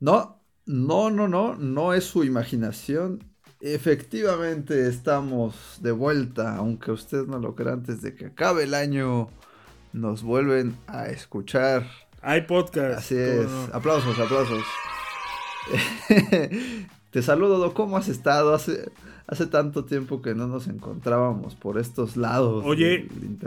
No, 0.00 0.42
no, 0.64 1.10
no, 1.10 1.28
no, 1.28 1.54
no 1.56 1.92
es 1.92 2.04
su 2.04 2.24
imaginación. 2.24 3.22
Efectivamente 3.60 4.88
estamos 4.88 5.76
de 5.80 5.92
vuelta, 5.92 6.56
aunque 6.56 6.90
usted 6.90 7.26
no 7.26 7.38
lo 7.38 7.54
crea 7.54 7.74
antes 7.74 8.00
de 8.00 8.14
que 8.14 8.26
acabe 8.26 8.64
el 8.64 8.72
año, 8.72 9.28
nos 9.92 10.22
vuelven 10.22 10.74
a 10.86 11.08
escuchar. 11.08 11.86
Hay 12.22 12.42
podcast. 12.42 13.00
Así 13.00 13.14
es. 13.14 13.46
Aplausos, 13.74 14.18
aplausos. 14.18 14.64
Te 17.10 17.20
saludo, 17.22 17.74
¿cómo 17.74 17.98
has 17.98 18.08
estado? 18.08 18.54
Hace, 18.54 18.90
hace 19.26 19.46
tanto 19.46 19.84
tiempo 19.84 20.22
que 20.22 20.34
no 20.34 20.46
nos 20.46 20.66
encontrábamos 20.66 21.56
por 21.56 21.78
estos 21.78 22.16
lados. 22.16 22.64
Oye, 22.64 23.06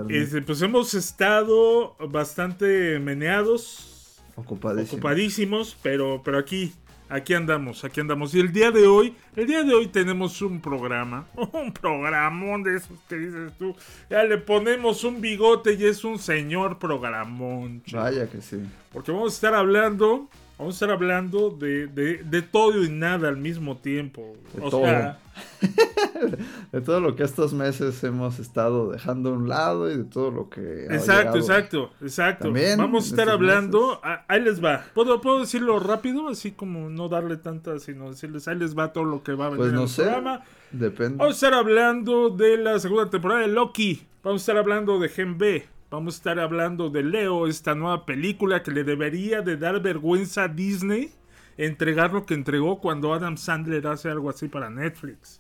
este, 0.10 0.44
pues 0.44 0.62
hemos 0.62 0.94
estado 0.94 1.96
bastante 2.10 3.00
meneados. 3.00 3.93
Ocupadísimos. 4.36 4.94
Ocupadísimos, 4.94 5.78
pero, 5.82 6.22
pero 6.24 6.38
aquí, 6.38 6.74
aquí 7.10 7.34
andamos, 7.34 7.84
aquí 7.84 8.00
andamos. 8.00 8.34
Y 8.34 8.40
el 8.40 8.52
día 8.52 8.72
de 8.72 8.88
hoy, 8.88 9.16
el 9.36 9.48
día 9.48 9.64
de 9.64 9.74
hoy 9.74 9.88
tenemos 9.88 10.42
un 10.42 10.60
programa, 10.60 11.28
un 11.54 11.72
programón 11.72 12.64
de 12.64 12.78
esos 12.78 12.98
que 13.08 13.16
dices 13.16 13.54
tú. 13.58 13.76
Ya 14.10 14.24
le 14.24 14.38
ponemos 14.38 15.04
un 15.04 15.22
bigote 15.22 15.74
y 15.74 15.86
es 15.86 16.04
un 16.04 16.20
señor 16.20 16.80
programón. 16.80 17.84
Vaya 17.92 18.28
que 18.28 18.42
sí. 18.42 18.60
Porque 18.92 19.12
vamos 19.12 19.34
a 19.34 19.36
estar 19.36 19.54
hablando 19.54 20.30
Vamos 20.58 20.76
a 20.76 20.86
estar 20.86 20.92
hablando 20.92 21.50
de, 21.50 21.88
de, 21.88 22.42
todo 22.42 22.84
y 22.84 22.90
nada 22.90 23.28
al 23.28 23.38
mismo 23.38 23.78
tiempo. 23.78 24.36
De 24.54 24.62
todo. 24.70 25.16
de 26.72 26.82
todo 26.82 27.00
lo 27.00 27.16
que 27.16 27.24
estos 27.24 27.54
meses 27.54 28.04
hemos 28.04 28.40
estado 28.40 28.92
dejando 28.92 29.30
a 29.30 29.34
un 29.34 29.50
lado 29.50 29.92
y 29.92 29.98
de 29.98 30.04
todo 30.04 30.32
lo 30.32 30.50
que. 30.50 30.86
Exacto, 30.86 31.38
exacto, 31.38 31.92
exacto. 32.02 32.54
Vamos 32.78 33.06
a 33.06 33.08
estar 33.08 33.30
hablando. 33.30 34.00
ahí 34.28 34.42
les 34.42 34.64
va. 34.64 34.86
¿Puedo, 34.94 35.22
¿Puedo 35.22 35.40
decirlo 35.40 35.80
rápido? 35.80 36.28
Así 36.28 36.52
como 36.52 36.90
no 36.90 37.10
darle 37.10 37.38
tanta, 37.38 37.80
sino 37.80 38.10
decirles, 38.10 38.48
ahí 38.48 38.58
les 38.58 38.78
va 38.78 38.94
todo 38.94 39.06
lo 39.06 39.24
que 39.24 39.34
va 39.34 39.48
a 39.48 39.50
venir 39.50 39.64
pues 39.64 39.74
no 39.74 39.80
en 39.80 39.84
el 39.84 39.90
sé, 39.90 40.04
programa. 40.04 40.44
Depende. 40.72 41.18
Vamos 41.18 41.34
a 41.34 41.36
estar 41.36 41.54
hablando 41.54 42.30
de 42.30 42.58
la 42.58 42.80
segunda 42.80 43.10
temporada 43.10 43.42
de 43.42 43.48
Loki. 43.48 44.06
Vamos 44.24 44.42
a 44.42 44.44
estar 44.44 44.58
hablando 44.58 45.00
de 45.00 45.10
Gen 45.10 45.38
B. 45.38 45.66
Vamos 45.90 46.16
a 46.16 46.18
estar 46.18 46.40
hablando 46.40 46.90
de 46.90 47.04
Leo, 47.04 47.46
esta 47.46 47.76
nueva 47.76 48.06
película 48.06 48.64
que 48.64 48.72
le 48.72 48.84
debería 48.84 49.42
de 49.42 49.58
dar 49.58 49.80
vergüenza 49.80 50.46
a 50.46 50.48
Disney 50.48 51.12
entregar 51.58 52.14
lo 52.14 52.26
que 52.26 52.34
entregó 52.34 52.80
cuando 52.80 53.14
Adam 53.14 53.38
Sandler 53.38 53.86
hace 53.88 54.10
algo 54.10 54.30
así 54.30 54.48
para 54.48 54.70
Netflix. 54.70 55.40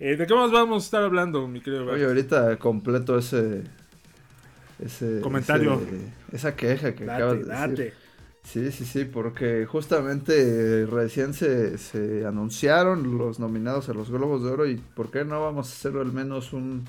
Eh, 0.00 0.16
¿De 0.16 0.26
qué 0.26 0.34
más 0.34 0.50
vamos 0.50 0.82
a 0.82 0.86
estar 0.86 1.02
hablando, 1.04 1.46
mi 1.46 1.60
querido? 1.60 1.86
Oye, 1.86 2.04
ahorita 2.04 2.58
completo 2.58 3.16
ese... 3.18 3.62
ese 4.78 5.20
Comentario. 5.20 5.80
esa 6.32 6.56
queja 6.56 6.94
que 6.94 7.04
acabas 7.04 7.46
de 7.46 7.76
decir. 7.76 7.94
Sí, 8.42 8.70
sí, 8.72 8.84
sí, 8.84 9.04
porque 9.06 9.64
justamente 9.64 10.84
recién 10.84 11.32
se, 11.32 11.78
se 11.78 12.26
anunciaron 12.26 13.16
los 13.16 13.40
nominados 13.40 13.88
a 13.88 13.94
los 13.94 14.10
Globos 14.10 14.44
de 14.44 14.50
Oro 14.50 14.66
y 14.66 14.76
¿por 14.76 15.10
qué 15.10 15.24
no 15.24 15.40
vamos 15.40 15.70
a 15.70 15.72
hacer 15.72 15.98
al 15.98 16.12
menos 16.12 16.52
un 16.52 16.84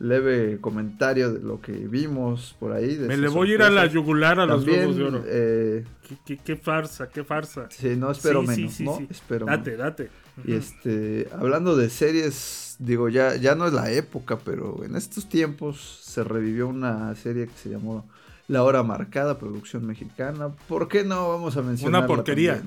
leve 0.00 0.58
comentario 0.60 1.32
de 1.32 1.40
lo 1.40 1.60
que 1.60 1.72
vimos 1.72 2.56
por 2.58 2.72
ahí. 2.72 2.96
Me 2.98 3.16
le 3.16 3.28
voy 3.28 3.52
a 3.52 3.54
ir 3.54 3.62
a 3.62 3.70
la 3.70 3.86
yugular 3.86 4.40
a 4.40 4.46
los 4.46 4.64
Globos 4.64 4.96
de 4.96 5.04
Oro. 5.04 5.22
Eh, 5.26 5.84
¿Qué, 6.24 6.56
farsa, 6.56 7.08
qué 7.08 7.22
farsa. 7.22 7.68
Sí, 7.70 7.94
no 7.96 8.10
espero 8.10 8.42
menos, 8.42 8.80
¿no? 8.80 8.98
Espero 9.08 9.46
date, 9.46 9.76
date. 9.76 10.10
Y 10.44 10.54
este, 10.54 11.28
hablando 11.38 11.76
de 11.76 11.90
series, 11.90 12.76
digo, 12.78 13.10
ya, 13.10 13.36
ya 13.36 13.54
no 13.54 13.66
es 13.66 13.74
la 13.74 13.92
época, 13.92 14.38
pero 14.38 14.82
en 14.84 14.96
estos 14.96 15.28
tiempos 15.28 16.00
se 16.02 16.24
revivió 16.24 16.68
una 16.68 17.14
serie 17.14 17.46
que 17.46 17.52
se 17.62 17.68
llamó 17.68 18.08
La 18.48 18.62
Hora 18.62 18.82
Marcada, 18.82 19.38
producción 19.38 19.86
mexicana. 19.86 20.48
¿Por 20.66 20.88
qué 20.88 21.04
no 21.04 21.28
vamos 21.28 21.58
a 21.58 21.62
mencionar? 21.62 22.00
Una 22.00 22.06
porquería. 22.06 22.62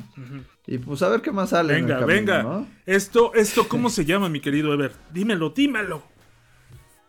Y 0.68 0.78
pues 0.78 1.02
a 1.02 1.10
ver 1.10 1.22
qué 1.22 1.32
más 1.32 1.50
sale. 1.50 1.74
Venga, 1.74 2.06
venga. 2.06 2.66
Esto, 2.86 3.34
esto, 3.34 3.68
¿cómo 3.68 3.90
se 3.90 4.06
llama, 4.06 4.30
mi 4.30 4.40
querido 4.40 4.72
Ever? 4.72 4.94
Dímelo, 5.12 5.50
dímelo. 5.50 6.13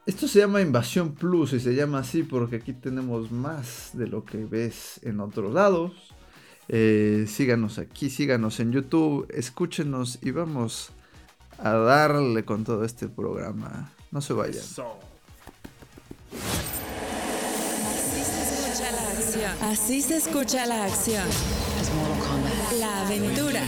Esto 0.06 0.28
se 0.28 0.40
llama 0.40 0.60
Invasión 0.60 1.14
Plus 1.14 1.54
y 1.54 1.60
se 1.60 1.74
llama 1.74 2.00
así 2.00 2.24
porque 2.24 2.56
aquí 2.56 2.74
tenemos 2.74 3.32
más 3.32 3.90
de 3.94 4.06
lo 4.06 4.22
que 4.22 4.44
ves 4.44 5.00
en 5.02 5.18
otros 5.20 5.54
lados. 5.54 5.92
Eh, 6.68 7.24
síganos 7.26 7.78
aquí, 7.78 8.10
síganos 8.10 8.60
en 8.60 8.72
YouTube, 8.72 9.26
escúchenos 9.30 10.18
y 10.20 10.30
vamos 10.30 10.90
a 11.58 11.72
darle 11.72 12.44
con 12.44 12.64
todo 12.64 12.84
este 12.84 13.08
programa. 13.08 13.92
No 14.10 14.20
se 14.20 14.34
vayan. 14.34 14.62
Así 19.62 20.02
se 20.02 20.16
escucha 20.16 20.66
la 20.66 20.84
acción. 20.84 21.26
La 22.78 23.06
aventura 23.06 23.62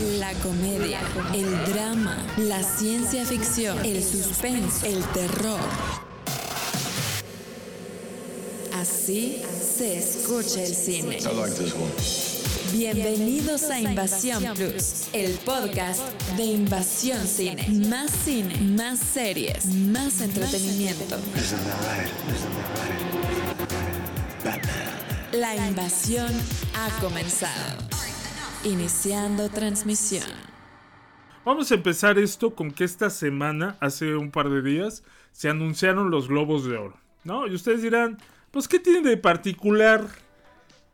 la 0.00 0.32
comedia, 0.34 0.98
el 1.34 1.72
drama, 1.72 2.16
la 2.38 2.62
ciencia 2.62 3.24
ficción, 3.26 3.78
el 3.84 4.02
suspense, 4.02 4.88
el 4.88 5.04
terror. 5.12 5.60
Así 8.72 9.42
se 9.76 9.98
escucha 9.98 10.62
el 10.62 10.74
cine. 10.74 11.18
Bienvenidos 12.72 13.64
a 13.64 13.78
Invasión 13.80 14.42
Plus, 14.54 15.08
el 15.12 15.32
podcast 15.40 16.00
de 16.36 16.44
Invasión 16.44 17.26
Cine. 17.26 17.68
Más 17.88 18.10
cine, 18.24 18.56
más 18.56 18.98
series, 18.98 19.66
más 19.66 20.22
entretenimiento. 20.22 21.16
La 25.32 25.54
invasión 25.68 26.32
ha 26.74 27.00
comenzado. 27.00 27.89
Iniciando 28.62 29.48
transmisión. 29.48 30.28
Vamos 31.46 31.72
a 31.72 31.76
empezar 31.76 32.18
esto 32.18 32.54
con 32.54 32.72
que 32.72 32.84
esta 32.84 33.08
semana, 33.08 33.78
hace 33.80 34.14
un 34.16 34.30
par 34.30 34.50
de 34.50 34.60
días, 34.60 35.02
se 35.32 35.48
anunciaron 35.48 36.10
los 36.10 36.28
Globos 36.28 36.66
de 36.66 36.76
Oro. 36.76 36.94
¿No? 37.24 37.46
Y 37.46 37.54
ustedes 37.54 37.80
dirán, 37.80 38.18
pues 38.50 38.68
¿qué 38.68 38.78
tiene 38.78 39.00
de 39.00 39.16
particular 39.16 40.06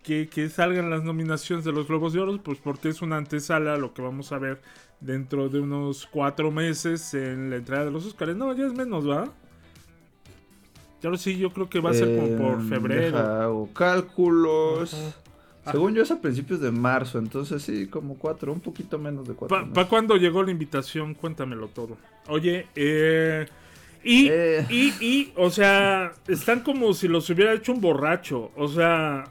que, 0.04 0.48
salgan 0.48 0.90
las 0.90 1.02
nominaciones 1.02 1.64
de 1.64 1.72
los 1.72 1.88
Globos 1.88 2.12
de 2.12 2.20
Oro? 2.20 2.40
Pues 2.40 2.58
porque 2.62 2.88
es 2.88 3.02
una 3.02 3.16
antesala 3.16 3.76
lo 3.76 3.92
que 3.92 4.02
vamos 4.02 4.30
a 4.30 4.38
ver 4.38 4.62
dentro 5.00 5.48
de 5.48 5.58
unos 5.58 6.06
cuatro 6.06 6.52
meses 6.52 7.14
en 7.14 7.50
la 7.50 7.56
entrada 7.56 7.86
de 7.86 7.90
los 7.90 8.06
Oscars. 8.06 8.36
No, 8.36 8.54
ya 8.54 8.66
es 8.66 8.74
menos, 8.74 9.10
¿va? 9.10 9.24
Ya 11.02 11.16
sí, 11.16 11.36
yo 11.36 11.50
creo 11.50 11.68
que 11.68 11.80
va 11.80 11.90
a 11.90 11.94
ser 11.94 12.16
como 12.16 12.36
por 12.38 12.60
em, 12.60 12.68
febrero. 12.68 13.18
Hago 13.18 13.68
cálculos. 13.72 14.96
Según 15.70 15.94
yo 15.94 16.02
es 16.02 16.10
a 16.10 16.20
principios 16.20 16.60
de 16.60 16.70
marzo, 16.70 17.18
entonces 17.18 17.62
sí, 17.62 17.88
como 17.88 18.16
cuatro, 18.16 18.52
un 18.52 18.60
poquito 18.60 18.98
menos 18.98 19.26
de 19.26 19.34
cuatro. 19.34 19.72
¿Para 19.72 19.88
cuándo 19.88 20.16
llegó 20.16 20.42
la 20.42 20.50
invitación? 20.50 21.14
Cuéntamelo 21.14 21.68
todo. 21.68 21.96
Oye, 22.28 22.66
eh, 22.74 23.46
y, 24.04 24.28
eh. 24.30 24.66
y, 24.70 24.92
y, 25.04 25.32
o 25.36 25.50
sea, 25.50 26.12
están 26.28 26.60
como 26.60 26.94
si 26.94 27.08
los 27.08 27.28
hubiera 27.30 27.52
hecho 27.52 27.72
un 27.72 27.80
borracho. 27.80 28.52
O 28.54 28.68
sea, 28.68 29.24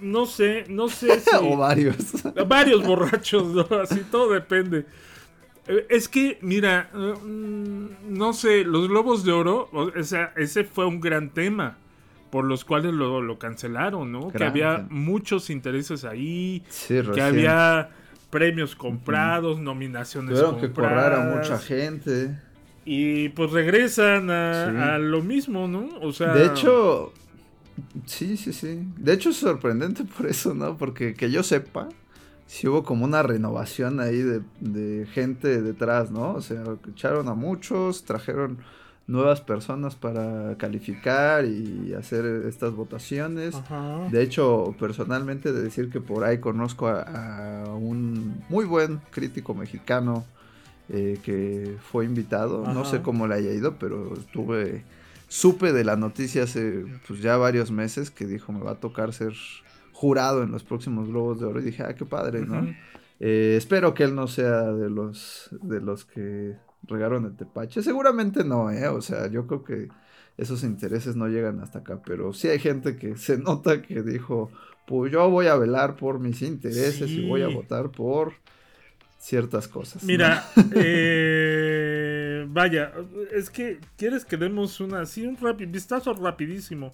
no 0.00 0.26
sé, 0.26 0.64
no 0.68 0.88
sé 0.88 1.20
si... 1.20 1.30
o 1.36 1.56
varios. 1.56 1.96
varios 2.48 2.84
borrachos, 2.84 3.46
¿no? 3.46 3.66
Así 3.80 4.00
todo 4.10 4.32
depende. 4.32 4.86
Eh, 5.68 5.86
es 5.88 6.08
que, 6.08 6.38
mira, 6.42 6.90
mm, 6.92 8.16
no 8.16 8.32
sé, 8.32 8.64
los 8.64 8.88
Globos 8.88 9.24
de 9.24 9.32
Oro, 9.32 9.68
o 9.72 10.02
sea, 10.02 10.32
ese 10.36 10.64
fue 10.64 10.86
un 10.86 11.00
gran 11.00 11.30
tema 11.30 11.78
por 12.30 12.44
los 12.44 12.64
cuales 12.64 12.92
lo, 12.92 13.38
cancelaron, 13.38 14.12
¿no? 14.12 14.30
que 14.30 14.44
había 14.44 14.86
muchos 14.90 15.50
intereses 15.50 16.04
ahí, 16.04 16.62
que 16.88 17.22
había 17.22 17.90
premios 18.30 18.74
comprados, 18.74 19.60
nominaciones 19.60 20.38
Tuvieron 20.38 20.60
que 20.60 20.70
correr 20.70 21.12
a 21.14 21.36
mucha 21.36 21.58
gente. 21.58 22.38
Y 22.84 23.30
pues 23.30 23.50
regresan 23.50 24.30
a, 24.30 24.98
lo 24.98 25.22
mismo, 25.22 25.66
¿no? 25.66 25.88
O 26.00 26.12
sea... 26.12 26.34
De 26.34 26.46
hecho, 26.46 27.12
sí, 28.04 28.36
sí, 28.36 28.52
sí. 28.52 28.80
De 28.96 29.12
hecho 29.12 29.30
es 29.30 29.36
sorprendente 29.36 30.04
por 30.04 30.26
eso, 30.26 30.54
¿no? 30.54 30.76
Porque 30.76 31.14
que 31.14 31.30
yo 31.30 31.42
sepa, 31.42 31.88
sí 32.46 32.68
hubo 32.68 32.84
como 32.84 33.04
una 33.04 33.22
renovación 33.22 34.00
ahí 34.00 34.18
de, 34.18 34.40
de 34.60 35.06
gente 35.06 35.62
detrás, 35.62 36.10
¿no? 36.10 36.34
O 36.34 36.40
sea, 36.40 36.62
echaron 36.88 37.28
a 37.28 37.34
muchos, 37.34 38.04
trajeron 38.04 38.58
nuevas 39.06 39.40
personas 39.40 39.94
para 39.94 40.56
calificar 40.58 41.44
y 41.44 41.94
hacer 41.94 42.24
estas 42.48 42.72
votaciones. 42.72 43.54
De 44.10 44.22
hecho, 44.22 44.74
personalmente 44.78 45.52
de 45.52 45.62
decir 45.62 45.90
que 45.90 46.00
por 46.00 46.24
ahí 46.24 46.38
conozco 46.38 46.88
a, 46.88 47.64
un 47.76 48.42
muy 48.48 48.64
buen 48.64 49.00
crítico 49.10 49.54
mexicano 49.54 50.24
eh, 50.88 51.18
que 51.22 51.76
fue 51.90 52.04
invitado. 52.04 52.64
No 52.72 52.84
sé 52.84 53.02
cómo 53.02 53.26
le 53.26 53.36
haya 53.36 53.52
ido, 53.52 53.78
pero 53.78 54.14
estuve 54.14 54.84
supe 55.28 55.72
de 55.72 55.84
la 55.84 55.96
noticia 55.96 56.44
hace 56.44 56.84
pues 57.06 57.20
ya 57.20 57.36
varios 57.36 57.72
meses 57.72 58.12
que 58.12 58.26
dijo 58.26 58.52
me 58.52 58.60
va 58.60 58.72
a 58.72 58.80
tocar 58.80 59.12
ser 59.12 59.32
jurado 59.92 60.44
en 60.44 60.52
los 60.52 60.62
próximos 60.62 61.08
Globos 61.08 61.40
de 61.40 61.46
Oro 61.46 61.60
y 61.60 61.64
dije, 61.64 61.82
ah, 61.82 61.94
qué 61.94 62.04
padre, 62.04 62.42
¿no? 62.42 62.64
Eh, 63.18 63.54
espero 63.56 63.94
que 63.94 64.04
él 64.04 64.14
no 64.14 64.28
sea 64.28 64.62
de 64.72 64.90
los 64.90 65.48
de 65.62 65.80
los 65.80 66.04
que 66.04 66.54
regaron 66.88 67.24
el 67.26 67.36
tepache. 67.36 67.82
Seguramente 67.82 68.44
no, 68.44 68.70
¿eh? 68.70 68.88
O 68.88 69.00
sea, 69.00 69.28
yo 69.28 69.46
creo 69.46 69.64
que 69.64 69.88
esos 70.36 70.62
intereses 70.64 71.16
no 71.16 71.28
llegan 71.28 71.60
hasta 71.60 71.80
acá. 71.80 72.00
Pero 72.04 72.32
sí 72.32 72.48
hay 72.48 72.58
gente 72.58 72.96
que 72.96 73.16
se 73.16 73.38
nota 73.48 73.82
que 73.82 74.02
dijo, 74.02 74.50
pues 74.86 75.12
yo 75.12 75.28
voy 75.30 75.46
a 75.46 75.56
velar 75.56 75.96
por 75.96 76.18
mis 76.18 76.42
intereses 76.42 77.10
y 77.10 77.28
voy 77.28 77.42
a 77.42 77.48
votar 77.48 77.90
por 77.90 78.32
ciertas 79.18 79.68
cosas. 79.68 80.02
¿no? 80.02 80.06
Mira, 80.08 80.44
eh, 80.74 82.46
vaya, 82.48 82.92
es 83.32 83.50
que 83.50 83.78
quieres 83.96 84.24
que 84.24 84.36
demos 84.36 84.80
una 84.80 85.00
así 85.00 85.26
un 85.26 85.36
rapi- 85.36 85.70
vistazo 85.70 86.14
rapidísimo, 86.14 86.92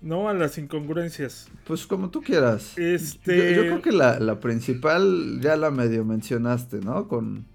¿no? 0.00 0.28
A 0.28 0.34
las 0.34 0.58
incongruencias. 0.58 1.48
Pues 1.66 1.86
como 1.86 2.10
tú 2.10 2.22
quieras. 2.22 2.76
Este, 2.78 3.36
Yo, 3.56 3.62
yo 3.62 3.68
creo 3.68 3.82
que 3.82 3.92
la, 3.92 4.18
la 4.20 4.40
principal 4.40 5.38
ya 5.40 5.56
la 5.56 5.70
medio 5.70 6.04
mencionaste, 6.04 6.80
¿no? 6.80 7.08
Con 7.08 7.46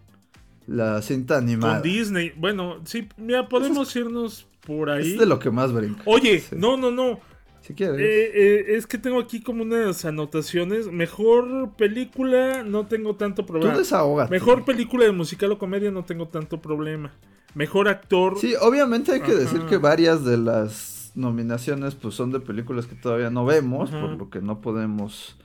la 0.69 1.01
cinta 1.01 1.37
animada. 1.37 1.81
con 1.81 1.83
Disney, 1.83 2.31
bueno, 2.37 2.77
sí, 2.85 3.07
mira, 3.17 3.49
podemos 3.49 3.95
irnos 3.95 4.47
por 4.65 4.89
ahí. 4.89 5.13
Es 5.13 5.19
de 5.19 5.25
lo 5.25 5.39
que 5.39 5.49
más 5.51 5.73
brinca. 5.73 6.01
Oye, 6.05 6.39
Sí. 6.41 6.55
no, 6.57 6.77
no, 6.77 6.91
no. 6.91 7.19
Si 7.61 7.73
quieres. 7.73 7.99
Eh, 7.99 8.31
eh, 8.33 8.65
es 8.77 8.87
que 8.87 8.97
tengo 8.97 9.19
aquí 9.19 9.41
como 9.41 9.63
unas 9.63 10.03
anotaciones. 10.05 10.87
Mejor 10.91 11.71
película, 11.77 12.63
no 12.63 12.87
tengo 12.87 13.15
tanto 13.15 13.43
Tú 13.43 13.47
problema. 13.53 13.77
desahógate. 13.77 14.31
Mejor 14.31 14.65
película 14.65 15.05
de 15.05 15.11
musical 15.11 15.51
o 15.51 15.57
comedia, 15.59 15.91
no 15.91 16.03
tengo 16.05 16.27
tanto 16.27 16.61
problema. 16.61 17.11
Mejor 17.55 17.87
actor. 17.87 18.37
Sí, 18.39 18.53
obviamente 18.61 19.11
hay 19.11 19.19
que 19.21 19.31
Ajá. 19.31 19.39
decir 19.41 19.61
que 19.65 19.77
varias 19.77 20.23
de 20.23 20.37
las 20.37 21.11
nominaciones 21.15 21.95
pues 21.95 22.15
son 22.15 22.31
de 22.31 22.39
películas 22.39 22.85
que 22.85 22.95
todavía 22.95 23.29
no 23.29 23.43
vemos, 23.45 23.89
Ajá. 23.91 24.01
por 24.01 24.11
lo 24.17 24.29
que 24.29 24.41
no 24.41 24.61
podemos 24.61 25.35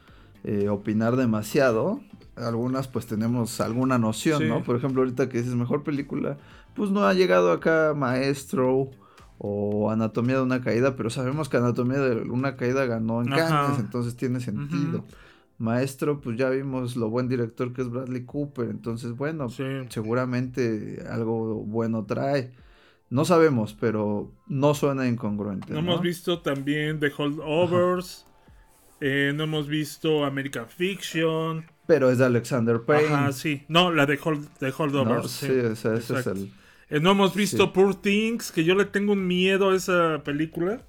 eh, 0.45 0.69
opinar 0.69 1.17
demasiado. 1.17 2.01
Algunas 2.37 2.89
pues 2.89 3.07
tenemos 3.07 3.61
alguna 3.61 3.99
noción, 3.99 4.43
Sí. 4.43 4.49
¿no? 4.49 4.63
Por 4.65 4.77
ejemplo, 4.77 5.03
ahorita 5.03 5.29
que 5.29 5.39
dices 5.39 5.55
mejor 5.55 5.83
película, 5.85 6.39
pues 6.75 6.91
no 6.91 7.05
ha 7.07 7.15
llegado 7.15 7.53
acá 7.53 7.95
Maestro 7.97 8.91
o 9.39 9.91
Anatomía 9.91 10.37
de 10.37 10.43
una 10.43 10.61
caída, 10.61 10.97
pero 10.97 11.11
sabemos 11.11 11.49
que 11.49 11.57
Anatomía 11.59 11.99
de 11.99 12.23
una 12.29 12.57
caída 12.57 12.87
ganó 12.87 13.23
en 13.23 13.33
Ajá. 13.33 13.49
Cannes, 13.67 13.79
entonces 13.81 14.17
tiene 14.17 14.41
sentido. 14.41 15.05
Maestro, 15.59 16.21
pues 16.21 16.37
ya 16.37 16.51
vimos 16.51 16.97
lo 16.97 17.09
buen 17.11 17.29
director 17.29 17.73
que 17.73 17.83
es 17.83 17.89
Bradley 17.91 18.25
Cooper, 18.25 18.69
entonces 18.71 19.13
bueno, 19.17 19.49
Sí. 19.49 19.63
seguramente 19.89 21.05
algo 21.09 21.63
bueno 21.65 22.05
trae. 22.05 22.53
No 23.11 23.25
sabemos, 23.25 23.77
pero 23.79 24.33
no 24.49 24.75
suena 24.75 25.07
incongruente. 25.07 25.73
No 25.73 25.81
¿no? 25.83 25.93
hemos 25.93 26.03
visto 26.03 26.41
también 26.41 26.99
The 26.99 27.13
Holdovers. 27.17 28.27
eh, 29.01 29.33
no 29.35 29.45
hemos 29.45 29.69
visto 29.69 30.25
American 30.25 30.67
Fiction. 30.69 31.67
Pero 31.87 32.11
es 32.11 32.19
de 32.19 32.25
Alexander 32.25 32.81
Payne. 32.81 33.07
Ajá, 33.15 33.33
sí. 33.33 33.63
No, 33.69 33.93
la 33.93 34.07
de, 34.07 34.19
Hold, 34.23 34.49
de 34.59 34.69
¿no? 34.71 34.75
Holdovers. 34.79 35.31
Sí, 35.31 35.47
sí. 35.47 35.53
o 35.53 35.77
sea, 35.77 35.95
ese 35.95 35.99
es 35.99 36.11
Exacto. 36.11 36.31
el. 36.33 36.51
Eh, 36.91 37.01
no 37.01 37.11
hemos 37.13 37.35
visto 37.35 37.65
Sí. 37.65 37.71
Poor 37.75 37.95
Things, 37.95 38.53
que 38.53 38.65
yo 38.65 38.75
le 38.75 38.85
tengo 38.87 39.13
un 39.13 39.27
miedo 39.27 39.71
a 39.71 39.77
esa 39.77 40.23
película. 40.25 40.81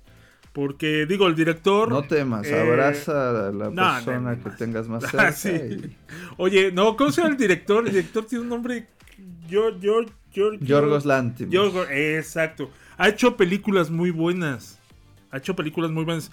Porque, 0.54 1.06
digo, 1.06 1.28
el 1.28 1.36
director. 1.36 1.90
No 1.90 2.04
temas, 2.04 2.48
eh, 2.48 2.58
abraza 2.58 3.30
a 3.30 3.52
la 3.52 3.66
no, 3.66 3.72
no, 3.72 3.94
persona 3.96 4.32
no, 4.36 4.44
que 4.44 4.50
no. 4.52 4.56
tengas 4.56 4.88
más 4.88 5.04
Ah, 5.14 5.32
cerca. 5.32 5.32
sí. 5.34 5.50
y- 5.50 5.98
Oye, 6.38 6.72
no, 6.72 6.96
¿cómo 6.96 7.12
se 7.12 7.22
llama 7.22 7.34
el 7.34 7.38
director? 7.38 7.86
El 7.86 7.92
director 7.92 8.26
tiene 8.26 8.44
un 8.44 8.50
nombre. 8.50 8.88
Yo, 9.50 9.78
yo, 9.80 10.02
yo, 10.34 10.54
Yorgos 10.54 11.06
Lanthimos. 11.06 11.54
Yorgos, 11.54 11.88
exacto. 11.92 12.70
Ha 12.98 13.10
hecho 13.10 13.36
películas 13.36 13.90
muy 13.90 14.12
buenas. 14.12 14.80
Ha 15.32 15.38
hecho 15.40 15.58
películas 15.58 15.92
muy 15.92 16.06
buenas. 16.06 16.32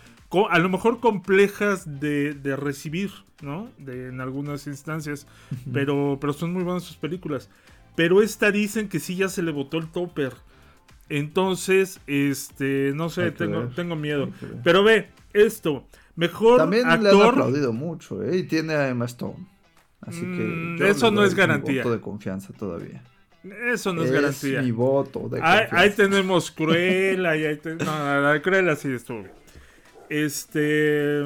A 0.51 0.59
lo 0.59 0.69
mejor 0.69 1.01
complejas 1.01 2.01
de, 2.01 2.35
de 2.35 2.57
recibir, 2.57 3.11
¿no? 3.43 3.69
De, 3.79 4.09
en 4.09 4.21
algunas 4.21 4.67
instancias. 4.67 5.27
Pero, 5.73 6.19
pero 6.21 6.33
son 6.33 6.53
muy 6.53 6.63
buenas 6.63 6.85
sus 6.85 6.97
películas. 6.97 7.51
Pero 7.95 8.23
esta 8.23 8.51
dicen 8.51 8.89
que 8.89 9.01
sí 9.01 9.17
ya 9.17 9.29
se 9.29 9.43
le 9.43 9.53
botó 9.53 9.79
el 9.79 9.89
topper. 9.89 10.33
Entonces, 11.09 12.01
este, 12.07 12.93
no 12.95 13.11
sé, 13.11 13.33
tengo, 13.33 13.61
ver. 13.61 13.75
tengo 13.75 13.97
miedo. 13.97 14.31
Pero 14.65 14.83
ve, 14.83 15.09
esto. 15.35 15.85
Mejor 16.17 16.59
También 16.59 16.87
le 16.87 16.95
han 16.95 17.07
actor. 17.07 17.29
aplaudido 17.29 17.73
mucho, 17.73 18.23
¿eh? 18.23 18.39
Y 18.39 18.43
tiene 18.45 18.75
a 18.75 18.89
Emma 18.89 19.05
Stone. 19.05 19.47
Así 20.01 20.21
que. 20.21 20.27
Mm, 20.27 20.79
yo 20.79 20.87
eso 20.87 21.11
no 21.11 21.25
es 21.25 21.35
garantía. 21.35 21.83
voto 21.83 21.95
de 21.95 22.01
confianza 22.01 22.53
todavía. 22.53 23.03
Eso 23.73 23.93
no 23.93 24.05
es, 24.05 24.13
garantía. 24.13 24.63
mi 24.63 24.71
voto 24.71 25.29
de 25.29 25.41
Ahí, 25.43 25.91
tenemos 25.91 26.51
Cruella 26.53 27.37
y 27.37 27.45
ahí 27.45 27.61
no, 27.65 28.21
la 28.21 28.41
Cruella 28.41 28.77
sí 28.77 28.89
estuvo 28.93 29.19
bien. 29.19 29.42
Este 30.13 31.23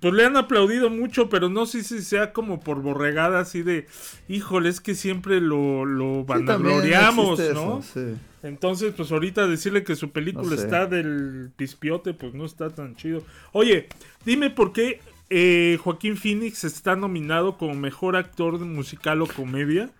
pues 0.00 0.14
le 0.14 0.24
han 0.24 0.36
aplaudido 0.38 0.88
mucho, 0.88 1.28
pero 1.28 1.50
no 1.50 1.66
sé 1.66 1.82
si 1.84 2.00
sea 2.02 2.32
como 2.32 2.60
por 2.60 2.80
borregada 2.80 3.40
así 3.40 3.62
de 3.62 3.86
híjole, 4.28 4.70
es 4.70 4.80
que 4.80 4.94
siempre 4.94 5.40
lo, 5.42 5.84
lo 5.84 6.20
Sí, 6.20 6.24
vanagloriamos, 6.26 7.38
existe 7.38 7.52
¿no? 7.54 7.80
eso, 7.80 7.82
sí. 7.82 8.16
Entonces, 8.42 8.94
pues 8.96 9.12
ahorita 9.12 9.46
decirle 9.46 9.84
que 9.84 9.94
su 9.96 10.10
película 10.10 10.56
No 10.56 10.56
sé. 10.56 10.64
está 10.64 10.86
del 10.86 11.50
pispiote, 11.56 12.14
pues 12.14 12.32
no 12.34 12.44
está 12.46 12.70
tan 12.70 12.96
chido. 12.96 13.22
Oye, 13.52 13.88
dime 14.24 14.48
por 14.50 14.72
qué 14.72 15.00
eh, 15.30 15.78
Joaquín 15.82 16.16
Phoenix 16.16 16.64
está 16.64 16.96
nominado 16.96 17.58
como 17.58 17.74
mejor 17.74 18.16
actor 18.16 18.58
de 18.58 18.64
musical 18.64 19.20
o 19.22 19.26
comedia 19.26 19.90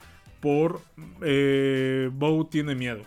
por 0.41 0.81
eh, 1.23 2.11
Bo 2.13 2.47
tiene 2.47 2.75
miedo. 2.75 3.03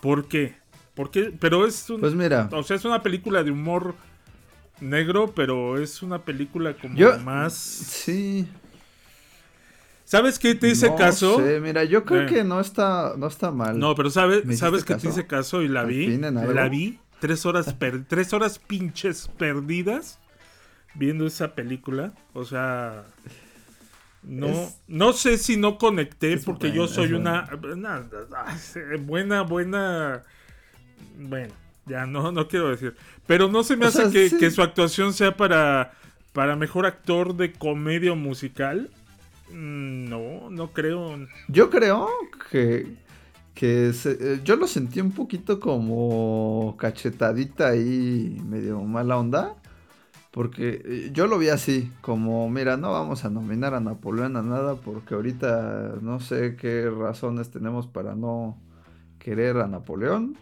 ¿Por 0.00 0.26
qué? 0.28 0.56
¿Por 0.98 1.12
qué? 1.12 1.32
Pero 1.38 1.64
es 1.64 1.88
un, 1.90 2.00
Pues 2.00 2.12
mira, 2.14 2.48
o 2.52 2.62
sea, 2.64 2.74
es 2.76 2.84
una 2.84 3.00
película 3.04 3.44
de 3.44 3.52
humor 3.52 3.94
negro, 4.80 5.32
pero 5.34 5.78
es 5.80 6.02
una 6.02 6.18
película 6.24 6.74
como 6.74 6.96
Yo- 6.96 7.16
más. 7.20 7.54
sí. 7.54 8.48
¿Sabes 10.04 10.38
qué 10.40 10.56
te 10.56 10.68
hice 10.70 10.88
no 10.88 10.96
caso? 10.96 11.36
sé, 11.36 11.60
mira, 11.60 11.84
yo 11.84 12.04
creo 12.04 12.22
Eh. 12.22 12.26
que 12.26 12.42
no 12.42 12.60
está, 12.60 13.14
no 13.16 13.28
está 13.28 13.52
mal. 13.52 13.78
No, 13.78 13.94
pero 13.94 14.10
sabes, 14.10 14.44
¿Me 14.44 14.56
sabes 14.56 14.82
que 14.84 14.96
te 14.96 15.06
hice 15.08 15.26
caso 15.28 15.62
y 15.62 15.68
la 15.68 15.82
¿Al 15.82 15.86
vi. 15.86 16.16
La 16.18 16.68
vi. 16.68 16.98
Tres 17.20 17.46
horas, 17.46 17.72
per- 17.74 18.04
tres 18.08 18.32
horas 18.32 18.58
pinches 18.58 19.28
perdidas 19.38 20.18
viendo 20.94 21.26
esa 21.26 21.54
película. 21.54 22.12
O 22.32 22.44
sea, 22.44 23.04
no, 24.24 24.48
Es- 24.48 24.80
no 24.88 25.12
sé 25.12 25.38
si 25.38 25.56
no 25.58 25.78
conecté 25.78 26.38
porque 26.38 26.68
buena, 26.68 26.74
yo 26.76 26.88
soy 26.88 27.12
una, 27.12 27.48
una- 27.62 28.08
buena, 29.06 29.42
buena. 29.42 30.24
Bueno, 31.18 31.54
ya 31.86 32.06
no, 32.06 32.32
no 32.32 32.48
quiero 32.48 32.70
decir. 32.70 32.94
Pero 33.26 33.48
no 33.48 33.62
se 33.62 33.76
me 33.76 33.86
O 33.86 33.88
hace 33.88 34.02
sea, 34.02 34.10
que, 34.10 34.30
sí. 34.30 34.38
que 34.38 34.50
su 34.50 34.62
actuación 34.62 35.12
sea 35.12 35.36
para, 35.36 35.92
para 36.32 36.56
mejor 36.56 36.86
actor 36.86 37.36
de 37.36 37.52
comedia 37.52 38.12
o 38.12 38.16
musical. 38.16 38.90
Mm, 39.50 40.08
No, 40.08 40.50
no 40.50 40.72
creo. 40.72 41.16
Yo 41.48 41.70
creo 41.70 42.08
que, 42.50 42.96
que 43.54 43.92
se- 43.92 44.18
eh, 44.20 44.40
yo 44.44 44.56
lo 44.56 44.66
sentí 44.66 45.00
un 45.00 45.12
poquito 45.12 45.60
como 45.60 46.76
cachetadita 46.78 47.68
ahí, 47.68 48.38
medio 48.44 48.80
mala 48.82 49.18
onda. 49.18 49.56
Porque 50.30 50.82
eh, 50.84 51.10
yo 51.12 51.26
lo 51.26 51.38
vi 51.38 51.48
así, 51.48 51.90
como, 52.02 52.48
mira, 52.50 52.76
no 52.76 52.92
vamos 52.92 53.24
a 53.24 53.30
nominar 53.30 53.74
a 53.74 53.80
Napoleón 53.80 54.36
a 54.36 54.42
nada 54.42 54.76
porque 54.76 55.14
ahorita 55.14 55.94
no 56.02 56.20
sé 56.20 56.56
qué 56.56 56.90
razones 56.90 57.50
tenemos 57.50 57.86
para 57.88 58.14
no 58.14 58.58
querer 59.18 59.56
a 59.58 59.66
Napoleón. 59.68 60.36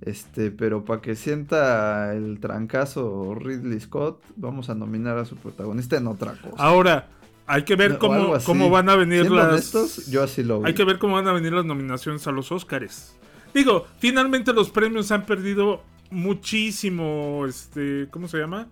Este, 0.00 0.50
pero 0.50 0.84
para 0.84 1.00
que 1.00 1.16
sienta 1.16 2.14
el 2.14 2.38
trancazo 2.38 3.34
Ridley 3.34 3.80
Scott, 3.80 4.22
vamos 4.36 4.68
a 4.68 4.74
nominar 4.74 5.18
a 5.18 5.24
su 5.24 5.36
protagonista 5.36 5.96
en 5.96 6.06
otra 6.06 6.32
cosa. 6.32 6.62
Ahora, 6.62 7.08
hay 7.46 7.62
que 7.62 7.76
ver 7.76 7.98
cómo, 7.98 8.34
cómo 8.44 8.68
van 8.70 8.88
a 8.88 8.96
venir 8.96 9.20
Siendo 9.20 9.36
las. 9.36 9.48
honestos, 9.48 10.06
yo 10.08 10.22
así 10.22 10.42
lo 10.42 10.60
vi. 10.60 10.68
Hay 10.68 10.74
que 10.74 10.84
ver 10.84 10.98
cómo 10.98 11.14
van 11.14 11.28
a 11.28 11.32
venir 11.32 11.52
las 11.52 11.64
nominaciones 11.64 12.26
a 12.26 12.32
los 12.32 12.52
Oscars. 12.52 13.16
Digo, 13.54 13.86
finalmente 13.98 14.52
los 14.52 14.70
premios 14.70 15.10
han 15.12 15.24
perdido 15.24 15.82
muchísimo, 16.10 17.46
este, 17.48 18.08
¿cómo 18.10 18.28
se 18.28 18.38
llama? 18.38 18.68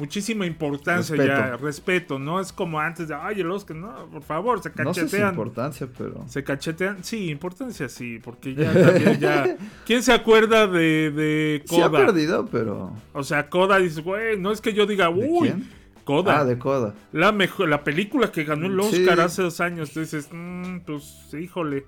Muchísima 0.00 0.46
importancia 0.46 1.14
Respeto. 1.14 1.38
ya, 1.40 1.56
respeto, 1.56 2.18
¿no? 2.18 2.40
Es 2.40 2.52
como 2.52 2.80
antes 2.80 3.06
de, 3.08 3.14
ay, 3.14 3.40
el 3.40 3.50
Oscar, 3.50 3.76
no, 3.76 4.06
por 4.10 4.22
favor, 4.22 4.60
se 4.62 4.70
No 4.82 4.92
sé 4.92 5.02
si 5.02 5.06
cachetean. 5.06 5.30
importancia, 5.30 5.88
pero... 5.96 6.24
se 6.26 6.42
cachetean, 6.42 7.04
sí, 7.04 7.30
importancia 7.30 7.88
sí, 7.88 8.18
porque 8.24 8.54
ya 8.54 8.72
también 8.86 9.20
ya. 9.20 9.56
¿Quién 9.86 10.02
se 10.02 10.12
acuerda 10.12 10.66
de, 10.66 11.10
de 11.12 11.62
Sí 11.66 11.80
ha 11.80 11.88
Coda? 11.90 12.06
perdido, 12.06 12.46
pero... 12.50 12.92
o 13.12 13.22
sea, 13.22 13.48
Coda 13.48 13.78
dice, 13.78 14.00
güey, 14.00 14.36
no 14.38 14.50
es 14.50 14.60
que 14.60 14.72
yo 14.72 14.86
diga, 14.86 15.06
¿De 15.12 15.12
uy, 15.28 15.48
quién? 15.50 15.68
Coda. 16.04 16.40
Ah, 16.40 16.44
de 16.44 16.58
Coda. 16.58 16.94
La 17.12 17.30
mejor, 17.30 17.68
la 17.68 17.84
película 17.84 18.32
que 18.32 18.42
ganó 18.44 18.66
el 18.66 18.82
Sí. 18.90 19.02
Oscar 19.04 19.20
hace 19.20 19.42
dos 19.42 19.60
años. 19.60 19.92
Tú 19.92 20.00
dices, 20.00 20.28
"Mm, 20.32 20.78
pues, 20.80 21.28
híjole, 21.38 21.84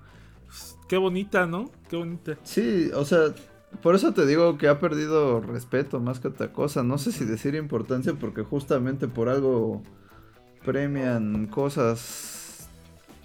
qué 0.87 0.95
bonita, 0.97 1.45
¿no? 1.45 1.71
Qué 1.89 1.97
bonita. 1.97 2.37
Sí, 2.43 2.89
o 2.93 3.03
sea, 3.03 3.33
por 3.81 3.95
eso 3.95 4.13
te 4.13 4.25
digo 4.25 4.57
que 4.57 4.67
ha 4.67 4.79
perdido 4.79 5.41
respeto 5.41 5.99
más 5.99 6.19
que 6.19 6.27
otra 6.29 6.51
cosa. 6.53 6.83
No 6.83 6.97
sé 6.97 7.11
si 7.11 7.25
decir 7.25 7.55
importancia 7.55 8.13
porque 8.13 8.43
justamente 8.43 9.07
por 9.07 9.29
algo 9.29 9.81
premian 10.63 11.47
cosas 11.47 12.69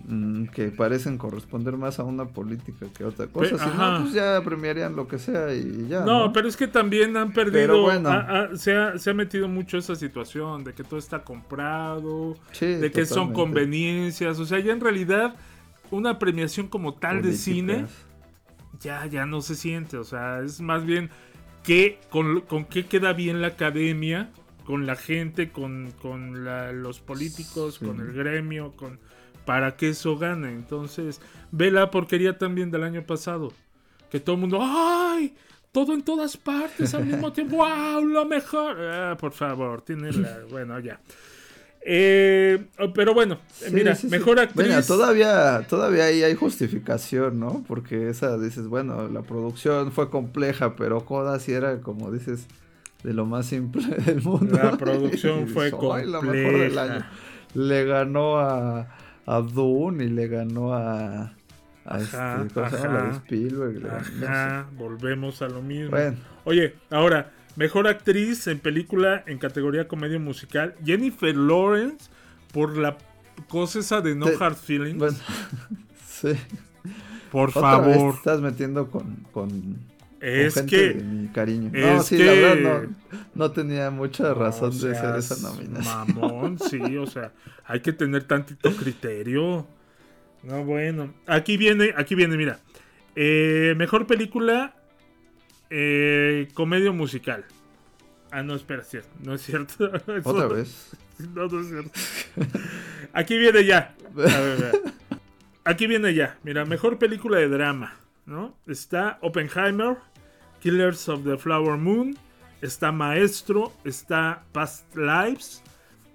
mm, 0.07 0.47
que 0.47 0.69
parecen 0.71 1.19
corresponder 1.19 1.77
más 1.77 1.99
a 2.01 2.05
una 2.05 2.25
política 2.27 2.87
que 2.97 3.05
a 3.05 3.09
otra 3.09 3.27
cosa. 3.29 3.57
Pe- 3.57 3.59
si 3.59 3.69
no, 3.77 3.99
pues 4.03 4.13
ya 4.15 4.41
premiarían 4.45 4.97
lo 4.97 5.07
que 5.07 5.19
sea 5.19 5.55
y 5.55 5.87
ya. 5.89 6.01
no, 6.05 6.27
No, 6.27 6.33
pero 6.33 6.49
es 6.49 6.57
que 6.57 6.67
también 6.67 7.17
han 7.17 7.33
perdido. 7.33 7.53
Pero 7.61 7.83
bueno. 7.83 8.11
se, 8.57 8.75
ha, 8.75 8.99
se 8.99 9.11
ha 9.11 9.15
metido 9.15 9.49
mucho 9.49 9.79
esa 9.79 9.95
situación 9.95 10.65
de 10.65 10.73
que 10.73 10.83
todo 10.83 10.99
está 10.99 11.23
comprado, 11.23 12.35
Sí, 12.53 12.67
de 12.67 12.91
que 12.91 13.07
son 13.07 13.33
conveniencias. 13.33 14.39
O 14.41 14.45
sea, 14.47 14.59
ya 14.59 14.73
en 14.73 14.81
realidad, 14.81 15.35
una 15.91 16.19
premiación 16.19 16.67
como 16.69 16.95
tal 16.95 17.23
de 17.23 17.33
cine. 17.35 17.87
Ya, 18.81 19.07
ya 19.07 19.27
no 19.27 19.41
se 19.41 19.55
siente. 19.55 19.97
O 19.97 20.05
sea, 20.05 20.41
es 20.43 20.61
más 20.61 20.85
bien 20.85 21.11
que 21.63 21.99
con, 22.11 22.41
con 22.43 22.65
qué 22.65 22.87
queda 22.87 23.13
bien 23.13 23.41
la 23.41 23.49
academia, 23.49 24.31
con 24.65 24.87
la 24.87 24.97
gente, 24.97 25.51
con, 25.51 25.93
con 26.03 26.45
la- 26.45 26.73
los 26.73 27.01
políticos, 27.01 27.77
Sí. 27.81 27.87
con 27.87 28.01
el 28.01 28.13
gremio, 28.13 28.73
con 28.73 28.99
para 29.45 29.77
que 29.77 29.89
eso 29.91 30.19
gane. 30.19 30.49
Entonces, 30.53 31.21
ve 31.53 31.71
la 31.71 31.91
porquería 31.91 32.37
también 32.37 32.71
del 32.71 32.83
año 32.83 33.03
pasado. 33.07 33.53
Que 34.11 34.21
todo 34.21 34.35
el 34.37 34.41
mundo, 34.43 34.59
¡ay! 34.63 35.35
Todo 35.73 35.93
en 35.95 36.03
todas 36.03 36.37
partes 36.37 36.95
al 36.95 37.07
mismo 37.07 37.33
tiempo. 37.33 37.57
¡Wow! 37.57 38.05
Lo 38.07 38.25
mejor. 38.27 38.77
Ah, 38.81 39.17
por 39.19 39.33
favor, 39.33 39.81
tiene 39.83 40.13
la. 40.13 40.41
Bueno, 40.51 40.79
ya. 40.81 41.01
Eh, 41.85 42.67
pero 42.95 43.15
bueno, 43.15 43.39
Sí, 43.51 43.71
mira, 43.73 43.95
sí, 43.95 44.03
sí. 44.03 44.11
mejor 44.11 44.39
actriz. 44.41 44.67
Mira, 44.67 44.83
todavía, 44.83 45.65
todavía 45.69 46.05
ahí 46.05 46.23
hay 46.23 46.35
justificación, 46.35 47.41
¿no? 47.41 47.65
Porque 47.67 48.09
esa 48.11 48.37
dices, 48.39 48.67
bueno, 48.67 49.09
la 49.09 49.23
producción 49.23 49.93
fue 49.93 50.11
compleja, 50.11 50.77
pero 50.77 51.05
Coda 51.05 51.39
sí 51.39 51.53
era, 51.53 51.81
como 51.81 52.11
dices, 52.11 52.47
de 53.03 53.15
lo 53.15 53.25
más 53.27 53.47
simple 53.47 53.83
del 54.07 54.23
mundo. 54.23 54.59
La 54.63 54.77
producción 54.77 55.43
Y 55.45 55.47
fue 55.47 55.67
"Ay, 55.95 56.07
la 56.07 56.21
mejor 56.21 56.35
del 56.59 56.75
compleja". 56.75 56.83
año. 56.83 57.07
Le 57.55 57.85
ganó 57.87 58.39
a, 58.39 58.89
a 59.25 59.41
Dune 59.41 60.05
y 60.05 60.09
le 60.11 60.29
ganó 60.29 60.75
a, 60.75 61.23
a 61.23 61.97
Ajá, 61.97 62.43
este. 62.47 63.17
Spielberg. 63.17 63.81
no 63.83 64.27
sé. 64.27 64.77
Volvemos 64.77 65.41
a 65.41 65.49
lo 65.49 65.63
mismo. 65.63 65.91
Bueno, 65.93 66.17
Oye, 66.45 66.75
ahora, 66.91 67.31
mejor 67.59 67.89
actriz 67.89 68.47
en 68.47 68.61
película 68.61 69.23
en 69.27 69.39
categoría 69.39 69.89
comedia 69.89 70.19
musical, 70.19 70.75
Jennifer 70.85 71.37
Lawrence, 71.37 72.09
por 72.53 72.79
la 72.79 72.97
cosa 73.49 73.81
esa 73.81 74.01
de 74.01 74.15
No 74.15 74.27
Te- 74.27 74.37
Hard 74.43 74.55
Feelings. 74.57 74.97
bueno, 74.99 75.17
sí. 76.09 76.33
por 77.31 77.51
Otra 77.51 77.61
favor. 77.63 78.15
estás 78.15 78.41
metiendo 78.41 78.91
con, 78.91 79.17
con, 79.33 79.51
con 79.51 79.79
Es 80.21 80.55
gente 80.55 80.71
que. 80.77 80.95
de 80.95 81.03
mi 81.05 81.29
cariño. 81.29 81.71
es 81.75 81.85
no, 81.85 82.03
sí, 82.03 82.17
que- 82.17 82.25
la 82.25 82.33
verdad 82.33 82.83
no, 82.83 83.19
no 83.35 83.51
tenía 83.51 83.91
mucha 83.91 84.33
razón 84.35 84.71
No 84.71 84.75
de 84.77 84.81
ser 84.81 84.97
seas 84.97 85.31
esa 85.33 85.49
nominación. 85.49 86.15
Mamón, 86.15 86.59
sí, 86.59 86.97
o 86.97 87.07
sea, 87.07 87.33
hay 87.67 87.81
que 87.81 87.93
tener 87.93 88.25
tantito 88.25 88.71
criterio. 88.77 89.67
No, 90.45 90.65
bueno. 90.65 91.13
Aquí 91.27 91.57
viene, 91.57 91.93
aquí 91.97 92.15
viene, 92.15 92.37
mira. 92.37 92.61
Eh, 93.17 93.75
mejor 93.77 94.07
película, 94.07 94.75
eh, 95.71 96.49
comedia 96.55 96.93
musical. 96.93 97.45
Ah, 98.31 98.43
no, 98.43 98.55
espera, 98.55 98.83
cierto, 98.85 99.09
no 99.23 99.35
es 99.35 99.43
cierto. 99.43 99.91
Otra 100.25 100.47
vez. 100.49 100.91
No, 101.35 101.49
no 101.49 101.61
es 101.61 101.67
cierto. 101.69 101.91
Aquí 103.13 103.37
viene 103.39 103.65
ya. 103.65 103.93
A 104.13 104.17
ver, 104.17 104.31
a 104.31 104.55
ver. 104.55 104.83
Aquí 105.65 105.89
viene 105.89 106.15
ya. 106.15 106.39
Mira, 106.45 106.65
mejor 106.65 106.97
película 107.01 107.39
de 107.39 107.49
drama, 107.49 107.97
¿no? 108.25 108.57
Está 108.69 109.19
Oppenheimer, 109.21 109.97
Killers 110.61 111.09
of 111.09 111.25
the 111.25 111.37
Flower 111.37 111.77
Moon, 111.77 112.17
está 112.63 112.93
Maestro, 112.93 113.73
está 113.85 114.45
Past 114.53 114.95
Lives, 114.95 115.65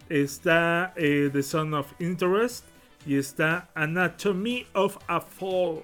está 0.08 0.94
eh, 0.96 1.30
The 1.34 1.44
Son 1.44 1.74
of 1.74 1.92
Interest 2.00 2.64
y 3.06 3.18
está 3.18 3.70
Anatomy 3.76 4.66
of 4.72 4.98
a 5.08 5.20
Fall, 5.20 5.84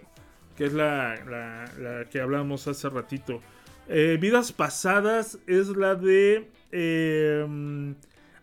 que 0.56 0.68
es 0.68 0.74
la, 0.74 1.16
la- 1.26 1.70
la 1.78 2.06
que 2.06 2.22
hablamos 2.22 2.68
hace 2.70 2.88
ratito. 2.90 3.42
Eh, 3.90 4.18
Vidas 4.22 4.52
pasadas 4.52 5.40
es 5.48 5.68
la 5.70 5.96
de... 5.96 6.48
eh, 6.72 7.94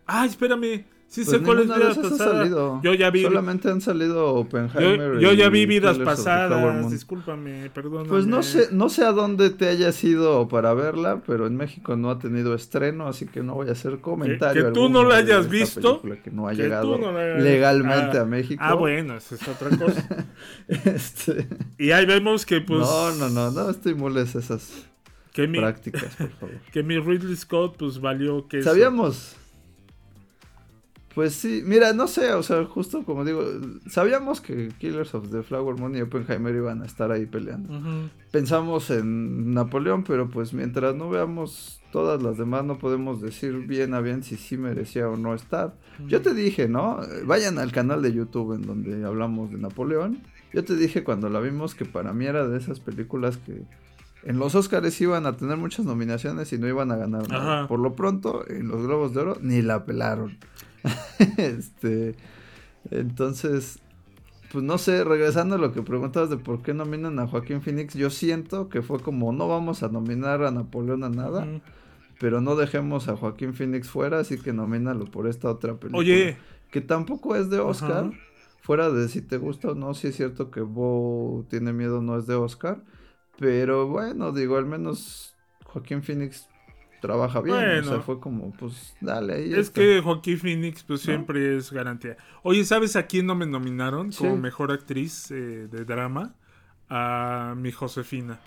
ay, 0.05 0.29
espérame. 0.29 0.85
Sí 1.09 1.23
sé 1.23 1.39
Pues 1.39 1.43
cuál 1.43 1.59
es 1.59 1.65
Vidas 1.67 1.97
pasadas. 1.97 2.49
Yo 2.83 2.93
ya 2.93 3.09
vi... 3.11 3.23
Solamente 3.23 3.69
han 3.69 3.79
salido 3.79 4.33
Oppenheimer. 4.35 5.13
Yo, 5.13 5.19
yo 5.21 5.31
ya 5.33 5.47
vi 5.47 5.65
vidas 5.65 5.97
pasadas, 5.99 6.91
discúlpame, 6.91 7.69
perdóname. 7.69 8.09
Pues 8.09 8.27
no 8.27 8.43
sé, 8.43 8.67
no 8.73 8.89
sé 8.89 9.05
a 9.05 9.13
dónde 9.13 9.49
te 9.49 9.69
hayas 9.69 10.03
ido 10.03 10.49
para 10.49 10.73
verla, 10.73 11.21
pero 11.25 11.47
en 11.47 11.55
México 11.55 11.95
no 11.95 12.09
ha 12.09 12.19
tenido 12.19 12.53
estreno, 12.53 13.07
así 13.07 13.25
que 13.25 13.41
no 13.41 13.53
voy 13.53 13.69
a 13.69 13.71
hacer 13.71 13.99
comentario. 14.01 14.65
que 14.65 14.71
tú 14.71 14.89
no 14.89 15.05
la 15.05 15.15
hayas 15.15 15.47
visto, 15.49 16.01
Que 16.01 16.29
no 16.29 16.49
ha 16.49 16.51
que 16.51 16.57
llegado 16.63 16.97
no 16.97 17.13
la 17.13 17.19
hayas- 17.21 17.41
legalmente 17.41 18.17
Ah, 18.17 18.21
a 18.23 18.25
México. 18.25 18.61
Ah, 18.65 18.73
bueno, 18.73 19.15
esa 19.15 19.35
es 19.35 19.47
otra 19.47 19.69
cosa. 19.69 20.25
Este, 20.67 21.47
y 21.77 21.91
ahí 21.91 22.05
vemos 22.05 22.45
que 22.45 22.59
pues... 22.59 22.81
no, 22.81 23.11
no, 23.15 23.29
no, 23.29 23.49
no 23.51 23.69
estimules 23.69 24.35
esas 24.35 24.85
Que 25.37 25.47
mi, 25.47 25.59
prácticas, 25.59 26.15
por 26.15 26.31
favor. 26.31 26.55
que 26.73 26.81
mi 26.81 26.97
Ridley 26.97 27.35
Scott 27.35 27.77
pues 27.77 28.01
valió 28.01 28.47
que... 28.47 28.63
Sabíamos. 28.63 29.35
Pues 31.13 31.35
sí, 31.35 31.61
mira, 31.63 31.93
no 31.93 32.07
sé, 32.07 32.33
o 32.33 32.41
sea, 32.41 32.65
justo 32.65 33.03
como 33.03 33.23
digo, 33.23 33.43
sabíamos 33.87 34.41
que 34.41 34.69
Killers 34.79 35.13
of 35.13 35.29
the 35.29 35.43
Flower 35.43 35.75
Moon 35.75 35.95
y 35.95 36.01
Oppenheimer 36.01 36.55
iban 36.55 36.81
a 36.81 36.87
estar 36.87 37.11
ahí 37.11 37.27
peleando. 37.27 38.09
Pensamos 38.31 38.89
en 38.89 39.53
Napoleón, 39.53 40.03
pero 40.03 40.27
pues 40.27 40.53
mientras 40.53 40.95
no 40.95 41.07
veamos 41.07 41.83
todas 41.91 42.23
las 42.23 42.39
demás, 42.39 42.65
no 42.65 42.79
podemos 42.79 43.21
decir 43.21 43.53
bien 43.67 43.93
a 43.93 44.01
bien 44.01 44.23
si 44.23 44.37
sí 44.37 44.57
merecía 44.57 45.07
o 45.07 45.17
no 45.17 45.35
estar. 45.35 45.75
Yo 46.07 46.23
te 46.23 46.33
dije, 46.33 46.67
¿no? 46.67 46.99
Vayan 47.25 47.59
al 47.59 47.71
canal 47.71 48.01
de 48.01 48.11
YouTube 48.11 48.55
en 48.55 48.63
donde 48.63 49.05
hablamos 49.05 49.51
de 49.51 49.59
Napoleón. 49.59 50.17
Yo 50.51 50.63
te 50.63 50.75
dije 50.75 51.03
cuando 51.03 51.29
la 51.29 51.39
vimos 51.41 51.75
que 51.75 51.85
para 51.85 52.11
mí 52.11 52.25
era 52.25 52.47
de 52.47 52.57
esas 52.57 52.79
películas 52.79 53.37
que 53.37 53.65
en 54.27 54.39
los 54.39 54.55
Oscars 54.55 54.99
iban 54.99 55.25
a 55.25 55.37
tener 55.37 55.55
muchas 55.55 55.85
nominaciones 55.85 56.51
y 56.51 56.57
no 56.57 56.67
iban 56.67 56.91
a 56.91 56.97
ganar 56.97 57.29
nada. 57.29 57.59
Ajá. 57.59 57.67
Por 57.69 57.79
lo 57.79 57.95
pronto, 57.95 58.43
en 58.49 58.67
los 58.67 58.83
Globos 58.83 59.13
de 59.13 59.21
Oro 59.21 59.37
ni 59.39 59.61
la 59.61 59.85
pelaron. 59.85 60.37
este, 61.37 62.13
entonces, 62.91 63.79
pues 64.51 64.65
no 64.65 64.77
sé, 64.79 65.05
regresando 65.05 65.55
a 65.55 65.57
lo 65.57 65.71
que 65.71 65.81
preguntabas 65.81 66.29
de 66.29 66.35
por 66.35 66.61
qué 66.61 66.73
nominan 66.73 67.19
a 67.19 67.27
Joaquín 67.27 67.61
Phoenix, 67.61 67.93
yo 67.93 68.09
siento 68.09 68.67
que 68.67 68.81
fue 68.81 68.99
como 68.99 69.31
no 69.31 69.47
vamos 69.47 69.81
a 69.81 69.87
nominar 69.87 70.43
a 70.43 70.51
Napoleón 70.51 71.05
a 71.05 71.09
nada, 71.09 71.47
pero 72.19 72.41
no 72.41 72.57
dejemos 72.57 73.07
a 73.07 73.15
Joaquín 73.15 73.53
Phoenix 73.53 73.87
fuera, 73.87 74.19
así 74.19 74.37
que 74.37 74.51
nomínalo 74.51 75.05
por 75.05 75.27
esta 75.29 75.49
otra 75.49 75.75
película. 75.75 75.99
Oye, 75.99 76.35
Que 76.69 76.81
tampoco 76.81 77.37
es 77.37 77.49
de 77.49 77.59
Oscar. 77.59 78.07
Ajá. 78.07 78.11
Fuera 78.59 78.89
de 78.89 79.07
si 79.07 79.21
te 79.21 79.37
gusta 79.37 79.69
o 79.69 79.75
no, 79.75 79.93
sí 79.93 80.07
es 80.07 80.17
cierto 80.17 80.51
que 80.51 80.59
Bo 80.59 81.45
tiene 81.49 81.71
miedo, 81.71 82.01
no 82.01 82.17
es 82.17 82.27
de 82.27 82.35
Oscar. 82.35 82.83
Pero 83.39 83.87
bueno, 83.87 84.31
digo, 84.31 84.57
al 84.57 84.65
menos 84.65 85.35
Joaquín 85.65 86.01
Phoenix 86.03 86.47
trabaja 87.01 87.41
bien. 87.41 87.55
O 87.55 87.59
sea, 87.59 87.81
Bueno. 87.89 88.01
fue 88.03 88.19
como, 88.19 88.51
pues 88.53 88.95
dale 89.01 89.45
es 89.51 89.57
está. 89.67 89.81
que 89.81 90.01
Joaquín 90.01 90.39
Phoenix 90.39 90.83
pues 90.83 91.01
¿No? 91.01 91.05
siempre 91.05 91.57
es 91.57 91.71
garantía. 91.71 92.17
Oye, 92.43 92.63
¿sabes 92.65 92.95
a 92.95 93.05
quién 93.05 93.25
no 93.27 93.35
me 93.35 93.45
nominaron 93.45 94.11
como 94.11 94.35
Sí. 94.35 94.41
mejor 94.41 94.71
actriz 94.71 95.29
eh, 95.31 95.67
de 95.69 95.85
drama? 95.85 96.33
A 96.89 97.53
mi 97.57 97.71
Josefina. 97.71 98.39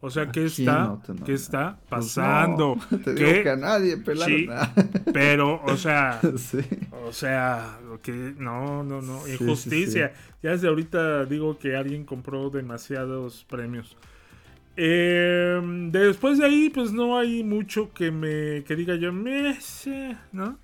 O 0.00 0.10
sea, 0.10 0.22
¿A 0.22 0.32
¿qué 0.32 0.44
está? 0.46 0.84
no 0.84 1.02
¿Qué 1.26 1.32
está 1.34 1.80
Pues 1.80 1.90
pasando? 1.90 2.76
no, 2.90 2.98
te 3.04 3.14
¿Qué? 3.16 3.24
digo 3.24 3.42
que 3.42 3.50
a 3.50 3.56
nadie 3.56 3.96
pelaron. 3.96 4.36
Sí. 4.38 4.48
Pero, 5.12 5.60
o 5.64 5.76
sea, 5.76 6.20
sí. 6.36 6.60
O 7.04 7.12
sea, 7.12 7.80
que 8.00 8.12
no, 8.38 8.84
no, 8.84 9.02
no, 9.02 9.24
Sí, 9.24 9.32
injusticia. 9.32 10.12
Ya 10.40 10.50
desde 10.52 10.68
ahorita 10.68 11.24
digo 11.26 11.58
que 11.58 11.74
alguien 11.76 12.04
compró 12.04 12.48
demasiados 12.48 13.44
premios. 13.48 13.96
Eh, 14.80 15.60
después 15.90 16.38
de 16.38 16.46
ahí, 16.46 16.70
pues 16.70 16.92
no 16.92 17.18
hay 17.18 17.42
mucho 17.42 17.92
que 17.92 18.12
me 18.12 18.62
que 18.62 18.76
diga 18.76 18.94
yo, 18.94 19.12
me 19.12 19.60
sé", 19.60 20.16
¿no? 20.30 20.56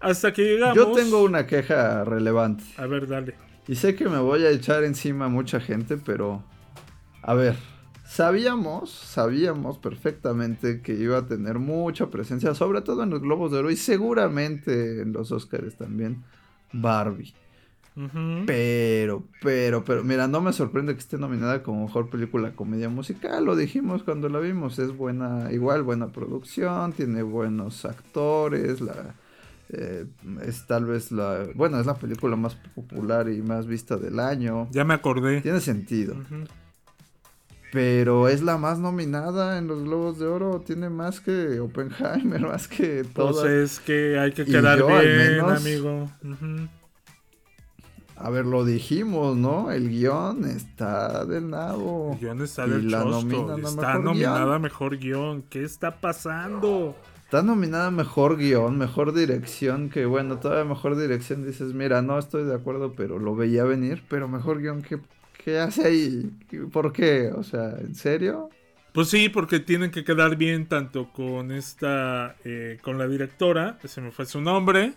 Hasta 0.00 0.32
que 0.32 0.42
llegamos. 0.42 0.76
Yo 0.76 0.90
tengo 0.90 1.22
una 1.22 1.46
queja 1.46 2.04
relevante. 2.04 2.64
A 2.76 2.86
ver, 2.86 3.06
dale. 3.06 3.34
Y 3.68 3.76
sé 3.76 3.94
que 3.94 4.08
me 4.08 4.18
voy 4.18 4.44
a 4.44 4.50
echar 4.50 4.82
encima 4.82 5.26
a 5.26 5.28
mucha 5.28 5.60
gente, 5.60 5.96
pero... 5.96 6.42
A 7.22 7.34
ver, 7.34 7.54
sabíamos, 8.04 8.90
sabíamos 8.90 9.78
perfectamente 9.78 10.80
que 10.80 10.94
iba 10.94 11.18
a 11.18 11.26
tener 11.26 11.60
mucha 11.60 12.10
presencia, 12.10 12.54
sobre 12.54 12.80
todo 12.80 13.04
en 13.04 13.10
los 13.10 13.20
Globos 13.20 13.52
de 13.52 13.58
Oro 13.58 13.70
y 13.70 13.76
seguramente 13.76 15.02
en 15.02 15.12
los 15.12 15.30
Oscars 15.30 15.76
también, 15.76 16.24
Barbie. 16.72 17.32
Pero, 18.46 19.24
pero, 19.42 19.84
pero, 19.84 20.04
mira, 20.04 20.26
no 20.28 20.40
me 20.40 20.52
sorprende 20.52 20.94
que 20.94 21.00
esté 21.00 21.18
nominada 21.18 21.62
como 21.62 21.84
mejor 21.86 22.08
película 22.08 22.52
comedia 22.52 22.88
musical, 22.88 23.44
lo 23.44 23.56
dijimos 23.56 24.02
cuando 24.04 24.28
la 24.28 24.38
vimos, 24.38 24.78
es 24.78 24.96
buena, 24.96 25.52
igual 25.52 25.82
buena 25.82 26.08
producción, 26.08 26.92
tiene 26.92 27.22
buenos 27.22 27.84
actores, 27.84 28.80
la... 28.80 29.14
eh, 29.70 30.06
es 30.46 30.66
tal 30.66 30.86
vez 30.86 31.12
la, 31.12 31.46
bueno, 31.54 31.78
es 31.78 31.84
la 31.86 31.94
película 31.94 32.36
más 32.36 32.54
popular 32.74 33.28
y 33.28 33.42
más 33.42 33.66
vista 33.66 33.96
del 33.96 34.18
año. 34.18 34.68
Ya 34.70 34.84
me 34.84 34.94
acordé. 34.94 35.40
Tiene 35.42 35.60
sentido. 35.60 36.14
Pero 37.72 38.28
es 38.28 38.42
la 38.42 38.56
más 38.58 38.78
nominada 38.80 39.56
en 39.58 39.68
los 39.68 39.84
Globos 39.84 40.18
de 40.18 40.26
Oro. 40.26 40.60
Tiene 40.66 40.90
más 40.90 41.20
que 41.20 41.60
Oppenheimer, 41.60 42.40
más 42.48 42.66
que 42.66 43.04
Pues 43.04 43.14
todas. 43.14 43.46
es 43.48 43.78
que 43.78 44.18
hay 44.18 44.32
que 44.32 44.44
quedar 44.44 44.78
yo, 44.78 44.88
al 44.88 45.06
bien, 45.06 45.18
menos- 45.18 45.60
amigo. 45.60 46.10
A 48.22 48.28
ver, 48.28 48.44
lo 48.44 48.64
dijimos, 48.64 49.36
¿no? 49.36 49.70
El 49.70 49.88
guion 49.88 50.44
está 50.44 51.24
del 51.24 51.48
nabo. 51.48 52.12
El 52.12 52.18
guion 52.20 52.42
está 52.42 52.66
Y 52.66 52.70
del 52.70 52.90
la 52.90 52.98
Está 52.98 53.98
mejor 53.98 54.04
nominada 54.04 54.44
guion. 54.44 54.62
mejor 54.62 54.98
guion. 54.98 55.42
¿Qué 55.48 55.64
está 55.64 56.00
pasando? 56.00 56.94
Está 57.24 57.42
nominada 57.42 57.90
mejor 57.90 58.36
guion, 58.36 58.76
mejor 58.76 59.14
dirección. 59.14 59.88
Que 59.88 60.04
bueno, 60.04 60.38
todavía 60.38 60.64
mejor 60.64 60.98
dirección 60.98 61.46
dices, 61.46 61.72
mira, 61.72 62.02
no 62.02 62.18
estoy 62.18 62.44
de 62.44 62.54
acuerdo, 62.54 62.92
pero 62.94 63.18
lo 63.18 63.34
veía 63.34 63.64
venir. 63.64 64.02
Pero 64.08 64.28
mejor 64.28 64.60
guion, 64.60 64.82
¿qué, 64.82 64.98
¿Qué 65.42 65.58
hace 65.58 65.86
ahí? 65.86 66.30
¿Por 66.70 66.92
qué? 66.92 67.30
O 67.34 67.42
sea, 67.42 67.70
¿en 67.78 67.94
serio? 67.94 68.50
Pues 68.92 69.08
sí, 69.08 69.28
porque 69.28 69.60
tienen 69.60 69.90
que 69.90 70.04
quedar 70.04 70.36
bien 70.36 70.66
tanto 70.66 71.10
con 71.12 71.52
esta, 71.52 72.36
eh, 72.44 72.78
con 72.82 72.98
la 72.98 73.06
directora, 73.08 73.78
que 73.80 73.88
se 73.88 74.00
me 74.00 74.10
fue 74.10 74.26
su 74.26 74.40
nombre, 74.40 74.94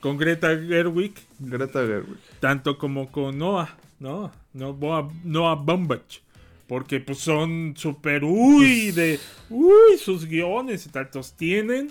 con 0.00 0.16
Greta 0.16 0.48
Gerwig, 0.56 1.14
Greta 1.38 1.80
Gerwig. 1.80 2.18
tanto 2.40 2.78
como 2.78 3.10
con 3.10 3.38
Noah, 3.38 3.76
¿no? 3.98 4.30
Noah, 4.52 5.08
Noah 5.24 5.54
Baumbach. 5.54 6.20
Porque 6.66 7.00
pues 7.00 7.18
son 7.18 7.74
súper, 7.76 8.24
uy, 8.24 8.90
de, 8.90 9.18
uy, 9.48 9.96
sus 9.98 10.26
guiones 10.26 10.84
y 10.84 10.90
tantos 10.90 11.32
tienen 11.32 11.90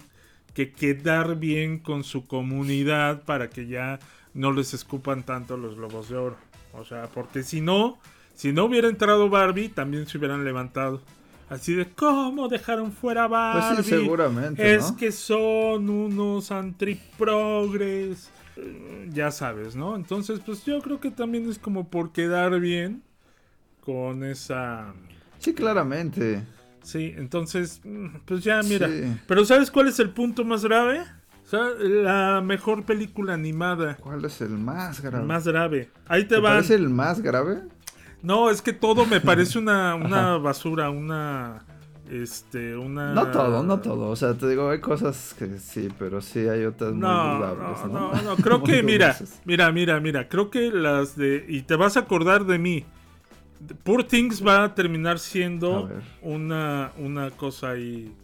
que 0.54 0.72
quedar 0.72 1.36
bien 1.36 1.80
con 1.80 2.04
su 2.04 2.28
comunidad 2.28 3.24
para 3.24 3.50
que 3.50 3.68
ya 3.68 4.00
no 4.36 4.52
les 4.52 4.76
escupan 4.76 5.24
tanto 5.24 5.58
los 5.58 5.76
globos 5.76 6.10
de 6.10 6.18
oro. 6.18 6.38
O 6.74 6.86
sea, 6.86 7.08
porque 7.08 7.42
si 7.42 7.60
no, 7.60 7.98
si 8.36 8.52
no 8.52 8.66
hubiera 8.66 8.88
entrado 8.88 9.30
Barbie, 9.30 9.70
también 9.70 10.06
se 10.06 10.20
hubieran 10.20 10.46
levantado. 10.46 11.02
Así 11.50 11.74
de, 11.74 11.90
¿cómo 11.90 12.48
dejaron 12.50 12.92
fuera 12.92 13.24
a 13.24 13.28
Barbie? 13.28 13.76
Pues 13.76 13.86
sí, 13.86 13.92
seguramente, 13.92 14.76
Es 14.76 14.92
¿no? 14.92 14.98
que 14.98 15.12
son 15.14 15.90
unos 15.90 16.52
antiprogres. 16.52 18.30
Eh, 18.58 19.10
Ya 19.14 19.32
sabes, 19.32 19.76
¿no? 19.76 19.96
Entonces, 19.96 20.40
pues 20.46 20.66
yo 20.66 20.82
creo 20.82 21.00
que 21.00 21.12
también 21.12 21.50
es 21.50 21.58
como 21.60 21.90
por 21.90 22.12
quedar 22.12 22.60
bien 22.60 23.02
con 23.82 24.24
esa... 24.24 24.94
Sí, 25.40 25.54
claramente. 25.54 26.44
Sí, 26.82 27.14
entonces, 27.16 27.80
mm, 27.84 28.08
pues 28.26 28.44
ya, 28.44 28.62
mira. 28.64 28.88
Sí. 28.88 29.16
Pero 29.28 29.46
¿sabes 29.46 29.72
cuál 29.72 29.88
es 29.88 30.00
el 30.00 30.10
punto 30.10 30.44
más 30.44 30.64
grave? 30.66 31.02
O 31.46 31.50
sea, 31.50 31.70
la 31.80 32.42
mejor 32.42 32.84
película 32.84 33.34
animada. 33.36 33.96
¿Cuál 33.98 34.26
es 34.26 34.42
el 34.42 34.50
más 34.50 35.00
grave? 35.02 35.26
Más 35.26 35.48
grave. 35.48 35.90
Ahí 36.08 36.24
te, 36.24 36.36
¿Te 36.36 36.42
va. 36.42 36.50
parece 36.50 36.76
el 36.76 36.90
más 36.90 37.22
grave? 37.22 37.62
No, 38.24 38.50
es 38.50 38.62
que 38.62 38.74
todo 38.74 39.06
me 39.06 39.22
parece 39.22 39.60
una, 39.60 39.96
una 39.96 40.38
basura, 40.38 40.90
una... 40.90 41.64
Este, 42.10 42.78
una... 42.78 43.14
No 43.14 43.28
todo, 43.32 43.64
no 43.64 43.80
todo. 43.82 44.10
O 44.10 44.16
sea, 44.16 44.34
te 44.34 44.48
digo, 44.48 44.70
hay 44.70 44.80
cosas 44.80 45.36
que 45.38 45.60
sí, 45.60 45.90
pero 46.00 46.22
sí 46.22 46.40
hay 46.40 46.64
otras 46.64 46.94
muy 46.94 47.02
dudables, 47.02 47.80
no, 47.82 47.88
¿no? 47.88 48.14
no, 48.14 48.22
no, 48.22 48.36
creo 48.38 48.64
que, 48.64 48.82
mira, 48.82 49.18
mira, 49.44 49.72
mira, 49.74 50.00
mira, 50.00 50.30
creo 50.30 50.50
que 50.50 50.72
las 50.72 51.18
de... 51.18 51.46
Y 51.48 51.64
te 51.64 51.76
vas 51.76 51.98
a 51.98 52.02
acordar 52.02 52.46
de 52.46 52.58
mí. 52.60 52.86
Poor 53.84 54.04
Things 54.06 54.46
va 54.46 54.64
a 54.64 54.76
terminar 54.76 55.20
siendo 55.20 55.90
una, 56.22 56.92
una 56.98 57.32
cosa 57.32 57.72
ahí, 57.72 58.16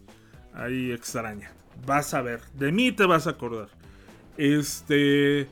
ahí 0.54 0.90
extraña. 0.90 1.52
Vas 1.86 2.14
a 2.14 2.22
ver, 2.22 2.40
de 2.54 2.72
mí 2.72 2.90
te 2.92 3.04
vas 3.04 3.26
a 3.26 3.30
acordar. 3.30 3.68
Este... 4.38 5.48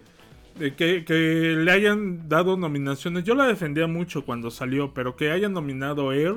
de 0.59 0.75
que, 0.75 1.05
que 1.05 1.15
le 1.59 1.71
hayan 1.71 2.29
dado 2.29 2.57
nominaciones. 2.57 3.25
Yo 3.25 3.35
la 3.35 3.47
defendía 3.47 3.87
mucho 3.87 4.25
cuando 4.25 4.51
salió, 4.51 4.93
pero 4.95 5.17
que 5.17 5.31
hayan 5.31 5.53
nominado 5.53 6.13
Air, 6.13 6.37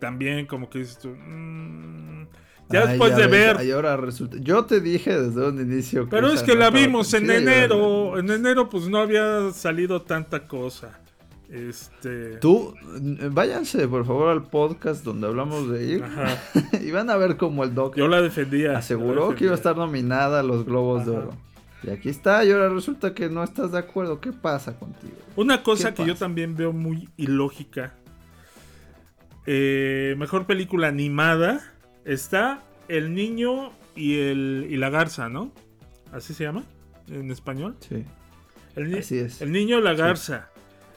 también 0.00 0.46
como 0.46 0.68
que 0.70 0.80
dices 0.80 0.98
tú... 0.98 1.08
mm, 1.10 2.26
ya 2.70 2.82
Ay, 2.82 2.88
después 2.88 3.10
ya 3.10 3.18
de 3.18 3.26
ves, 3.26 3.58
ver... 3.58 3.74
ahora 3.74 3.96
resulta. 3.96 4.38
Yo 4.40 4.64
te 4.64 4.80
dije 4.80 5.20
desde 5.20 5.46
un 5.46 5.60
inicio. 5.60 6.08
Pero 6.08 6.28
es 6.28 6.42
que 6.42 6.54
la 6.54 6.70
vimos 6.70 7.12
en 7.12 7.30
enero. 7.30 8.18
En 8.18 8.30
enero 8.30 8.70
pues 8.70 8.88
no 8.88 8.98
había 8.98 9.50
salido 9.52 10.00
tanta 10.02 10.46
cosa. 10.48 10.98
Este... 11.50 12.38
Tú, 12.38 12.74
eh, 13.20 13.28
váyanse 13.30 13.86
por 13.86 14.06
favor 14.06 14.30
al 14.30 14.44
podcast 14.44 15.04
donde 15.04 15.26
hablamos 15.26 15.68
de 15.68 15.84
ir 15.84 16.02
Ajá. 16.02 16.38
y 16.82 16.90
van 16.90 17.10
a 17.10 17.16
ver 17.16 17.36
cómo 17.36 17.62
el 17.62 17.74
doc 17.74 17.94
Yo 17.94 18.08
la 18.08 18.22
defendía. 18.22 18.78
aseguró 18.78 19.32
la 19.32 19.36
que 19.36 19.44
iba 19.44 19.52
a 19.52 19.56
estar 19.56 19.76
nominada 19.76 20.40
a 20.40 20.42
los 20.42 20.64
Globos 20.64 21.04
de. 21.04 21.12
Oro. 21.12 21.36
Y 21.82 21.90
aquí 21.90 22.08
está, 22.08 22.44
y 22.44 22.50
ahora 22.52 22.68
resulta 22.68 23.14
que 23.14 23.28
no 23.28 23.42
estás 23.42 23.72
de 23.72 23.78
acuerdo. 23.78 24.20
¿Qué 24.20 24.32
pasa 24.32 24.78
contigo? 24.78 25.16
Una 25.36 25.62
cosa 25.62 25.92
¿Qué 25.92 26.02
que 26.02 26.08
yo 26.08 26.14
también 26.14 26.56
veo 26.56 26.72
muy 26.72 27.08
ilógica. 27.16 27.94
Eh, 29.46 30.14
mejor 30.18 30.46
película 30.46 30.88
animada. 30.88 31.60
Está 32.04 32.62
El 32.88 33.14
Niño 33.14 33.72
y, 33.96 34.18
el, 34.18 34.66
y 34.70 34.76
la 34.76 34.90
Garza, 34.90 35.28
¿no? 35.28 35.52
¿Así 36.12 36.34
se 36.34 36.44
llama? 36.44 36.64
En 37.08 37.30
español. 37.30 37.76
Sí, 37.80 38.04
El, 38.76 38.96
así 38.98 39.18
es. 39.18 39.40
El 39.42 39.50
Niño 39.50 39.78
y 39.78 39.82
la 39.82 39.94
Garza. 39.94 40.50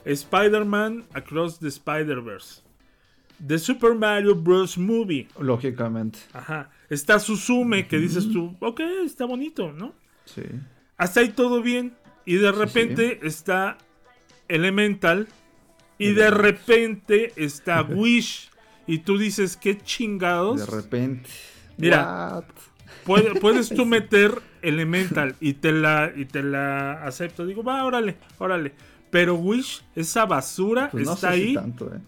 Spider-Man 0.04 1.04
Across 1.14 1.58
the 1.58 1.68
Spider-Verse. 1.68 2.62
The 3.44 3.58
Super 3.58 3.94
Mario 3.94 4.34
Bros. 4.36 4.78
Movie. 4.78 5.28
Lógicamente, 5.38 6.20
Ajá. 6.32 6.70
Está 6.88 7.18
Suzume, 7.18 7.86
que 7.88 7.98
dices 7.98 8.30
tú, 8.32 8.56
ok, 8.60 8.80
está 9.04 9.24
bonito, 9.24 9.72
¿no? 9.72 9.92
sí. 10.24 10.42
Hasta 10.96 11.20
ahí 11.20 11.28
todo 11.30 11.62
bien. 11.62 11.94
Y 12.24 12.36
de 12.36 12.52
repente 12.52 13.20
está 13.22 13.78
Elemental. 14.48 15.28
Y 15.98 16.12
de 16.12 16.30
repente 16.30 17.32
está 17.36 17.82
Wish. 17.88 18.50
Y 18.86 18.98
tú 18.98 19.18
dices, 19.18 19.56
qué 19.56 19.78
chingados. 19.78 20.60
De 20.60 20.66
repente. 20.66 21.28
Mira. 21.76 22.44
Puede- 23.04 23.38
puedes 23.40 23.68
tú 23.74 23.86
meter 23.86 24.40
Elemental 24.62 25.36
y 25.40 25.54
te 25.54 25.70
la 25.72 26.12
y 26.14 26.24
te 26.24 26.42
la 26.42 27.04
acepto. 27.04 27.46
Digo, 27.46 27.62
va, 27.62 27.84
órale, 27.84 28.16
órale. 28.38 28.72
Pero 29.10 29.36
Wish, 29.36 29.82
esa 29.94 30.26
basura 30.26 30.90
Pues 30.90 31.06
no 31.06 31.14
está 31.14 31.30
sé 31.30 31.36
si 31.36 31.42
ahí 31.42 31.54
tanto, 31.54 31.94
eh. 31.94 31.98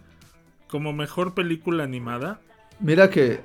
como 0.67 0.93
mejor 0.93 1.35
película 1.35 1.85
animada. 1.85 2.41
Mira 2.81 3.09
que 3.11 3.35
eh, 3.35 3.41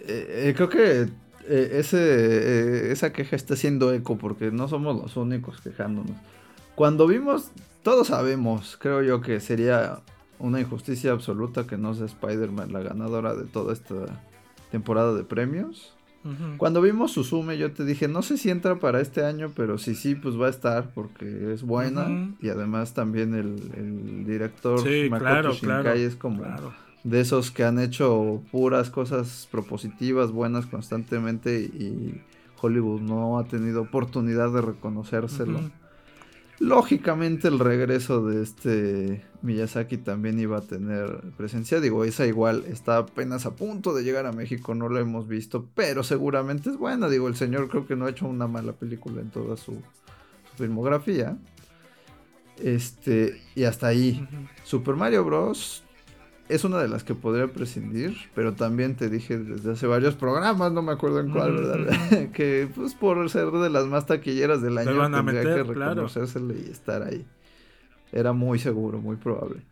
eh, 0.00 0.52
creo 0.56 0.68
que 0.68 1.08
eh, 1.48 1.78
ese, 1.78 1.98
eh, 1.98 2.92
esa 2.92 3.12
queja 3.12 3.36
está 3.36 3.54
haciendo 3.54 3.92
eco 3.92 4.16
porque 4.18 4.50
no 4.50 4.68
somos 4.68 5.00
los 5.00 5.16
únicos 5.16 5.60
quejándonos. 5.60 6.16
Cuando 6.74 7.06
vimos, 7.06 7.50
todos 7.82 8.08
sabemos, 8.08 8.76
creo 8.80 9.02
yo 9.02 9.20
que 9.20 9.40
sería 9.40 10.00
una 10.38 10.60
injusticia 10.60 11.12
absoluta 11.12 11.66
que 11.66 11.76
no 11.76 11.94
sea 11.94 12.06
Spider-Man 12.06 12.72
la 12.72 12.80
ganadora 12.80 13.34
de 13.34 13.44
toda 13.44 13.72
esta 13.72 13.94
temporada 14.70 15.14
de 15.14 15.24
premios. 15.24 15.94
Cuando 16.56 16.80
vimos 16.80 17.12
Suzume 17.12 17.58
yo 17.58 17.72
te 17.72 17.84
dije, 17.84 18.08
no 18.08 18.22
sé 18.22 18.38
si 18.38 18.48
entra 18.48 18.76
para 18.76 19.02
este 19.02 19.26
año, 19.26 19.52
pero 19.54 19.76
sí, 19.76 19.94
sí, 19.94 20.14
pues 20.14 20.40
va 20.40 20.46
a 20.46 20.50
estar 20.50 20.90
porque 20.94 21.52
es 21.52 21.62
buena. 21.62 22.34
Y 22.40 22.48
además 22.48 22.94
también 22.94 23.34
el, 23.34 23.58
el 23.76 24.24
director 24.24 24.80
Sí, 24.80 25.08
Makoto 25.10 25.24
claro, 25.28 25.52
Shinkai 25.52 25.82
claro. 25.82 25.98
es 25.98 26.16
como 26.16 26.42
claro. 26.42 26.72
De 27.04 27.20
esos 27.20 27.50
que 27.50 27.64
han 27.64 27.78
hecho 27.78 28.42
puras 28.50 28.90
cosas 28.90 29.46
propositivas, 29.50 30.32
buenas 30.32 30.66
constantemente 30.66 31.60
y 31.60 32.22
Hollywood 32.60 33.02
no 33.02 33.38
ha 33.38 33.44
tenido 33.44 33.82
oportunidad 33.82 34.50
de 34.52 34.62
reconocérselo. 34.62 35.60
Lógicamente 36.60 37.48
el 37.48 37.58
regreso 37.58 38.24
de 38.26 38.42
este 38.42 39.24
Miyazaki 39.42 39.98
también 39.98 40.38
iba 40.38 40.58
a 40.58 40.62
tener 40.62 41.20
presencia. 41.36 41.80
Digo, 41.80 42.04
esa 42.04 42.26
igual 42.26 42.64
está 42.68 42.98
apenas 42.98 43.44
a 43.44 43.54
punto 43.54 43.92
de 43.92 44.02
llegar 44.02 44.24
a 44.24 44.32
México, 44.32 44.74
no 44.74 44.88
lo 44.88 44.98
hemos 44.98 45.28
visto, 45.28 45.68
pero 45.74 46.02
seguramente 46.02 46.70
es 46.70 46.76
buena. 46.78 47.08
Digo, 47.10 47.28
el 47.28 47.36
señor 47.36 47.68
creo 47.68 47.86
que 47.86 47.96
no 47.96 48.06
ha 48.06 48.10
hecho 48.10 48.26
una 48.26 48.46
mala 48.46 48.72
película 48.72 49.20
en 49.20 49.30
toda 49.30 49.56
su, 49.56 49.72
su 49.72 50.56
filmografía. 50.56 51.36
Este, 52.62 53.42
y 53.54 53.64
hasta 53.64 53.88
ahí. 53.88 54.26
Super 54.62 54.94
Mario 54.94 55.24
Bros. 55.24 55.83
Es 56.48 56.64
una 56.64 56.78
de 56.78 56.88
las 56.88 57.04
que 57.04 57.14
podría 57.14 57.46
prescindir, 57.48 58.16
pero 58.34 58.52
también 58.52 58.96
te 58.96 59.08
dije 59.08 59.38
desde 59.38 59.72
hace 59.72 59.86
varios 59.86 60.14
programas, 60.14 60.72
no 60.72 60.82
me 60.82 60.92
acuerdo 60.92 61.20
en 61.20 61.30
cuál, 61.30 61.54
¿verdad? 61.54 62.28
que 62.34 62.68
pues 62.74 62.94
por 62.94 63.28
ser 63.30 63.50
de 63.50 63.70
las 63.70 63.86
más 63.86 64.06
taquilleras 64.06 64.60
del 64.60 64.76
año 64.78 64.96
van 64.96 65.14
a 65.14 65.18
tendría 65.24 65.42
meter, 65.42 65.66
que 65.66 65.72
claro. 65.72 65.90
reconocérsele 65.90 66.54
y 66.66 66.70
estar 66.70 67.02
ahí. 67.02 67.24
Era 68.12 68.32
muy 68.32 68.58
seguro, 68.58 68.98
muy 69.00 69.16
probable. 69.16 69.62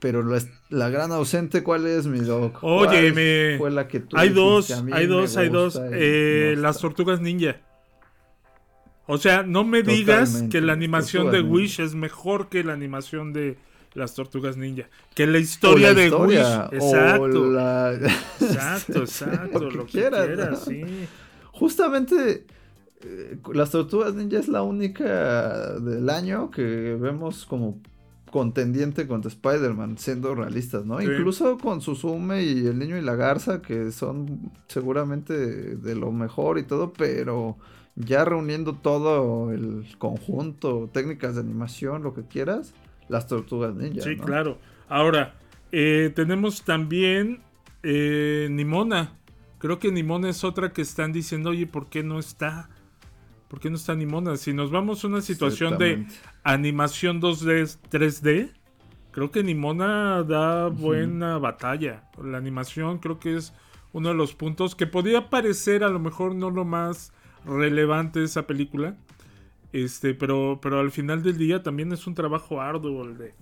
Pero 0.00 0.22
la, 0.22 0.40
la 0.70 0.88
gran 0.88 1.12
ausente, 1.12 1.62
¿cuál 1.62 1.86
es, 1.86 2.06
mi 2.06 2.20
doc? 2.20 2.58
¿Cuál 2.60 2.88
Óyeme. 2.88 3.56
Fue 3.58 3.70
la 3.70 3.86
que 3.86 4.00
tú 4.00 4.16
Hay 4.16 4.30
dos, 4.30 4.70
"A 4.70 4.82
mí 4.82 4.92
hay 4.94 5.06
me 5.06 5.12
dos, 5.12 5.36
hay 5.36 5.50
dos. 5.50 5.78
Eh, 5.92 6.54
no 6.56 6.62
las 6.62 6.76
está"? 6.76 6.88
tortugas 6.88 7.20
ninja. 7.20 7.56
O 9.06 9.18
sea, 9.18 9.42
no 9.42 9.64
me 9.64 9.82
digas 9.82 10.44
que 10.50 10.60
la 10.62 10.72
animación 10.72 11.30
de. 11.30 11.42
Wish 11.42 11.80
es 11.80 11.94
mejor 11.94 12.48
que 12.48 12.64
la 12.64 12.72
animación 12.72 13.34
de 13.34 13.58
las 13.94 14.14
tortugas 14.14 14.56
ninja. 14.56 14.88
Que 15.14 15.26
la 15.26 15.38
historia 15.38 15.90
O 15.90 15.94
la 15.94 16.00
de 16.00 16.10
Wish. 16.10 16.38
Exacto. 16.72 17.50
la- 17.50 17.94
Exacto, 18.40 18.98
exacto. 19.00 19.58
Lo 19.60 19.68
que 19.70 19.76
lo 19.76 19.86
que 19.86 19.92
quieras, 19.92 20.26
quieras, 20.26 20.50
¿no? 20.50 20.56
sí. 20.56 20.84
Justamente 21.52 22.46
eh, 23.02 23.38
las 23.54 23.70
tortugas 23.70 24.14
ninja 24.14 24.38
es 24.38 24.48
la 24.48 24.62
única 24.62 25.78
del 25.78 26.08
año 26.10 26.50
que 26.50 26.96
vemos 27.00 27.44
como 27.46 27.78
contendiente 28.30 29.08
contra 29.08 29.28
Spider-Man, 29.28 29.98
siendo 29.98 30.34
realistas, 30.36 30.84
¿no? 30.86 31.00
Sí. 31.00 31.06
Incluso 31.06 31.58
con 31.58 31.80
Suzume 31.80 32.44
y 32.44 32.66
el 32.66 32.78
niño 32.78 32.96
y 32.96 33.02
la 33.02 33.16
garza, 33.16 33.60
que 33.60 33.90
son 33.90 34.52
seguramente 34.68 35.34
de 35.76 35.94
lo 35.96 36.12
mejor 36.12 36.58
y 36.58 36.62
todo, 36.62 36.92
pero 36.92 37.56
ya 37.96 38.24
reuniendo 38.24 38.74
todo 38.74 39.50
el 39.50 39.84
conjunto, 39.98 40.88
técnicas 40.92 41.34
de 41.34 41.40
animación, 41.40 42.04
lo 42.04 42.14
que 42.14 42.22
quieras, 42.22 42.72
las 43.10 43.26
tortugas 43.26 43.74
ninja. 43.74 44.02
Sí, 44.02 44.16
¿no? 44.16 44.24
claro. 44.24 44.58
Ahora, 44.88 45.34
eh, 45.72 46.12
tenemos 46.14 46.62
también 46.64 47.40
eh, 47.82 48.48
Nimona. 48.50 49.16
Creo 49.58 49.78
que 49.78 49.92
Nimona 49.92 50.30
es 50.30 50.44
otra 50.44 50.72
que 50.72 50.80
están 50.80 51.12
diciendo, 51.12 51.50
oye, 51.50 51.66
¿por 51.66 51.88
qué 51.88 52.02
no 52.02 52.18
está? 52.18 52.70
¿Por 53.48 53.60
qué 53.60 53.68
no 53.68 53.76
está 53.76 53.94
Nimona? 53.94 54.36
Si 54.36 54.54
nos 54.54 54.70
vamos 54.70 55.04
a 55.04 55.08
una 55.08 55.20
situación 55.20 55.76
de 55.76 56.06
animación 56.44 57.20
2D, 57.20 57.78
3D, 57.90 58.52
creo 59.10 59.30
que 59.30 59.42
Nimona 59.42 60.22
da 60.22 60.68
buena 60.68 61.36
batalla. 61.38 62.04
La 62.22 62.38
animación 62.38 62.98
creo 62.98 63.18
que 63.18 63.36
es 63.36 63.52
uno 63.92 64.10
de 64.10 64.14
los 64.14 64.34
puntos 64.34 64.76
que 64.76 64.86
podría 64.86 65.30
parecer 65.30 65.82
a 65.82 65.88
lo 65.88 65.98
mejor 65.98 66.34
no 66.34 66.50
lo 66.50 66.64
más 66.64 67.12
relevante 67.44 68.20
de 68.20 68.26
esa 68.26 68.46
película. 68.46 68.96
Este, 69.72 70.14
pero, 70.14 70.58
pero 70.60 70.80
al 70.80 70.90
final 70.90 71.22
del 71.22 71.38
día 71.38 71.62
también 71.62 71.92
es 71.92 72.06
un 72.06 72.14
trabajo 72.14 72.60
arduo 72.60 73.04
el 73.04 73.18
de 73.18 73.34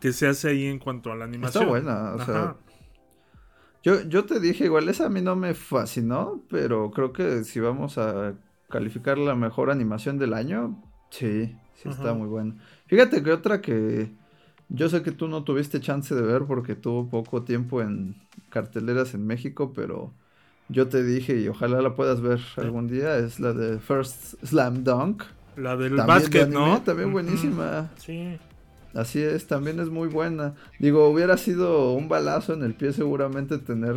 que 0.00 0.12
se 0.12 0.26
hace 0.26 0.48
ahí 0.48 0.66
en 0.66 0.78
cuanto 0.78 1.12
a 1.12 1.16
la 1.16 1.24
animación. 1.24 1.64
Está 1.64 1.70
buena, 1.70 2.14
o 2.14 2.24
sea. 2.24 2.56
Yo, 3.82 4.02
yo 4.02 4.24
te 4.24 4.40
dije, 4.40 4.64
igual 4.64 4.88
esa 4.88 5.06
a 5.06 5.08
mí 5.08 5.20
no 5.20 5.36
me 5.36 5.54
fascinó, 5.54 6.42
pero 6.50 6.90
creo 6.90 7.12
que 7.12 7.44
si 7.44 7.60
vamos 7.60 7.98
a 7.98 8.34
calificar 8.68 9.16
la 9.16 9.34
mejor 9.34 9.70
animación 9.70 10.18
del 10.18 10.34
año, 10.34 10.82
sí, 11.10 11.56
sí 11.74 11.88
está 11.88 12.12
muy 12.12 12.26
buena. 12.26 12.56
Fíjate 12.86 13.22
que 13.22 13.30
otra 13.30 13.60
que 13.60 14.10
yo 14.68 14.88
sé 14.88 15.02
que 15.02 15.12
tú 15.12 15.28
no 15.28 15.44
tuviste 15.44 15.80
chance 15.80 16.14
de 16.14 16.22
ver 16.22 16.44
porque 16.46 16.74
tuvo 16.74 17.08
poco 17.08 17.44
tiempo 17.44 17.80
en 17.80 18.16
carteleras 18.50 19.14
en 19.14 19.24
México, 19.24 19.72
pero 19.72 20.12
yo 20.68 20.88
te 20.88 21.02
dije 21.02 21.38
y 21.38 21.48
ojalá 21.48 21.80
la 21.80 21.94
puedas 21.94 22.20
ver 22.20 22.40
algún 22.56 22.88
día, 22.88 23.16
es 23.18 23.40
la 23.40 23.52
de 23.52 23.78
First 23.78 24.34
Slam 24.44 24.84
Dunk. 24.84 25.22
La 25.56 25.76
del 25.76 25.96
básquet, 25.96 26.48
¿no? 26.48 26.82
También 26.82 27.12
buenísima. 27.12 27.90
Sí. 27.96 28.38
Así 28.94 29.22
es, 29.22 29.46
también 29.46 29.78
es 29.80 29.88
muy 29.88 30.08
buena. 30.08 30.54
Digo, 30.78 31.08
hubiera 31.08 31.36
sido 31.36 31.92
un 31.92 32.08
balazo 32.08 32.54
en 32.54 32.62
el 32.62 32.74
pie 32.74 32.92
seguramente 32.92 33.58
tener 33.58 33.96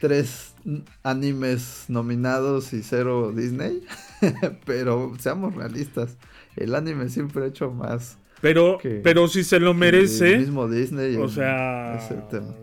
tres 0.00 0.54
animes 1.02 1.86
nominados 1.88 2.72
y 2.72 2.82
cero 2.82 3.32
Disney. 3.34 3.82
pero 4.64 5.12
seamos 5.18 5.54
realistas, 5.54 6.16
el 6.56 6.74
anime 6.74 7.08
siempre 7.08 7.44
ha 7.44 7.46
hecho 7.46 7.70
más. 7.70 8.18
Pero, 8.40 8.78
pero 9.02 9.28
si 9.28 9.44
se 9.44 9.58
lo 9.58 9.72
merece. 9.72 10.34
El 10.34 10.40
mismo 10.40 10.68
Disney. 10.68 11.16
O 11.16 11.28
sea, 11.28 11.98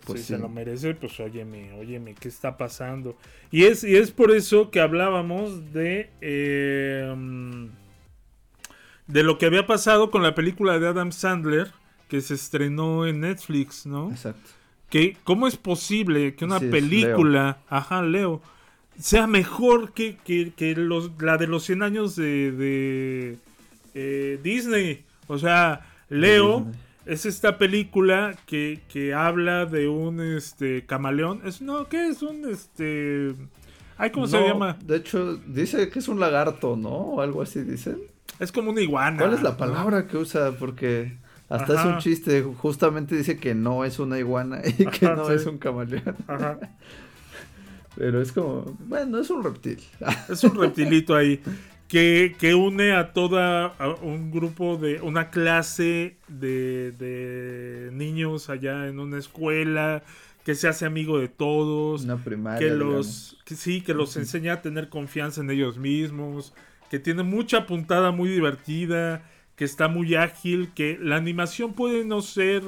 pues 0.06 0.22
si 0.22 0.28
se 0.28 0.38
lo 0.38 0.50
merece, 0.50 0.94
pues 0.94 1.20
óyeme, 1.20 1.74
óyeme, 1.74 2.14
¿qué 2.14 2.28
está 2.28 2.58
pasando? 2.58 3.18
Y 3.52 3.64
es, 3.64 3.84
y 3.84 3.96
es 3.96 4.12
por 4.12 4.32
eso 4.32 4.70
que 4.70 4.80
hablábamos 4.80 5.74
de. 5.74 6.10
Eh, 6.22 7.70
de 9.08 9.24
lo 9.24 9.38
que 9.38 9.46
había 9.46 9.68
pasado 9.68 10.12
con 10.12 10.24
la 10.24 10.34
película 10.34 10.80
de 10.80 10.88
Adam 10.88 11.12
Sandler 11.12 11.72
que 12.08 12.22
se 12.22 12.36
estrenó 12.36 13.08
en 13.08 13.22
Netflix, 13.22 13.86
¿no? 13.86 14.12
Exacto. 14.12 14.50
Que, 14.90 15.18
¿Cómo 15.24 15.48
es 15.48 15.58
posible 15.58 16.36
que 16.36 16.46
una 16.46 16.60
película, 16.60 17.58
ajá, 17.68 18.04
Leo, 18.04 18.42
sea 19.00 19.26
mejor 19.26 19.94
que, 19.94 20.18
que, 20.24 20.76
los, 20.76 21.12
la 21.20 21.38
de 21.38 21.48
los 21.48 21.64
100 21.64 21.82
años 21.82 22.16
de, 22.16 23.38
eh, 23.96 24.40
Disney? 24.44 25.04
O 25.28 25.38
sea, 25.38 25.86
Leo 26.10 26.68
es 27.06 27.26
esta 27.26 27.58
película 27.58 28.36
que, 28.46 28.82
que 28.88 29.14
habla 29.14 29.66
de 29.66 29.88
un 29.88 30.20
este 30.22 30.86
camaleón. 30.86 31.42
Es, 31.46 31.62
no, 31.62 31.88
¿qué 31.88 32.08
es 32.08 32.22
un 32.22 32.50
este... 32.50 33.36
Ay, 33.98 34.10
¿cómo 34.12 34.28
se 34.28 34.42
llama? 34.42 34.78
De 34.84 34.98
hecho, 34.98 35.36
dice 35.48 35.90
que 35.90 36.00
es 36.00 36.08
un 36.08 36.20
lagarto, 36.20 36.76
¿no? 36.76 36.90
O 36.90 37.22
algo 37.22 37.42
así 37.42 37.62
dicen. 37.62 38.00
Es 38.40 38.52
como 38.52 38.72
una 38.72 38.82
iguana. 38.82 39.18
¿Cuál 39.18 39.34
es 39.34 39.44
la 39.44 39.56
palabra 39.56 40.08
que 40.08 40.18
usa? 40.18 40.52
Porque 40.54 41.18
hasta 41.50 41.80
es 41.80 41.86
un 41.86 41.98
chiste. 42.00 42.42
Justamente 42.42 43.16
dice 43.16 43.38
que 43.38 43.54
no 43.54 43.86
es 43.86 44.00
una 44.00 44.18
iguana 44.18 44.62
y 44.66 44.86
que 44.86 45.06
no 45.06 45.30
es 45.30 45.46
un 45.46 45.58
camaleón. 45.58 46.16
Ajá. 46.28 46.58
Pero 47.96 48.22
es 48.22 48.32
como, 48.32 48.76
bueno, 48.88 49.20
es 49.20 49.30
un 49.30 49.44
reptil. 49.44 49.80
Es 50.28 50.44
un 50.44 50.56
reptilito 50.56 51.16
ahí. 51.16 51.42
Que, 51.94 52.36
que 52.40 52.56
une 52.56 52.92
a 52.92 53.14
toda 53.14 53.76
un 54.02 54.32
grupo 54.32 54.78
de 54.78 55.00
una 55.02 55.30
clase 55.30 56.18
de, 56.28 56.92
de, 56.94 57.92
niños 57.94 58.50
allá 58.50 58.88
en 58.88 59.00
una 59.00 59.20
escuela 59.20 60.02
que 60.44 60.56
se 60.56 60.68
hace 60.68 60.88
amigo 60.88 61.20
de 61.20 61.28
todos 61.28 62.04
una 62.04 62.18
primaria 62.18 62.58
que 62.58 62.74
los 62.74 63.38
que 63.46 63.54
sí 63.54 63.82
que 63.82 63.94
los 63.94 64.18
enseña 64.18 64.54
a 64.54 64.62
tener 64.64 64.90
confianza 64.90 65.42
en 65.42 65.52
ellos 65.52 65.78
mismos 65.78 66.54
que 66.94 67.00
tiene 67.00 67.24
mucha 67.24 67.66
puntada 67.66 68.12
muy 68.12 68.30
divertida, 68.30 69.24
que 69.56 69.66
está 69.66 69.88
muy 69.88 70.14
ágil, 70.14 70.70
que 70.76 71.00
la 71.02 71.16
animación 71.16 71.74
puede 71.74 72.06
no 72.06 72.22
ser 72.22 72.62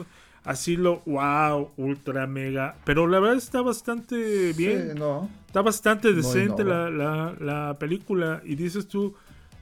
así 0.45 0.77
lo 0.77 1.01
wow, 1.05 1.71
ultra 1.75 2.27
mega, 2.27 2.77
pero 2.85 3.07
la 3.07 3.19
verdad 3.19 3.37
está 3.37 3.61
bastante 3.61 4.53
bien. 4.53 4.95
no. 4.95 5.29
Está 5.47 5.61
bastante 5.61 6.13
decente 6.13 6.63
la, 6.63 6.89
la, 6.89 7.77
película 7.79 8.41
y 8.45 8.55
dices 8.55 8.87
tú, 8.87 9.15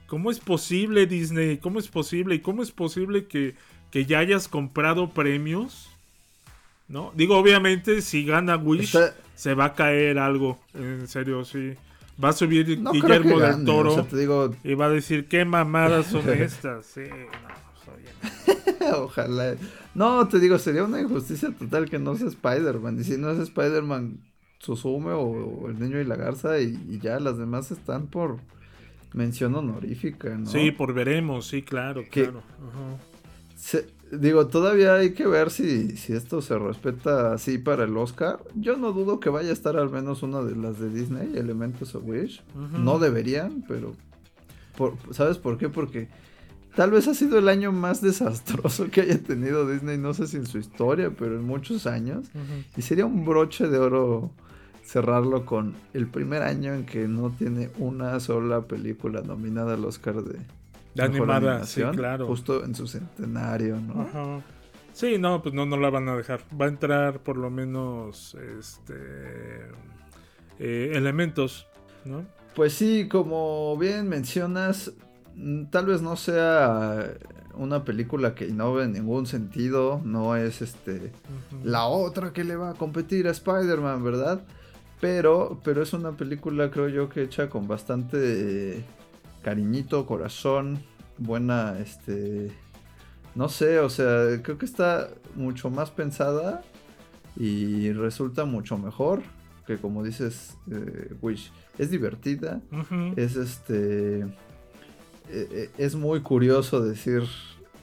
¿cómo 0.06 0.30
es 0.30 0.40
posible 0.40 1.06
Disney? 1.06 1.58
¿Cómo 1.58 1.78
es 1.78 1.88
posible? 1.88 2.34
¿Y 2.34 2.40
cómo 2.40 2.62
es 2.62 2.72
posible 2.72 3.26
que, 3.26 3.54
que 3.90 4.04
ya 4.04 4.18
hayas 4.18 4.48
comprado 4.48 5.10
premios? 5.10 5.88
¿No? 6.88 7.12
Digo, 7.14 7.38
obviamente, 7.38 8.02
si 8.02 8.24
gana 8.26 8.56
Wish, 8.56 8.96
se 9.36 9.54
va 9.54 9.66
a 9.66 9.74
caer 9.74 10.18
algo. 10.18 10.58
En 10.74 11.06
serio, 11.08 11.44
sí. 11.44 11.74
Va 12.22 12.30
a 12.30 12.32
subir 12.32 12.66
Guillermo 12.92 13.40
del 13.40 13.64
Toro 13.64 14.06
y 14.62 14.74
va 14.74 14.86
a 14.86 14.90
decir, 14.90 15.26
¿qué 15.28 15.44
mamadas 15.44 16.06
son 16.06 16.28
estas? 16.40 16.86
Sí, 16.86 17.02
no, 18.80 18.96
Ojalá. 19.04 19.54
No, 19.94 20.26
te 20.28 20.40
digo, 20.40 20.58
sería 20.58 20.84
una 20.84 21.00
injusticia 21.00 21.50
total 21.50 21.88
que 21.88 21.98
no 21.98 22.16
sea 22.16 22.28
Spider-Man. 22.28 22.98
Y 23.00 23.04
si 23.04 23.16
no 23.16 23.30
es 23.30 23.38
Spider-Man, 23.38 24.18
Susume 24.58 25.12
o, 25.12 25.68
El 25.68 25.78
Niño 25.78 26.00
y 26.00 26.04
la 26.04 26.16
Garza 26.16 26.58
y, 26.58 26.98
ya, 27.00 27.20
las 27.20 27.38
demás 27.38 27.70
están 27.70 28.06
por 28.06 28.38
mención 29.12 29.54
honorífica, 29.54 30.30
¿no? 30.36 30.46
Sí, 30.46 30.70
por 30.72 30.94
veremos, 30.94 31.46
sí, 31.46 31.62
claro, 31.62 32.02
claro. 32.10 32.42
Se, 33.56 33.86
digo, 34.10 34.48
todavía 34.48 34.94
hay 34.94 35.12
que 35.12 35.26
ver 35.26 35.50
si, 35.50 35.96
si 35.96 36.12
esto 36.12 36.42
se 36.42 36.58
respeta 36.58 37.32
así 37.32 37.58
para 37.58 37.84
el 37.84 37.96
Oscar. 37.96 38.40
Yo 38.54 38.76
no 38.76 38.92
dudo 38.92 39.20
que 39.20 39.30
vaya 39.30 39.50
a 39.50 39.52
estar 39.52 39.76
al 39.76 39.90
menos 39.90 40.22
una 40.22 40.42
de 40.42 40.56
las 40.56 40.78
de 40.80 40.90
Disney, 40.90 41.36
Elementos 41.36 41.94
of 41.94 42.04
Wish. 42.04 42.42
No 42.78 42.98
deberían, 42.98 43.64
pero... 43.68 43.92
¿Sabes 45.12 45.38
por 45.38 45.56
qué? 45.56 45.68
Porque 45.68 46.08
tal 46.74 46.90
vez 46.90 47.08
ha 47.08 47.14
sido 47.14 47.38
el 47.38 47.48
año 47.48 47.72
más 47.72 48.00
desastroso 48.00 48.90
que 48.90 49.02
haya 49.02 49.22
tenido 49.22 49.68
Disney, 49.68 49.98
no 49.98 50.14
sé 50.14 50.26
si 50.26 50.36
en 50.36 50.46
su 50.46 50.58
historia, 50.58 51.10
pero 51.16 51.36
en 51.36 51.44
muchos 51.44 51.86
años. 51.86 52.26
Y 52.76 52.82
sería 52.82 53.06
un 53.06 53.24
broche 53.24 53.68
de 53.68 53.78
oro 53.78 54.30
cerrarlo 54.82 55.46
con 55.46 55.74
el 55.94 56.06
primer 56.06 56.42
año 56.42 56.74
en 56.74 56.84
que 56.84 57.08
no 57.08 57.30
tiene 57.30 57.70
una 57.78 58.20
sola 58.20 58.62
película 58.62 59.22
nominada 59.22 59.74
al 59.74 59.84
Oscar 59.84 60.22
de, 60.22 60.38
la 60.94 61.06
animada, 61.06 61.64
sí, 61.64 61.82
claro. 61.92 62.26
Justo 62.26 62.64
en 62.64 62.74
su 62.74 62.86
centenario, 62.86 63.80
¿no? 63.80 64.02
Ajá. 64.02 64.42
Sí, 64.92 65.18
no, 65.18 65.42
pues 65.42 65.54
no, 65.54 65.66
no 65.66 65.76
la 65.76 65.90
van 65.90 66.08
a 66.08 66.16
dejar. 66.16 66.42
Va 66.58 66.66
a 66.66 66.68
entrar 66.68 67.20
por 67.20 67.36
lo 67.36 67.50
menos 67.50 68.36
este 68.60 68.94
eh, 70.60 70.92
elementos, 70.94 71.66
¿no? 72.04 72.24
Pues 72.54 72.74
sí, 72.74 73.08
como 73.08 73.76
bien 73.76 74.08
mencionas, 74.08 74.92
tal 75.70 75.86
vez 75.86 76.02
no 76.02 76.16
sea 76.16 77.14
una 77.56 77.84
película 77.84 78.34
que 78.34 78.48
innove 78.48 78.84
en 78.84 78.92
ningún 78.92 79.26
sentido, 79.26 80.00
no 80.04 80.36
es 80.36 80.62
este 80.62 81.12
la 81.62 81.86
otra 81.86 82.32
que 82.32 82.44
le 82.44 82.56
va 82.56 82.70
a 82.70 82.74
competir 82.74 83.28
a 83.28 83.30
Spider-Man, 83.30 84.02
¿verdad? 84.02 84.42
Pero, 85.00 85.60
pero 85.64 85.82
es 85.82 85.92
una 85.92 86.12
película, 86.12 86.70
creo 86.70 86.88
yo, 86.88 87.08
que 87.08 87.22
hecha 87.22 87.48
con 87.48 87.68
bastante 87.68 88.84
cariñito, 89.42 90.06
corazón, 90.06 90.82
buena, 91.18 91.78
este, 91.78 92.50
no 93.34 93.48
sé, 93.48 93.80
o 93.80 93.90
sea, 93.90 94.40
creo 94.42 94.56
que 94.56 94.64
está 94.64 95.08
mucho 95.34 95.68
más 95.68 95.90
pensada 95.90 96.62
y 97.36 97.92
resulta 97.92 98.44
mucho 98.44 98.78
mejor 98.78 99.22
que 99.66 99.78
como 99.78 100.02
dices, 100.02 100.56
eh, 100.70 101.14
Wish. 101.20 101.50
Es 101.78 101.90
divertida, 101.90 102.60
es 103.16 103.34
este, 103.34 104.24
e, 105.28 105.70
e, 105.78 105.84
es 105.84 105.94
muy 105.94 106.20
curioso 106.20 106.80
decir 106.80 107.22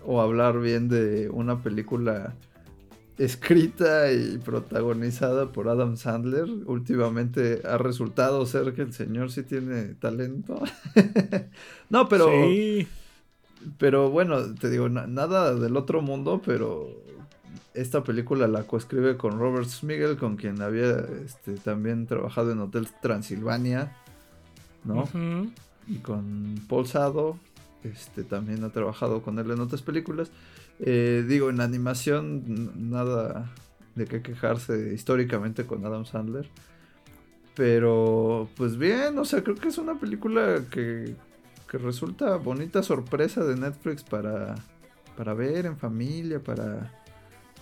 o 0.06 0.22
hablar 0.22 0.60
bien 0.60 0.90
de 0.90 1.30
una 1.30 1.62
película 1.62 2.34
escrita 3.18 4.12
y 4.12 4.40
protagonizada 4.40 5.52
por 5.52 5.70
Adam 5.70 5.96
Sandler. 5.98 6.50
Últimamente 6.66 7.62
ha 7.66 7.78
resultado 7.78 8.46
ser 8.46 8.74
que 8.74 8.82
el 8.82 8.94
señor 8.94 9.32
sí 9.32 9.44
tiene 9.44 9.94
talento. 9.96 10.62
no, 11.90 12.10
pero... 12.10 12.30
Pero 13.78 14.10
bueno, 14.10 14.56
te 14.56 14.72
digo, 14.72 14.90
nada 14.90 15.54
del 15.54 15.78
otro 15.78 16.02
mundo, 16.02 16.42
pero 16.44 16.90
esta 17.76 18.04
película 18.04 18.48
la 18.48 18.64
coescribe 18.64 19.18
con 19.18 19.40
Robert 19.40 19.68
Smigel, 19.68 20.18
con 20.18 20.36
quien 20.36 20.62
había 20.62 21.06
este, 21.24 21.54
también 21.54 22.08
trabajado 22.08 22.52
en 22.52 22.60
Hotel 22.60 22.88
Transilvania, 23.02 23.96
¿no? 24.84 25.08
Y 25.92 25.98
con 25.98 26.56
Paul 26.70 26.88
Sado, 26.88 27.38
este, 27.84 28.24
también 28.24 28.64
ha 28.64 28.70
trabajado 28.70 29.22
con 29.22 29.38
él 29.40 29.52
en 29.52 29.60
otras 29.60 29.82
películas. 29.82 30.32
Eh, 30.80 31.26
digo, 31.28 31.50
en 31.50 31.60
animación, 31.60 32.90
nada 32.90 33.52
de 33.96 34.06
qué 34.06 34.22
quejarse 34.22 34.94
históricamente 34.94 35.66
con 35.66 35.86
Adam 35.86 36.06
Sandler. 36.06 36.50
Pero, 37.56 38.48
pues 38.56 38.78
bien, 38.78 39.18
o 39.18 39.26
sea, 39.26 39.44
creo 39.44 39.58
que 39.58 39.68
es 39.68 39.78
una 39.78 40.00
película 40.00 40.64
que, 40.72 41.14
que 41.70 41.78
resulta 41.78 42.38
bonita 42.38 42.82
sorpresa 42.82 43.44
de 43.44 43.58
Netflix 43.58 44.04
para, 44.04 44.56
para 45.18 45.34
ver 45.34 45.66
en 45.66 45.78
familia, 45.78 46.42
para, 46.42 46.90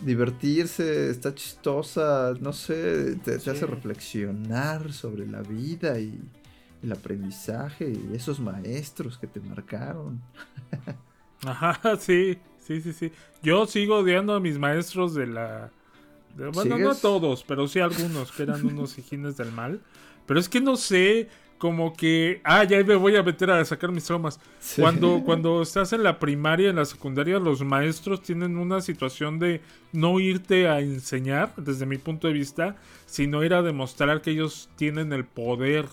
divertirse, 0.02 1.10
está 1.10 1.36
chistosa, 1.36 2.34
no 2.40 2.54
sé, 2.54 3.16
te, 3.18 3.36
hace 3.36 3.66
reflexionar 3.66 4.94
sobre 4.94 5.28
la 5.28 5.42
vida 5.42 6.00
y 6.00 6.20
el 6.82 6.92
aprendizaje 6.92 7.92
y 7.92 8.16
esos 8.16 8.40
maestros 8.40 9.18
que 9.18 9.28
te 9.28 9.40
marcaron. 9.40 10.22
Ajá, 11.46 11.98
sí, 12.00 12.38
sí, 12.60 12.82
sí, 12.82 12.94
sí. 12.94 13.12
Yo 13.42 13.66
sigo 13.66 13.98
odiando 13.98 14.34
a 14.34 14.40
mis 14.40 14.58
maestros 14.58 15.14
de 15.14 15.28
la... 15.28 15.72
bueno, 16.54 16.78
no 16.78 16.92
a 16.92 16.96
todos, 16.96 17.44
pero 17.44 17.68
sí 17.68 17.80
a 17.80 17.86
algunos 17.86 18.32
que 18.32 18.44
eran 18.44 18.66
unos 18.66 18.98
hijines 18.98 19.38
del 19.38 19.52
mal. 19.52 19.82
Pero 20.26 20.40
es 20.40 20.48
que 20.48 20.62
no 20.62 20.76
sé, 20.76 21.28
como 21.58 21.94
que, 21.94 22.40
ah, 22.44 22.64
ya 22.64 22.84
me 22.84 22.96
voy 22.96 23.16
a 23.16 23.24
meter 23.24 23.50
a 23.50 23.66
sacar 23.66 23.92
mis 23.92 24.04
traumas. 24.04 24.40
Cuando, 24.78 25.24
cuando 25.26 25.62
estás 25.64 25.92
en 25.92 26.04
la 26.04 26.20
primaria, 26.20 26.70
en 26.70 26.76
la 26.76 26.86
secundaria, 26.86 27.40
los 27.40 27.64
maestros 27.64 28.22
tienen 28.22 28.58
una 28.58 28.80
situación 28.82 29.40
de 29.40 29.62
no 29.92 30.20
irte 30.20 30.68
a 30.68 30.82
enseñar, 30.82 31.54
desde 31.58 31.88
mi 31.88 31.98
punto 31.98 32.28
de 32.28 32.34
vista, 32.34 32.76
sino 33.08 33.44
ir 33.44 33.56
a 33.56 33.64
demostrar 33.64 34.22
que 34.22 34.32
ellos 34.32 34.70
tienen 34.76 35.12
el 35.14 35.26
poder. 35.26 35.86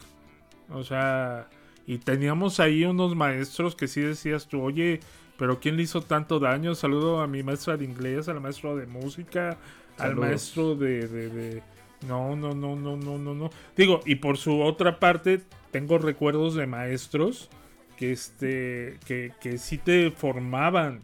O 0.70 0.84
sea, 0.84 1.48
y 1.86 1.98
teníamos 1.98 2.60
ahí 2.60 2.84
unos 2.84 3.14
maestros 3.14 3.76
que 3.76 3.88
sí 3.88 4.00
decías 4.00 4.48
tú, 4.48 4.62
oye, 4.62 5.00
pero 5.38 5.60
¿quién 5.60 5.76
le 5.76 5.82
hizo 5.82 6.02
tanto 6.02 6.38
daño? 6.38 6.74
Saludo 6.74 7.20
a 7.20 7.26
mi 7.26 7.42
maestra 7.42 7.76
de 7.76 7.84
inglés, 7.84 8.28
al 8.28 8.40
maestro 8.40 8.76
de 8.76 8.86
música, 8.86 9.56
al 9.98 10.16
maestro 10.16 10.74
de 10.74 11.62
no, 12.06 12.36
no, 12.36 12.54
no, 12.54 12.76
no, 12.76 12.96
no, 12.96 13.18
no, 13.18 13.34
no. 13.34 13.50
Digo, 13.76 14.00
y 14.04 14.16
por 14.16 14.36
su 14.36 14.60
otra 14.60 14.98
parte, 14.98 15.40
tengo 15.70 15.98
recuerdos 15.98 16.54
de 16.54 16.66
maestros 16.66 17.48
que 17.96 18.12
este, 18.12 18.98
que, 19.06 19.32
que 19.40 19.58
sí 19.58 19.78
te 19.78 20.10
formaban, 20.10 21.00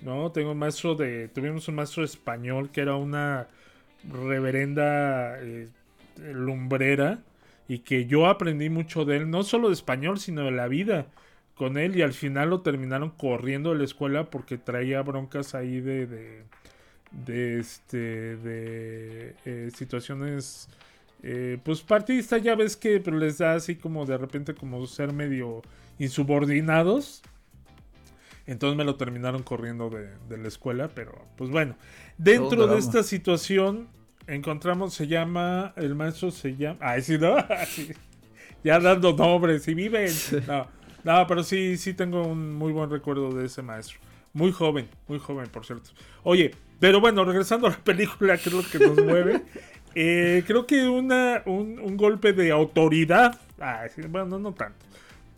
¿no? 0.00 0.30
Tengo 0.32 0.52
un 0.52 0.58
maestro 0.58 0.94
de, 0.94 1.28
tuvimos 1.28 1.68
un 1.68 1.76
maestro 1.76 2.04
español 2.04 2.70
que 2.70 2.82
era 2.82 2.96
una 2.96 3.48
reverenda 4.12 5.40
eh, 5.40 5.68
lumbrera 6.18 7.20
y 7.68 7.80
que 7.80 8.06
yo 8.06 8.26
aprendí 8.26 8.70
mucho 8.70 9.04
de 9.04 9.18
él, 9.18 9.30
no 9.30 9.42
solo 9.42 9.68
de 9.68 9.74
español, 9.74 10.18
sino 10.18 10.44
de 10.44 10.50
la 10.50 10.68
vida 10.68 11.06
con 11.54 11.78
él 11.78 11.96
y 11.96 12.02
al 12.02 12.12
final 12.12 12.50
lo 12.50 12.60
terminaron 12.62 13.10
corriendo 13.10 13.72
de 13.72 13.78
la 13.78 13.84
escuela 13.84 14.24
porque 14.30 14.58
traía 14.58 15.02
broncas 15.02 15.54
ahí 15.54 15.80
de 15.80 16.44
de 17.26 17.60
este 17.60 18.36
de 18.36 19.34
eh, 19.44 19.70
situaciones 19.74 20.68
eh, 21.22 21.58
pues 21.62 21.80
partidistas 21.80 22.42
ya 22.42 22.54
ves 22.54 22.76
que 22.76 23.00
pero 23.00 23.16
les 23.16 23.38
da 23.38 23.54
así 23.54 23.76
como 23.76 24.04
de 24.04 24.18
repente 24.18 24.54
como 24.54 24.86
ser 24.86 25.12
medio 25.12 25.62
insubordinados. 25.98 27.22
Entonces 28.46 28.76
me 28.76 28.84
lo 28.84 28.96
terminaron 28.96 29.42
corriendo 29.42 29.88
de, 29.88 30.36
la 30.36 30.48
escuela 30.48 30.88
pero 30.94 31.26
pues 31.36 31.50
bueno 31.50 31.76
dentro 32.18 32.66
de 32.66 32.78
esta 32.78 33.02
situación 33.02 33.88
encontramos 34.26 34.94
se 34.94 35.06
llama 35.06 35.72
el 35.76 35.94
maestro 35.94 36.30
se 36.30 36.56
llama 36.56 36.78
ah 36.80 37.00
sí 37.00 37.18
no 37.18 37.36
ya 38.64 38.80
dando 38.80 39.12
nombres 39.12 39.66
y 39.68 39.74
viven 39.74 40.10
no 40.46 40.66
no 41.04 41.26
pero 41.26 41.42
sí 41.42 41.76
sí 41.76 41.94
tengo 41.94 42.26
un 42.26 42.54
muy 42.54 42.72
buen 42.72 42.90
recuerdo 42.90 43.32
de 43.32 43.46
ese 43.46 43.62
maestro 43.62 43.98
muy 44.32 44.52
joven 44.52 44.88
muy 45.08 45.18
joven 45.18 45.48
por 45.48 45.64
cierto 45.64 45.90
oye 46.22 46.52
pero 46.84 47.00
bueno, 47.00 47.24
regresando 47.24 47.66
a 47.66 47.70
la 47.70 47.78
película, 47.78 48.36
que 48.36 48.50
es 48.50 48.54
lo 48.54 48.62
que 48.62 48.78
nos 48.78 49.02
mueve. 49.02 49.42
Eh, 49.96 50.42
creo 50.44 50.66
que 50.66 50.88
una, 50.88 51.44
un, 51.46 51.96
golpe 51.96 52.32
de 52.32 52.50
autoridad. 52.50 53.40
bueno, 54.08 54.40
no 54.40 54.52
tanto. 54.52 54.84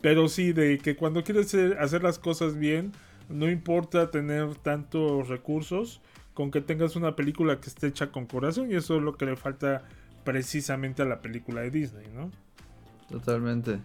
Pero 0.01 0.27
sí, 0.29 0.51
de 0.51 0.79
que 0.79 0.95
cuando 0.95 1.23
quieres 1.23 1.53
hacer 1.79 2.01
las 2.01 2.17
cosas 2.17 2.57
bien, 2.57 2.91
no 3.29 3.51
importa 3.51 4.09
tener 4.09 4.55
tantos 4.55 5.27
recursos, 5.27 6.01
con 6.37 6.51
que 6.51 6.61
tengas 6.61 6.95
una 6.95 7.15
película 7.15 7.59
que 7.59 7.67
esté 7.67 7.87
hecha 7.87 8.11
con 8.11 8.27
corazón. 8.27 8.71
Y 8.71 8.75
eso 8.75 8.97
es 8.97 9.01
lo 9.01 9.17
que 9.17 9.25
le 9.25 9.35
falta 9.35 9.81
precisamente 10.23 11.01
a 11.01 11.05
la 11.05 11.19
película 11.19 11.61
de 11.61 11.71
Disney, 11.71 12.05
¿no? 12.13 12.29
Totalmente. 13.09 13.79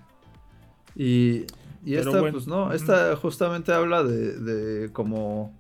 Y, 0.95 1.47
y 1.83 1.95
esta, 1.95 2.21
pues 2.21 2.47
no, 2.47 2.75
esta 2.75 3.17
justamente 3.17 3.73
habla 3.73 4.03
de, 4.03 4.39
de 4.39 4.93
como 4.93 5.55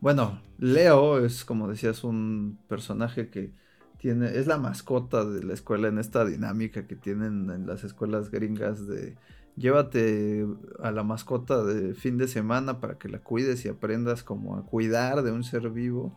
bueno, 0.00 0.40
Leo 0.58 1.18
es, 1.18 1.44
como 1.44 1.66
decías, 1.66 2.04
un 2.04 2.60
personaje 2.68 3.28
que 3.28 3.50
tiene, 3.98 4.38
es 4.38 4.46
la 4.46 4.56
mascota 4.56 5.24
de 5.24 5.42
la 5.42 5.52
escuela 5.52 5.88
en 5.88 5.98
esta 5.98 6.24
dinámica 6.24 6.86
que 6.86 6.94
tienen 6.94 7.50
en 7.50 7.66
las 7.66 7.82
escuelas 7.82 8.30
gringas 8.30 8.86
de 8.86 9.16
llévate 9.56 10.46
a 10.80 10.92
la 10.92 11.02
mascota 11.02 11.64
de 11.64 11.94
fin 11.94 12.18
de 12.18 12.28
semana 12.28 12.78
para 12.78 12.98
que 12.98 13.08
la 13.08 13.18
cuides 13.18 13.64
y 13.64 13.68
aprendas 13.68 14.22
como 14.22 14.56
a 14.56 14.64
cuidar 14.64 15.24
de 15.24 15.32
un 15.32 15.42
ser 15.42 15.70
vivo. 15.70 16.16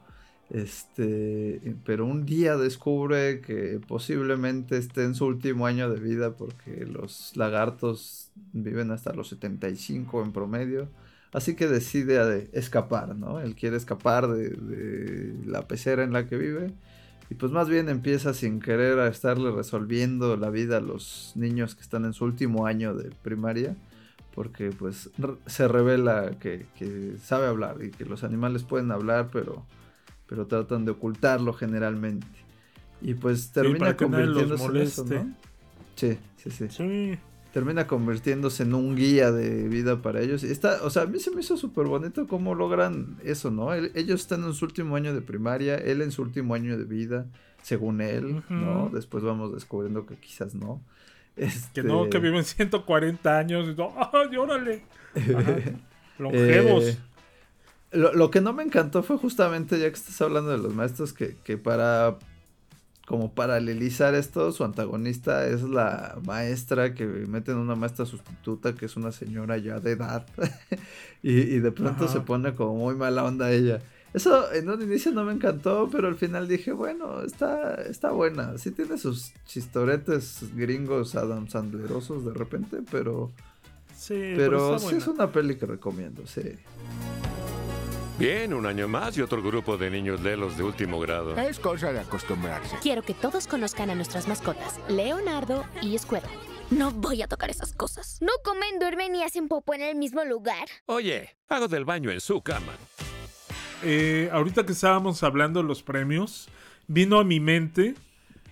Este, 0.50 1.62
pero 1.86 2.06
un 2.06 2.26
día 2.26 2.58
descubre 2.58 3.40
que 3.42 3.80
posiblemente 3.88 4.78
esté 4.78 5.04
en 5.04 5.14
su 5.14 5.26
último 5.26 5.68
año 5.68 5.90
de 5.92 6.00
vida 6.00 6.36
porque 6.36 6.88
los 6.88 7.36
lagartos 7.36 8.32
viven 8.54 8.90
hasta 8.90 9.14
los 9.14 9.30
75 9.30 10.24
en 10.24 10.32
promedio 10.32 10.90
Así 11.32 11.56
que 11.56 11.68
decide 11.68 12.50
escapar, 12.54 13.16
¿no? 13.16 13.40
Él 13.40 13.56
quiere 13.56 13.78
escapar 13.78 14.28
de, 14.28 15.36
la 15.46 15.68
pecera 15.68 16.04
en 16.04 16.12
la 16.12 16.26
que 16.28 16.38
vive. 16.38 16.74
Y 17.30 17.36
pues 17.36 17.52
más 17.52 17.70
bien 17.70 17.90
empieza 17.90 18.34
sin 18.34 18.60
querer 18.60 18.98
a 18.98 19.08
estarle 19.08 19.52
resolviendo 19.52 20.36
la 20.38 20.50
vida 20.50 20.78
a 20.78 20.82
los 20.82 21.34
niños 21.36 21.76
que 21.76 21.82
están 21.82 22.06
en 22.06 22.14
su 22.14 22.26
último 22.26 22.66
año 22.66 22.96
de 22.96 23.12
primaria. 23.22 23.76
Porque 24.34 24.72
pues 24.72 25.12
se 25.46 25.68
revela 25.68 26.32
que, 26.40 26.66
sabe 27.22 27.46
hablar 27.46 27.78
y 27.84 27.92
que 27.92 28.06
los 28.06 28.24
animales 28.24 28.64
pueden 28.64 28.92
hablar, 28.92 29.30
pero, 29.32 29.66
pero 30.30 30.46
tratan 30.46 30.86
de 30.86 30.92
ocultarlo 30.92 31.52
generalmente. 31.54 32.28
Y 33.02 33.16
pues 33.16 33.52
termina 33.52 33.98
convirtiéndose 33.98 34.66
en 34.66 34.78
eso, 34.78 35.04
¿no? 35.06 35.36
Sí, 35.96 36.18
sí, 36.38 36.52
sí. 36.52 36.68
Sí 36.70 37.20
termina 37.52 37.88
convirtiéndose 37.88 38.64
en 38.64 38.74
un 38.74 38.96
guía 38.96 39.32
de 39.32 39.68
vida 39.68 40.02
para 40.02 40.22
ellos. 40.22 40.44
Está, 40.44 40.84
o 40.84 40.90
sea, 40.90 41.04
a 41.04 41.06
mí 41.06 41.20
se 41.20 41.32
me 41.32 41.42
hizo 41.42 41.58
súper 41.58 41.88
bonito 41.88 42.28
cómo 42.28 42.54
logran 42.56 43.18
eso, 43.24 43.50
¿no? 43.52 43.74
ellos 43.74 44.22
están 44.22 44.44
en 44.44 44.54
su 44.54 44.66
último 44.66 44.96
año 44.96 45.14
de 45.14 45.22
primaria, 45.22 45.76
él 45.76 46.02
en 46.02 46.12
su 46.12 46.22
último 46.22 46.54
año 46.54 46.78
de 46.78 46.84
vida, 46.84 47.26
según 47.64 48.02
él, 48.02 48.44
¿no? 48.50 48.90
Después 48.94 49.24
vamos 49.24 49.54
descubriendo 49.54 50.06
que 50.06 50.16
quizás 50.16 50.56
no. 50.56 50.82
Que 51.74 51.84
no, 51.84 52.02
que 52.04 52.18
este 52.18 52.20
viven 52.20 52.44
140 52.44 53.38
años. 53.38 53.70
Y 53.70 53.76
no, 53.76 53.94
¡Ay, 54.12 54.36
órale! 54.36 54.84
Longevos. 56.20 56.84
Eh, 56.84 56.98
lo, 57.92 58.14
lo, 58.14 58.32
que 58.32 58.42
no 58.42 58.54
me 58.54 58.64
encantó 58.64 59.04
fue 59.04 59.18
justamente, 59.18 59.80
ya 59.80 59.90
que 59.90 59.96
estás 59.96 60.22
hablando 60.22 60.52
de 60.52 60.58
los 60.58 60.74
maestros, 60.74 61.14
que, 61.14 61.36
que 61.44 61.58
para 61.58 62.18
como 63.10 63.34
paralelizar 63.34 64.14
esto, 64.14 64.52
su 64.52 64.64
antagonista 64.64 65.48
es 65.48 65.64
la 65.64 66.20
maestra 66.28 66.94
que 66.94 67.08
meten 67.08 67.56
una 67.56 67.74
maestra 67.74 68.06
sustituta 68.06 68.76
que 68.76 68.86
es 68.86 68.96
una 68.98 69.12
señora 69.12 69.58
ya 69.58 69.80
de 69.80 69.94
edad 69.94 70.28
y, 71.24 71.58
de 71.58 71.72
pronto 71.72 72.08
se 72.08 72.20
pone 72.22 72.54
como 72.54 72.76
muy 72.76 72.94
mala 72.94 73.24
onda 73.24 73.52
ella. 73.52 73.82
Eso 74.14 74.54
en 74.54 74.70
un 74.70 74.84
inicio 74.84 75.12
no 75.12 75.24
me 75.24 75.34
encantó, 75.34 75.90
pero 75.92 76.08
al 76.08 76.18
final 76.18 76.48
dije, 76.48 76.72
bueno, 76.72 77.24
está, 77.24 77.82
está 77.82 78.12
buena. 78.12 78.60
Sí 78.60 78.70
tiene 78.70 79.00
sus 79.00 79.34
chistoretes 79.48 80.44
gringos 80.56 81.16
Adam 81.16 81.48
Sandlerosos 81.48 82.24
de 82.26 82.34
repente, 82.36 82.78
pero... 82.92 83.32
Sí, 83.98 84.34
pero, 84.36 84.78
sí 84.78 84.98
es 84.98 85.08
una 85.08 85.32
peli 85.32 85.56
que 85.56 85.66
recomiendo, 85.66 86.28
sí. 86.28 86.44
Bien, 88.20 88.54
un 88.54 88.66
año 88.66 88.90
más 88.90 89.18
y 89.18 89.22
otro 89.22 89.42
grupo 89.42 89.78
de 89.78 89.90
niños 89.90 90.20
lelos 90.20 90.58
de 90.58 90.64
último 90.64 91.00
grado. 91.00 91.38
Es 91.38 91.58
cosa 91.58 91.94
de 91.94 92.02
acostumbrarse. 92.02 92.76
Quiero 92.82 93.02
que 93.02 93.14
todos 93.14 93.48
conozcan 93.48 93.90
a 93.92 93.96
nuestras 93.96 94.28
mascotas, 94.28 94.78
Leonardo 94.90 95.64
y 95.82 95.98
Squirtle. 95.98 96.30
No 96.70 96.92
voy 96.92 97.22
a 97.22 97.28
tocar 97.28 97.50
esas 97.50 97.72
cosas. 97.72 98.18
No 98.20 98.34
comen, 98.44 98.78
duermen 98.78 99.16
y 99.16 99.24
hacen 99.24 99.48
popo 99.48 99.74
en 99.74 99.84
el 99.84 99.96
mismo 99.96 100.26
lugar. 100.26 100.68
Oye, 100.88 101.38
hago 101.48 101.70
del 101.70 101.86
baño 101.86 102.12
en 102.12 102.20
su 102.20 102.42
cama. 102.42 102.74
Eh, 103.84 104.30
ahorita 104.34 104.66
que 104.66 104.74
estábamos 104.74 105.24
hablando 105.24 105.62
de 105.62 105.70
los 105.70 105.82
premios, 105.82 106.50
vino 106.88 107.20
a 107.20 107.24
mi 107.24 107.40
mente 107.40 107.96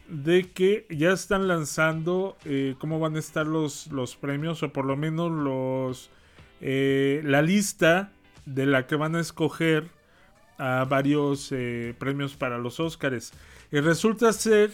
de 0.08 0.50
que 0.50 0.88
ya 0.90 1.12
están 1.12 1.50
lanzando 1.50 2.38
eh, 2.46 2.76
cómo 2.80 3.02
van 3.02 3.18
a 3.18 3.20
estar 3.20 3.46
los, 3.46 3.88
los 3.88 4.16
premios, 4.16 4.64
o 4.64 4.72
por 4.72 4.86
lo 4.86 4.96
menos 4.96 5.30
los 5.30 6.10
eh, 6.62 7.22
la 7.24 7.42
lista 7.42 8.12
de 8.48 8.66
la 8.66 8.88
que 8.88 8.96
van 8.96 9.16
a 9.16 9.20
escoger 9.20 9.90
a 10.58 10.86
varios 10.86 11.52
eh, 11.52 11.94
premios 12.00 12.36
para 12.36 12.58
los 12.58 12.80
Oscars. 12.80 13.34
Y 13.72 13.80
resulta 13.80 14.32
ser 14.34 14.72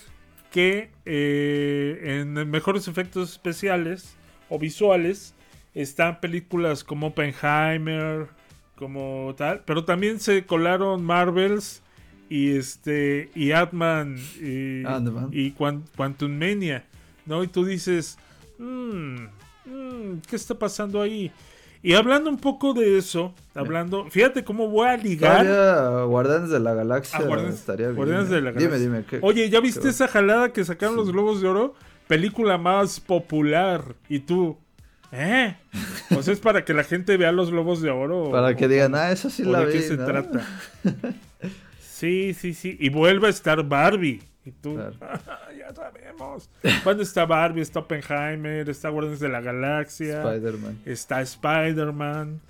que 0.52 0.92
eh, 1.06 2.20
en 2.22 2.34
mejores 2.50 2.88
efectos 2.88 3.32
especiales 3.32 4.16
o 4.50 4.60
visuales 4.60 5.34
están 5.74 6.20
películas 6.20 6.84
como 6.84 7.08
Oppenheimer, 7.08 8.28
como 8.76 9.34
tal, 9.36 9.64
pero 9.66 9.84
también 9.84 10.20
se 10.20 10.46
colaron 10.46 11.04
Marvels 11.04 11.82
y 12.30 12.56
este 12.56 13.32
y 13.34 13.52
Atman 13.52 14.18
y, 14.40 14.84
y 15.32 15.52
Quantum 15.52 16.38
Mania, 16.38 16.86
¿no? 17.26 17.44
Y 17.44 17.48
tú 17.48 17.66
dices, 17.66 18.20
mm, 18.60 19.16
mm, 19.66 20.22
¿qué 20.30 20.36
está 20.36 20.54
pasando 20.58 21.02
ahí? 21.02 21.32
Y 21.86 21.94
hablando 21.96 22.30
un 22.30 22.38
poco 22.38 22.74
de 22.74 22.98
eso, 22.98 23.34
hablando, 23.54 24.10
fíjate 24.10 24.44
cómo 24.46 24.70
voy 24.70 24.88
a 24.88 24.96
ligar. 24.98 25.46
Todavía 25.46 26.04
Guardianes 26.06 26.50
de 26.50 26.60
la 26.62 26.74
Galaxia 26.74 27.20
a 27.20 27.24
Guardianes, 27.24 27.56
estaría 27.56 27.88
bien. 27.88 27.98
Guardianes 27.98 28.30
¿eh? 28.32 28.36
de 28.36 28.42
la 28.42 28.52
Dime, 28.54 28.64
Galaxia. 28.64 28.88
dime. 28.90 29.06
¿qué- 29.10 29.20
Oye, 29.22 29.50
¿ya 29.50 29.60
viste 29.60 29.82
qué- 29.82 29.90
esa 29.90 30.08
jalada 30.08 30.54
que 30.54 30.64
sacaron 30.64 30.96
los 30.96 31.12
Globos 31.12 31.42
de 31.42 31.50
Oro? 31.50 31.76
Película 32.08 32.58
más 32.58 33.02
popular. 33.02 33.84
Y 34.08 34.20
tú, 34.20 34.58
¿eh? 35.12 35.58
Pues 36.10 36.30
es 36.30 36.40
para 36.40 36.64
que 36.64 36.74
la 36.74 36.86
gente 36.86 37.18
vea 37.18 37.34
los 37.34 37.52
Globos 37.52 37.82
de 37.82 37.90
Oro. 37.92 38.32
Para 38.32 38.52
o- 38.52 38.56
que 38.56 38.68
digan, 38.70 38.96
ah, 38.96 39.12
eso 39.12 39.30
sí 39.30 39.44
la 39.44 39.60
de 39.60 39.66
vi. 39.66 39.72
qué 39.74 39.82
se 39.82 39.98
¿no? 39.98 40.06
trata. 40.06 40.48
Sí, 41.80 42.34
sí, 42.34 42.54
sí. 42.54 42.76
Y 42.80 42.90
vuelve 42.90 43.28
a 43.28 43.30
estar 43.30 43.64
Barbie. 43.64 44.22
Y 44.46 44.52
tú, 44.52 44.76
Claro. 44.76 44.94
ya 45.74 45.84
sabemos. 45.84 46.50
¿Cuándo 46.84 47.04
está 47.04 47.26
Barbie? 47.26 47.62
Está 47.62 47.80
Oppenheimer, 47.80 48.70
está 48.70 48.90
Guardianes 48.90 49.20
de 49.20 49.30
la 49.30 49.42
Galaxia, 49.42 50.22
Spider-Man, 50.24 50.80
está 50.86 51.22
Spider-Man, 51.22 52.42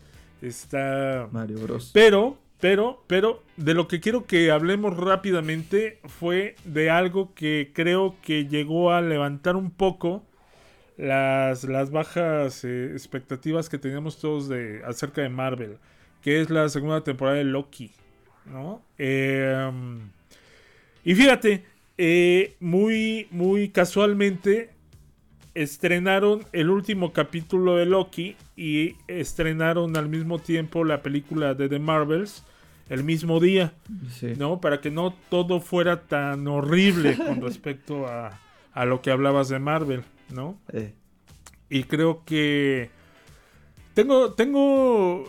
está... 0.41 1.27
Mario 1.31 1.59
Bros. 1.59 1.91
Pero, 1.93 2.37
pero, 2.59 3.03
pero, 3.07 3.43
de 3.57 3.73
lo 3.73 3.87
que 3.87 3.99
quiero 3.99 4.25
que 4.25 4.51
hablemos 4.51 4.97
rápidamente 4.97 5.99
fue 6.05 6.55
de 6.65 6.89
algo 6.89 7.33
que 7.33 7.71
creo 7.73 8.15
que 8.21 8.47
llegó 8.47 8.91
a 8.91 9.01
levantar 9.01 9.55
un 9.55 9.71
poco 9.71 10.23
las, 10.97 11.63
las 11.63 11.91
bajas 11.91 12.63
eh, 12.63 12.91
expectativas 12.91 13.69
que 13.69 13.77
teníamos 13.77 14.19
todos 14.19 14.47
de, 14.47 14.81
acerca 14.85 15.21
de 15.21 15.29
Marvel, 15.29 15.77
que 16.21 16.41
es 16.41 16.49
la 16.49 16.69
segunda 16.69 17.03
temporada 17.03 17.37
de 17.37 17.43
Loki, 17.43 17.91
¿no? 18.45 18.81
Eh, 18.97 19.71
y 21.03 21.15
fíjate, 21.15 21.65
eh, 21.97 22.55
muy, 22.59 23.27
muy 23.31 23.69
casualmente 23.69 24.71
estrenaron 25.53 26.43
el 26.51 26.69
último 26.69 27.13
capítulo 27.13 27.75
de 27.75 27.85
Loki 27.85 28.35
y 28.55 28.95
estrenaron 29.07 29.95
al 29.97 30.09
mismo 30.09 30.39
tiempo 30.39 30.83
la 30.83 31.01
película 31.03 31.53
de 31.53 31.69
The 31.69 31.79
Marvels 31.79 32.43
el 32.89 33.03
mismo 33.03 33.39
día, 33.39 33.73
Sí. 34.11 34.33
¿no? 34.37 34.59
Para 34.59 34.81
que 34.81 34.91
no 34.91 35.13
todo 35.29 35.59
fuera 35.59 36.01
tan 36.01 36.47
horrible 36.47 37.17
con 37.27 37.41
respecto 37.41 38.07
a, 38.07 38.39
a 38.73 38.85
lo 38.85 39.01
que 39.01 39.11
hablabas 39.11 39.47
de 39.49 39.59
Marvel, 39.59 40.03
¿no? 40.33 40.57
Eh, 40.73 40.93
Y 41.69 41.83
creo 41.83 42.23
que 42.25 42.89
tengo, 43.93 44.33
tengo 44.33 45.23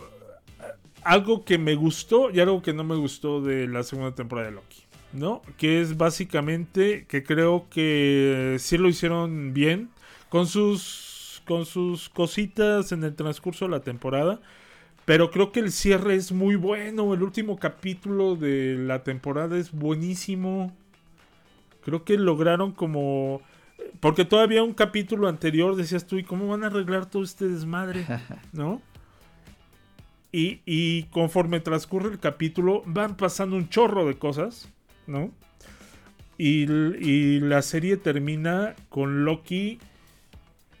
algo 1.03 1.45
que 1.45 1.57
me 1.59 1.75
gustó 1.75 2.29
y 2.31 2.39
algo 2.39 2.61
que 2.61 2.73
no 2.73 2.83
me 2.83 2.95
gustó 2.95 3.41
de 3.41 3.67
la 3.67 3.83
segunda 3.83 4.13
temporada 4.15 4.49
de 4.49 4.55
Loki, 4.55 4.83
¿no? 5.15 5.41
Que 5.57 5.81
es 5.81 5.97
básicamente 5.97 7.05
que 7.07 7.23
creo 7.23 7.67
que 7.69 8.57
sí 8.59 8.77
lo 8.77 8.89
hicieron 8.89 9.53
bien 9.53 9.89
con 10.29 10.47
sus 10.47 11.41
con 11.45 11.65
sus 11.65 12.09
cositas 12.09 12.91
en 12.91 13.03
el 13.03 13.15
transcurso 13.15 13.65
de 13.65 13.71
la 13.71 13.79
temporada. 13.81 14.41
Pero 15.05 15.29
creo 15.29 15.51
que 15.51 15.59
el 15.59 15.71
cierre 15.71 16.15
es 16.15 16.31
muy 16.31 16.55
bueno. 16.55 17.13
El 17.13 17.21
último 17.21 17.57
capítulo 17.57 18.35
de 18.35 18.75
la 18.77 19.03
temporada 19.03 19.57
es 19.57 19.71
buenísimo. 19.71 20.75
Creo 21.83 22.03
que 22.03 22.17
lograron 22.17 22.71
como... 22.71 23.41
Porque 23.99 24.25
todavía 24.25 24.63
un 24.63 24.73
capítulo 24.73 25.27
anterior 25.27 25.75
decías 25.75 26.07
tú, 26.07 26.17
¿y 26.17 26.23
cómo 26.23 26.47
van 26.47 26.63
a 26.63 26.67
arreglar 26.67 27.05
todo 27.05 27.23
este 27.23 27.47
desmadre? 27.47 28.05
¿No? 28.51 28.81
Y, 30.31 30.61
y 30.65 31.03
conforme 31.03 31.59
transcurre 31.59 32.09
el 32.09 32.19
capítulo, 32.19 32.81
van 32.85 33.15
pasando 33.15 33.55
un 33.55 33.69
chorro 33.69 34.05
de 34.05 34.17
cosas, 34.17 34.69
¿no? 35.07 35.31
Y, 36.37 36.63
y 36.69 37.39
la 37.39 37.61
serie 37.61 37.97
termina 37.97 38.75
con 38.89 39.23
Loki 39.25 39.79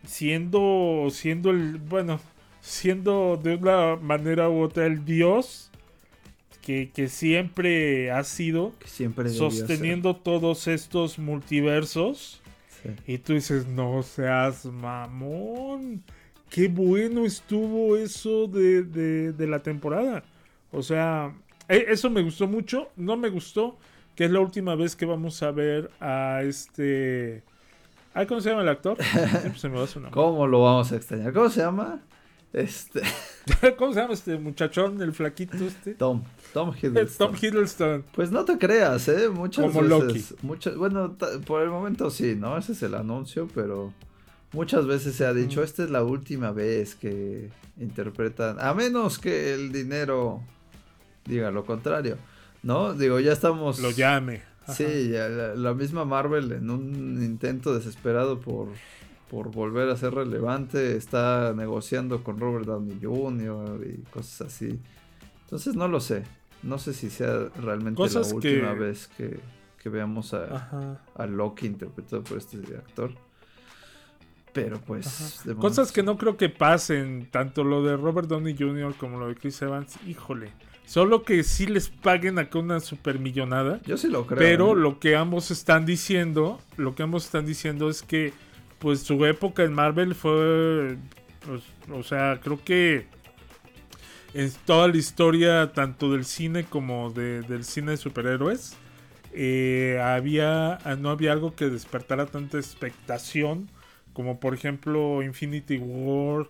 siendo, 0.05 1.07
siendo 1.11 1.51
el, 1.51 1.77
bueno, 1.77 2.19
siendo 2.61 3.39
de 3.41 3.55
una 3.55 3.95
manera 3.95 4.49
u 4.49 4.61
otra 4.61 4.85
el 4.85 5.05
dios 5.05 5.71
que, 6.61 6.91
que 6.93 7.07
siempre 7.07 8.11
ha 8.11 8.23
sido, 8.23 8.73
siempre 8.85 9.29
ser. 9.29 9.37
sosteniendo 9.37 10.15
todos 10.15 10.67
estos 10.67 11.19
multiversos. 11.19 12.41
Sí. 12.83 12.89
Y 13.13 13.17
tú 13.19 13.33
dices, 13.33 13.67
no 13.67 14.03
seas 14.03 14.65
mamón. 14.65 16.03
Qué 16.49 16.67
bueno 16.67 17.25
estuvo 17.25 17.97
eso 17.97 18.47
de, 18.47 18.83
de- 18.83 19.33
de 19.33 19.47
la 19.47 19.59
temporada. 19.63 20.23
O 20.71 20.81
sea, 20.83 21.33
e- 21.67 21.85
eso 21.89 22.09
me 22.09 22.21
gustó 22.21 22.47
mucho. 22.47 22.89
No 22.95 23.17
me 23.17 23.29
gustó 23.29 23.77
que 24.15 24.25
es 24.25 24.31
la 24.31 24.39
última 24.39 24.75
vez 24.75 24.95
que 24.95 25.05
vamos 25.05 25.41
a 25.43 25.51
ver 25.51 25.91
a 25.99 26.41
este... 26.43 27.43
Ay, 28.13 28.25
¿Cómo 28.27 28.39
se 28.41 28.49
llama 28.49 28.61
el 28.61 28.69
actor? 28.69 28.97
Siempre 29.41 29.57
se 29.59 29.69
me 29.69 29.77
va 29.79 29.87
su 29.87 29.99
nombre. 29.99 30.13
¿Cómo 30.13 30.47
lo 30.47 30.61
vamos 30.63 30.91
a 30.91 30.95
extrañar? 30.95 31.33
¿Cómo 31.33 31.49
se 31.49 31.59
llama? 31.61 31.99
Este, 32.53 33.01
¿Cómo 33.77 33.93
se 33.93 33.99
llama 33.99 34.13
este 34.13 34.37
muchachón, 34.37 35.01
el 35.01 35.11
flaquito 35.11 35.57
este? 35.57 35.93
Tom. 35.95 36.23
Tom 36.53 36.69
Eh, 36.73 36.77
Hiddleston. 36.83 37.27
Tom 37.27 37.35
Hiddleston. 37.41 38.05
Pues 38.13 38.31
no 38.31 38.45
te 38.45 38.57
creas, 38.57 39.09
¿eh? 39.09 39.27
Muchas 39.27 39.65
Como 39.73 39.99
veces. 39.99 40.35
muchas- 40.41 40.77
bueno, 40.77 41.17
por 41.45 41.61
el 41.61 41.69
momento 41.69 42.09
sí, 42.09 42.35
¿no? 42.37 42.57
Ese 42.57 42.71
es 42.71 42.81
el 42.83 42.93
anuncio, 42.95 43.49
pero 43.53 43.91
muchas 44.53 44.85
veces 44.87 45.15
se 45.17 45.25
ha 45.25 45.33
dicho, 45.33 45.59
Mm. 45.59 45.63
esta 45.65 45.83
es 45.83 45.89
la 45.89 46.01
última 46.05 46.51
vez 46.53 46.95
que 46.95 47.49
interpretan, 47.77 48.55
a 48.61 48.73
menos 48.73 49.19
que 49.19 49.53
el 49.53 49.73
dinero 49.73 50.39
diga 51.25 51.51
lo 51.51 51.65
contrario, 51.65 52.17
¿no? 52.65 52.93
Digo, 52.93 53.19
ya 53.21 53.31
estamos... 53.31 53.79
Lo 53.79 53.91
llame. 53.91 54.41
Ajá. 54.63 54.73
Sí, 54.73 55.09
ya 55.11 55.29
la, 55.29 55.55
la 55.55 55.73
misma 55.73 56.03
Marvel 56.03 56.51
en 56.51 56.69
un 56.69 57.23
intento 57.23 57.73
desesperado 57.73 58.39
por, 58.41 58.67
por 59.29 59.51
volver 59.51 59.87
a 59.89 59.95
ser 59.95 60.13
relevante 60.15 60.97
está 60.97 61.53
negociando 61.55 62.23
con 62.23 62.39
Robert 62.39 62.65
Downey 62.65 62.99
Jr. 63.01 63.79
y 63.87 64.01
cosas 64.09 64.47
así. 64.51 64.79
Entonces 65.43 65.75
no 65.75 65.87
lo 65.87 65.99
sé. 66.01 66.23
No 66.63 66.79
sé 66.79 66.93
si 66.93 67.11
sea 67.11 67.49
realmente 67.61 67.97
Cosas 67.97 68.33
la 68.33 68.39
que- 68.41 68.53
última 68.55 68.73
vez 68.73 69.07
que, 69.15 69.39
que 69.81 69.89
veamos 69.89 70.33
a, 70.33 70.99
a 71.15 71.25
Loki 71.27 71.67
interpretado 71.67 72.23
por 72.23 72.39
este 72.39 72.57
actor. 72.75 73.11
Pero 74.51 74.79
pues... 74.79 75.41
de 75.45 75.53
Cosas 75.55 75.91
que 75.91 76.01
no 76.01 76.17
creo 76.17 76.37
que 76.37 76.49
pasen, 76.49 77.27
tanto 77.29 77.63
lo 77.63 77.83
de 77.83 77.97
Robert 77.97 78.27
Downey 78.29 78.55
Jr. 78.57 78.95
como 78.95 79.19
lo 79.19 79.27
de 79.27 79.35
Chris 79.35 79.61
Evans, 79.61 79.95
híjole. 80.07 80.51
Solo 80.85 81.23
que 81.23 81.43
sí 81.43 81.65
les 81.65 81.89
paguen 81.89 82.37
acá 82.39 82.59
una 82.59 82.79
super 82.79 83.19
millonada. 83.19 83.81
Yo 83.85 83.97
sí 83.97 84.07
lo 84.07 84.25
creo. 84.27 84.39
Pero 84.39 84.71
¿eh? 84.73 84.75
lo 84.75 84.99
que 84.99 85.15
ambos 85.15 85.51
están 85.51 85.85
diciendo, 85.85 86.59
lo 86.77 86.95
que 86.95 87.03
ambos 87.03 87.25
están 87.25 87.45
diciendo 87.45 87.89
es 87.89 88.01
que 88.03 88.33
pues 88.79 88.99
su 89.01 89.25
época 89.25 89.63
en 89.63 89.73
Marvel 89.73 90.13
fue, 90.15 90.97
pues, 91.45 91.63
o 91.91 92.03
sea, 92.03 92.39
creo 92.43 92.63
que 92.63 93.07
en 94.33 94.51
toda 94.65 94.87
la 94.89 94.97
historia, 94.97 95.71
tanto 95.73 96.11
del 96.11 96.25
cine 96.25 96.65
como 96.65 97.11
de- 97.11 97.41
del 97.43 97.63
cine 97.63 97.91
de 97.91 97.97
superhéroes, 97.97 98.75
eh, 99.33 99.99
había, 100.03 100.77
no 100.99 101.09
había 101.09 101.31
algo 101.31 101.55
que 101.55 101.69
despertara 101.69 102.25
tanta 102.27 102.57
expectación 102.57 103.69
como 104.13 104.39
por 104.39 104.53
ejemplo 104.53 105.21
Infinity 105.23 105.77
War, 105.77 106.47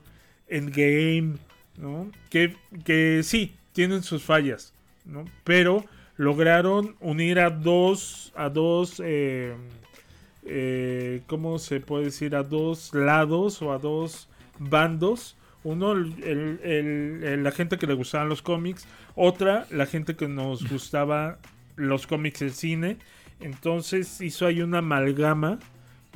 Endgame, 0.47 1.37
¿no? 1.77 2.11
Que, 2.29 2.55
que 2.83 3.21
sí, 3.23 3.55
tienen 3.75 4.01
sus 4.01 4.23
fallas, 4.23 4.73
¿no? 5.05 5.25
Pero 5.43 5.85
lograron 6.17 6.95
unir 7.01 7.39
a 7.39 7.49
dos, 7.51 8.31
a 8.35 8.49
dos, 8.49 9.01
eh, 9.05 9.53
eh, 10.45 11.21
¿cómo 11.27 11.59
se 11.59 11.79
puede 11.81 12.05
decir? 12.05 12.35
A 12.35 12.43
dos 12.43 12.93
lados 12.93 13.61
o 13.61 13.73
a 13.73 13.77
dos 13.77 14.27
bandos. 14.59 15.35
Uno, 15.63 15.91
el, 15.91 16.13
el- 16.23 16.59
el- 16.63 17.23
el- 17.23 17.43
la 17.43 17.51
gente 17.51 17.77
que 17.77 17.87
le 17.87 17.95
gustaban 17.95 18.29
los 18.29 18.41
cómics. 18.41 18.87
Otra, 19.15 19.67
la 19.71 19.85
gente 19.85 20.15
que 20.15 20.27
nos 20.27 20.63
gustaba 20.71 21.37
los 21.75 22.07
cómics, 22.07 22.41
el 22.41 22.53
cine. 22.53 22.97
Entonces 23.41 24.21
hizo 24.21 24.45
ahí 24.47 24.61
una 24.61 24.77
amalgama 24.77 25.59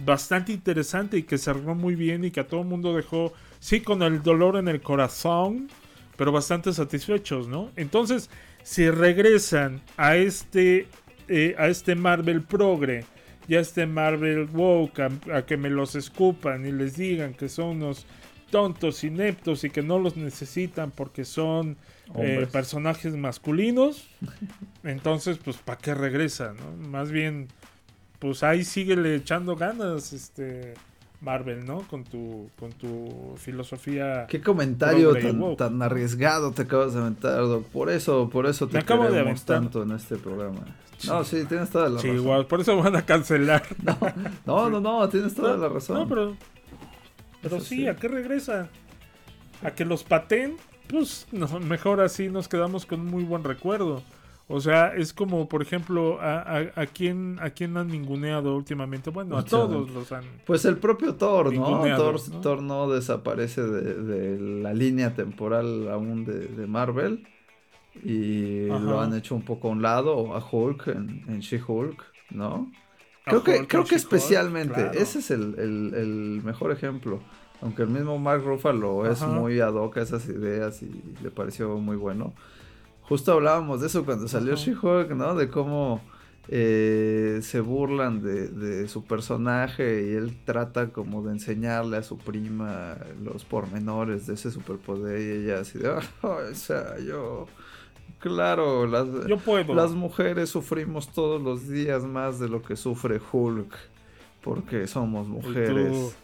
bastante 0.05 0.53
interesante 0.53 1.17
y 1.17 1.23
que 1.23 1.37
cerró 1.37 1.75
muy 1.75 1.95
bien 1.95 2.23
y 2.23 2.31
que 2.31 2.39
a 2.39 2.47
todo 2.47 2.61
el 2.61 2.67
mundo 2.67 2.95
dejó, 2.95 3.33
sí, 3.59 3.81
con 3.81 4.01
el 4.03 4.23
dolor 4.23 4.55
en 4.55 4.69
el 4.69 4.79
corazón, 4.79 5.69
pero 6.19 6.33
bastante 6.33 6.73
satisfechos, 6.73 7.47
¿no? 7.47 7.71
Entonces, 7.77 8.29
si 8.61 8.89
regresan 8.89 9.81
a 9.95 10.17
este, 10.17 10.85
eh, 11.29 11.55
a 11.57 11.69
este 11.69 11.95
Marvel 11.95 12.41
Progre 12.41 13.05
y 13.47 13.55
a 13.55 13.61
este 13.61 13.85
Marvel 13.85 14.49
Woke, 14.51 14.99
a, 14.99 15.09
a 15.33 15.45
que 15.45 15.55
me 15.55 15.69
los 15.69 15.95
escupan 15.95 16.65
y 16.65 16.73
les 16.73 16.97
digan 16.97 17.33
que 17.33 17.47
son 17.47 17.77
unos 17.77 18.05
tontos, 18.51 19.05
ineptos 19.05 19.63
y 19.63 19.69
que 19.69 19.81
no 19.81 19.97
los 19.97 20.17
necesitan 20.17 20.91
porque 20.91 21.23
son 21.23 21.77
eh, 22.17 22.45
personajes 22.51 23.15
masculinos, 23.15 24.09
entonces, 24.83 25.37
pues, 25.37 25.55
¿para 25.55 25.77
qué 25.77 25.93
regresa, 25.93 26.53
no? 26.53 26.89
Más 26.89 27.11
bien, 27.13 27.47
pues 28.19 28.43
ahí 28.43 28.65
síguele 28.65 29.15
echando 29.15 29.55
ganas, 29.55 30.11
este 30.11 30.73
Marvel, 31.21 31.65
¿no? 31.65 31.79
Con 31.81 32.03
tu, 32.03 32.49
con 32.57 32.71
tu 32.71 33.35
filosofía. 33.37 34.25
Qué 34.27 34.41
comentario 34.41 35.13
tan, 35.57 35.81
arriesgado 35.81 36.51
te 36.51 36.61
acabas 36.63 36.93
de 36.93 37.01
aventar, 37.01 37.39
Doc. 37.39 37.65
Por 37.67 37.89
eso, 37.89 38.29
por 38.29 38.45
eso 38.45 38.67
te 38.67 38.73
Me 38.73 38.79
acabo 38.79 39.09
de 39.09 39.35
tanto 39.45 39.83
en 39.83 39.91
este 39.91 40.15
programa. 40.17 40.61
No, 41.07 41.23
sí, 41.23 41.45
tienes 41.45 41.69
toda 41.69 41.89
la 41.89 41.99
Sí, 41.99 42.09
razón. 42.11 42.45
por 42.47 42.61
eso 42.61 42.77
van 42.77 42.95
a 42.95 43.05
cancelar. 43.05 43.63
No, 44.45 44.69
no, 44.69 44.79
no, 44.79 45.07
tienes 45.09 45.35
toda 45.35 45.55
la 45.57 45.69
razón. 45.69 45.97
No, 45.97 46.07
pero. 46.07 46.35
Pero 47.41 47.57
Eso 47.57 47.65
sí, 47.65 47.77
sí. 47.77 47.87
¿a 47.87 47.95
qué 47.95 48.07
regresa? 48.07 48.69
a 49.61 49.71
que 49.71 49.83
los 49.85 50.03
pateen, 50.03 50.55
pues 50.87 51.27
no, 51.31 51.47
mejor 51.59 51.99
así 52.01 52.29
nos 52.29 52.47
quedamos 52.47 52.85
con 52.85 53.01
un 53.01 53.07
muy 53.07 53.23
buen 53.23 53.43
recuerdo. 53.43 54.03
O 54.51 54.59
sea, 54.59 54.95
es 54.95 55.13
como, 55.13 55.47
por 55.47 55.61
ejemplo, 55.61 56.19
a, 56.19 56.39
a, 56.41 56.71
a 56.75 56.85
quién 56.87 57.37
a 57.39 57.51
quién 57.51 57.77
han 57.77 57.87
ninguneado 57.89 58.55
últimamente. 58.55 59.11
Bueno, 59.11 59.37
a 59.37 59.45
todos 59.45 59.91
los 59.91 60.11
han. 60.11 60.23
Pues 60.45 60.65
el 60.65 60.77
propio 60.77 61.13
Thor, 61.15 61.53
¿no? 61.53 61.83
Thor, 61.95 62.15
¿no? 62.31 62.41
Thor 62.41 62.61
no 62.63 62.89
desaparece 62.89 63.61
de, 63.61 63.93
de 63.93 64.39
la 64.63 64.73
línea 64.73 65.13
temporal 65.13 65.87
aún 65.89 66.25
de, 66.25 66.47
de 66.47 66.65
Marvel. 66.65 67.27
Y 68.03 68.69
Ajá. 68.69 68.79
lo 68.79 69.01
han 69.01 69.13
hecho 69.15 69.35
un 69.35 69.41
poco 69.43 69.67
a 69.67 69.71
un 69.71 69.81
lado, 69.81 70.35
a 70.35 70.43
Hulk 70.43 70.87
en, 70.87 71.25
en 71.27 71.39
She-Hulk, 71.41 72.03
¿no? 72.31 72.71
Creo 73.25 73.43
que, 73.43 73.59
Hulk 73.59 73.67
creo 73.67 73.83
que 73.83 73.95
especialmente, 73.95 74.73
claro. 74.75 74.91
ese 74.99 75.19
es 75.19 75.31
el, 75.31 75.55
el- 75.59 75.93
el 75.95 76.41
mejor 76.43 76.71
ejemplo. 76.71 77.19
Aunque 77.61 77.81
el 77.81 77.89
mismo 77.89 78.17
Mark 78.17 78.43
Ruffalo 78.43 79.05
es 79.11 79.21
Ajá. 79.21 79.31
muy 79.33 79.59
ad 79.59 79.73
hoc 79.73 79.97
a 79.97 80.01
esas 80.01 80.25
ideas 80.29 80.81
y 80.81 81.03
le 81.21 81.29
pareció 81.29 81.77
muy 81.77 81.97
bueno. 81.97 82.33
Justo 83.09 83.33
hablábamos 83.33 83.81
de 83.81 83.87
eso 83.87 84.05
cuando 84.05 84.27
salió. 84.27 84.55
She-Hulk, 84.55 85.09
¿no? 85.11 85.33
De 85.35 85.49
cómo 85.49 85.99
eh, 86.47 87.39
se 87.41 87.59
burlan 87.59 88.21
de, 88.23 88.47
de 88.47 88.87
su 88.87 89.03
personaje 89.03 90.07
y 90.09 90.13
él 90.15 90.37
trata 90.45 90.89
como 90.89 91.23
de 91.23 91.31
enseñarle 91.33 91.97
a 91.97 92.03
su 92.03 92.17
prima 92.17 92.97
los 93.23 93.43
pormenores 93.45 94.27
de 94.27 94.35
ese 94.35 94.51
superpoder 94.51 95.19
y 95.19 95.43
ella 95.45 95.59
así 95.61 95.79
de, 95.79 95.89
"Ah, 95.89 96.01
o 96.23 96.53
sea, 96.55 96.97
yo, 96.99 97.47
claro, 98.19 98.85
las, 98.87 99.07
Yo 99.27 99.37
puedo. 99.37 99.73
las 99.73 99.91
mujeres 99.91 100.49
sufrimos 100.49 101.11
todos 101.11 101.41
los 101.41 101.67
días 101.67 102.03
más 102.03 102.39
de 102.39 102.47
lo 102.49 102.61
que 102.61 102.75
sufre 102.75 103.19
Hulk 103.31 103.73
porque 104.43 104.87
somos 104.87 105.27
mujeres, 105.27 106.15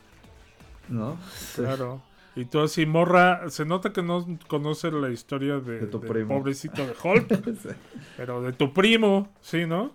¿no? 0.90 1.18
Claro. 1.56 2.02
Y 2.36 2.46
tú 2.46 2.60
así, 2.60 2.86
morra, 2.86 3.50
se 3.50 3.64
nota 3.66 3.94
que 3.94 4.04
no 4.04 4.26
conoces 4.48 4.92
la 4.92 5.10
historia 5.10 5.60
de, 5.60 5.80
De 5.80 5.88
tu 5.88 6.00
del 6.00 6.10
primo. 6.12 6.38
pobrecito 6.38 6.86
de 6.86 6.94
Hulk, 7.02 7.28
Sí. 7.62 7.70
pero 8.18 8.42
de 8.42 8.52
tu 8.52 8.74
primo, 8.74 9.32
¿sí, 9.42 9.66
no? 9.66 9.94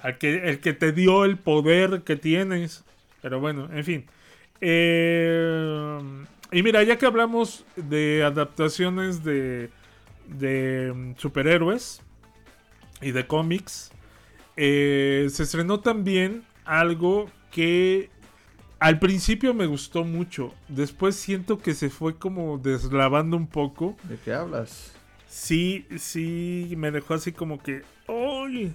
Al 0.00 0.18
que, 0.18 0.48
el 0.48 0.60
que 0.60 0.72
te 0.72 0.92
dio 0.92 1.24
el 1.24 1.36
poder 1.36 2.02
que 2.02 2.14
tienes. 2.16 2.84
Pero 3.22 3.40
bueno, 3.40 3.68
en 3.72 3.84
fin. 3.84 4.06
Eh, 4.60 5.98
y 6.52 6.62
mira, 6.62 6.82
ya 6.82 6.96
que 6.98 7.06
hablamos 7.06 7.64
de 7.76 8.22
adaptaciones 8.24 9.24
de, 9.24 9.70
de 10.26 10.92
mm, 10.94 11.12
superhéroes 11.16 12.02
y 13.02 13.10
de 13.12 13.26
cómics, 13.26 13.90
eh, 14.56 15.26
se 15.30 15.42
estrenó 15.42 15.80
también 15.80 16.44
algo 16.64 17.28
que 17.50 18.10
al 18.80 18.98
principio 18.98 19.54
me 19.54 19.66
gustó 19.66 20.04
mucho. 20.04 20.54
Después 20.68 21.14
siento 21.14 21.58
que 21.58 21.74
se 21.74 21.90
fue 21.90 22.16
como 22.16 22.58
deslavando 22.58 23.36
un 23.36 23.46
poco. 23.46 23.96
¿De 24.04 24.16
qué 24.16 24.32
hablas? 24.32 24.92
Sí, 25.28 25.86
sí, 25.98 26.74
me 26.76 26.90
dejó 26.90 27.14
así 27.14 27.32
como 27.32 27.62
que. 27.62 27.82
¡Ay! 28.08 28.74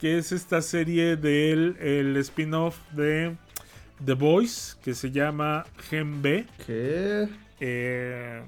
Que 0.00 0.18
es 0.18 0.32
esta 0.32 0.62
serie 0.62 1.16
del 1.16 1.76
el 1.80 2.16
spin-off 2.16 2.78
de 2.92 3.36
The 4.04 4.14
Voice, 4.14 4.76
que 4.82 4.94
se 4.94 5.10
llama 5.10 5.66
Gen 5.90 6.22
B. 6.22 6.46
¿Qué? 6.66 7.28
Eh, 7.60 8.42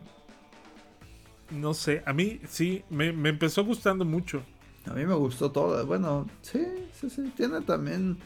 no 1.51 1.75
sé, 1.75 2.03
a 2.07 2.13
mí 2.13 2.41
sí, 2.49 2.85
me, 2.89 3.13
me 3.13 3.29
empezó 3.29 3.65
gustando 3.65 4.05
mucho. 4.05 4.43
A 4.87 4.93
mí 4.95 5.05
me 5.05 5.15
gustó 5.15 5.51
todo. 5.51 5.85
Bueno, 5.87 6.29
sí, 6.43 6.65
sí, 6.93 7.09
sí. 7.09 7.33
Tiene 7.37 7.61
también. 7.63 8.19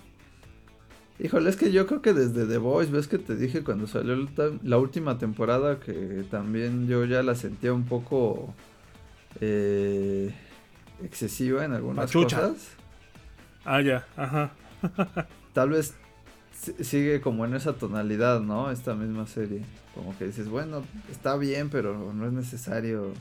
Híjole, 1.20 1.50
es 1.50 1.56
que 1.56 1.72
yo 1.72 1.86
creo 1.86 2.00
que 2.00 2.14
desde 2.14 2.46
The 2.46 2.58
Voice, 2.58 2.92
ves 2.92 3.08
que 3.08 3.18
te 3.18 3.34
dije 3.34 3.64
cuando 3.64 3.86
salió 3.88 4.16
la 4.62 4.78
última 4.78 5.18
temporada 5.18 5.80
que 5.80 6.24
también 6.30 6.86
yo 6.86 7.04
ya 7.04 7.22
la 7.24 7.34
sentía 7.34 7.72
un 7.72 7.84
poco 7.86 8.54
eh, 9.40 10.32
excesiva 11.02 11.64
en 11.64 11.72
algunas 11.72 12.06
Machucha. 12.06 12.40
cosas. 12.40 12.68
Ah, 13.64 13.80
ya, 13.80 14.06
ajá. 14.16 14.52
Tal 15.54 15.70
vez 15.70 15.94
si- 16.52 16.84
sigue 16.84 17.20
como 17.20 17.44
en 17.44 17.54
esa 17.54 17.72
tonalidad, 17.72 18.40
¿no? 18.40 18.70
Esta 18.70 18.94
misma 18.94 19.26
serie. 19.26 19.62
Como 19.96 20.16
que 20.16 20.26
dices, 20.26 20.48
bueno, 20.48 20.84
está 21.10 21.36
bien, 21.36 21.68
pero 21.68 22.12
no 22.14 22.26
es 22.26 22.32
necesario 22.32 23.12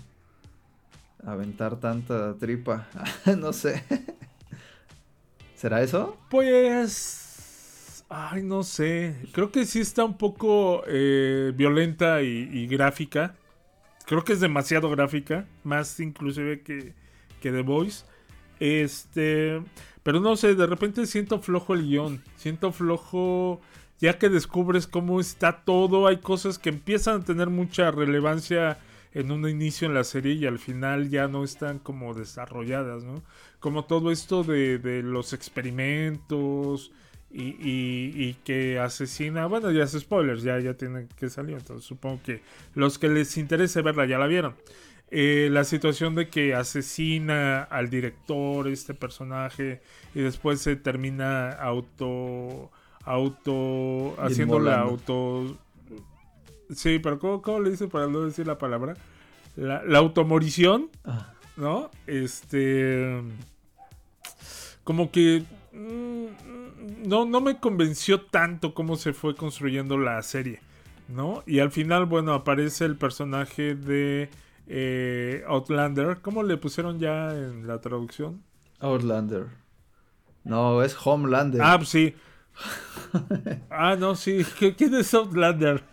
aventar 1.25 1.77
tanta 1.79 2.35
tripa. 2.35 2.87
no 3.39 3.53
sé. 3.53 3.83
¿Será 5.55 5.81
eso? 5.81 6.15
Pues. 6.29 7.23
Ay, 8.09 8.41
no 8.43 8.63
sé. 8.63 9.15
Creo 9.33 9.51
que 9.51 9.65
sí 9.65 9.79
está 9.81 10.05
un 10.05 10.17
poco 10.17 10.83
eh, 10.87 11.51
violenta 11.55 12.21
y, 12.21 12.49
y 12.51 12.67
gráfica. 12.67 13.35
Creo 14.05 14.23
que 14.23 14.33
es 14.33 14.39
demasiado 14.39 14.89
gráfica. 14.89 15.45
Más 15.63 15.99
inclusive 15.99 16.61
que, 16.61 16.93
que 17.41 17.51
The 17.51 17.61
Voice. 17.61 18.05
Este. 18.59 19.61
Pero 20.03 20.21
no 20.21 20.37
sé, 20.37 20.55
de 20.55 20.65
repente 20.67 21.05
siento 21.05 21.39
flojo 21.41 21.73
el 21.73 21.83
guion. 21.83 22.23
Siento 22.37 22.71
flojo. 22.71 23.59
Ya 23.99 24.17
que 24.17 24.29
descubres 24.29 24.87
cómo 24.87 25.19
está 25.19 25.63
todo. 25.65 26.07
Hay 26.07 26.17
cosas 26.17 26.59
que 26.59 26.69
empiezan 26.69 27.21
a 27.21 27.25
tener 27.25 27.49
mucha 27.49 27.91
relevancia 27.91 28.79
en 29.13 29.31
un 29.31 29.49
inicio 29.49 29.87
en 29.87 29.95
la 29.95 30.03
serie 30.03 30.33
y 30.33 30.45
al 30.45 30.59
final 30.59 31.09
ya 31.09 31.27
no 31.27 31.43
están 31.43 31.79
como 31.79 32.13
desarrolladas, 32.13 33.03
¿no? 33.03 33.23
Como 33.59 33.85
todo 33.85 34.11
esto 34.11 34.43
de, 34.43 34.77
de 34.77 35.01
los 35.01 35.33
experimentos 35.33 36.91
y, 37.31 37.43
y- 37.43 38.13
y 38.29 38.33
que 38.45 38.79
asesina, 38.79 39.45
bueno, 39.47 39.71
ya 39.71 39.83
es 39.83 39.91
spoilers, 39.91 40.43
ya, 40.43 40.59
ya 40.59 40.73
tienen 40.75 41.07
que 41.19 41.29
salir, 41.29 41.57
entonces 41.57 41.85
supongo 41.85 42.21
que 42.23 42.41
los 42.75 42.97
que 42.97 43.09
les 43.09 43.37
interese 43.37 43.81
verla 43.81 44.05
ya 44.05 44.17
la 44.17 44.27
vieron. 44.27 44.55
Eh, 45.09 45.47
la 45.51 45.63
situación 45.63 46.15
de 46.15 46.29
que 46.29 46.53
asesina 46.55 47.63
al 47.63 47.89
director, 47.89 48.67
este 48.67 48.93
personaje, 48.93 49.81
y 50.15 50.21
después 50.21 50.59
se 50.61 50.75
termina 50.75 51.51
auto, 51.51 52.71
auto, 53.05 54.15
haciéndola 54.19 54.71
Inmolando. 54.83 54.91
auto... 54.91 55.57
Sí, 56.75 56.99
pero 56.99 57.17
¿cómo, 57.19 57.41
cómo 57.41 57.61
le 57.61 57.69
dice 57.71 57.87
para 57.87 58.07
no 58.07 58.23
decir 58.25 58.45
la 58.45 58.57
palabra? 58.57 58.95
La, 59.55 59.81
la 59.85 59.99
automorición, 59.99 60.89
Ah. 61.05 61.31
¿no? 61.55 61.89
Este. 62.05 63.21
Como 64.83 65.11
que. 65.11 65.43
Mm, 65.77 67.07
No, 67.07 67.25
no 67.25 67.41
me 67.41 67.59
convenció 67.59 68.21
tanto 68.21 68.73
cómo 68.73 68.95
se 68.97 69.13
fue 69.13 69.35
construyendo 69.35 69.97
la 69.97 70.21
serie, 70.23 70.59
¿no? 71.07 71.43
Y 71.45 71.59
al 71.59 71.71
final, 71.71 72.05
bueno, 72.05 72.33
aparece 72.33 72.85
el 72.85 72.95
personaje 72.97 73.75
de 73.75 74.29
eh, 74.67 75.43
Outlander. 75.47 76.17
¿Cómo 76.21 76.43
le 76.43 76.57
pusieron 76.57 76.99
ya 76.99 77.31
en 77.33 77.67
la 77.67 77.79
traducción? 77.79 78.41
Outlander. 78.79 79.47
No, 80.43 80.81
es 80.83 80.95
Homelander. 81.03 81.61
Ah, 81.63 81.77
pues 81.77 81.89
sí. 81.89 82.15
Ah, 83.69 83.95
no, 83.97 84.15
sí. 84.15 84.45
¿Qué- 84.59 84.75
¿Quién 84.77 84.95
es 84.95 85.13
Outlander? 85.13 85.83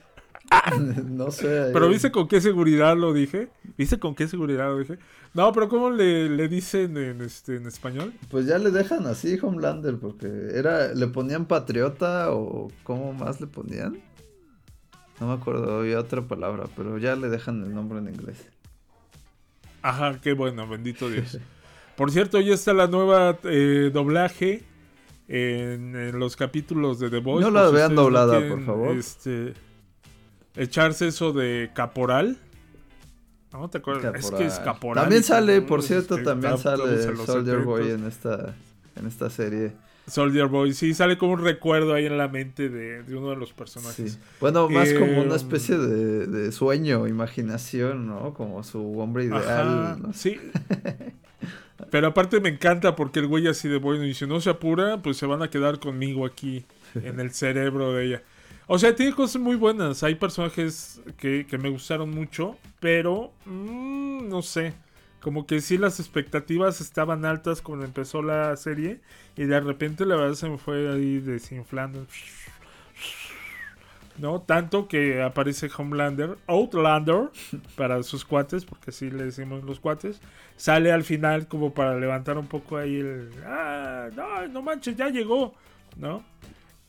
no 1.07 1.31
sé. 1.31 1.71
Pero 1.73 1.87
eh, 1.87 1.89
¿viste 1.91 2.11
con 2.11 2.29
qué 2.29 2.41
seguridad 2.41 2.97
lo 2.97 3.13
dije? 3.13 3.49
¿Viste 3.77 3.99
con 3.99 4.15
qué 4.15 4.29
seguridad 4.29 4.69
lo 4.69 4.79
dije? 4.79 4.99
No, 5.33 5.53
pero 5.53 5.69
¿cómo 5.69 5.91
le, 5.91 6.29
le 6.29 6.49
dicen 6.49 6.97
en, 6.97 7.21
este, 7.21 7.57
en 7.57 7.67
español? 7.67 8.13
Pues 8.31 8.47
ya 8.47 8.59
le 8.59 8.71
dejan 8.71 9.07
así 9.07 9.39
Homelander 9.41 9.97
porque 9.99 10.29
era 10.55 10.93
le 10.95 11.07
ponían 11.09 11.47
patriota 11.47 12.33
o 12.33 12.71
cómo 12.83 13.13
más 13.13 13.41
le 13.41 13.47
ponían. 13.47 13.99
No 15.21 15.29
me 15.29 15.35
acuerdo, 15.35 15.79
había 15.79 15.99
otra 15.99 16.23
palabra, 16.23 16.65
pero 16.77 16.99
ya 16.99 17.17
le 17.17 17.29
dejan 17.29 17.63
el 17.63 17.75
nombre 17.75 17.99
en 17.99 18.09
inglés. 18.09 18.49
Ajá, 19.83 20.21
qué 20.21 20.33
bueno, 20.33 20.69
bendito 20.69 21.09
Dios. 21.09 21.39
Por 21.97 22.11
cierto, 22.11 22.41
ya 22.41 22.55
está 22.55 22.73
la 22.73 22.89
nueva 22.89 23.39
eh, 23.45 23.91
doblaje 23.93 24.65
en, 25.29 25.95
en 25.95 26.19
los 26.19 26.37
capítulos 26.37 26.99
de 26.99 27.11
The 27.11 27.19
Voice. 27.19 27.49
No 27.49 27.51
la 27.51 27.71
vean 27.71 27.95
doblada, 27.95 28.39
quieren, 28.39 28.57
por 28.57 28.67
favor. 28.67 28.97
Este, 28.97 29.55
echarse 30.57 31.09
eso 31.09 31.33
de 31.33 31.71
caporal. 31.75 32.39
¿No 33.53 33.71
te 33.71 33.79
acuerdas? 33.79 34.15
Es 34.17 34.31
que 34.33 34.47
es 34.47 34.55
Caporal. 34.55 34.75
caporal. 34.75 35.05
También 35.05 35.23
sale, 35.23 35.53
caporal, 35.55 35.69
por 35.69 35.83
cierto, 35.83 36.23
también 36.23 36.55
está 36.55 36.77
sale 36.77 37.17
Soldier 37.25 37.59
Boy 37.61 37.85
70s. 37.85 37.95
en 37.95 38.07
esta 38.07 38.55
en 38.97 39.07
esta 39.07 39.31
serie. 39.31 39.73
Soldier 40.07 40.49
Boy, 40.49 40.75
sí, 40.75 40.93
sale 40.93 41.17
como 41.17 41.33
un 41.33 41.43
recuerdo 41.43 41.95
ahí 41.95 42.05
en 42.05 42.19
la 42.19 42.29
mente 42.29 42.69
de, 42.69 43.03
de 43.05 43.17
uno 43.17 43.31
de 43.31 43.37
los 43.37 43.53
personajes. 43.55 44.13
Sí. 44.13 44.19
Bueno, 44.41 44.69
más 44.69 44.93
como 44.93 45.23
una 45.23 45.37
especie 45.37 45.79
de, 45.79 46.27
de 46.27 46.53
sueño, 46.53 47.07
imaginación, 47.07 48.07
¿no? 48.07 48.35
Como 48.35 48.63
su 48.65 48.99
hombre 49.01 49.25
ideal. 49.25 49.43
Ajá, 49.43 49.97
no 50.01 50.13
sí. 50.13 50.39
Pero 51.91 52.09
aparte 52.09 52.41
me 52.41 52.49
encanta 52.51 52.97
porque 52.97 53.21
el 53.21 53.27
güey 53.29 53.47
así 53.47 53.69
de 53.69 53.79
bueno, 53.79 54.05
y 54.05 54.15
si 54.15 54.27
no 54.27 54.41
se 54.41 54.51
apura, 54.51 55.01
pues 55.01 55.17
se 55.17 55.27
van 55.27 55.43
a 55.43 55.49
quedar 55.49 55.79
conmigo 55.79 56.27
aquí 56.27 56.65
en 56.95 57.19
el 57.21 57.31
cerebro 57.33 57.93
de 57.93 58.05
ella. 58.07 58.23
O 58.67 58.79
sea, 58.79 58.95
tiene 58.95 59.13
cosas 59.13 59.41
muy 59.41 59.57
buenas. 59.57 60.03
Hay 60.03 60.15
personajes 60.15 61.03
que, 61.19 61.47
que 61.47 61.59
me 61.59 61.69
gustaron 61.69 62.11
mucho, 62.11 62.57
pero 62.81 63.33
mm, 63.45 64.29
no 64.29 64.43
sé. 64.43 64.73
Como 65.21 65.47
que 65.47 65.61
sí 65.61 65.79
las 65.79 66.01
expectativas 66.01 66.81
estaban 66.81 67.25
altas 67.25 67.63
cuando 67.63 67.87
empezó 67.87 68.23
la 68.23 68.57
serie 68.57 69.01
y 69.37 69.45
de 69.45 69.59
repente 69.61 70.05
la 70.05 70.17
verdad 70.17 70.35
se 70.35 70.49
me 70.49 70.59
fue 70.59 70.93
ahí 70.93 71.19
desinflando. 71.19 72.07
¿no? 74.19 74.41
Tanto 74.41 74.87
que 74.89 75.23
aparece 75.23 75.69
Homelander, 75.77 76.37
Outlander, 76.47 77.31
para 77.77 78.03
sus 78.03 78.25
cuates, 78.25 78.65
porque 78.65 78.91
así 78.91 79.11
le 79.11 79.25
decimos 79.25 79.65
los 79.65 79.81
cuates, 79.81 80.21
sale 80.57 80.93
al 80.93 81.05
final 81.05 81.49
como 81.49 81.75
para 81.75 81.99
levantar 81.99 82.39
un 82.39 82.47
poco 82.47 82.77
ahí 82.77 82.97
el, 82.97 83.31
ah, 83.45 84.09
no, 84.15 84.47
no 84.49 84.63
manches, 84.63 84.97
ya 84.97 85.09
llegó, 85.09 85.55
¿no? 85.97 86.23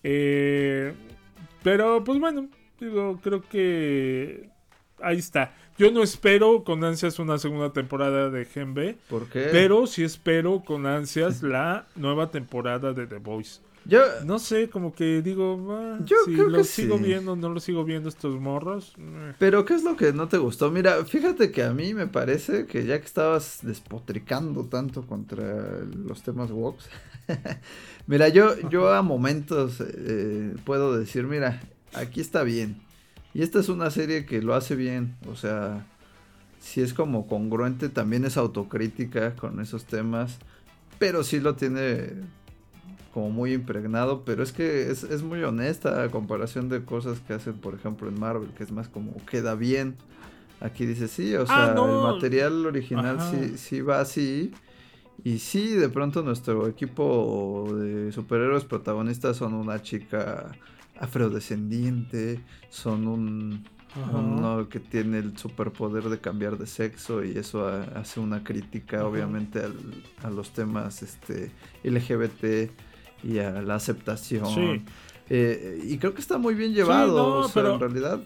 Eh, 0.04 0.94
pero 1.66 2.04
pues 2.04 2.20
bueno, 2.20 2.48
digo, 2.80 3.20
creo 3.24 3.42
que 3.42 4.52
ahí 5.02 5.18
está. 5.18 5.56
Yo 5.80 5.90
no 5.92 6.04
espero 6.04 6.64
con 6.64 6.84
ansias 6.84 7.18
una 7.18 7.40
segunda 7.40 7.74
temporada 7.74 8.30
de 8.30 8.46
Gen 8.46 8.76
B, 8.76 8.96
¿Por 9.10 9.28
qué? 9.28 9.50
pero 9.52 9.88
sí 9.88 10.04
espero 10.04 10.62
con 10.64 10.86
ansias 10.86 11.42
la 11.42 11.88
nueva 11.96 12.30
temporada 12.30 12.94
de 12.94 13.08
The 13.08 13.18
Voice. 13.18 13.62
Yo, 13.86 14.02
No 14.26 14.40
sé, 14.40 14.70
como 14.70 14.94
que 14.94 15.22
digo, 15.22 15.68
ah, 15.72 16.00
Yo 16.04 16.18
si 16.26 16.34
creo 16.34 16.50
lo 16.50 16.58
que 16.58 16.64
sigo 16.64 16.98
sí. 16.98 17.04
viendo, 17.04 17.36
no 17.36 17.50
lo 17.50 17.60
sigo 17.60 17.84
viendo 17.86 18.10
estos 18.10 18.40
morros. 18.40 18.94
eh. 18.98 19.34
Pero, 19.38 19.64
¿qué 19.66 19.76
es 19.76 19.84
lo 19.84 19.96
que 19.96 20.12
no 20.14 20.28
te 20.28 20.38
gustó? 20.38 20.72
Mira, 20.72 21.06
fíjate 21.06 21.52
que 21.52 21.64
a 21.64 21.74
mí 21.74 21.94
me 21.94 22.08
parece 22.08 22.66
que 22.66 22.86
ya 22.86 23.00
que 23.00 23.06
estabas 23.06 23.60
despotricando 23.62 24.66
tanto 24.66 25.06
contra 25.06 25.80
los 26.06 26.24
temas 26.24 26.52
woks, 26.52 26.90
mira, 28.08 28.28
yo, 28.30 28.56
yo 28.70 28.92
a 28.94 29.02
momentos 29.02 29.82
eh, 29.82 30.56
puedo 30.64 30.98
decir, 30.98 31.26
mira, 31.26 31.62
aquí 31.94 32.22
está 32.22 32.44
bien. 32.44 32.78
Y 33.34 33.42
esta 33.42 33.60
es 33.60 33.70
una 33.70 33.92
serie 33.92 34.26
que 34.26 34.42
lo 34.42 34.56
hace 34.56 34.76
bien, 34.76 35.16
o 35.30 35.36
sea, 35.36 35.86
si 36.60 36.82
es 36.82 36.94
como 36.94 37.28
congruente, 37.28 37.90
también 37.90 38.26
es 38.26 38.38
autocrítica 38.38 39.36
con 39.36 39.60
esos 39.60 39.86
temas, 39.86 40.38
pero 40.98 41.24
sí 41.24 41.40
lo 41.40 41.56
tiene 41.56 42.14
como 43.16 43.30
muy 43.30 43.54
impregnado, 43.54 44.26
pero 44.26 44.44
es 44.44 44.52
que 44.52 44.92
es, 44.92 45.04
es 45.04 45.24
muy 45.24 45.42
honesta 45.42 46.04
a 46.04 46.10
comparación 46.12 46.68
de 46.68 46.84
cosas 46.84 47.22
que 47.22 47.34
hacen, 47.34 47.54
por 47.54 47.74
ejemplo, 47.74 48.10
en 48.10 48.20
Marvel, 48.20 48.50
que 48.50 48.64
es 48.64 48.72
más 48.74 48.90
como 48.90 49.16
queda 49.26 49.56
bien. 49.56 49.96
Aquí 50.60 50.86
dice 50.86 51.08
sí, 51.08 51.34
o 51.36 51.46
sea, 51.48 51.72
Ah, 51.72 51.74
no. 51.74 51.86
el 51.88 52.14
material 52.14 52.66
original 52.66 53.18
Ajá. 53.20 53.32
sí, 53.32 53.58
sí 53.58 53.80
va 53.80 54.02
así. 54.02 54.52
Y 55.24 55.40
sí, 55.40 55.70
de 55.70 55.88
pronto 55.88 56.24
nuestro 56.24 56.68
equipo 56.68 57.66
de 57.74 58.12
superhéroes 58.12 58.66
protagonistas 58.66 59.38
son 59.38 59.54
una 59.54 59.82
chica 59.82 60.52
afrodescendiente, 61.00 62.42
son 62.70 63.08
un 63.08 63.64
Ajá. 63.96 64.18
uno 64.18 64.68
que 64.68 64.82
tiene 64.82 65.20
el 65.20 65.38
superpoder 65.38 66.04
de 66.10 66.20
cambiar 66.20 66.58
de 66.58 66.68
sexo 66.68 67.24
y 67.24 67.38
eso 67.38 67.66
ha- 67.66 67.84
hace 67.96 68.20
una 68.20 68.44
crítica 68.44 68.98
Ajá. 68.98 69.06
obviamente 69.08 69.60
al- 69.60 70.04
a 70.22 70.30
los 70.30 70.52
temas 70.52 71.02
este 71.02 71.50
LGBT 71.84 72.72
y 73.24 73.40
a 73.40 73.52
la 73.62 73.76
aceptación. 73.76 74.46
Sí. 74.46 74.82
Eh, 75.30 75.80
y 75.84 75.98
creo 75.98 76.14
que 76.14 76.22
está 76.22 76.38
muy 76.38 76.54
bien 76.54 76.74
llevado, 76.74 77.18
no, 77.18 77.38
o 77.40 77.44
sea, 77.46 77.54
pero- 77.54 77.74
en 77.76 77.80
realidad 77.80 78.20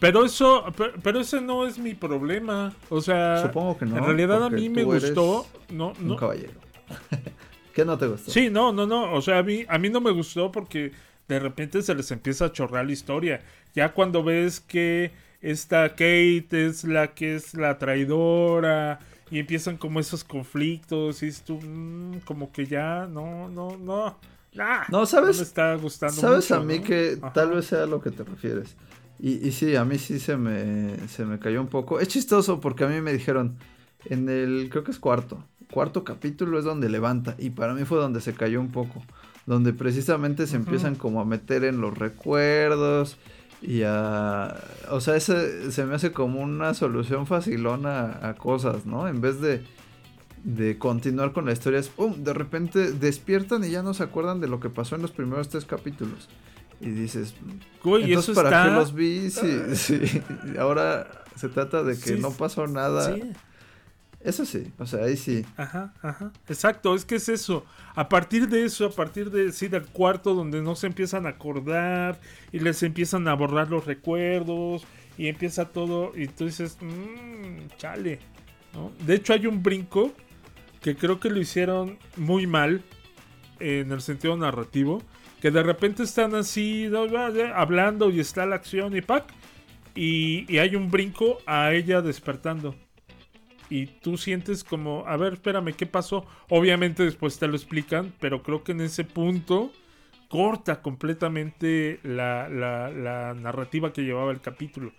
Pero 0.00 0.24
eso, 0.24 0.64
pero, 0.76 0.92
pero 1.00 1.20
ese 1.20 1.40
no 1.40 1.64
es 1.66 1.78
mi 1.78 1.94
problema. 1.94 2.72
O 2.88 3.00
sea, 3.00 3.40
supongo 3.42 3.78
que 3.78 3.86
no. 3.86 3.98
en 3.98 4.04
realidad 4.04 4.42
a 4.44 4.50
mí 4.50 4.68
me 4.68 4.82
gustó. 4.82 5.46
No, 5.70 5.92
Un 6.00 6.08
no. 6.08 6.16
caballero. 6.16 6.54
¿Qué 7.74 7.84
no 7.84 7.96
te 7.96 8.06
gustó? 8.08 8.30
Sí, 8.30 8.50
no, 8.50 8.72
no, 8.72 8.86
no. 8.86 9.12
O 9.14 9.22
sea, 9.22 9.38
a 9.38 9.42
mí, 9.42 9.64
a 9.68 9.78
mí 9.78 9.88
no 9.90 10.00
me 10.00 10.10
gustó 10.10 10.50
porque 10.50 10.90
de 11.28 11.38
repente 11.38 11.80
se 11.82 11.94
les 11.94 12.10
empieza 12.10 12.46
a 12.46 12.52
chorrar 12.52 12.84
la 12.84 12.92
historia. 12.92 13.42
Ya 13.74 13.92
cuando 13.92 14.22
ves 14.24 14.60
que 14.60 15.12
esta 15.40 15.88
Kate 15.90 16.48
es 16.66 16.84
la 16.84 17.14
que 17.14 17.36
es 17.36 17.54
la 17.54 17.78
traidora 17.78 18.98
y 19.32 19.38
empiezan 19.38 19.78
como 19.78 19.98
esos 19.98 20.24
conflictos 20.24 21.22
y 21.22 21.32
tú, 21.32 21.58
mm, 21.60 22.20
como 22.26 22.52
que 22.52 22.66
ya, 22.66 23.06
no, 23.06 23.48
no, 23.48 23.78
no. 23.78 24.18
nah, 24.52 24.82
No, 24.90 25.06
¿sabes? 25.06 25.38
me 25.38 25.42
está 25.42 25.74
gustando 25.76 26.20
Sabes 26.20 26.50
mucho, 26.50 26.56
a 26.56 26.64
mí 26.64 26.80
¿no? 26.80 26.84
que 26.84 27.18
Ajá. 27.20 27.32
tal 27.32 27.50
vez 27.52 27.64
sea 27.66 27.84
a 27.84 27.86
lo 27.86 28.02
que 28.02 28.10
te 28.10 28.24
refieres. 28.24 28.76
Y, 29.18 29.46
y 29.48 29.52
sí, 29.52 29.74
a 29.74 29.84
mí 29.86 29.98
sí 29.98 30.18
se 30.20 30.36
me, 30.36 31.08
se 31.08 31.24
me 31.24 31.38
cayó 31.38 31.62
un 31.62 31.68
poco. 31.68 31.98
Es 31.98 32.08
chistoso 32.08 32.60
porque 32.60 32.84
a 32.84 32.88
mí 32.88 33.00
me 33.00 33.12
dijeron, 33.12 33.56
en 34.04 34.28
el, 34.28 34.68
creo 34.70 34.84
que 34.84 34.90
es 34.90 34.98
cuarto, 34.98 35.42
cuarto 35.70 36.04
capítulo 36.04 36.58
es 36.58 36.64
donde 36.66 36.90
levanta. 36.90 37.34
Y 37.38 37.50
para 37.50 37.72
mí 37.72 37.84
fue 37.84 37.98
donde 37.98 38.20
se 38.20 38.34
cayó 38.34 38.60
un 38.60 38.70
poco. 38.70 39.02
Donde 39.46 39.72
precisamente 39.72 40.46
se 40.46 40.56
empiezan 40.56 40.94
como 40.96 41.20
a 41.20 41.24
meter 41.24 41.64
en 41.64 41.80
los 41.80 41.96
recuerdos. 41.96 43.16
Y 43.62 43.82
a... 43.84 44.56
O 44.90 45.00
sea, 45.00 45.16
ese 45.16 45.70
se 45.70 45.84
me 45.86 45.94
hace 45.94 46.12
como 46.12 46.40
una 46.40 46.74
solución 46.74 47.26
facilona 47.26 48.18
a 48.22 48.34
cosas, 48.34 48.84
¿no? 48.86 49.08
En 49.08 49.20
vez 49.20 49.40
de 49.40 49.64
de 50.44 50.76
continuar 50.76 51.32
con 51.32 51.44
la 51.46 51.52
historia 51.52 51.78
es 51.78 51.88
¡pum! 51.88 52.24
de 52.24 52.32
repente 52.32 52.92
despiertan 52.92 53.62
y 53.64 53.70
ya 53.70 53.82
no 53.82 53.94
se 53.94 54.02
acuerdan 54.02 54.40
de 54.40 54.48
lo 54.48 54.58
que 54.58 54.70
pasó 54.70 54.96
en 54.96 55.02
los 55.02 55.12
primeros 55.12 55.48
tres 55.48 55.64
capítulos 55.64 56.28
y 56.80 56.90
dices 56.90 57.34
Güey, 57.84 58.04
entonces 58.04 58.30
eso 58.30 58.42
para 58.42 58.48
está... 58.48 58.68
qué 58.68 58.74
los 58.74 58.92
vi 58.92 59.30
sí, 59.30 59.60
sí. 59.74 60.22
ahora 60.58 61.24
se 61.36 61.48
trata 61.48 61.84
de 61.84 61.94
que 61.94 62.16
Sí, 62.16 62.18
no 62.20 62.32
pasó 62.32 62.66
nada 62.66 63.14
Sí. 63.14 63.22
Eso 64.24 64.44
sí 64.44 64.72
o 64.78 64.86
sea 64.86 65.04
ahí 65.04 65.16
sí 65.16 65.44
Ajá, 65.56 65.92
ajá. 66.02 66.32
Exacto, 66.48 66.94
es 66.94 67.04
que 67.04 67.16
es 67.16 67.28
eso. 67.28 67.64
A 67.94 68.08
partir 68.08 68.48
de 68.48 68.64
eso, 68.64 68.86
a 68.86 68.90
partir 68.90 69.30
de 69.30 69.52
sí, 69.52 69.68
del 69.68 69.86
cuarto 69.86 70.34
donde 70.34 70.62
no 70.62 70.74
se 70.74 70.86
empiezan 70.86 71.26
a 71.26 71.30
acordar 71.30 72.20
y 72.52 72.58
les 72.58 72.82
empiezan 72.82 73.28
a 73.28 73.34
borrar 73.34 73.68
los 73.68 73.84
recuerdos 73.86 74.84
y 75.18 75.28
empieza 75.28 75.66
todo 75.66 76.12
y 76.16 76.26
tú 76.28 76.46
dices, 76.46 76.78
mmm, 76.80 77.68
chale. 77.76 78.20
¿no? 78.74 78.92
De 79.04 79.14
hecho 79.14 79.34
hay 79.34 79.46
un 79.46 79.62
brinco 79.62 80.12
que 80.80 80.96
creo 80.96 81.20
que 81.20 81.30
lo 81.30 81.40
hicieron 81.40 81.98
muy 82.16 82.46
mal 82.46 82.82
en 83.60 83.92
el 83.92 84.00
sentido 84.00 84.36
narrativo, 84.36 85.02
que 85.40 85.50
de 85.50 85.62
repente 85.62 86.02
están 86.02 86.34
así 86.34 86.90
hablando 87.54 88.10
y 88.10 88.20
está 88.20 88.46
la 88.46 88.56
acción 88.56 88.96
y 88.96 89.02
pack 89.02 89.32
y 89.94 90.58
hay 90.58 90.74
un 90.74 90.90
brinco 90.90 91.38
a 91.46 91.72
ella 91.72 92.00
despertando 92.00 92.74
y 93.72 93.86
tú 93.86 94.16
sientes 94.18 94.64
como, 94.64 95.04
a 95.06 95.16
ver, 95.16 95.34
espérame, 95.34 95.72
¿qué 95.74 95.86
pasó? 95.86 96.26
Obviamente 96.48 97.04
después 97.04 97.38
te 97.38 97.46
lo 97.48 97.56
explican, 97.56 98.12
pero 98.20 98.42
creo 98.42 98.62
que 98.64 98.72
en 98.72 98.80
ese 98.82 99.04
punto 99.04 99.72
corta 100.28 100.80
completamente 100.82 102.00
la, 102.02 102.48
la- 102.48 102.90
la 102.90 103.34
narrativa 103.34 103.92
que 103.92 104.02
llevaba 104.02 104.30
el 104.32 104.40
capítulo. 104.40 104.92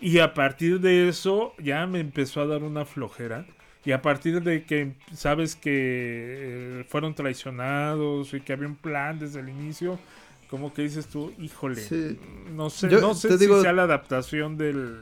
Y 0.00 0.18
a 0.20 0.32
partir 0.34 0.80
de 0.80 1.08
eso 1.08 1.52
ya 1.58 1.86
me 1.86 1.98
empezó 2.00 2.40
a 2.40 2.46
dar 2.46 2.62
una 2.62 2.84
flojera. 2.84 3.44
Y 3.84 3.92
a 3.92 4.02
partir 4.02 4.42
de 4.42 4.64
que 4.64 4.92
sabes 5.14 5.56
que 5.56 5.70
eh, 6.80 6.84
fueron 6.88 7.14
traicionados 7.14 8.34
y 8.34 8.40
que 8.40 8.52
había 8.52 8.68
un 8.68 8.76
plan 8.76 9.18
desde 9.18 9.40
el 9.40 9.48
inicio, 9.48 9.98
como 10.50 10.72
que 10.72 10.82
dices 10.82 11.06
tú, 11.06 11.32
híjole, 11.38 11.80
Sí. 11.80 12.18
no 12.54 12.70
sé, 12.70 12.88
Yo 12.88 13.00
no 13.00 13.14
sé 13.14 13.30
si 13.30 13.36
digo- 13.38 13.60
sea 13.62 13.72
la 13.72 13.82
adaptación 13.84 14.56
del, 14.56 15.00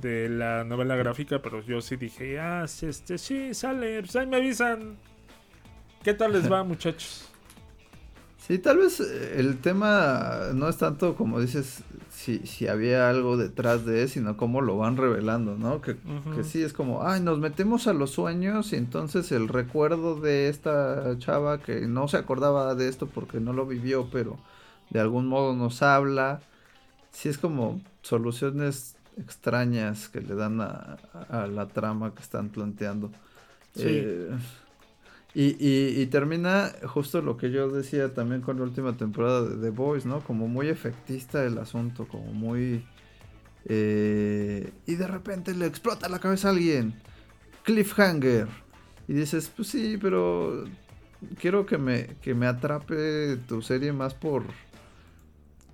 de 0.00 0.28
la 0.28 0.64
novela 0.64 0.96
gráfica, 0.96 1.40
pero 1.40 1.62
yo 1.62 1.80
sí 1.80 1.96
dije, 1.96 2.38
ah, 2.38 2.66
sí, 2.68 2.86
este, 2.86 3.18
sí, 3.18 3.54
sale, 3.54 4.00
pues 4.00 4.16
ahí 4.16 4.26
me 4.26 4.36
avisan. 4.36 4.96
¿Qué 6.02 6.14
tal 6.14 6.32
les 6.32 6.50
va, 6.50 6.62
muchachos? 6.64 7.28
sí 8.38 8.58
tal 8.58 8.78
vez 8.78 9.00
eh, 9.00 9.40
el 9.40 9.58
tema 9.58 10.50
no 10.54 10.68
es 10.68 10.76
tanto 10.76 11.16
como 11.16 11.40
dices 11.40 11.82
si, 12.10 12.38
si 12.46 12.68
había 12.68 13.10
algo 13.10 13.36
detrás 13.36 13.84
de 13.84 14.06
sino 14.06 14.36
cómo 14.36 14.60
lo 14.60 14.76
van 14.78 14.96
revelando 14.96 15.56
no 15.56 15.80
que, 15.80 15.92
Ujú. 15.92 16.36
que 16.36 16.44
sí 16.44 16.62
es 16.62 16.72
como 16.72 17.02
ay 17.02 17.20
nos 17.20 17.40
metemos 17.40 17.88
a 17.88 17.92
los 17.92 18.12
sueños 18.12 18.72
y 18.72 18.76
entonces 18.76 19.32
el 19.32 19.48
recuerdo 19.48 20.20
de 20.20 20.48
esta 20.48 21.18
chava 21.18 21.58
que 21.60 21.80
no 21.88 22.06
se 22.06 22.18
acordaba 22.18 22.76
de 22.76 22.88
esto 22.88 23.08
porque 23.08 23.40
no 23.40 23.52
lo 23.52 23.66
vivió 23.66 24.08
pero 24.12 24.38
de 24.90 25.00
algún 25.00 25.26
modo 25.26 25.52
nos 25.56 25.82
habla 25.82 26.40
sí 27.10 27.28
es 27.28 27.38
como 27.38 27.80
soluciones 28.02 28.95
extrañas 29.16 30.08
que 30.08 30.20
le 30.20 30.34
dan 30.34 30.60
a, 30.60 30.98
a 31.30 31.46
la 31.46 31.68
trama 31.68 32.14
que 32.14 32.22
están 32.22 32.48
planteando. 32.50 33.10
Sí. 33.74 33.84
Eh, 33.84 34.30
y, 35.34 35.44
y- 35.58 36.00
y 36.00 36.06
termina 36.06 36.72
justo 36.84 37.20
lo 37.22 37.36
que 37.36 37.50
yo 37.50 37.68
decía 37.70 38.14
también 38.14 38.40
con 38.40 38.56
la 38.58 38.64
última 38.64 38.96
temporada 38.96 39.42
de 39.42 39.56
The 39.56 39.70
Boys, 39.70 40.06
¿no? 40.06 40.20
Como 40.20 40.48
muy 40.48 40.68
efectista 40.68 41.44
el 41.44 41.58
asunto, 41.58 42.08
como 42.08 42.32
muy... 42.32 42.86
eh, 43.66 44.72
y 44.86 44.94
de 44.96 45.06
repente 45.06 45.54
le 45.54 45.66
explota 45.66 46.08
la 46.08 46.18
cabeza 46.20 46.48
a 46.48 46.52
alguien. 46.52 46.94
Cliffhanger. 47.64 48.48
Y 49.08 49.14
dices, 49.14 49.50
pues 49.54 49.68
sí, 49.68 49.98
pero 50.00 50.64
quiero 51.40 51.66
que 51.66 51.78
me, 51.78 52.16
que 52.22 52.34
me 52.34 52.46
atrape 52.46 53.36
tu 53.48 53.62
serie 53.62 53.92
más 53.92 54.14
por... 54.14 54.44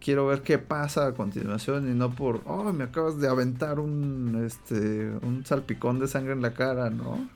Quiero 0.02 0.26
ver 0.26 0.42
qué 0.42 0.58
pasa 0.58 1.06
a 1.06 1.12
continuación 1.14 1.88
y 1.88 1.94
no 1.94 2.10
por, 2.10 2.40
oh, 2.46 2.72
me 2.72 2.84
acabas 2.84 3.20
de 3.20 3.28
aventar 3.28 3.78
un, 3.78 4.42
este, 4.44 5.10
un 5.22 5.44
salpicón 5.46 6.00
de 6.00 6.08
sangre 6.08 6.32
en 6.32 6.42
la 6.42 6.54
cara, 6.54 6.90
¿no? 6.90 7.28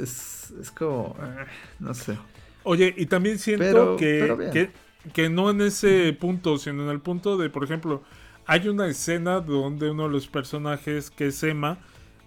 Es, 0.00 0.52
es 0.60 0.70
como, 0.72 1.14
eh, 1.22 1.44
no 1.78 1.94
sé. 1.94 2.18
Oye, 2.64 2.92
y 2.96 3.06
también 3.06 3.38
siento 3.38 3.64
Pero- 3.64 3.96
que, 3.96 4.18
pero 4.20 4.50
que, 4.50 4.70
que 5.12 5.28
no 5.30 5.50
en 5.50 5.60
ese 5.60 6.12
punto, 6.18 6.58
sino 6.58 6.82
en 6.82 6.88
el 6.90 7.00
punto 7.00 7.36
de, 7.36 7.50
por 7.50 7.62
ejemplo, 7.62 8.02
hay 8.46 8.66
una 8.68 8.88
escena 8.88 9.40
donde 9.40 9.90
uno 9.90 10.04
de 10.04 10.10
los 10.10 10.26
personajes, 10.26 11.10
que 11.10 11.28
es 11.28 11.40
Emma, 11.44 11.78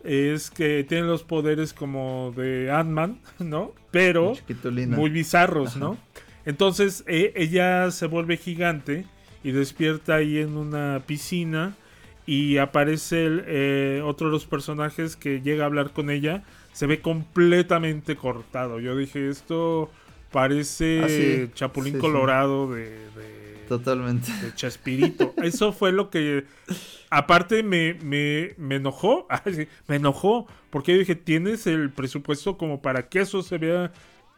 es 0.05 0.49
que 0.49 0.85
tiene 0.87 1.05
los 1.05 1.23
poderes 1.23 1.73
como 1.73 2.33
de 2.37 2.71
Ant-Man, 2.71 3.19
¿no? 3.39 3.73
Pero 3.91 4.33
muy 4.87 5.09
bizarros, 5.09 5.71
Ajá. 5.71 5.79
¿no? 5.79 5.97
Entonces 6.45 7.03
e- 7.07 7.33
ella 7.35 7.91
se 7.91 8.07
vuelve 8.07 8.37
gigante 8.37 9.05
y 9.43 9.51
despierta 9.51 10.15
ahí 10.15 10.37
en 10.39 10.57
una 10.57 11.03
piscina 11.05 11.75
y 12.25 12.57
aparece 12.57 13.25
el, 13.25 13.43
eh, 13.47 14.01
otro 14.05 14.27
de 14.27 14.33
los 14.33 14.45
personajes 14.45 15.15
que 15.15 15.41
llega 15.41 15.63
a 15.63 15.67
hablar 15.67 15.91
con 15.93 16.09
ella. 16.09 16.43
Se 16.73 16.85
ve 16.85 17.01
completamente 17.01 18.15
cortado. 18.15 18.79
Yo 18.79 18.95
dije, 18.95 19.29
esto 19.29 19.89
parece 20.31 21.01
Ah, 21.03 21.09
sí. 21.09 21.49
Chapulín 21.55 21.93
Sí, 21.93 21.97
sí. 21.97 22.01
Colorado 22.01 22.71
de, 22.71 22.83
de, 22.89 23.65
Totalmente. 23.67 24.31
de 24.31 24.53
Chespirito. 24.53 25.33
Eso 25.41 25.73
fue 25.73 25.91
lo 25.91 26.09
que. 26.11 26.45
Aparte, 27.09 27.63
me, 27.63 27.95
me, 27.95 28.53
me 28.57 28.75
enojó. 28.75 29.27
Me 29.87 29.95
enojó. 29.95 30.45
Porque 30.69 30.93
yo 30.93 30.99
dije: 30.99 31.15
Tienes 31.15 31.65
el 31.65 31.89
presupuesto 31.89 32.57
como 32.57 32.81
para 32.81 33.09
que 33.09 33.21
eso 33.21 33.41
se 33.41 33.57
vea 33.57 33.91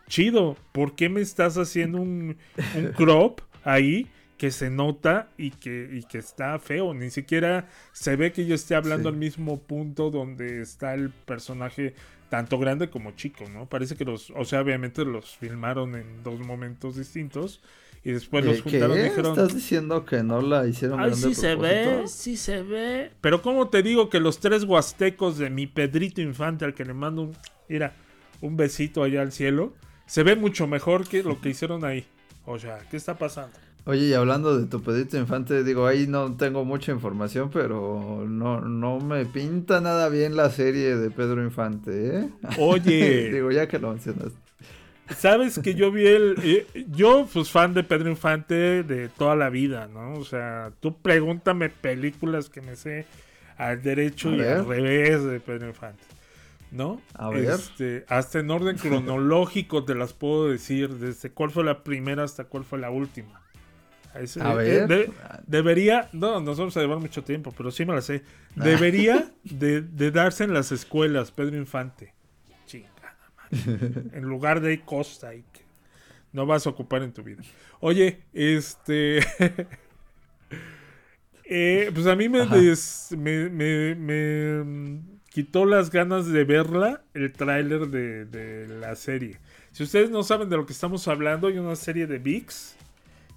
chido. 0.08 0.56
¿Por 0.72 0.96
qué 0.96 1.10
me 1.10 1.20
estás 1.22 1.58
haciendo 1.58 1.98
un, 2.00 2.38
un 2.76 2.88
crop 2.94 3.42
ahí 3.66 4.08
que 4.42 4.50
se 4.50 4.72
nota 4.72 5.28
y 5.38 5.52
que, 5.52 5.88
y 5.94 6.02
que 6.02 6.18
está 6.18 6.58
feo? 6.58 6.96
Ni 6.96 7.12
siquiera 7.12 7.68
se 7.94 8.16
ve 8.16 8.32
que 8.32 8.48
yo 8.48 8.56
esté 8.56 8.74
hablando 8.74 9.10
Sí. 9.10 9.14
al 9.14 9.20
mismo 9.20 9.60
punto 9.62 10.10
donde 10.10 10.64
está 10.64 10.96
el 10.96 11.12
personaje. 11.12 11.94
Tanto 12.30 12.58
grande 12.58 12.90
como 12.90 13.12
chico, 13.12 13.44
¿no? 13.54 13.68
Parece 13.68 13.96
que 13.96 14.04
los, 14.04 14.32
o 14.32 14.44
sea, 14.44 14.62
obviamente 14.62 15.06
los 15.06 15.38
filmaron 15.38 15.96
en 15.96 16.24
dos 16.24 16.40
momentos 16.40 16.96
distintos 16.96 17.62
y 18.04 18.14
después 18.14 18.44
los 18.44 18.58
Eh, 18.58 18.62
juntaron 18.62 18.98
y 18.98 19.02
dijeron, 19.04 19.34
¿Estás 19.34 19.54
diciendo 19.54 20.06
que 20.06 20.24
no 20.24 20.42
la 20.42 20.66
hicieron 20.66 21.00
Ay, 21.00 21.14
sí 21.14 21.36
se 21.36 21.54
ve, 21.54 22.08
sí 22.08 22.36
se 22.36 22.64
ve. 22.64 23.12
Pero 23.22 23.44
como 23.44 23.70
te 23.70 23.84
digo 23.84 24.10
que 24.10 24.20
los 24.20 24.40
tres 24.40 24.64
huastecos 24.64 25.38
de 25.38 25.52
mi 25.52 25.68
Pedrito 25.68 26.20
Infante, 26.22 26.66
al 26.66 26.74
que 26.74 26.84
le 26.86 26.96
mando 26.96 27.22
un, 27.24 27.38
mira, 27.70 27.94
un 28.42 28.58
besito 28.58 29.04
allá 29.04 29.22
al 29.22 29.32
cielo, 29.34 29.74
se 30.08 30.24
ve 30.24 30.36
mucho 30.36 30.66
mejor 30.66 31.08
que 31.08 31.22
lo 31.22 31.40
que 31.42 31.50
hicieron 31.50 31.86
ahí. 31.86 32.06
O 32.46 32.58
sea, 32.58 32.80
¿qué 32.90 32.98
está 32.98 33.20
pasando? 33.20 33.56
Oye, 33.86 34.08
y 34.08 34.14
hablando 34.14 34.60
de 34.60 34.68
tu 34.68 34.82
pedito 34.84 35.18
infante, 35.18 35.64
digo, 35.64 35.88
ahí 35.88 36.06
no 36.06 36.36
tengo 36.38 36.64
mucha 36.66 36.92
información, 36.92 37.50
pero 37.52 38.26
no, 38.28 38.62
no 38.62 39.00
me 39.00 39.26
pinta 39.26 39.82
nada 39.82 40.08
bien 40.10 40.36
la 40.36 40.52
serie 40.52 40.96
de 40.96 41.10
Pedro 41.10 41.44
Infante, 41.44 42.20
¿eh? 42.20 42.30
Oye, 42.60 43.32
digo, 43.32 43.52
ya 43.52 43.68
que 43.68 43.80
lo 43.80 43.90
mencionaste. 43.90 44.38
sabes 45.18 45.58
que 45.60 45.74
yo 45.74 45.92
vi 45.92 46.06
el... 46.06 46.36
eh, 46.44 46.68
yo, 46.92 47.28
pues, 47.34 47.50
fan 47.50 47.74
de 47.74 47.84
Pedro 47.84 48.10
Infante 48.10 48.84
de 48.84 49.10
toda 49.10 49.36
la 49.36 49.50
vida, 49.50 49.88
¿no? 49.88 50.14
O 50.14 50.26
sea, 50.26 50.72
tú 50.80 51.02
pregúntame 51.02 51.70
películas 51.70 52.50
que 52.50 52.62
me 52.62 52.76
sé 52.76 53.08
al 53.58 53.82
derecho 53.82 54.32
y 54.36 54.42
al 54.42 54.68
revés 54.68 55.24
de 55.24 55.40
Pedro 55.40 55.68
Infante. 55.68 56.04
¿No? 56.70 57.02
A 57.16 57.30
ver. 57.30 57.50
Este, 57.50 58.06
hasta 58.08 58.40
en 58.40 58.52
orden 58.52 58.78
cronológico 58.82 59.84
te 59.86 59.96
las 59.96 60.14
puedo 60.14 60.50
decir, 60.50 60.90
desde 61.00 61.32
cuál 61.32 61.50
fue 61.52 61.64
la 61.64 61.84
primera 61.84 62.24
hasta 62.24 62.46
cuál 62.46 62.64
fue 62.64 62.80
la 62.80 62.92
última. 62.92 63.42
A 64.14 64.20
eh, 64.20 64.56
ver. 64.56 64.88
de- 64.88 65.12
debería, 65.48 66.10
no, 66.14 66.40
nos 66.42 66.58
vamos 66.58 66.76
a 66.78 66.82
llevar 66.82 67.00
mucho 67.00 67.24
tiempo, 67.24 67.54
pero 67.56 67.72
sí 67.72 67.86
me 67.86 67.94
la 67.94 68.02
sé. 68.02 68.24
Debería 68.56 69.32
de, 69.44 69.82
de 69.82 70.12
darse 70.12 70.44
en 70.44 70.54
las 70.54 70.72
escuelas, 70.72 71.32
Pedro 71.32 71.58
Infante. 71.58 72.14
Chingada 72.66 73.18
madre. 73.38 74.04
En 74.14 74.24
lugar 74.24 74.62
de 74.62 74.82
Costa 74.82 75.34
y 75.34 75.44
que 75.54 75.62
no 76.34 76.46
vas 76.46 76.66
a 76.68 76.70
ocupar 76.72 77.04
en 77.04 77.14
tu 77.14 77.24
vida. 77.24 77.42
Oye, 77.80 78.22
este. 78.34 79.20
eh, 81.44 81.92
pues 81.94 82.06
a 82.08 82.16
mí 82.16 82.30
me, 82.30 82.46
des- 82.46 83.16
me, 83.18 83.50
me- 83.50 83.96
me, 83.96 84.64
mm, 84.64 85.20
quitó 85.30 85.66
las 85.66 85.90
ganas 85.90 86.28
de 86.28 86.44
verla 86.44 87.04
el 87.14 87.32
tráiler 87.32 87.88
de, 87.88 88.26
de 88.26 88.68
la 88.68 88.96
serie. 88.96 89.40
Si 89.72 89.84
ustedes 89.84 90.10
no 90.10 90.24
saben 90.24 90.50
de 90.50 90.58
lo 90.58 90.66
que 90.66 90.74
estamos 90.74 91.08
hablando, 91.08 91.48
hay 91.48 91.58
una 91.58 91.76
serie 91.76 92.08
de 92.08 92.20
VIX 92.20 92.76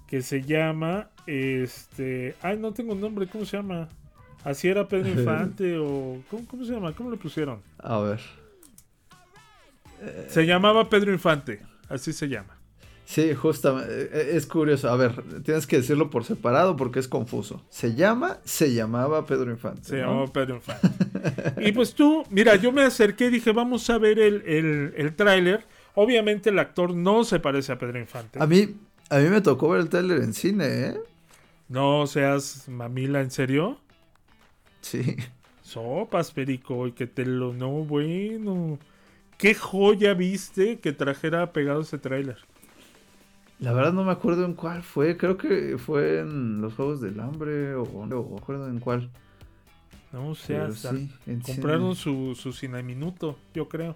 que 0.07 0.21
se 0.21 0.41
llama 0.43 1.09
este 1.27 2.35
ay 2.41 2.57
no 2.57 2.73
tengo 2.73 2.93
nombre 2.95 3.27
cómo 3.27 3.45
se 3.45 3.57
llama 3.57 3.89
así 4.43 4.67
era 4.67 4.87
Pedro 4.87 5.09
Infante 5.19 5.77
o 5.77 6.21
¿cómo, 6.29 6.45
cómo 6.47 6.65
se 6.65 6.73
llama 6.73 6.93
cómo 6.93 7.09
le 7.11 7.17
pusieron 7.17 7.61
A 7.79 7.99
ver. 7.99 8.19
se 10.27 10.45
llamaba 10.45 10.89
Pedro 10.89 11.11
Infante 11.11 11.61
así 11.89 12.13
se 12.13 12.27
llama 12.27 12.55
Sí, 13.07 13.35
justamente. 13.35 14.09
eh, 14.11 14.35
Es 14.35 14.47
curioso. 14.47 14.89
A 14.89 14.95
ver, 14.95 15.21
tienes 15.43 15.67
que 15.67 15.75
decirlo 15.77 16.09
por 16.09 16.23
separado 16.25 16.75
porque 16.75 16.97
es 16.97 17.07
confuso. 17.07 17.63
Se 17.69 17.93
llama, 17.93 18.39
se 18.45 18.73
llamaba 18.73 19.27
Pedro 19.27 19.51
Infante. 19.51 19.83
se 19.83 19.97
¿no? 20.01 20.07
llamaba 20.07 20.33
Pedro 20.33 20.55
Infante 20.55 20.89
y 21.63 21.71
pues 21.71 21.93
tú 21.93 22.23
mira 22.31 22.55
yo 22.55 22.71
me 22.71 22.81
acerqué 22.81 23.27
y 23.27 23.29
dije 23.29 23.51
vamos 23.51 23.87
a 23.91 23.99
ver 23.99 24.17
el, 24.17 24.41
el, 24.47 24.93
el 24.97 25.15
tráiler 25.15 25.65
obviamente 25.93 26.49
el 26.49 26.57
actor 26.57 26.95
no 26.95 27.23
se 27.23 27.39
parece 27.39 27.71
a 27.73 27.77
Pedro 27.77 27.99
Infante 27.99 28.39
A 28.41 28.47
mí, 28.47 28.75
a 29.09 29.17
mí 29.19 29.29
me 29.29 29.41
tocó 29.41 29.69
ver 29.69 29.81
el 29.81 29.89
trailer 29.89 30.21
en 30.23 30.33
cine, 30.33 30.65
¿eh? 30.65 30.97
no 31.67 32.05
seas 32.07 32.67
mamila 32.69 33.21
en 33.21 33.31
serio 33.31 33.79
Sí. 34.81 35.15
Sopas, 35.63 36.31
Perico, 36.31 36.85
y 36.85 36.91
que 36.91 37.07
te 37.07 37.25
lo... 37.25 37.51
No, 37.53 37.69
bueno. 37.83 38.77
¿Qué 39.39 39.55
joya 39.55 40.13
viste 40.13 40.79
que 40.79 40.93
trajera 40.93 41.51
pegado 41.53 41.81
ese 41.81 41.97
tráiler? 41.97 42.37
La 43.59 43.73
verdad 43.73 43.91
no 43.93 44.03
me 44.03 44.11
acuerdo 44.11 44.45
en 44.45 44.53
cuál 44.53 44.83
fue. 44.83 45.17
Creo 45.17 45.37
que 45.37 45.77
fue 45.79 46.19
en 46.19 46.61
los 46.61 46.75
Juegos 46.75 47.01
del 47.01 47.19
Hambre 47.19 47.73
o 47.73 48.05
no 48.05 48.23
me 48.29 48.37
acuerdo 48.37 48.67
en 48.69 48.79
cuál. 48.79 49.09
No, 50.11 50.29
o 50.29 50.35
sea, 50.35 50.71
sí, 50.71 51.09
compraron 51.43 51.95
cine. 51.95 52.35
su, 52.35 52.35
su 52.35 52.53
cine 52.53 52.83
minuto, 52.83 53.37
yo 53.53 53.67
creo, 53.67 53.95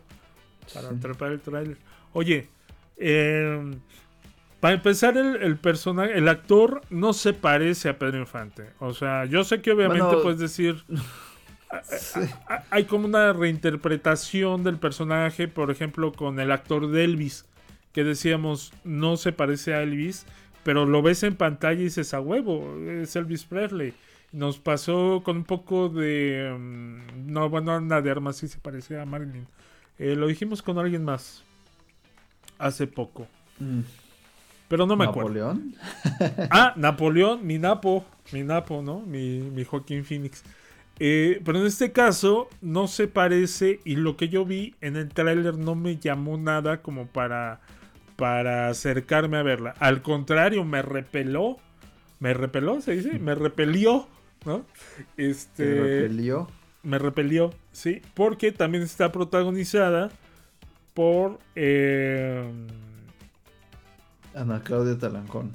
para 0.74 0.89
Sí. 0.89 0.95
atrapar 0.95 1.32
el 1.34 1.39
tráiler. 1.41 1.78
Oye, 2.14 2.49
eh, 2.97 3.72
para 4.60 4.76
empezar, 4.76 5.18
el, 5.18 5.38
el 5.38 5.57
personaje, 5.57 6.18
el 6.18 6.28
actor 6.28 6.82
no 6.89 7.14
se 7.14 7.34
parece 7.34 7.89
a 7.89 7.97
Pedro 7.97 8.20
Infante. 8.20 8.70
O 8.80 8.93
sea, 8.93 9.26
yo 9.26 9.43
sé 9.43 9.62
que 9.62 9.72
obviamente 9.72 10.03
Bueno, 10.03 10.22
puedes 10.22 10.39
decir... 10.39 10.84
Sí. 11.84 12.22
Hay 12.72 12.86
como 12.86 13.05
una 13.05 13.32
reinterpretación 13.32 14.64
del 14.64 14.80
personaje, 14.80 15.47
por 15.47 15.70
ejemplo, 15.70 16.12
con 16.14 16.39
el 16.39 16.51
actor 16.51 16.89
de 16.89 17.03
Elvis, 17.03 17.45
que 17.93 18.03
decíamos 18.03 18.74
no 18.84 19.18
se 19.18 19.34
parece 19.34 19.76
a 19.76 19.84
Elvis, 19.84 20.26
pero 20.64 20.88
lo 20.88 21.03
ves 21.03 21.22
en 21.22 21.36
pantalla 21.36 21.80
y 21.80 21.84
dices 21.84 22.16
a 22.16 22.22
huevo, 22.22 22.76
es 22.88 23.16
Elvis 23.16 23.45
Presley. 23.45 23.93
Nos 24.32 24.57
pasó 24.60 25.22
con 25.24 25.38
un 25.38 25.43
poco 25.43 25.89
de. 25.89 26.55
mm, 26.57 27.32
no, 27.32 27.49
bueno, 27.49 27.74
Ana 27.74 28.01
de 28.01 28.12
Armas 28.12 28.38
sí 28.38 28.47
se 28.47 28.60
parecía 28.60 29.01
a 29.03 29.05
Marilyn. 29.05 29.47
Eh, 29.99 30.16
lo 30.16 30.28
dijimos 30.28 30.62
con 30.64 30.80
alguien 30.80 31.03
más 31.03 31.43
hace 32.57 32.88
poco, 32.88 33.28
Mm, 33.60 33.82
pero 34.70 34.88
no 34.88 34.97
me 34.97 35.05
acuerdo. 35.05 35.36
¿Napoleón? 35.36 35.76
Ah, 36.51 36.74
Napoleón, 36.78 37.45
mi 37.47 37.59
Napo, 37.59 38.05
mi 38.32 38.43
Napo, 38.43 38.82
¿no? 38.84 39.01
Mi, 39.01 39.51
mi 39.51 39.65
Joaquín 39.65 40.05
Phoenix. 40.05 40.43
Eh, 40.99 41.41
pero 41.45 41.59
en 41.59 41.67
este 41.67 41.91
caso 41.93 42.49
no 42.61 42.88
se 42.88 43.07
parece 43.07 43.82
y 43.86 43.95
lo 43.97 44.17
que 44.17 44.30
yo 44.30 44.45
vi 44.45 44.76
en 44.82 44.97
el 44.97 45.09
tráiler 45.09 45.57
no 45.57 45.76
me 45.76 45.97
llamó 45.97 46.38
nada 46.38 46.82
como 46.82 47.07
para, 47.07 47.61
para 48.17 48.70
acercarme 48.70 49.38
a 49.38 49.43
verla. 49.43 49.76
Al 49.80 50.01
contrario, 50.03 50.65
me 50.65 50.82
repeló. 50.84 51.57
Me 52.20 52.34
repeló, 52.34 52.82
se 52.82 52.93
dice, 52.97 53.20
me 53.20 53.36
repelió, 53.36 54.09
¿no? 54.45 54.67
Este, 55.17 55.65
¿Te 55.65 55.76
repelió? 55.76 56.49
me 56.84 56.99
repelió, 56.99 57.53
sí, 57.72 58.01
porque 58.13 58.51
también 58.51 58.84
está 58.84 59.11
protagonizada 59.11 60.11
por... 60.93 61.39
eh, 61.55 62.43
Ana 64.39 64.61
Claudia 64.63 64.97
Talancón. 64.97 65.51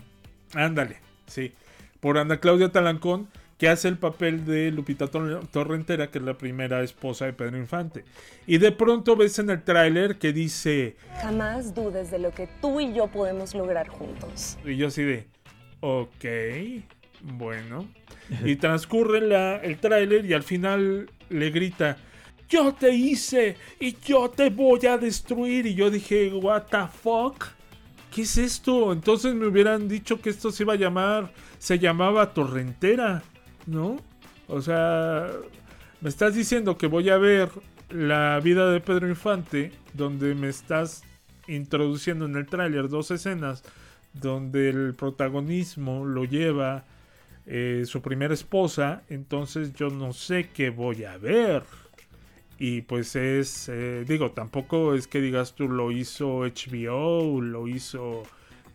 Ándale, 0.55 0.99
sí. 1.26 1.53
Por 2.01 2.18
Ana 2.18 2.39
Claudia 2.39 2.70
Talancón, 2.70 3.28
que 3.59 3.68
hace 3.68 3.89
el 3.89 3.97
papel 3.99 4.45
de 4.45 4.70
Lupita 4.70 5.07
Tor- 5.07 5.47
Torrentera, 5.49 6.11
que 6.11 6.18
es 6.18 6.24
la 6.24 6.35
primera 6.37 6.82
esposa 6.82 7.24
de 7.24 7.32
Pedro 7.32 7.57
Infante. 7.57 8.05
Y 8.47 8.59
de 8.59 8.72
pronto 8.72 9.16
ves 9.16 9.39
en 9.39 9.49
el 9.51 9.62
tráiler 9.62 10.18
que 10.18 10.32
dice, 10.32 10.97
Jamás 11.22 11.74
dudes 11.74 12.11
de 12.11 12.18
lo 12.18 12.30
que 12.32 12.49
tú 12.61 12.80
y 12.80 12.93
yo 12.93 13.07
podemos 13.07 13.55
lograr 13.55 13.89
juntos. 13.89 14.59
y 14.64 14.76
yo 14.76 14.89
así 14.89 15.03
de, 15.03 15.26
ok, 15.80 16.24
bueno. 17.22 17.89
Y 18.45 18.57
transcurre 18.57 19.20
la- 19.20 19.57
el 19.57 19.78
tráiler 19.78 20.26
y 20.26 20.35
al 20.35 20.43
final 20.43 21.09
le 21.30 21.51
grita, 21.51 21.97
yo 22.49 22.74
te 22.74 22.91
hice 22.95 23.57
y 23.80 23.97
yo 24.05 24.28
te 24.30 24.51
voy 24.51 24.85
a 24.87 24.99
destruir. 24.99 25.66
Y 25.66 25.74
yo 25.74 25.91
dije, 25.91 26.28
what 26.35 26.64
the 26.70 26.87
fuck? 27.03 27.45
¿Qué 28.15 28.23
es 28.23 28.39
esto? 28.39 28.93
Entonces 28.93 29.35
me 29.35 29.47
hubieran 29.47 29.89
dicho 29.89 30.21
que 30.21 30.31
esto 30.31 30.53
se 30.53 30.62
iba 30.62 30.75
a 30.75 30.77
llamar, 30.77 31.33
se 31.59 31.81
llamaba 31.81 32.33
Torrentera, 32.33 33.25
¿no? 33.67 33.97
O 34.47 34.62
sea, 34.62 35.33
me 36.01 36.11
estás 36.11 36.37
diciendo 36.37 36.79
que 36.79 36.87
voy 36.87 37.11
a 37.11 37.19
ver 37.19 37.49
la 37.91 38.39
vida 38.39 38.71
de 38.71 38.79
Pedro 38.81 39.09
Infante, 39.09 39.73
donde 39.95 40.37
me 40.37 40.49
estás 40.49 41.03
introduciendo 41.49 42.27
en 42.27 42.37
el 42.37 42.47
tráiler 42.47 42.89
dos 42.89 43.11
escenas 43.11 43.65
donde 44.12 44.69
el 44.69 44.95
protagonismo 44.95 46.05
lo 46.05 46.25
lleva 46.25 46.85
eh, 47.47 47.83
su 47.85 48.01
primera 48.01 48.33
esposa, 48.33 49.03
entonces 49.09 49.75
yo 49.75 49.91
no 49.91 50.12
sé 50.12 50.51
qué 50.55 50.71
voy 50.71 51.03
a 51.03 51.19
ver. 51.19 51.65
Y 52.59 52.83
pues 52.83 53.17
es, 53.17 53.69
eh, 53.69 54.05
digo, 54.07 54.31
tampoco 54.31 54.95
es 54.95 55.09
que 55.09 55.21
digas 55.21 55.55
tú 55.55 55.69
lo 55.69 55.91
hizo 55.91 56.41
HBO, 56.41 57.41
lo 57.41 57.67
hizo 57.67 58.23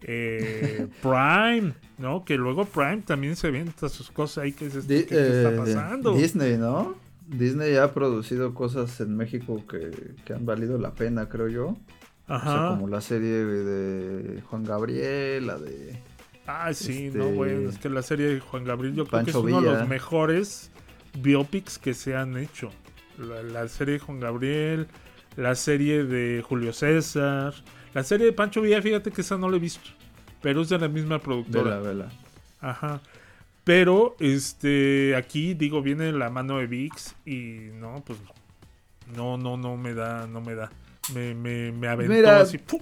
eh, 0.01 0.87
Prime, 1.01 1.73
¿no? 1.97 2.25
Que 2.25 2.35
luego 2.35 2.65
Prime 2.65 3.03
también 3.05 3.35
se 3.35 3.47
avienta 3.47 3.89
sus 3.89 4.11
cosas 4.11 4.43
ahí 4.43 4.51
que 4.51 4.65
es 4.65 4.85
qué 4.85 4.99
está 4.99 5.51
eh, 5.51 5.57
pasando? 5.57 6.13
Disney, 6.13 6.57
¿no? 6.57 6.95
Disney 7.27 7.75
ha 7.77 7.93
producido 7.93 8.53
cosas 8.53 8.99
en 9.01 9.15
México 9.15 9.63
que, 9.69 9.91
que 10.25 10.33
han 10.33 10.45
valido 10.45 10.77
la 10.77 10.91
pena, 10.91 11.29
creo 11.29 11.47
yo. 11.47 11.67
O 11.67 12.27
sea, 12.27 12.37
Ajá. 12.37 12.67
como 12.69 12.87
la 12.87 13.01
serie 13.01 13.45
de 13.45 14.41
Juan 14.41 14.63
Gabriel, 14.63 15.47
la 15.47 15.57
de... 15.57 15.99
Ah, 16.45 16.73
sí, 16.73 17.07
este, 17.07 17.17
no, 17.17 17.29
bueno, 17.29 17.69
es 17.69 17.77
que 17.77 17.89
la 17.89 18.01
serie 18.01 18.27
de 18.27 18.39
Juan 18.39 18.63
Gabriel 18.63 18.95
yo 18.95 19.05
creo 19.05 19.23
que 19.23 19.29
es 19.29 19.35
uno 19.35 19.61
de 19.61 19.71
los 19.71 19.87
mejores 19.87 20.71
biopics 21.19 21.77
que 21.77 21.93
se 21.93 22.15
han 22.15 22.37
hecho. 22.37 22.71
La, 23.19 23.43
la 23.43 23.67
serie 23.67 23.95
de 23.95 23.99
Juan 23.99 24.19
Gabriel, 24.19 24.87
la 25.35 25.55
serie 25.55 26.03
de 26.03 26.41
Julio 26.41 26.73
César, 26.73 27.53
la 27.93 28.03
serie 28.03 28.27
de 28.27 28.33
Pancho 28.33 28.61
Villa, 28.61 28.81
fíjate 28.81 29.11
que 29.11 29.21
esa 29.21 29.37
no 29.37 29.49
la 29.49 29.57
he 29.57 29.59
visto, 29.59 29.89
pero 30.41 30.61
es 30.61 30.69
de 30.69 30.79
la 30.79 30.87
misma 30.87 31.19
productora. 31.19 31.79
Vela, 31.79 31.79
vela. 31.79 32.09
Ajá. 32.61 33.01
Pero, 33.63 34.15
este, 34.19 35.15
aquí, 35.15 35.53
digo, 35.53 35.81
viene 35.81 36.11
la 36.11 36.29
mano 36.29 36.57
de 36.57 36.67
VIX 36.67 37.15
y 37.25 37.69
no, 37.73 38.03
pues 38.05 38.17
no, 39.15 39.37
no, 39.37 39.57
no 39.57 39.77
me 39.77 39.93
da, 39.93 40.27
no 40.27 40.41
me 40.41 40.55
da. 40.55 40.71
Me, 41.13 41.33
me, 41.33 41.71
me 41.71 41.87
aventó 41.87 42.13
Mira, 42.13 42.39
así. 42.39 42.57
¡pum! 42.57 42.81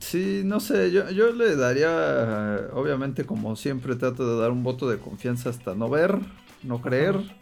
Sí, 0.00 0.42
no 0.44 0.60
sé, 0.60 0.90
yo, 0.90 1.08
yo 1.10 1.32
le 1.32 1.56
daría, 1.56 2.68
obviamente 2.72 3.24
como 3.24 3.56
siempre 3.56 3.94
trato 3.96 4.28
de 4.28 4.40
dar 4.42 4.50
un 4.50 4.62
voto 4.62 4.90
de 4.90 4.98
confianza 4.98 5.48
hasta 5.48 5.74
no 5.74 5.88
ver, 5.88 6.18
no 6.62 6.82
creer, 6.82 7.14
Ajá. 7.14 7.34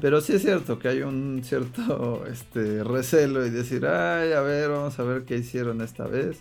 Pero 0.00 0.20
sí 0.20 0.34
es 0.34 0.42
cierto 0.42 0.78
que 0.78 0.88
hay 0.88 1.02
un 1.02 1.40
cierto 1.44 2.24
este 2.30 2.84
recelo 2.84 3.44
y 3.46 3.50
decir, 3.50 3.86
ay, 3.86 4.32
a 4.32 4.40
ver, 4.40 4.70
vamos 4.70 4.98
a 4.98 5.02
ver 5.04 5.24
qué 5.24 5.36
hicieron 5.36 5.80
esta 5.80 6.06
vez. 6.06 6.38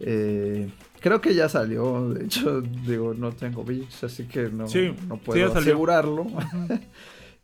Eh, 0.00 0.68
creo 1.00 1.20
que 1.20 1.34
ya 1.34 1.48
salió, 1.48 2.10
de 2.10 2.24
hecho, 2.24 2.60
digo, 2.86 3.14
no 3.14 3.32
tengo 3.32 3.64
VIX, 3.64 4.04
así 4.04 4.24
que 4.26 4.48
no, 4.50 4.68
Sí, 4.68 4.94
no 5.08 5.16
sí, 5.16 5.20
puedo 5.24 5.48
salió. 5.52 5.60
asegurarlo. 5.60 6.26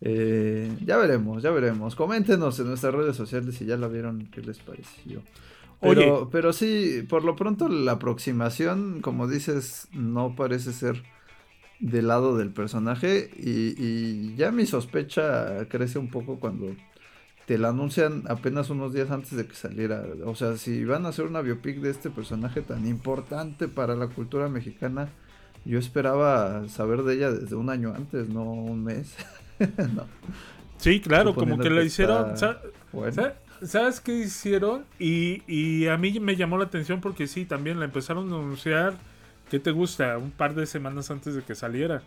Eh, 0.06 0.70
ya 0.84 0.98
veremos, 0.98 1.42
ya 1.42 1.50
veremos. 1.50 1.94
Coméntenos 1.94 2.58
en 2.60 2.66
nuestras 2.66 2.92
redes 2.92 3.16
sociales 3.16 3.54
si 3.54 3.64
ya 3.64 3.78
la 3.78 3.88
vieron, 3.88 4.26
qué 4.30 4.42
les 4.42 4.58
pareció. 4.58 5.22
Pero, 5.80 6.18
Oye. 6.18 6.28
pero 6.30 6.52
sí, 6.52 7.06
por 7.08 7.24
lo 7.24 7.36
pronto 7.36 7.70
la 7.70 7.92
aproximación, 7.92 9.00
como 9.00 9.26
dices, 9.28 9.88
no 9.92 10.34
parece 10.36 10.74
ser 10.74 11.02
del 11.90 12.08
lado 12.08 12.36
del 12.36 12.50
personaje 12.50 13.30
y, 13.36 13.74
y 13.78 14.34
ya 14.36 14.50
mi 14.52 14.64
sospecha 14.66 15.68
crece 15.68 15.98
un 15.98 16.08
poco 16.08 16.40
cuando 16.40 16.74
te 17.46 17.58
la 17.58 17.68
anuncian 17.68 18.22
apenas 18.28 18.70
unos 18.70 18.94
días 18.94 19.10
antes 19.10 19.32
de 19.36 19.46
que 19.46 19.54
saliera. 19.54 20.02
O 20.24 20.34
sea, 20.34 20.56
si 20.56 20.84
van 20.84 21.04
a 21.04 21.10
hacer 21.10 21.26
una 21.26 21.42
biopic 21.42 21.80
de 21.80 21.90
este 21.90 22.08
personaje 22.10 22.62
tan 22.62 22.86
importante 22.88 23.68
para 23.68 23.94
la 23.96 24.06
cultura 24.06 24.48
mexicana, 24.48 25.08
yo 25.66 25.78
esperaba 25.78 26.66
saber 26.68 27.02
de 27.02 27.14
ella 27.14 27.30
desde 27.32 27.54
un 27.56 27.68
año 27.68 27.92
antes, 27.94 28.28
no 28.30 28.44
un 28.44 28.82
mes. 28.84 29.14
no, 29.94 30.06
Sí, 30.78 31.00
claro, 31.00 31.34
como 31.34 31.56
suponiendo 31.56 31.62
que 31.64 31.70
la 31.70 31.80
que 31.82 31.86
hicieron. 31.86 32.30
está 32.34 32.36
sa- 32.36 32.60
bueno. 32.92 33.12
sa- 33.12 33.34
¿Sabes 33.62 34.00
qué 34.00 34.18
hicieron? 34.18 34.84
Y, 34.98 35.42
y 35.46 35.86
a 35.86 35.96
mí 35.96 36.18
me 36.20 36.36
llamó 36.36 36.58
la 36.58 36.64
atención 36.64 37.00
porque 37.00 37.26
sí, 37.26 37.44
también 37.46 37.78
la 37.78 37.86
empezaron 37.86 38.24
a 38.32 38.36
anunciar. 38.36 38.94
¿Qué 39.50 39.58
te 39.58 39.70
gusta? 39.70 40.18
Un 40.18 40.30
par 40.30 40.54
de 40.54 40.66
semanas 40.66 41.10
antes 41.10 41.34
de 41.34 41.42
que 41.42 41.54
saliera. 41.54 42.02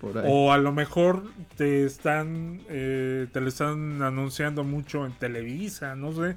Por 0.00 0.16
ahí. 0.18 0.24
O 0.28 0.52
a 0.52 0.58
lo 0.58 0.72
mejor 0.72 1.24
te 1.56 1.84
están 1.84 2.60
eh, 2.68 3.26
te 3.32 3.40
lo 3.40 3.48
están 3.48 4.02
anunciando 4.02 4.64
mucho 4.64 5.04
en 5.06 5.12
Televisa, 5.12 5.94
no 5.94 6.12
sé, 6.12 6.36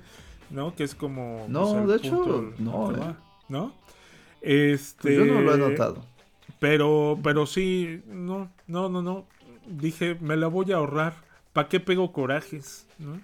¿no? 0.49 0.75
Que 0.75 0.84
es 0.84 0.95
como 0.95 1.45
No, 1.47 1.63
pues, 1.63 1.75
el 1.75 1.88
de 1.88 1.95
hecho, 1.95 2.53
no, 2.59 2.91
eh. 2.95 3.15
¿no? 3.49 3.73
Este 4.41 5.01
Pues 5.01 5.17
yo 5.17 5.25
no 5.25 5.41
lo 5.41 5.55
he 5.55 5.57
notado. 5.57 6.05
Pero 6.59 7.19
pero 7.23 7.45
sí, 7.45 8.01
no, 8.07 8.51
no, 8.67 8.89
no, 8.89 9.01
no. 9.01 9.27
Dije, 9.67 10.15
me 10.19 10.36
la 10.36 10.47
voy 10.47 10.71
a 10.71 10.77
ahorrar. 10.77 11.15
¿Para 11.53 11.69
qué 11.69 11.79
pego 11.79 12.11
corajes? 12.11 12.88
¿no? 12.97 13.19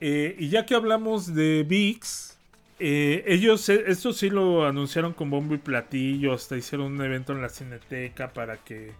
Eh, 0.00 0.36
y 0.38 0.48
ya 0.50 0.66
que 0.66 0.74
hablamos 0.74 1.34
de 1.34 1.64
VIX, 1.66 2.35
eh, 2.78 3.24
ellos, 3.26 3.68
eh, 3.68 3.84
esto 3.86 4.12
sí 4.12 4.30
lo 4.30 4.66
anunciaron 4.66 5.12
con 5.12 5.30
bombo 5.30 5.54
y 5.54 5.58
platillo, 5.58 6.32
hasta 6.34 6.56
hicieron 6.56 6.92
un 6.92 7.02
evento 7.02 7.32
en 7.32 7.42
la 7.42 7.48
Cineteca 7.48 8.32
para 8.32 8.56
que 8.58 8.92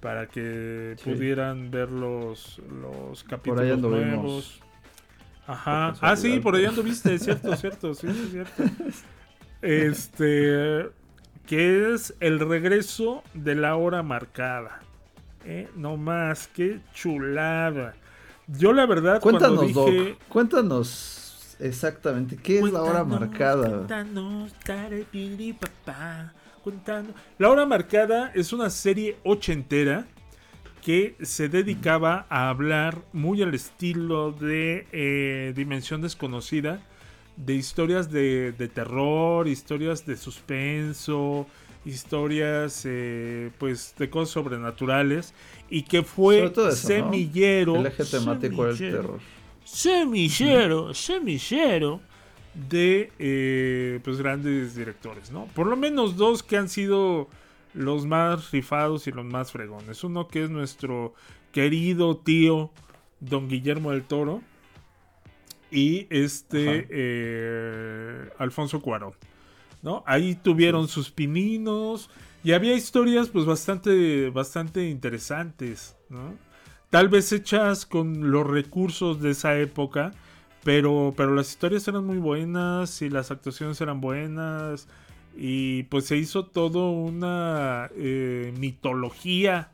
para 0.00 0.26
que 0.26 0.96
Sí. 0.98 1.10
pudieran 1.10 1.70
ver 1.70 1.90
los, 1.92 2.58
los 2.68 3.22
Por 3.22 3.30
capítulos 3.30 3.70
anduvimos. 3.72 4.10
nuevos. 4.12 4.60
Ajá. 5.46 5.94
Por 5.98 6.08
Ah, 6.08 6.16
sí, 6.16 6.40
por 6.40 6.56
ahí 6.56 6.64
anduviste, 6.64 7.18
cierto, 7.20 7.54
cierto, 7.56 7.94
sí, 7.94 8.08
sí, 8.12 8.22
es 8.24 8.30
cierto. 8.32 8.64
Este, 9.60 10.88
que 11.46 11.94
es 11.94 12.14
el 12.20 12.40
regreso 12.40 13.22
de 13.34 13.54
la 13.54 13.76
hora 13.76 14.02
marcada. 14.02 14.80
Eh, 15.44 15.68
no 15.76 15.96
más, 15.96 16.48
qué 16.48 16.80
chulada. 16.94 17.94
Yo 18.48 18.72
la 18.72 18.86
verdad 18.86 19.20
Cuéntanos, 19.20 19.72
cuando 19.72 19.84
dije, 19.86 20.08
Doc. 20.10 20.18
Cuéntanos 20.28 21.21
exactamente 21.62 22.36
qué 22.36 22.58
es 22.58 22.72
la 22.72 22.82
hora 22.82 23.04
marcada. 23.04 23.86
papá, 25.52 26.32
cuéntanos. 26.62 27.12
La 27.38 27.50
hora 27.50 27.66
marcada 27.66 28.32
es 28.34 28.52
una 28.52 28.70
serie 28.70 29.16
ochentera 29.24 30.06
que 30.82 31.14
se 31.22 31.48
dedicaba 31.48 32.26
a 32.28 32.48
hablar 32.48 33.02
muy 33.12 33.40
al 33.42 33.54
estilo 33.54 34.32
de 34.32 34.86
eh, 34.92 35.52
Dimensión 35.54 36.02
Desconocida, 36.02 36.82
de 37.36 37.54
historias 37.54 38.10
de, 38.10 38.52
de 38.52 38.68
terror, 38.68 39.46
historias 39.46 40.04
de 40.04 40.16
suspenso, 40.16 41.46
historias 41.84 42.82
eh, 42.84 43.50
pues 43.58 43.94
de 43.98 44.10
cosas 44.10 44.30
sobrenaturales 44.30 45.34
y 45.68 45.82
que 45.82 46.02
fue 46.02 46.52
semillero 46.72 47.76
El 47.76 47.86
eje 47.86 48.04
temático 48.04 48.64
del 48.66 48.78
terror. 48.78 49.20
Semillero, 49.72 50.92
semillero 50.92 52.00
de 52.54 53.10
eh, 53.18 54.00
pues 54.04 54.18
grandes 54.18 54.74
directores, 54.76 55.30
¿no? 55.30 55.46
Por 55.54 55.66
lo 55.66 55.76
menos 55.76 56.16
dos 56.16 56.42
que 56.42 56.58
han 56.58 56.68
sido 56.68 57.28
los 57.72 58.04
más 58.04 58.50
rifados 58.50 59.06
y 59.06 59.12
los 59.12 59.24
más 59.24 59.50
fregones. 59.50 60.04
Uno 60.04 60.28
que 60.28 60.44
es 60.44 60.50
nuestro 60.50 61.14
querido 61.52 62.18
tío 62.18 62.70
Don 63.20 63.48
Guillermo 63.48 63.92
del 63.92 64.02
Toro 64.02 64.42
y 65.70 66.06
este 66.10 66.86
eh, 66.90 68.28
Alfonso 68.36 68.82
Cuarón, 68.82 69.14
¿no? 69.80 70.04
Ahí 70.06 70.34
tuvieron 70.34 70.86
sus 70.86 71.10
pininos 71.10 72.10
y 72.44 72.52
había 72.52 72.74
historias 72.74 73.30
pues 73.30 73.46
bastante 73.46 74.28
bastante 74.28 74.86
interesantes, 74.90 75.96
¿no? 76.10 76.51
Tal 76.92 77.08
vez 77.08 77.32
hechas 77.32 77.86
con 77.86 78.30
los 78.30 78.46
recursos 78.46 79.22
de 79.22 79.30
esa 79.30 79.56
época, 79.56 80.12
pero, 80.62 81.14
pero 81.16 81.34
las 81.34 81.48
historias 81.48 81.88
eran 81.88 82.04
muy 82.04 82.18
buenas 82.18 83.00
y 83.00 83.08
las 83.08 83.30
actuaciones 83.30 83.80
eran 83.80 84.02
buenas 84.02 84.88
y 85.34 85.84
pues 85.84 86.04
se 86.04 86.18
hizo 86.18 86.44
todo 86.44 86.90
una 86.90 87.88
eh, 87.96 88.52
mitología, 88.58 89.70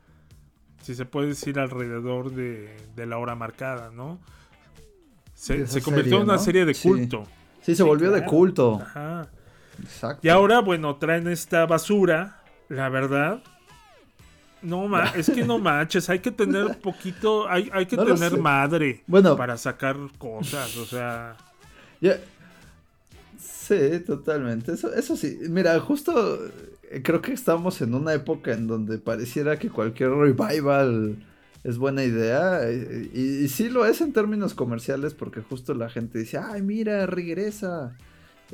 si 0.81 0.95
se 0.95 1.07
puede 1.07 1.31
decir, 1.31 1.59
alrededor 1.59 2.31
de, 2.31 2.77
de 2.95 3.07
la 3.07 3.19
hora 3.19 3.35
marcada, 3.35 3.91
¿no? 3.93 4.21
Se, 5.35 5.83
convirtió 5.83 6.19
en 6.19 6.23
una 6.23 6.35
¿no? 6.35 6.39
serie 6.39 6.65
de 6.65 6.77
culto. 6.77 7.25
Sí, 7.63 7.73
se 7.73 7.77
Sí, 7.79 7.83
volvió 7.83 8.13
de 8.13 8.25
culto. 8.25 8.81
Ajá. 8.81 9.29
Exacto. 9.83 10.25
Y 10.25 10.31
ahora, 10.31 10.61
bueno, 10.61 10.95
traen 10.97 11.27
esta 11.27 11.67
basura, 11.67 12.45
la 12.69 12.89
verdad. 12.89 13.43
No, 14.63 14.89
ma 14.89 15.05
es 15.17 15.31
que 15.31 15.45
no 15.45 15.59
manches, 15.59 16.09
hay 16.11 16.19
que 16.19 16.31
tener 16.31 16.79
poquito, 16.81 17.49
hay, 17.49 17.71
hay 17.73 17.87
que 17.87 17.97
No 17.97 18.05
tener 18.05 18.39
madre 18.39 19.03
Bueno. 19.07 19.37
para 19.37 19.57
sacar 19.57 19.97
cosas, 20.19 20.77
o 20.77 20.85
sea, 20.85 21.37
Sí, 23.39 24.01
totalmente. 24.07 24.73
Eso, 24.73 24.93
eso 24.95 25.17
sí. 25.17 25.39
Mira, 25.49 25.79
justo 25.81 26.39
eh, 26.91 27.03
creo 27.03 27.21
que 27.21 27.33
estamos 27.33 27.81
en 27.83 27.95
una 27.95 28.15
época 28.15 28.53
en 28.53 28.67
donde 28.67 28.99
pareciera 28.99 29.59
que 29.59 29.69
cualquier 29.69 30.11
revival 30.11 31.17
es 31.65 31.77
buena 31.79 32.03
idea. 32.05 32.61
eh, 32.69 33.11
Y, 33.13 33.45
y 33.45 33.49
sí 33.49 33.69
lo 33.69 33.85
es 33.85 34.01
en 34.01 34.13
términos 34.13 34.55
comerciales 34.55 35.15
porque 35.15 35.43
justo 35.43 35.75
la 35.75 35.91
gente 35.91 36.19
dice, 36.19 36.39
ay, 36.39 36.63
mira, 36.63 37.07
regresa. 37.07 37.95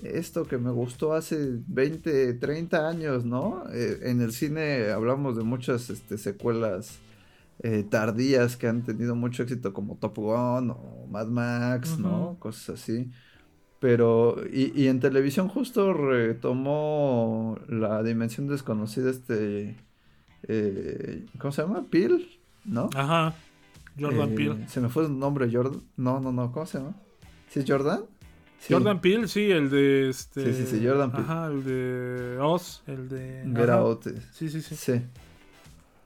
Esto 0.03 0.45
que 0.45 0.59
me 0.59 0.71
gustó 0.71 1.15
hace 1.15 1.61
20, 1.67 2.35
30 2.35 2.89
años, 2.89 3.25
¿no? 3.25 3.65
Eh, 3.73 4.01
en 4.03 4.21
el 4.21 4.33
cine 4.33 4.91
hablamos 4.91 5.37
de 5.37 5.45
muchas 5.45 5.89
este, 5.91 6.19
secuelas 6.19 6.99
eh, 7.63 7.85
tardías 7.89 8.57
que 8.57 8.67
han 8.67 8.83
tenido 8.83 9.15
mucho 9.15 9.45
éxito 9.45 9.73
como 9.73 9.97
Top 9.97 10.17
Gun 10.17 10.71
o 10.71 11.07
Mad 11.11 11.29
Max, 11.29 11.99
¿no? 11.99 12.37
Cosas 12.41 12.81
así. 12.81 13.11
Pero, 13.79 14.37
y, 14.51 14.73
y 14.81 14.89
en 14.89 14.99
televisión 14.99 15.49
justo 15.49 15.93
retomó 15.93 17.59
la 17.69 18.03
dimensión 18.03 18.49
desconocida 18.49 19.11
este, 19.11 19.77
eh, 20.49 21.27
¿cómo 21.39 21.53
se 21.53 21.63
llama? 21.63 21.85
Peel, 21.91 22.27
¿no? 22.65 22.91
ajá, 22.95 23.35
Jordan 23.99 24.35
Peele. 24.35 24.69
Se 24.69 24.81
me 24.81 24.89
fue 24.89 25.05
el 25.05 25.19
nombre, 25.19 25.49
Jordan. 25.53 25.83
No, 25.97 26.21
no, 26.21 26.33
no, 26.33 26.51
¿cómo 26.51 26.67
se 26.67 26.79
llama? 26.79 26.95
¿Sí 27.49 27.61
es 27.61 27.65
Jordan? 27.69 28.03
Sí. 28.67 28.73
Jordan 28.73 28.99
Peele, 29.03 29.29
sí, 29.29 29.51
el 29.51 29.69
de 29.69 30.09
este. 30.09 30.55
Sí, 30.55 30.65
sí, 30.65 30.79
sí, 30.79 30.87
Jordan 30.87 31.13
Peele. 31.13 31.25
Ajá, 31.25 31.47
el 31.49 31.65
de 31.65 32.39
Oz, 32.41 32.83
el 32.87 33.11
de. 33.11 33.43
Eh, 33.43 33.45
Sí, 34.33 34.49
sí, 34.49 34.63
sí. 34.63 34.75
Sí. 34.75 35.03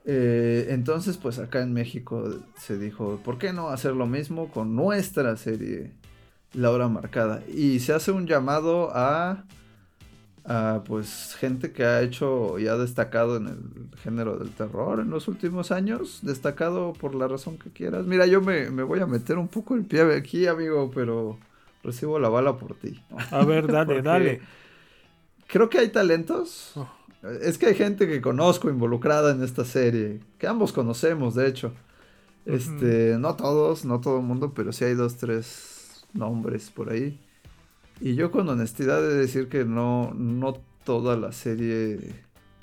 Eh, 0.05 0.67
entonces, 0.71 1.19
pues 1.19 1.39
acá 1.39 1.63
en 1.63 1.73
México 1.73 2.29
se 2.59 2.77
dijo, 2.77 3.21
¿por 3.23 3.39
qué 3.39 3.53
no 3.53 3.69
hacer 3.69 3.95
lo 3.95 4.07
mismo 4.07 4.51
con 4.51 4.75
nuestra 4.75 5.37
serie 5.37 5.93
La 6.53 6.73
Hora 6.73 6.89
Marcada? 6.89 7.45
Y 7.47 7.79
se 7.79 7.93
hace 7.93 8.11
un 8.11 8.27
llamado 8.27 8.91
a, 8.93 9.45
a 10.45 10.83
pues 10.85 11.37
gente 11.39 11.71
que 11.71 11.85
ha 11.85 12.03
hecho 12.03 12.59
y 12.59 12.67
ha 12.67 12.77
destacado 12.77 13.37
en 13.37 13.47
el 13.47 13.99
género 14.01 14.37
del 14.37 14.51
terror 14.51 14.99
en 14.99 15.11
los 15.11 15.29
últimos 15.29 15.71
años, 15.71 16.21
destacado 16.23 16.93
por 16.93 17.15
la 17.15 17.29
razón 17.29 17.57
que 17.57 17.71
quieras. 17.71 18.05
Mira, 18.07 18.27
yo 18.27 18.41
me, 18.41 18.69
me 18.71 18.83
voy 18.83 18.99
a 18.99 19.07
meter 19.07 19.39
un 19.39 19.47
poco 19.47 19.77
el 19.77 19.85
pie 19.85 20.03
aquí, 20.17 20.49
amigo, 20.49 20.91
pero 20.93 21.39
recibo 21.83 22.19
la 22.19 22.29
bala 22.29 22.57
por 22.57 22.75
ti. 22.75 23.03
A 23.31 23.45
ver, 23.45 23.67
dale, 23.73 24.03
dale. 24.03 24.41
Creo 25.47 25.69
que 25.69 25.79
hay 25.79 25.89
talentos. 25.89 26.73
Oh. 26.77 26.89
Es 27.43 27.59
que 27.59 27.67
hay 27.67 27.75
gente 27.75 28.07
que 28.07 28.21
conozco 28.21 28.69
involucrada 28.69 29.33
en 29.33 29.43
esta 29.43 29.65
serie. 29.65 30.21
Que 30.39 30.47
ambos 30.47 30.73
conocemos, 30.73 31.35
de 31.35 31.49
hecho. 31.49 31.73
Este, 32.47 33.17
no 33.19 33.37
todos, 33.37 33.85
no 33.85 34.01
todo 34.01 34.19
el 34.19 34.25
mundo, 34.25 34.53
pero 34.55 34.73
sí 34.73 34.85
hay 34.85 34.95
dos, 34.95 35.17
tres 35.17 36.07
nombres 36.13 36.71
por 36.71 36.91
ahí. 36.91 37.21
Y 38.01 38.15
yo 38.15 38.31
con 38.31 38.49
honestidad 38.49 39.05
he 39.05 39.09
de 39.09 39.17
decir 39.17 39.49
que 39.49 39.65
no, 39.65 40.13
no 40.15 40.55
toda 40.85 41.17
la 41.17 41.33
serie 41.33 42.15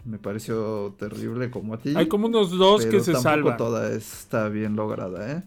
me 0.06 0.18
pareció 0.18 0.96
terrible 0.98 1.52
como 1.52 1.74
a 1.74 1.78
ti. 1.78 1.94
Hay 1.96 2.08
como 2.08 2.28
unos 2.28 2.52
dos 2.52 2.86
que 2.86 2.92
pero 2.92 3.04
se 3.04 3.12
tampoco 3.12 3.30
salvan. 3.30 3.58
toda 3.58 3.92
está 3.92 4.50
bien 4.50 4.76
lograda, 4.76 5.32
¿eh? 5.32 5.44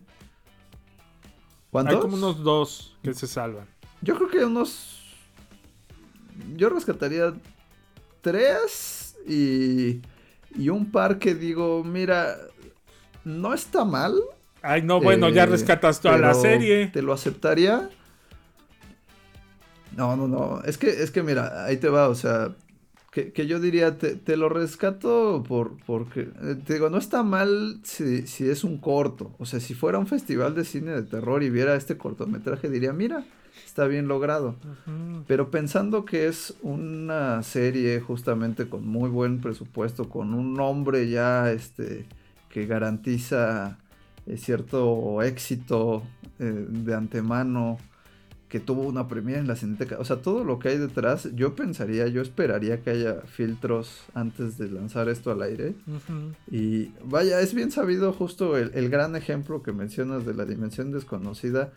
¿Cuántos? 1.71 1.97
Hay 1.97 2.01
como 2.01 2.17
unos 2.17 2.43
dos 2.43 2.97
que 3.03 3.15
se 3.15 3.27
salvan. 3.27 3.67
Yo 4.01 4.17
creo 4.17 4.29
que 4.29 4.45
unos. 4.45 5.17
Yo 6.57 6.69
rescataría 6.69 7.35
tres 8.21 9.17
y. 9.27 10.01
Y 10.57 10.71
un 10.71 10.91
par 10.91 11.19
que 11.19 11.35
digo, 11.35 11.85
mira, 11.85 12.37
no 13.25 13.53
está 13.53 13.85
mal. 13.85 14.15
Ay, 14.63 14.83
no, 14.83 15.01
bueno, 15.01 15.29
ya 15.29 15.45
eh, 15.45 15.47
rescatas 15.47 16.01
toda 16.01 16.19
la 16.19 16.35
serie. 16.35 16.87
¿Te 16.89 17.03
lo 17.03 17.13
aceptaría? 17.13 17.91
No, 19.97 20.17
no, 20.17 20.27
no. 20.27 20.63
Es 20.63 20.79
que, 20.79 20.89
es 20.89 21.11
que 21.11 21.23
mira, 21.23 21.65
ahí 21.65 21.77
te 21.77 21.89
va, 21.89 22.09
o 22.09 22.15
sea. 22.15 22.55
Que, 23.19 23.33
que 23.33 23.49
yo 23.49 23.59
diría, 23.59 23.99
te, 23.99 24.15
te 24.15 24.37
lo 24.37 24.49
rescato 24.49 25.43
por, 25.49 25.73
porque, 25.87 26.29
eh, 26.41 26.55
te 26.65 26.75
digo, 26.75 26.89
no 26.89 26.99
está 26.99 27.25
mal 27.25 27.81
si, 27.83 28.29
si 28.29 28.49
es 28.49 28.63
un 28.63 28.79
corto. 28.79 29.35
O 29.39 29.45
sea, 29.45 29.59
si 29.59 29.75
fuera 29.75 29.99
un 29.99 30.07
festival 30.07 30.55
de 30.55 30.65
cine 30.65 30.93
de 30.93 31.03
terror 31.03 31.43
y 31.43 31.51
viera 31.51 31.75
este 31.75 31.97
cortometraje, 31.97 32.71
diría, 32.71 32.93
mira, 32.93 33.25
está 33.67 33.87
bien 33.89 34.07
logrado. 34.07 34.55
Pero 35.27 35.51
pensando 35.51 36.05
que 36.05 36.29
es 36.29 36.55
una 36.63 37.43
serie 37.43 38.01
justamente 38.01 38.69
con 38.69 38.87
muy 38.87 39.11
buen 39.11 39.41
presupuesto, 39.41 40.09
con 40.09 40.33
un 40.33 40.55
nombre 40.55 41.09
ya 41.09 41.51
este 41.51 42.07
que 42.51 42.67
garantiza 42.67 43.79
eh, 44.27 44.37
cierto 44.37 45.23
éxito 45.23 46.05
eh, 46.39 46.45
de 46.69 46.95
antemano, 46.95 47.79
que 48.49 48.61
tuvo 48.61 48.83
una 48.83 49.09
premiere 49.09 49.41
en 49.41 49.47
la 49.47 49.57
Cineteca, 49.57 49.99
o 49.99 50.05
sea, 50.05 50.23
todo 50.23 50.43
lo 50.43 50.59
que 50.59 50.71
hay 50.71 50.79
detrás, 50.79 51.29
yo 51.35 51.55
pensaría, 51.55 52.07
yo 52.09 52.23
esperaría 52.23 52.81
que 52.81 52.91
haya 52.91 53.21
filtros 53.23 54.05
antes 54.15 54.57
de 54.57 54.71
lanzar 54.71 55.09
esto 55.09 55.31
al 55.31 55.43
aire. 55.43 55.75
Y 56.51 56.93
vaya, 57.05 57.41
es 57.41 57.53
bien 57.53 57.71
sabido 57.71 58.13
justo 58.13 58.57
el, 58.57 58.71
el 58.75 58.89
gran 58.89 59.17
ejemplo 59.17 59.63
que 59.63 59.73
mencionas 59.73 60.25
de 60.25 60.33
la 60.33 60.47
dimensión 60.47 60.93
desconocida. 60.93 61.73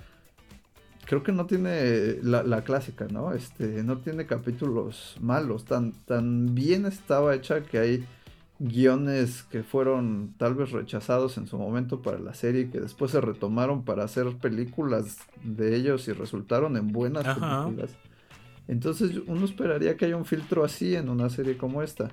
Creo 1.05 1.23
que 1.23 1.33
no 1.33 1.45
tiene 1.45 2.19
la, 2.23 2.43
la 2.43 2.63
clásica, 2.63 3.07
¿no? 3.11 3.33
Este, 3.33 3.83
no 3.83 3.97
tiene 3.97 4.25
capítulos 4.25 5.17
malos. 5.19 5.65
Tan, 5.65 5.91
tan 6.05 6.55
bien 6.55 6.85
estaba 6.85 7.35
hecha 7.35 7.63
que 7.63 7.79
hay 7.79 8.05
guiones 8.61 9.43
que 9.49 9.63
fueron 9.63 10.35
tal 10.37 10.53
vez 10.53 10.71
rechazados 10.71 11.37
en 11.37 11.47
su 11.47 11.57
momento 11.57 12.01
para 12.01 12.19
la 12.19 12.35
serie 12.35 12.61
y 12.61 12.67
que 12.67 12.79
después 12.79 13.11
se 13.11 13.19
retomaron 13.19 13.83
para 13.83 14.03
hacer 14.03 14.37
películas 14.37 15.17
de 15.43 15.75
ellos 15.75 16.07
y 16.07 16.13
resultaron 16.13 16.77
en 16.77 16.91
buenas 16.91 17.25
Ajá. 17.25 17.63
películas. 17.63 17.97
Entonces 18.67 19.19
uno 19.25 19.45
esperaría 19.45 19.97
que 19.97 20.05
haya 20.05 20.15
un 20.15 20.25
filtro 20.25 20.63
así 20.63 20.95
en 20.95 21.09
una 21.09 21.29
serie 21.29 21.57
como 21.57 21.81
esta. 21.81 22.11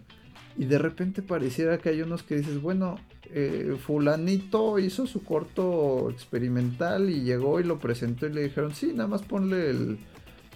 Y 0.56 0.64
de 0.64 0.78
repente 0.78 1.22
pareciera 1.22 1.78
que 1.78 1.90
hay 1.90 2.00
unos 2.02 2.22
que 2.22 2.36
dices, 2.36 2.60
bueno, 2.60 2.96
eh, 3.30 3.76
fulanito 3.78 4.78
hizo 4.78 5.06
su 5.06 5.22
corto 5.22 6.08
experimental 6.10 7.10
y 7.10 7.20
llegó 7.20 7.60
y 7.60 7.64
lo 7.64 7.78
presentó 7.78 8.26
y 8.26 8.32
le 8.32 8.42
dijeron, 8.44 8.74
sí, 8.74 8.92
nada 8.94 9.06
más 9.06 9.22
ponle 9.22 9.70
el, 9.70 9.98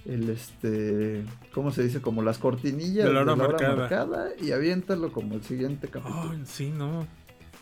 el 0.05 0.29
este, 0.31 1.25
¿cómo 1.53 1.71
se 1.71 1.83
dice? 1.85 2.01
Como 2.01 2.23
las 2.23 2.39
cortinillas 2.39 3.07
De 3.07 3.13
la 3.13 3.21
hora 3.23 3.37
marcada. 3.37 3.77
marcada. 3.77 4.29
y 4.41 4.51
aviéntalo 4.53 5.13
como 5.13 5.35
el 5.35 5.43
siguiente 5.45 5.89
capítulo. 5.89 6.35
Sí, 6.45 6.71
no. 6.77 7.07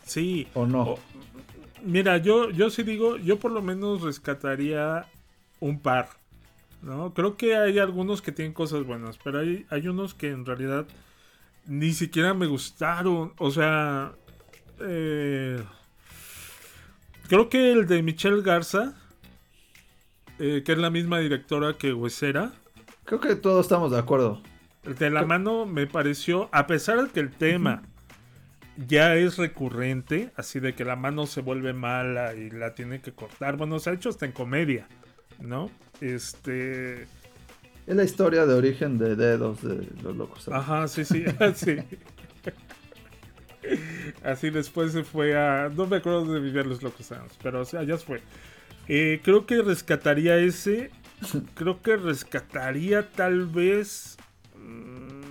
Sí. 0.05 0.47
¿O 0.53 0.65
no? 0.65 0.81
O- 0.83 0.99
Mira, 1.83 2.17
yo, 2.17 2.49
yo 2.51 2.69
sí 2.69 2.83
digo, 2.83 3.17
yo 3.17 3.39
por 3.39 3.51
lo 3.51 3.61
menos 3.61 4.01
rescataría 4.01 5.05
un 5.59 5.79
par. 5.79 6.09
¿No? 6.83 7.13
Creo 7.13 7.37
que 7.37 7.55
hay 7.57 7.77
algunos 7.79 8.21
que 8.23 8.31
tienen 8.31 8.53
cosas 8.53 8.83
buenas, 8.85 9.17
pero 9.23 9.39
hay, 9.39 9.65
hay 9.69 9.87
unos 9.87 10.13
que 10.15 10.29
en 10.31 10.45
realidad 10.45 10.85
ni 11.67 11.91
siquiera 11.93 12.33
me 12.33 12.47
gustaron. 12.47 13.33
O 13.37 13.51
sea, 13.51 14.13
eh, 14.79 15.61
creo 17.27 17.49
que 17.49 17.71
el 17.71 17.87
de 17.87 18.01
Michelle 18.03 18.41
Garza, 18.41 18.95
eh, 20.41 20.63
que 20.63 20.71
es 20.71 20.77
la 20.77 20.89
misma 20.89 21.19
directora 21.19 21.77
que 21.77 21.93
Huesera, 21.93 22.51
Creo 23.05 23.19
que 23.19 23.35
todos 23.35 23.65
estamos 23.65 23.91
de 23.91 23.99
acuerdo. 23.99 24.41
el 24.83 24.95
de 24.95 25.09
la 25.09 25.23
mano 25.23 25.65
me 25.65 25.87
pareció, 25.87 26.49
a 26.51 26.67
pesar 26.67 27.03
de 27.03 27.09
que 27.09 27.19
el 27.19 27.31
tema 27.31 27.83
ya 28.87 29.15
es 29.15 29.37
recurrente, 29.37 30.31
así 30.35 30.59
de 30.59 30.73
que 30.73 30.85
la 30.85 30.95
mano 30.95 31.27
se 31.27 31.41
vuelve 31.41 31.73
mala 31.73 32.33
y 32.33 32.49
la 32.49 32.73
tiene 32.73 33.01
que 33.01 33.11
cortar. 33.11 33.57
Bueno, 33.57 33.79
se 33.79 33.89
ha 33.89 33.93
hecho 33.93 34.09
hasta 34.09 34.25
en 34.25 34.31
comedia, 34.31 34.87
¿no? 35.39 35.69
Este. 35.99 37.03
Es 37.03 37.95
la 37.95 38.03
historia 38.03 38.45
de 38.45 38.53
origen 38.53 38.97
de 38.97 39.15
dedos 39.15 39.61
de 39.61 39.87
los 40.03 40.15
locos. 40.15 40.43
¿sabes? 40.43 40.59
Ajá, 40.61 40.87
sí, 40.87 41.03
sí, 41.03 41.25
así. 41.39 41.77
Así 44.23 44.49
después 44.49 44.93
se 44.93 45.03
fue 45.03 45.37
a. 45.37 45.69
No 45.69 45.85
me 45.85 45.97
acuerdo 45.97 46.33
de 46.33 46.39
vivir 46.39 46.65
los 46.65 46.81
locos 46.81 47.11
años, 47.11 47.37
pero 47.43 47.61
o 47.61 47.65
sea, 47.65 47.83
ya 47.83 47.97
se 47.97 48.05
fue. 48.05 48.21
Eh, 48.87 49.21
creo 49.23 49.45
que 49.45 49.61
rescataría 49.61 50.37
ese. 50.37 50.91
Creo 51.53 51.81
que 51.81 51.95
rescataría 51.97 53.09
tal 53.11 53.45
vez. 53.45 54.17
mm, 54.55 55.21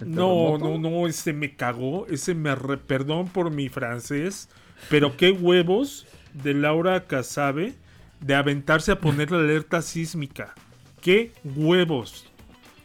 ¿El 0.00 0.10
No, 0.10 0.58
no, 0.58 0.78
no, 0.78 1.06
ese 1.06 1.32
me 1.32 1.54
cagó. 1.54 2.06
Ese 2.08 2.34
me 2.34 2.54
re- 2.54 2.78
perdón 2.78 3.28
por 3.28 3.50
mi 3.50 3.68
francés. 3.68 4.48
Pero 4.90 5.16
qué 5.16 5.30
huevos 5.30 6.06
de 6.32 6.52
Laura 6.54 7.04
Casabe 7.06 7.74
de 8.20 8.34
aventarse 8.34 8.90
a 8.92 8.98
poner 9.00 9.30
la 9.30 9.38
alerta 9.38 9.82
sísmica. 9.82 10.54
Qué 11.00 11.32
huevos. 11.44 12.26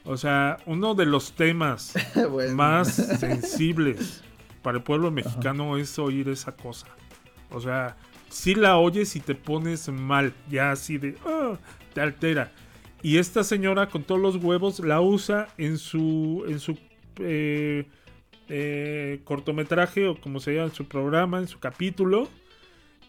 O 0.06 0.18
sea, 0.18 0.58
uno 0.66 0.96
de 0.96 1.06
los 1.06 1.34
temas 1.34 1.94
Bueno. 2.32 2.56
más 2.56 2.94
sensibles 2.94 4.24
para 4.62 4.78
el 4.78 4.84
pueblo 4.84 5.12
mexicano 5.12 5.78
es 5.78 5.98
oír 6.00 6.30
esa 6.30 6.56
cosa. 6.56 6.88
O 7.52 7.60
sea, 7.60 7.98
si 8.30 8.56
la 8.56 8.78
oyes 8.78 9.16
y 9.16 9.20
te 9.20 9.36
pones 9.36 9.90
mal, 9.90 10.34
ya 10.50 10.72
así 10.72 10.98
de, 10.98 11.16
"Ah", 11.26 11.58
te 11.94 12.02
altera. 12.02 12.52
Y 13.02 13.18
esta 13.18 13.44
señora 13.44 13.88
con 13.88 14.04
todos 14.04 14.22
los 14.22 14.36
huevos 14.38 14.80
la 14.80 15.02
usa 15.02 15.48
en 15.58 15.78
su, 15.78 16.44
en 16.48 16.60
su 16.60 16.78
eh, 17.20 17.86
eh, 18.50 19.22
cortometraje 19.24 20.08
o 20.08 20.20
como 20.20 20.40
se 20.40 20.54
llama, 20.56 20.68
en 20.68 20.74
su 20.76 20.88
programa, 20.88 21.40
en 21.40 21.48
su 21.48 21.60
capítulo. 21.60 22.28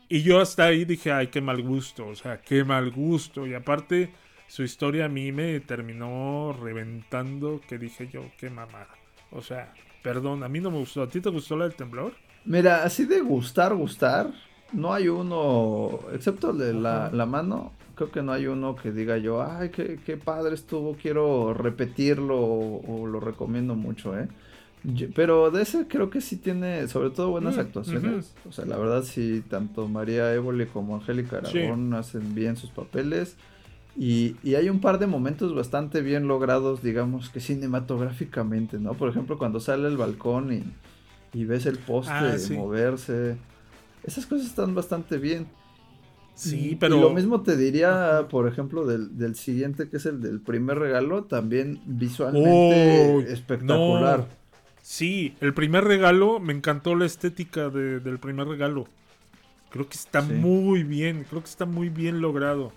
Y 0.08 0.22
yo 0.22 0.40
hasta 0.40 0.64
ahí 0.64 0.84
dije, 0.84 1.12
ay, 1.12 1.28
qué 1.28 1.40
mal 1.40 1.62
gusto, 1.62 2.06
o 2.08 2.14
sea, 2.16 2.40
qué 2.40 2.64
mal 2.64 2.90
gusto. 2.90 3.46
Y 3.46 3.54
aparte, 3.54 4.12
su 4.48 4.62
historia 4.64 5.04
a 5.04 5.08
mí 5.08 5.30
me 5.32 5.60
terminó 5.60 6.52
reventando, 6.60 7.60
que 7.68 7.78
dije 7.78 8.08
yo, 8.08 8.24
qué 8.38 8.50
mamada. 8.50 8.88
O 9.30 9.40
sea, 9.40 9.72
perdón, 10.02 10.42
a 10.44 10.48
mí 10.48 10.60
no 10.60 10.70
me 10.70 10.78
gustó. 10.78 11.02
¿A 11.02 11.08
ti 11.10 11.20
te 11.20 11.30
gustó 11.30 11.56
la 11.56 11.64
del 11.64 11.74
temblor? 11.76 12.14
Mira, 12.44 12.84
así 12.84 13.04
de 13.04 13.20
gustar, 13.20 13.74
gustar, 13.74 14.32
no 14.72 14.92
hay 14.94 15.08
uno, 15.08 16.00
excepto 16.12 16.50
el 16.52 16.58
de 16.58 16.72
la, 16.74 17.10
la 17.12 17.26
mano, 17.26 17.72
creo 17.94 18.10
que 18.10 18.22
no 18.22 18.32
hay 18.32 18.46
uno 18.46 18.76
que 18.76 18.92
diga 18.92 19.18
yo, 19.18 19.42
ay, 19.42 19.70
qué, 19.70 20.00
qué 20.04 20.16
padre 20.16 20.54
estuvo, 20.54 20.96
quiero 20.96 21.52
repetirlo 21.54 22.38
o, 22.40 23.02
o 23.02 23.06
lo 23.06 23.20
recomiendo 23.20 23.74
mucho, 23.74 24.18
¿eh? 24.18 24.28
Yo- 24.82 25.08
pero 25.14 25.50
de 25.50 25.62
ese 25.62 25.86
creo 25.88 26.08
que 26.08 26.22
sí 26.22 26.38
tiene, 26.38 26.88
sobre 26.88 27.10
todo, 27.10 27.30
buenas 27.30 27.56
Mm, 27.56 27.60
actuaciones. 27.60 28.34
O 28.48 28.52
sea, 28.52 28.64
la 28.64 28.78
verdad 28.78 29.02
sí, 29.02 29.42
tanto 29.48 29.86
María 29.88 30.32
Évole 30.34 30.66
como 30.68 30.96
Angélica 30.96 31.42
Sí. 31.44 31.58
Aragón 31.58 31.92
hacen 31.94 32.34
bien 32.34 32.56
sus 32.56 32.70
papeles. 32.70 33.36
Y, 34.02 34.36
y 34.42 34.54
hay 34.54 34.70
un 34.70 34.80
par 34.80 34.98
de 34.98 35.06
momentos 35.06 35.54
bastante 35.54 36.00
bien 36.00 36.26
logrados, 36.26 36.82
digamos 36.82 37.28
que 37.28 37.38
cinematográficamente, 37.40 38.78
¿no? 38.78 38.94
Por 38.94 39.10
ejemplo, 39.10 39.36
cuando 39.36 39.60
sale 39.60 39.86
al 39.88 39.98
balcón 39.98 40.52
y, 40.54 40.62
y 41.38 41.44
ves 41.44 41.66
el 41.66 41.76
poste 41.78 42.10
Ah, 42.14 42.38
sí. 42.38 42.54
moverse. 42.54 43.36
Esas 44.02 44.24
cosas 44.24 44.46
están 44.46 44.74
bastante 44.74 45.18
bien. 45.18 45.46
Sí, 46.34 46.78
pero. 46.80 46.96
Y 46.96 47.00
lo 47.02 47.10
mismo 47.10 47.42
te 47.42 47.58
diría, 47.58 48.26
por 48.30 48.48
ejemplo, 48.48 48.86
del, 48.86 49.18
del 49.18 49.34
siguiente, 49.34 49.90
que 49.90 49.98
es 49.98 50.06
el 50.06 50.22
del 50.22 50.40
primer 50.40 50.78
regalo, 50.78 51.24
también 51.24 51.78
visualmente 51.84 53.12
Oh, 53.14 53.20
espectacular. 53.20 54.20
no. 54.20 54.26
Sí, 54.80 55.34
el 55.42 55.52
primer 55.52 55.84
regalo, 55.84 56.40
me 56.40 56.54
encantó 56.54 56.94
la 56.94 57.04
estética 57.04 57.68
de- 57.68 58.00
del 58.00 58.18
primer 58.18 58.48
regalo. 58.48 58.86
Creo 59.70 59.86
que 59.86 59.98
está 59.98 60.22
Sí. 60.22 60.32
muy 60.32 60.84
bien, 60.84 61.26
creo 61.28 61.42
que 61.42 61.50
está 61.50 61.66
muy 61.66 61.90
bien 61.90 62.22
logrado. 62.22 62.72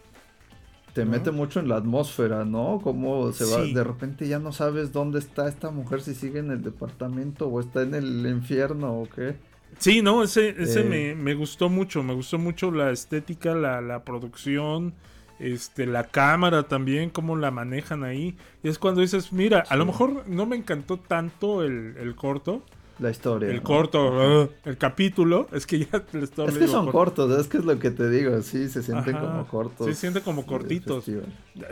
Te 0.94 1.06
¿no? 1.06 1.12
mete 1.12 1.32
mucho 1.32 1.60
en 1.60 1.68
la 1.70 1.78
atmósfera, 1.78 2.46
¿no? 2.46 2.80
Como 2.84 3.32
se 3.32 3.46
va, 3.46 3.64
Sí. 3.66 3.74
de 3.74 3.84
repente 3.84 4.28
ya 4.28 4.40
no 4.40 4.52
sabes 4.52 4.92
dónde 4.92 5.20
está 5.20 5.48
esta 5.48 5.72
mujer, 5.72 6.02
si 6.02 6.14
sigue 6.14 6.40
en 6.40 6.52
el 6.52 6.62
departamento 6.64 7.48
o 7.48 7.60
está 7.60 7.82
en 7.82 7.96
el 7.96 8.26
infierno 8.28 8.94
o 9.02 9.10
qué. 9.10 9.36
Sí, 9.80 10.04
no, 10.04 10.22
ese, 10.24 10.50
ese 10.62 10.82
Eh. 10.82 10.84
me, 10.84 11.16
me 11.16 11.34
gustó 11.34 11.68
mucho, 11.68 12.04
me 12.04 12.14
gustó 12.14 12.38
mucho 12.38 12.70
la 12.70 12.92
estética, 12.92 13.56
la, 13.56 13.82
la 13.82 14.04
producción, 14.04 14.94
este, 15.40 15.88
la 15.88 16.04
cámara 16.06 16.64
también, 16.64 17.10
cómo 17.10 17.36
la 17.38 17.50
manejan 17.50 18.04
ahí. 18.04 18.38
Y 18.62 18.68
es 18.70 18.78
cuando 18.78 19.02
dices, 19.02 19.34
mira, 19.34 19.64
a 19.68 19.76
lo 19.76 19.86
mejor 19.88 20.28
no 20.30 20.46
me 20.46 20.56
encantó 20.56 20.98
tanto 20.98 21.64
el, 21.64 21.96
el 21.98 22.16
corto, 22.16 22.62
La 23.00 23.10
historia. 23.10 23.50
el 23.50 23.58
¿no? 23.58 23.64
corto, 23.64 24.44
uh, 24.44 24.50
el 24.66 24.78
capítulo, 24.78 25.48
es 25.52 25.66
que 25.66 25.80
ya 25.80 26.04
Es 26.14 26.58
que 26.58 26.68
son 26.68 26.92
cortos, 26.92 27.40
es 27.40 27.48
que 27.48 27.58
es 27.58 27.66
lo 27.66 27.80
que 27.80 27.92
te 27.92 28.10
digo, 28.10 28.42
sí, 28.42 28.70
se 28.70 28.84
sienten 28.84 29.16
Ajá, 29.16 29.26
como 29.26 29.48
cortos. 29.48 29.88
se 29.88 29.96
siente 29.96 30.22
como 30.22 30.46
cortitos. 30.46 31.06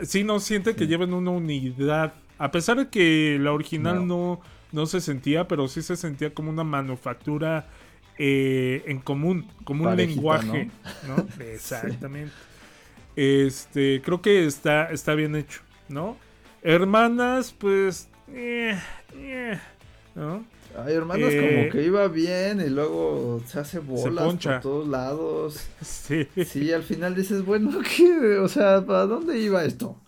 Sí, 0.02 0.24
no 0.24 0.40
siente 0.40 0.74
que 0.74 0.86
lleven 0.86 1.14
una 1.14 1.30
unidad. 1.30 2.14
A 2.38 2.50
pesar 2.50 2.76
de 2.76 2.88
que 2.88 3.38
la 3.40 3.52
original 3.52 4.06
no. 4.06 4.40
no, 4.72 4.86
se 4.86 5.00
sentía, 5.00 5.46
pero 5.46 5.68
sí 5.68 5.82
se 5.82 5.96
sentía 5.96 6.34
como 6.34 6.50
una 6.50 6.64
manufactura 6.64 7.68
eh, 8.18 8.82
en 8.86 8.98
común, 8.98 9.46
como 9.64 9.88
un 9.88 9.96
lenguaje, 9.96 10.70
¿no? 11.06 11.26
Exactamente. 11.44 12.32
Este, 13.14 14.02
creo 14.02 14.22
que 14.22 14.46
está, 14.46 14.90
está 14.90 15.14
bien 15.14 15.36
hecho, 15.36 15.60
¿no? 15.88 16.16
Hermanas, 16.62 17.54
pues. 17.56 18.08
eh, 18.28 18.76
eh, 19.14 19.58
¿no? 20.14 20.44
Ay, 20.76 20.94
hermanos, 20.94 21.32
Eh, 21.32 21.40
como 21.40 21.70
que 21.70 21.86
iba 21.86 22.08
bien 22.08 22.60
y 22.60 22.70
luego 22.70 23.42
se 23.46 23.60
hace 23.60 23.78
bolas 23.78 24.36
por 24.36 24.60
todos 24.60 24.88
lados. 24.88 25.66
Sí. 25.82 26.26
Sí, 26.44 26.72
al 26.72 26.82
final 26.82 27.14
dices, 27.14 27.44
bueno, 27.44 27.78
¿qué? 27.96 28.38
O 28.38 28.48
sea, 28.48 28.84
¿para 28.84 29.06
dónde 29.06 29.38
iba 29.38 29.64
esto? 29.64 30.00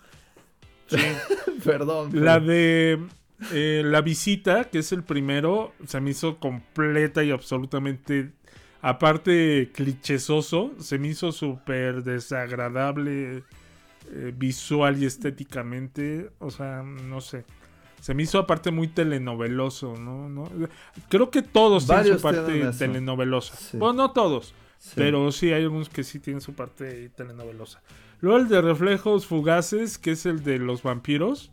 Perdón. 1.64 2.10
La 2.24 2.40
de 2.40 2.98
eh, 3.52 3.82
La 3.84 4.00
Visita, 4.00 4.64
que 4.64 4.78
es 4.78 4.92
el 4.92 5.02
primero, 5.02 5.72
se 5.86 6.00
me 6.00 6.10
hizo 6.10 6.38
completa 6.38 7.22
y 7.24 7.30
absolutamente, 7.30 8.32
aparte 8.80 9.70
clichésoso, 9.74 10.72
se 10.78 10.98
me 10.98 11.08
hizo 11.08 11.32
súper 11.32 12.02
desagradable 12.04 13.42
eh, 14.12 14.32
visual 14.36 15.02
y 15.02 15.06
estéticamente, 15.06 16.30
o 16.38 16.50
sea, 16.50 16.82
no 16.82 17.20
sé. 17.20 17.44
Se 18.05 18.12
me 18.12 18.22
hizo 18.24 18.38
aparte 18.38 18.70
muy 18.70 18.88
telenoveloso, 18.88 19.96
¿no? 19.96 20.28
¿No? 20.28 20.46
Creo 21.09 21.30
que 21.30 21.40
todos 21.40 21.86
Varios 21.86 22.05
tienen 22.05 22.18
su 22.18 22.22
parte 22.22 22.78
telenovelosa. 22.78 23.57
Sí. 23.57 23.78
Bueno, 23.78 23.94
no 23.94 24.11
todos, 24.11 24.52
Sí. 24.76 24.90
pero 24.94 25.32
sí 25.32 25.50
hay 25.55 25.62
algunos 25.62 25.88
que 25.88 26.05
sí 26.05 26.18
tienen 26.18 26.42
su 26.42 26.52
parte 26.52 27.09
telenovelosa. 27.16 27.80
Luego 28.20 28.36
el 28.40 28.48
de 28.48 28.61
Reflejos 28.61 29.24
Fugaces, 29.24 29.96
que 29.96 30.11
es 30.11 30.26
el 30.26 30.44
de 30.44 30.59
los 30.59 30.82
vampiros. 30.82 31.50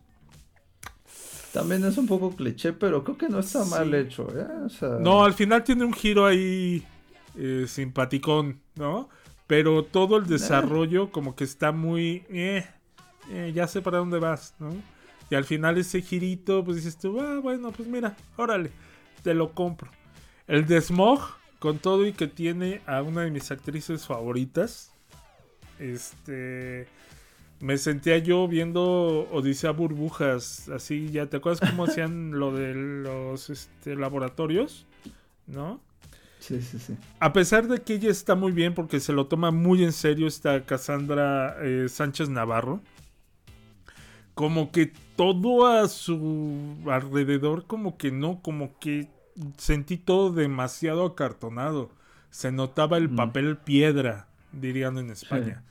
También 1.54 1.86
es 1.86 1.98
un 1.98 2.06
poco 2.08 2.36
cliché, 2.36 2.74
pero 2.74 3.06
creo 3.06 3.18
que 3.18 3.30
no 3.30 3.40
está 3.40 3.64
Sí. 3.64 3.70
mal 3.72 3.94
hecho, 3.94 4.28
¿eh? 4.38 4.46
O 4.66 4.70
sea, 4.70 4.90
No, 5.00 5.24
al 5.24 5.34
final 5.34 5.64
tiene 5.64 5.86
un 5.86 5.94
giro 5.94 6.26
ahí 6.26 6.86
eh, 7.38 7.64
simpaticón, 7.66 8.60
¿no? 8.76 9.08
Pero 9.48 9.86
todo 9.86 10.18
el 10.18 10.26
desarrollo 10.28 11.12
como 11.12 11.34
que 11.34 11.46
está 11.46 11.72
muy... 11.72 12.26
eh, 12.30 12.66
eh, 13.30 13.54
ya 13.56 13.68
sé 13.68 13.82
para 13.82 14.00
dónde 14.00 14.20
vas, 14.20 14.54
¿no? 14.60 14.72
Y 15.32 15.36
al 15.36 15.46
final 15.46 15.78
ese 15.78 16.02
girito, 16.02 16.62
pues 16.64 16.76
dices 16.76 16.98
tú, 16.98 17.22
ah, 17.22 17.40
bueno, 17.40 17.72
pues 17.72 17.88
mira, 17.88 18.18
órale, 18.36 18.70
te 19.24 19.34
lo 19.34 19.54
compro. 19.54 19.90
El 20.46 20.68
de 20.68 20.82
Smog, 20.82 21.22
con 21.58 21.80
todo 21.80 22.06
y 22.06 22.12
que 22.12 22.28
tiene 22.28 22.82
a 22.86 23.02
una 23.02 23.22
de 23.22 23.32
mis 23.32 23.50
actrices 23.50 24.06
favoritas, 24.06 24.94
este... 25.80 26.86
Me 27.62 27.78
sentía 27.78 28.18
yo 28.18 28.48
viendo 28.48 29.30
Odisea 29.32 29.70
Burbujas, 29.72 30.68
así, 30.68 31.10
ya 31.12 31.28
te 31.28 31.38
acuerdas 31.38 31.70
cómo 31.70 31.84
hacían 31.88 32.32
lo 32.32 32.52
de 32.52 32.74
los 32.74 33.50
este, 33.52 33.96
laboratorios, 33.96 34.88
¿no? 35.48 35.80
Sí, 36.40 36.60
sí, 36.62 36.80
sí. 36.80 36.98
A 37.20 37.32
pesar 37.32 37.68
de 37.68 37.80
que 37.84 37.94
ella 37.94 38.10
está 38.10 38.36
muy 38.36 38.52
bien 38.52 38.74
porque 38.74 39.00
se 39.00 39.14
lo 39.14 39.28
toma 39.28 39.52
muy 39.52 39.84
en 39.84 39.94
serio 39.94 40.28
esta 40.28 40.66
Cassandra 40.66 41.56
eh, 41.62 41.88
Sánchez 41.88 42.30
Navarro. 42.30 42.82
Como 44.34 44.72
que 44.72 44.92
todo 45.16 45.68
a 45.68 45.88
su 45.88 46.78
alrededor 46.90 47.66
como 47.68 47.98
que 47.98 48.12
no, 48.12 48.42
como 48.42 48.78
que 48.80 49.08
sentí 49.58 49.98
todo 49.98 50.32
demasiado 50.32 51.06
acartonado. 51.06 51.92
Se 52.32 52.52
notaba 52.52 52.98
el 52.98 53.10
Mm. 53.10 53.16
papel 53.16 53.58
piedra, 53.58 54.28
dirían 54.52 54.98
en 54.98 55.12
España. 55.12 55.64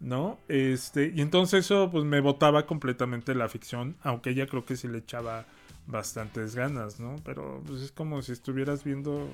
¿No? 0.00 0.38
Este, 0.46 1.12
y 1.12 1.22
entonces 1.22 1.64
eso 1.64 1.90
pues 1.90 2.04
me 2.04 2.20
botaba 2.20 2.66
completamente 2.66 3.34
la 3.34 3.48
ficción, 3.48 3.96
aunque 4.02 4.30
ella 4.30 4.46
creo 4.46 4.64
que 4.64 4.76
sí 4.76 4.86
le 4.86 4.98
echaba 4.98 5.44
bastantes 5.88 6.54
ganas, 6.54 7.00
¿no? 7.00 7.16
Pero 7.24 7.60
pues 7.66 7.82
es 7.82 7.90
como 7.90 8.22
si 8.22 8.30
estuvieras 8.30 8.84
viendo 8.84 9.28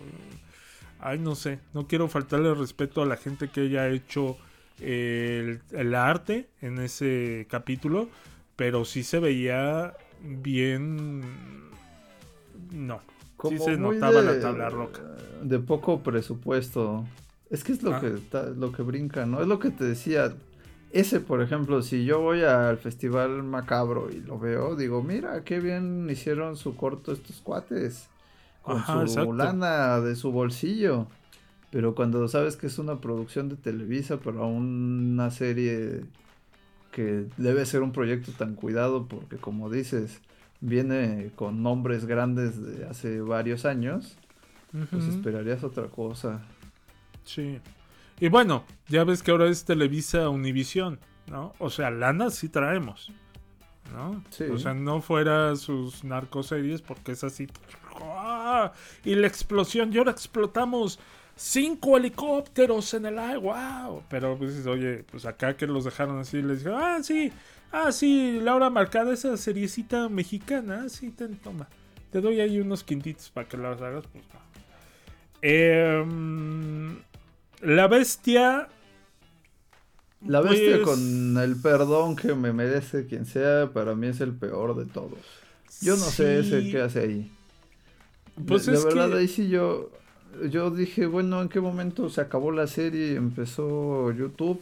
Ay, 1.01 1.19
no 1.19 1.35
sé, 1.35 1.59
no 1.75 1.87
quiero 1.87 2.09
faltarle 2.09 2.55
respeto 2.55 3.03
a 3.03 3.07
la 3.07 3.17
gente 3.17 3.49
que 3.49 3.63
haya 3.63 3.89
hecho 3.89 4.39
el, 4.81 5.61
el 5.73 5.95
arte 5.95 6.49
en 6.63 6.79
ese 6.79 7.47
capítulo, 7.51 8.09
pero 8.57 8.85
sí 8.85 9.03
se 9.03 9.19
veía 9.21 9.95
bien... 10.23 11.23
No, 12.73 13.01
sí 13.49 13.59
se 13.59 13.77
notaba 13.77 14.23
de- 14.23 14.35
la 14.37 14.41
tabla 14.41 14.69
roca. 14.71 15.03
De 15.43 15.59
poco 15.59 16.01
presupuesto. 16.01 17.05
Es 17.51 17.63
que 17.63 17.73
es 17.73 17.83
lo 17.83 17.95
Ah. 17.95 18.01
que 18.01 18.15
lo 18.57 18.73
que 18.73 18.83
brinca, 18.83 19.27
¿no? 19.27 19.41
Es 19.41 19.47
lo 19.47 19.59
que 19.59 19.71
te 19.71 19.85
decía. 19.85 20.35
Ese, 20.93 21.21
por 21.21 21.43
ejemplo, 21.43 21.83
si 21.83 22.05
yo 22.05 22.21
voy 22.21 22.43
al 22.43 22.79
festival 22.79 23.43
macabro 23.43 24.09
y 24.11 24.21
lo 24.21 24.39
veo, 24.39 24.77
digo, 24.77 25.03
mira, 25.03 25.43
qué 25.45 25.61
bien 25.61 26.09
hicieron 26.11 26.57
su 26.57 26.77
corto 26.77 27.13
estos 27.13 27.41
cuates. 27.41 28.09
Con 28.63 28.79
Ajá, 28.79 28.95
su 28.95 29.01
exacto. 29.03 29.33
lana 29.35 30.01
de 30.01 30.17
su 30.17 30.33
bolsillo. 30.33 31.07
Pero 31.71 31.95
cuando 31.95 32.27
sabes 32.29 32.57
que 32.57 32.69
es 32.69 32.79
una 32.79 33.01
producción 33.01 33.49
de 33.49 33.57
Televisa, 33.57 34.19
pero 34.19 34.47
una 34.47 35.31
serie 35.31 36.05
que 36.95 37.27
debe 37.39 37.67
ser 37.67 37.83
un 37.83 37.91
proyecto 37.91 38.31
tan 38.31 38.55
cuidado, 38.55 39.09
porque 39.09 39.37
como 39.37 39.69
dices, 39.69 40.21
viene 40.61 41.33
con 41.35 41.61
nombres 41.61 42.07
grandes 42.07 42.63
de 42.63 42.87
hace 42.87 43.21
varios 43.21 43.65
años, 43.65 44.17
pues 44.71 45.05
Ujú, 45.05 45.11
esperarías 45.11 45.65
otra 45.65 45.89
cosa. 45.89 46.43
Sí. 47.25 47.59
Y 48.21 48.29
bueno, 48.29 48.65
ya 48.89 49.03
ves 49.03 49.25
que 49.25 49.33
ahora 49.33 49.49
es 49.49 49.65
Televisa 49.65 50.29
Univisión, 50.29 51.01
¿no? 51.27 51.53
O 51.59 51.69
sea, 51.69 51.91
lana 51.91 52.31
sí 52.31 52.49
traemos, 52.49 53.11
¿no? 53.93 54.23
Sí. 54.31 54.45
O 54.45 54.59
sea, 54.59 54.73
no 54.73 55.01
fuera 55.01 55.57
sus 55.57 56.05
narcoseries 56.05 56.81
porque 56.81 57.11
es 57.13 57.25
así. 57.25 57.49
¡ah! 58.01 58.73
Y 59.05 59.17
la 59.17 59.27
explosión, 59.27 59.93
y 59.93 59.99
ahora 59.99 60.13
explotamos 60.13 61.01
cinco 61.37 61.97
helicópteros 61.97 62.95
en 62.95 63.07
el 63.07 63.19
aire, 63.19 63.39
wow. 63.39 64.03
Pero 64.09 64.37
pues 64.39 64.67
oye, 64.67 65.05
pues 65.11 65.25
acá 65.27 65.57
que 65.57 65.67
los 65.67 65.85
dejaron 65.85 66.19
así, 66.19 66.43
les 66.43 66.59
dijeron, 66.59 66.81
ah, 66.83 66.99
sí, 67.03 67.33
ah, 67.73 67.93
sí, 67.93 68.39
la 68.41 68.55
hora 68.55 68.71
marcada, 68.71 69.13
esa 69.13 69.37
seriecita 69.37 70.09
mexicana, 70.09 70.83
ah, 70.85 70.89
sí, 70.89 71.11
ten, 71.11 71.37
toma. 71.37 71.69
Te 72.11 72.21
doy 72.21 72.41
ahí 72.41 72.61
unos 72.61 72.85
quintitos 72.85 73.31
para 73.31 73.49
que 73.49 73.57
las 73.57 73.81
hagas, 73.81 74.05
pues 74.13 74.25
no. 74.33 74.41
Em, 75.43 76.97
la 77.61 77.87
bestia. 77.89 78.69
La 80.27 80.41
bestia 80.41 80.77
pues, 80.77 80.85
con 80.85 81.37
el 81.37 81.57
perdón 81.61 82.17
que 82.17 82.35
me 82.35 82.53
merece 82.53 83.07
quien 83.07 83.27
sea, 83.27 83.71
para 83.73 83.95
mí 83.95 84.07
es 84.07 84.21
el 84.21 84.33
peor 84.33 84.75
de 84.77 84.87
todos. 84.87 85.19
Yo 85.83 85.97
no 85.97 86.05
sé 86.05 86.39
ese 86.39 86.71
qué 86.71 86.81
hace 86.81 87.01
ahí. 87.01 87.31
Pues 88.47 88.65
de, 88.65 88.73
de 88.73 88.79
es 88.79 88.85
verdad, 88.85 89.11
que- 89.11 89.17
ahí 89.19 89.29
sí 89.29 89.49
yo, 89.49 89.91
yo 90.51 90.71
dije, 90.71 91.07
bueno, 91.07 91.41
¿en 91.43 91.49
qué 91.49 91.61
momento 91.61 92.09
se 92.11 92.21
acabó 92.21 92.51
la 92.53 92.67
serie 92.67 93.13
y 93.13 93.17
empezó 93.17 94.13
YouTube? 94.13 94.61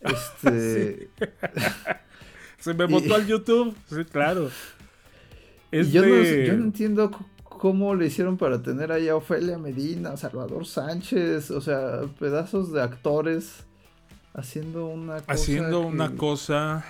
Este, 0.00 1.08
Se 2.58 2.74
me 2.74 2.84
Y- 2.84 2.88
botó 2.88 3.14
al 3.14 3.26
YouTube. 3.26 3.74
Sí, 3.88 4.04
claro. 4.04 4.50
Es 5.70 5.88
y 5.88 5.92
yo, 5.92 6.02
no, 6.06 6.22
yo 6.22 6.56
no 6.56 6.64
entiendo 6.64 7.10
cómo 7.44 7.94
le 7.94 8.06
hicieron 8.06 8.36
para 8.36 8.60
tener 8.62 8.92
ahí 8.92 9.08
a 9.08 9.16
Ofelia 9.16 9.56
Medina, 9.58 10.16
Salvador 10.16 10.66
Sánchez, 10.66 11.50
o 11.50 11.60
sea, 11.60 12.02
pedazos 12.18 12.72
de 12.72 12.82
actores 12.82 13.64
haciendo 14.34 14.86
una 14.86 15.20
cosa. 15.20 15.32
haciendo 15.32 15.80
una 15.80 16.10
que- 16.10 16.16
cosa 16.16 16.84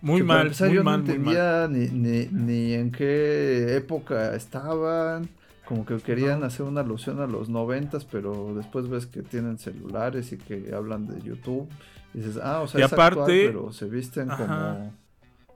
muy 0.00 0.22
mal, 0.22 0.42
empezar 0.46 0.68
muy 0.68 0.76
yo 0.76 0.84
mal, 0.84 1.04
no 1.04 1.12
entendía 1.12 1.68
ni, 1.68 1.86
ni, 1.88 2.26
ni 2.26 2.72
en 2.74 2.90
qué 2.92 3.76
época 3.76 4.34
estaban. 4.34 5.28
Como 5.66 5.86
que 5.86 5.96
querían 5.98 6.44
hacer 6.44 6.66
una 6.66 6.80
alusión 6.82 7.20
a 7.20 7.26
los 7.26 7.48
noventas, 7.48 8.04
pero 8.04 8.54
después 8.54 8.88
ves 8.88 9.06
que 9.06 9.22
tienen 9.22 9.58
celulares 9.58 10.32
y 10.32 10.36
que 10.38 10.72
hablan 10.74 11.06
de 11.06 11.20
YouTube. 11.22 11.68
Y 12.12 12.18
dices, 12.18 12.38
ah, 12.42 12.60
o 12.60 12.68
sea, 12.68 12.80
Y 12.80 12.84
es 12.84 12.92
actual, 12.92 13.12
aparte- 13.12 13.46
pero 13.46 13.72
se 13.72 13.86
visten 13.86 14.30
Ajá. 14.30 14.46
como 14.46 14.92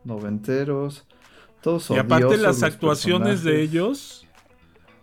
noventeros. 0.04 1.06
Todos 1.62 1.90
Y 1.90 1.96
aparte 1.98 2.36
las 2.36 2.62
actuaciones 2.62 3.42
de 3.42 3.61
ellos 3.62 4.26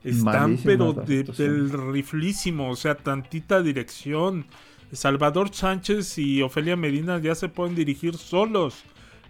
están 0.04 0.58
pero 0.64 0.94
de, 0.94 1.24
del 1.24 1.70
riflísimo, 1.92 2.70
o 2.70 2.76
sea, 2.76 2.96
tantita 2.96 3.62
dirección. 3.62 4.46
Salvador 4.92 5.54
Sánchez 5.54 6.18
y 6.18 6.42
Ofelia 6.42 6.76
Medina 6.78 7.20
ya 7.20 7.36
se 7.36 7.50
pueden 7.50 7.76
dirigir 7.76 8.16
solos, 8.16 8.84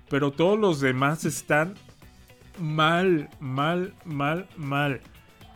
pero 0.09 0.31
todos 0.31 0.59
los 0.59 0.79
demás 0.81 1.25
están 1.25 1.73
mal, 2.59 3.29
mal, 3.39 3.93
mal, 4.05 4.47
mal. 4.57 5.01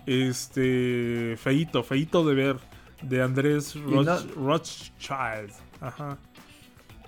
Este, 0.05 1.35
feito, 1.37 1.83
feito 1.83 2.25
de 2.25 2.35
ver, 2.35 2.57
de 3.01 3.21
Andrés 3.21 3.75
no- 3.75 4.17
Rothschild. 4.35 5.51
Ajá. 5.81 6.17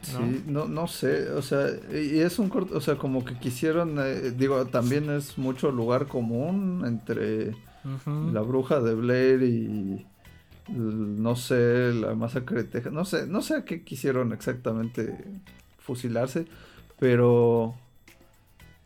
Sí, 0.04 0.44
no, 0.48 0.66
no 0.66 0.88
sé, 0.88 1.30
o 1.30 1.44
sea, 1.44 1.68
y 1.94 2.20
es 2.22 2.40
un 2.40 2.50
corto, 2.50 2.76
o 2.76 2.82
sea, 2.82 2.96
como 2.96 3.24
que 3.24 3.38
quisieron, 3.38 3.98
eh, 4.00 4.32
digo, 4.32 4.66
también 4.66 5.12
es 5.12 5.38
mucho 5.38 5.72
lugar 5.72 6.08
común 6.08 6.84
entre 6.88 7.56
la 8.32 8.42
bruja 8.42 8.80
de 8.80 8.96
Blair 8.96 9.44
y 9.44 10.06
no 10.70 11.36
sé, 11.36 11.94
la 11.94 12.16
masacre 12.16 12.64
de 12.64 12.70
Texas, 12.70 12.92
no 12.94 13.06
sé, 13.06 13.28
no 13.28 13.44
sé 13.44 13.56
a 13.58 13.64
qué 13.66 13.84
quisieron 13.84 14.34
exactamente 14.34 15.24
fusilarse, 15.78 16.46
pero 17.00 17.76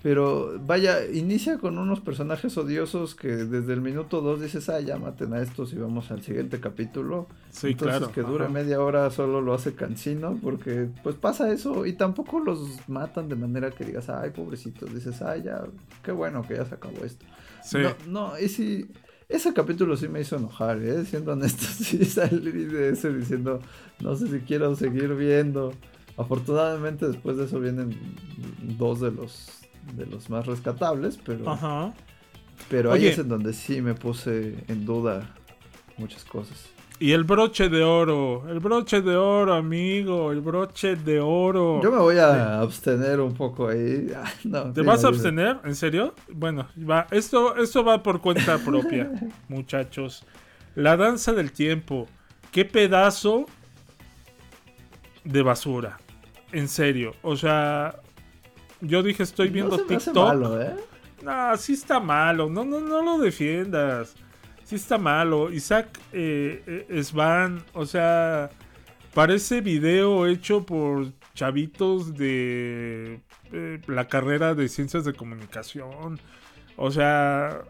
pero 0.06 0.60
vaya, 0.60 1.04
inicia 1.12 1.58
con 1.58 1.80
unos 1.80 2.00
personajes 2.00 2.56
odiosos 2.60 3.16
que 3.16 3.30
desde 3.30 3.74
el 3.74 3.82
minuto 3.82 4.22
2 4.22 4.40
dices, 4.40 4.70
ah, 4.70 4.80
ya 4.80 4.98
maten 4.98 5.34
a 5.34 5.42
estos 5.42 5.74
y 5.74 5.78
vamos 5.78 6.12
al 6.12 6.22
siguiente 6.22 6.60
capítulo. 6.60 7.28
Sí, 7.50 7.70
Entonces 7.70 7.98
claro. 7.98 8.14
que 8.14 8.22
dure 8.22 8.48
media 8.48 8.80
hora 8.80 9.10
solo 9.10 9.42
lo 9.42 9.56
hace 9.56 9.74
cansino 9.74 10.38
porque 10.44 10.90
pues 11.02 11.16
pasa 11.16 11.52
eso 11.52 11.88
y 11.88 11.94
tampoco 11.94 12.40
los 12.40 12.88
matan 12.88 13.30
de 13.30 13.36
manera 13.36 13.72
que 13.72 13.84
digas, 13.84 14.08
ay, 14.10 14.30
pobrecitos, 14.30 14.94
dices, 14.94 15.24
ay, 15.24 15.42
ya, 15.42 15.64
qué 16.04 16.12
bueno 16.12 16.48
que 16.48 16.54
ya 16.54 16.66
se 16.66 16.76
acabó 16.76 17.04
esto. 17.04 17.26
Sí. 17.64 17.80
No, 17.80 17.96
no, 18.30 18.40
y 18.40 18.48
sí, 18.48 18.88
ese 19.28 19.56
capítulo 19.56 19.98
sí 19.98 20.08
me 20.08 20.22
hizo 20.22 20.36
enojar, 20.36 20.84
¿eh? 20.84 21.04
siendo 21.06 21.34
honesto, 21.34 21.66
sí 21.84 22.06
salí 22.06 22.66
de 22.66 22.90
ese 22.90 23.12
diciendo, 23.12 23.60
no 24.02 24.16
sé 24.16 24.28
si 24.28 24.42
quiero 24.42 24.76
seguir 24.76 25.16
viendo. 25.16 25.74
Afortunadamente 26.16 27.08
después 27.08 27.38
de 27.38 27.46
eso 27.46 27.60
vienen 27.60 27.98
dos 28.78 29.02
de 29.02 29.12
los 29.12 29.65
de 29.94 30.06
los 30.06 30.30
más 30.30 30.46
rescatables, 30.46 31.20
pero, 31.24 31.50
Ajá. 31.50 31.94
pero 32.70 32.92
ahí 32.92 33.08
es 33.08 33.18
en 33.20 33.30
donde 33.30 33.54
sí 33.54 33.82
me 33.82 33.94
puse 33.94 34.56
en 34.68 34.86
duda 34.86 35.36
muchas 35.98 36.24
cosas. 36.26 36.70
Y 36.98 37.12
el 37.12 37.26
broche 37.26 37.68
de 37.68 37.84
oro, 37.84 38.48
el 38.50 38.60
broche 38.62 39.02
de 39.02 39.18
oro, 39.18 39.54
amigo, 39.54 40.32
el 40.32 40.40
broche 40.40 40.96
de 40.96 41.20
oro. 41.20 41.82
Yo 41.84 41.92
me 41.92 41.98
voy 41.98 42.18
a 42.20 42.62
abstener 42.62 43.20
un 43.20 43.34
poco 43.34 43.68
ahí. 43.68 44.08
Ah, 44.16 44.32
no, 44.46 44.72
¿Te 44.72 44.82
vas 44.82 45.04
a 45.04 45.10
abstener? 45.10 45.58
¿En 45.66 45.76
serio? 45.76 46.14
Bueno, 46.30 46.68
va, 46.90 47.08
esto, 47.12 47.58
esto 47.58 47.84
va 47.84 48.02
por 48.02 48.22
cuenta 48.22 48.58
propia, 48.66 49.12
muchachos. 49.50 50.24
La 50.74 50.96
danza 50.96 51.34
del 51.34 51.52
tiempo. 51.52 52.08
Qué 52.52 52.64
pedazo 52.64 53.46
de 55.26 55.42
basura. 55.42 55.98
En 56.54 56.70
serio. 56.70 57.14
O 57.22 57.36
sea, 57.36 58.00
yo 58.88 59.04
dije, 59.04 59.24
estoy 59.24 59.50
viendo 59.50 59.78
no 59.78 59.84
se 59.84 59.90
me 59.90 59.96
hace 59.96 60.06
TikTok. 60.06 60.28
malo, 60.28 60.62
¿eh? 60.62 60.76
No, 61.24 61.58
sí 61.58 61.74
está 61.74 62.00
malo. 62.00 62.50
No, 62.50 62.64
no, 62.64 62.80
no 62.80 63.02
lo 63.02 63.18
defiendas. 63.18 64.16
Sí 64.64 64.76
está 64.76 64.98
malo. 64.98 65.52
Isaac 65.52 66.00
eh, 66.12 66.86
eh, 66.90 67.04
Svan, 67.04 67.64
o 67.74 67.86
sea, 67.86 68.50
parece 69.14 69.62
video 69.62 70.28
hecho 70.28 70.66
por 70.66 71.12
chavitos 71.34 72.16
de 72.16 73.22
eh, 73.52 73.82
la 73.88 74.08
carrera 74.08 74.56
de 74.56 74.68
ciencias 74.70 75.06
de 75.06 75.14
comunicación. 75.14 76.20
O 76.78 76.92
sea, 76.92 77.64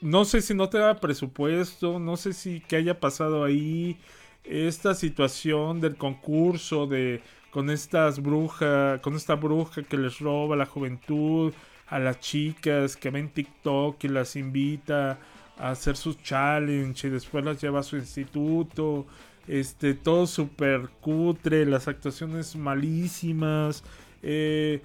no 0.00 0.24
sé 0.24 0.42
si 0.42 0.54
no 0.54 0.68
te 0.68 0.78
da 0.78 0.96
presupuesto, 0.96 1.98
no 1.98 2.16
sé 2.16 2.32
si 2.32 2.60
qué 2.60 2.76
haya 2.76 2.98
pasado 2.98 3.44
ahí. 3.44 3.98
Esta 4.44 4.94
situación 4.94 5.80
del 5.80 5.96
concurso 5.96 6.86
de 6.86 7.22
con 7.52 7.70
estas 7.70 8.20
brujas, 8.20 9.00
con 9.00 9.14
esta 9.14 9.36
bruja 9.36 9.82
que 9.82 9.96
les 9.96 10.18
roba 10.18 10.56
la 10.56 10.66
juventud 10.66 11.52
a 11.86 11.98
las 11.98 12.18
chicas 12.20 12.96
que 12.96 13.10
ven 13.10 13.28
TikTok 13.28 14.02
y 14.04 14.08
las 14.08 14.34
invita 14.36 15.18
a 15.58 15.70
hacer 15.70 15.96
sus 15.96 16.20
challenge 16.22 17.06
y 17.06 17.10
después 17.10 17.44
las 17.44 17.60
lleva 17.60 17.80
a 17.80 17.82
su 17.82 17.96
instituto. 17.96 19.06
Este, 19.46 19.94
todo 19.94 20.26
súper 20.26 20.88
cutre, 21.00 21.66
las 21.66 21.88
actuaciones 21.88 22.56
malísimas. 22.56 23.84
eh, 24.22 24.80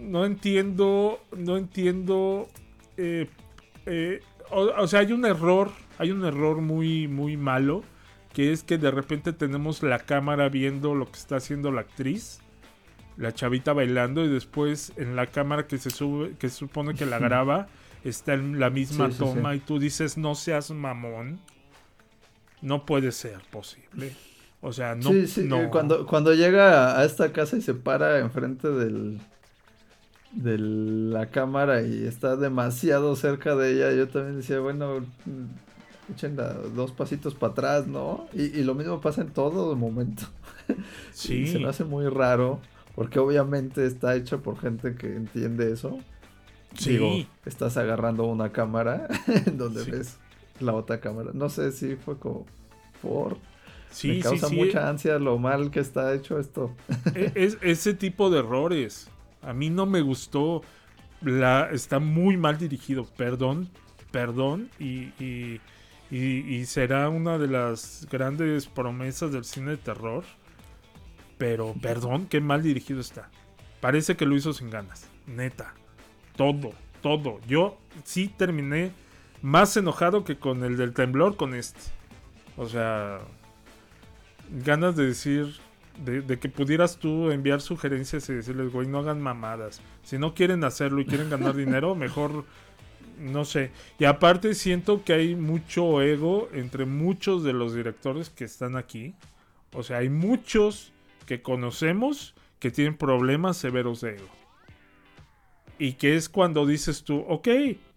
no 0.00 0.24
entiendo, 0.24 1.20
no 1.36 1.56
entiendo. 1.58 2.48
eh, 2.96 3.28
eh, 3.86 4.20
o, 4.50 4.60
o 4.62 4.86
sea, 4.88 5.00
hay 5.00 5.12
un 5.12 5.24
error, 5.26 5.70
hay 5.98 6.10
un 6.12 6.24
error 6.24 6.60
muy, 6.62 7.08
muy 7.08 7.36
malo, 7.36 7.82
que 8.36 8.52
es 8.52 8.62
que 8.62 8.76
de 8.76 8.90
repente 8.90 9.32
tenemos 9.32 9.82
la 9.82 9.98
cámara 9.98 10.50
viendo 10.50 10.94
lo 10.94 11.10
que 11.10 11.18
está 11.18 11.36
haciendo 11.36 11.72
la 11.72 11.80
actriz, 11.80 12.40
la 13.16 13.32
chavita 13.32 13.72
bailando, 13.72 14.22
y 14.26 14.28
después 14.28 14.92
en 14.98 15.16
la 15.16 15.28
cámara 15.28 15.66
que 15.66 15.78
se 15.78 15.88
sube, 15.88 16.34
que 16.38 16.50
se 16.50 16.56
supone 16.56 16.92
que 16.92 17.06
la 17.06 17.18
graba, 17.28 17.68
está 18.04 18.34
en 18.34 18.60
la 18.60 18.68
misma 18.68 19.10
Sí, 19.10 19.16
toma, 19.16 19.52
sí. 19.52 19.56
y 19.56 19.60
tú 19.60 19.78
dices, 19.78 20.18
no 20.18 20.34
seas 20.34 20.70
mamón. 20.70 21.40
No 22.60 22.84
puede 22.84 23.10
ser 23.10 23.38
posible. 23.50 24.14
O 24.60 24.70
sea, 24.70 24.94
no. 24.94 25.12
sí, 25.12 25.26
sí, 25.28 25.44
no. 25.44 25.70
Cuando, 25.70 26.04
cuando 26.04 26.34
llega 26.34 27.00
a 27.00 27.06
esta 27.06 27.32
casa 27.32 27.56
y 27.56 27.62
se 27.62 27.72
para 27.72 28.18
enfrente 28.18 28.68
del 28.68 29.18
de 30.32 30.58
la 30.58 31.30
cámara 31.30 31.80
y 31.80 32.04
está 32.04 32.36
demasiado 32.36 33.16
cerca 33.16 33.56
de 33.56 33.72
ella, 33.72 33.92
yo 33.92 34.08
también 34.08 34.36
decía, 34.36 34.60
bueno, 34.60 35.06
echen 36.12 36.36
la- 36.36 36.52
dos 36.52 36.92
pasitos 36.92 37.34
para 37.34 37.52
atrás, 37.52 37.86
¿no? 37.86 38.26
Y, 38.32 38.42
y 38.58 38.62
lo 38.64 38.74
mismo 38.74 39.00
pasa 39.00 39.22
en 39.22 39.28
todo 39.30 39.74
momento. 39.76 40.24
Sí. 41.12 41.46
Se 41.46 41.58
me 41.60 41.68
hace 41.68 41.84
muy 41.84 42.08
raro, 42.08 42.60
porque 42.96 43.18
obviamente 43.20 43.86
está 43.86 44.16
hecho 44.16 44.42
por 44.42 44.58
gente 44.58 44.96
que 44.96 45.14
entiende 45.14 45.72
eso. 45.72 45.98
Sí. 46.74 46.90
Digo, 46.90 47.10
estás 47.44 47.76
agarrando 47.76 48.24
una 48.24 48.50
cámara 48.50 49.06
en 49.46 49.56
donde 49.58 49.84
Sí. 49.84 49.90
ves 49.92 50.18
la 50.60 50.72
otra 50.74 51.00
cámara. 51.00 51.30
No 51.34 51.48
sé 51.48 51.70
si 51.72 51.94
fue 51.96 52.18
como 52.18 52.46
por... 53.00 53.36
Sí, 53.90 54.08
me 54.08 54.20
causa 54.20 54.48
mucha 54.48 54.88
ansia 54.88 55.18
lo 55.20 55.38
mal 55.38 55.70
que 55.70 55.80
está 55.80 56.12
hecho 56.12 56.38
esto. 56.40 56.74
E- 57.14 57.30
es, 57.36 57.56
ese 57.62 57.94
tipo 57.94 58.28
de 58.28 58.40
errores. 58.40 59.08
A 59.42 59.52
mí 59.52 59.70
no 59.70 59.86
me 59.86 60.00
gustó. 60.02 60.62
La, 61.22 61.70
está 61.70 61.98
muy 62.00 62.36
mal 62.36 62.58
dirigido. 62.58 63.06
Perdón. 63.16 63.68
Perdón. 64.10 64.68
Y, 64.80 65.12
y, 65.22 65.60
y- 66.10 66.54
y 66.56 66.64
será 66.66 67.08
una 67.08 67.38
de 67.38 67.48
las 67.48 68.06
grandes 68.10 68.66
promesas 68.66 69.32
del 69.32 69.44
cine 69.44 69.72
de 69.72 69.76
terror. 69.78 70.24
Pero 71.38 71.74
perdón, 71.82 72.26
qué 72.26 72.40
mal 72.40 72.62
dirigido 72.62 73.00
está. 73.00 73.28
Parece 73.80 74.16
que 74.16 74.24
lo 74.26 74.36
hizo 74.36 74.52
sin 74.52 74.70
ganas. 74.70 75.08
Neta. 75.26 75.74
Todo, 76.36 76.72
todo. 77.02 77.40
Yo 77.46 77.78
sí 78.04 78.28
terminé 78.28 78.92
más 79.42 79.76
enojado 79.76 80.24
que 80.24 80.38
con 80.38 80.64
el 80.64 80.76
del 80.76 80.94
temblor 80.94 81.36
con 81.36 81.54
este. 81.54 81.80
O 82.56 82.66
sea, 82.66 83.18
ganas 84.64 84.96
de 84.96 85.06
decir, 85.06 85.56
de, 86.04 86.22
de 86.22 86.38
que 86.38 86.48
pudieras 86.48 86.96
tú 86.98 87.30
enviar 87.30 87.60
sugerencias 87.60 88.28
y 88.30 88.34
decirles, 88.34 88.72
güey, 88.72 88.86
no 88.88 88.98
hagan 89.00 89.20
mamadas. 89.20 89.80
Si 90.02 90.18
no 90.18 90.34
quieren 90.34 90.64
hacerlo 90.64 91.00
y 91.00 91.06
quieren 91.06 91.28
ganar 91.30 91.54
dinero, 91.56 91.94
mejor, 91.94 92.44
no 93.18 93.44
sé. 93.44 93.70
Y 93.98 94.04
aparte 94.04 94.54
siento 94.54 95.02
que 95.04 95.12
hay 95.14 95.34
mucho 95.34 96.02
ego 96.02 96.48
entre 96.52 96.84
muchos 96.86 97.42
de 97.44 97.52
los 97.52 97.74
directores 97.74 98.30
que 98.30 98.44
están 98.44 98.76
aquí. 98.76 99.14
O 99.72 99.82
sea, 99.82 99.98
hay 99.98 100.08
muchos 100.08 100.92
que 101.26 101.42
conocemos 101.42 102.34
que 102.58 102.70
tienen 102.70 102.96
problemas 102.96 103.56
severos 103.56 104.00
de 104.00 104.16
ego. 104.16 104.28
Y 105.78 105.94
que 105.94 106.16
es 106.16 106.28
cuando 106.28 106.64
dices 106.66 107.04
tú, 107.04 107.24
ok, 107.28 107.48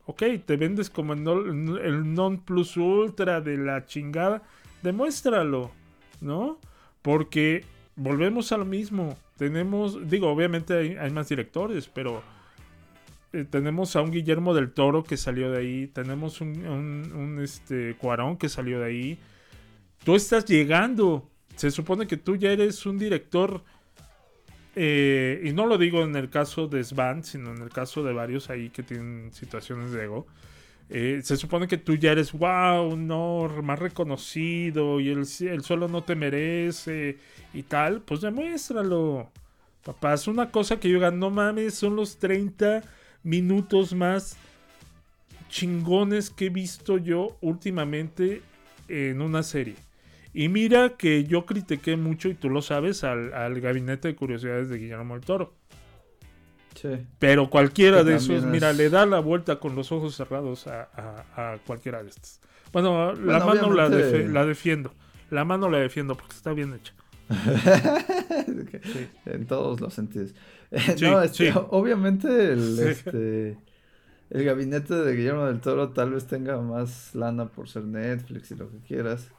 ok, 0.06 0.24
te 0.46 0.58
vendes 0.58 0.90
como 0.90 1.14
el, 1.14 1.24
no- 1.24 1.78
el 1.78 2.14
non 2.14 2.40
plus 2.40 2.76
ultra 2.76 3.40
de 3.40 3.58
la 3.58 3.86
chingada, 3.86 4.44
demuéstralo, 4.82 5.72
¿no? 6.20 6.60
Porque 7.02 7.64
volvemos 7.96 8.52
a 8.52 8.58
lo 8.58 8.66
mismo. 8.66 9.18
Tenemos, 9.38 10.10
digo, 10.10 10.30
obviamente 10.30 10.98
hay 11.00 11.12
más 11.12 11.30
directores, 11.30 11.88
pero 11.88 12.22
eh, 13.34 13.46
tenemos 13.50 13.96
a 13.96 14.02
un 14.02 14.12
Guillermo 14.12 14.54
del 14.54 14.72
Toro 14.72 15.04
que 15.04 15.18
salió 15.18 15.52
de 15.52 15.60
ahí, 15.60 15.88
tenemos 15.88 16.42
un, 16.42 16.66
un- 16.68 17.40
este, 17.44 17.96
Cuarón 17.98 18.38
que 18.38 18.50
salió 18.50 18.80
de 18.80 18.86
ahí. 18.88 19.20
Tú 20.06 20.16
estás 20.16 20.46
llegando. 20.46 21.30
Se 21.56 21.72
supone 21.72 22.08
que 22.08 22.18
tú 22.18 22.36
ya 22.38 22.52
eres 22.52 22.86
un 22.86 22.98
director 23.00 23.64
eh, 24.76 25.42
y 25.44 25.52
no 25.54 25.66
lo 25.66 25.78
digo 25.78 26.04
en 26.04 26.16
el 26.16 26.30
caso 26.30 26.68
de 26.68 26.84
Svan, 26.84 27.24
sino 27.24 27.52
en 27.54 27.62
el 27.62 27.70
caso 27.70 28.04
de 28.04 28.14
varios 28.14 28.50
ahí 28.50 28.70
que 28.70 28.84
tienen 28.84 29.32
situaciones 29.34 29.92
de 29.92 30.04
ego. 30.06 30.28
eh, 30.90 31.22
se 31.24 31.38
supone 31.38 31.68
que 31.68 31.78
tú 31.78 31.96
ya 31.96 32.12
eres, 32.14 32.34
wow, 32.34 32.98
no, 32.98 33.50
más 33.64 33.80
reconocido 33.80 35.00
y 35.00 35.10
el, 35.10 35.20
el 35.42 35.64
suelo 35.64 35.88
no 35.88 36.04
te 36.04 36.16
merece 36.16 37.18
y 37.54 37.64
tal, 37.64 38.02
pues 38.04 38.22
demuéstralo. 38.22 39.32
Papá, 39.86 40.14
es 40.16 40.28
una 40.28 40.52
cosa 40.52 40.80
que 40.80 40.90
yo 40.90 40.96
diga, 40.98 41.12
no 41.12 41.30
mames, 41.32 41.76
son 41.76 41.96
los 41.96 42.18
30 42.20 42.84
minutos 43.24 43.94
más 43.94 44.38
chingones 45.50 46.30
que 46.30 46.46
he 46.48 46.50
visto 46.50 46.98
yo 46.98 47.38
últimamente 47.42 48.42
en 48.88 49.22
una 49.22 49.44
serie. 49.44 49.76
Y 50.34 50.48
mira 50.48 50.90
que 50.98 51.24
yo 51.24 51.46
critiqué 51.46 51.96
mucho, 51.98 52.30
y 52.30 52.36
tú 52.36 52.50
lo 52.50 52.62
sabes, 52.62 53.04
al, 53.04 53.34
al 53.34 53.60
gabinete 53.62 54.10
de 54.10 54.16
curiosidades 54.16 54.70
de 54.70 54.78
Guillermo 54.78 55.16
del 55.16 55.24
Toro. 55.26 55.54
Sí. 56.76 56.90
Pero 57.18 57.50
cualquiera 57.50 58.00
Que 58.00 58.04
de 58.12 58.16
esos, 58.18 58.30
es- 58.38 58.44
mira, 58.46 58.72
le 58.74 58.90
da 58.92 59.06
la 59.08 59.20
vuelta 59.20 59.60
con 59.60 59.76
los 59.76 59.92
ojos 59.92 60.16
cerrados 60.16 60.68
a, 60.68 60.88
a- 61.36 61.54
a 61.54 61.58
cualquiera 61.66 62.04
de 62.04 62.10
estos. 62.10 62.40
Bueno, 62.72 63.14
la 63.16 63.40
mano 63.44 63.74
la, 63.74 63.90
defiendo. 64.46 64.94
La 65.32 65.44
mano 65.46 65.68
la 65.70 65.80
defiendo 65.80 66.16
porque 66.16 66.36
está 66.36 66.54
bien 66.54 66.74
hecha. 66.76 66.94
Sí. 68.94 69.08
En 69.26 69.46
todos 69.46 69.80
los 69.82 69.94
sentidos. 69.94 70.34
Sí, 70.98 71.04
no, 71.06 71.22
este, 71.22 71.52
sí. 71.52 71.60
obviamente 71.72 72.54
el, 72.54 72.80
este, 72.80 73.58
el 74.30 74.44
gabinete 74.44 74.94
de 74.94 75.16
Guillermo 75.16 75.46
del 75.48 75.62
Toro 75.62 75.90
tal 75.90 76.12
vez 76.12 76.28
tenga 76.28 76.62
más 76.62 77.16
lana 77.16 77.48
por 77.48 77.68
ser 77.68 77.86
Netflix 77.86 78.52
y 78.52 78.56
lo 78.56 78.70
que 78.70 78.78
quieras. 78.80 79.30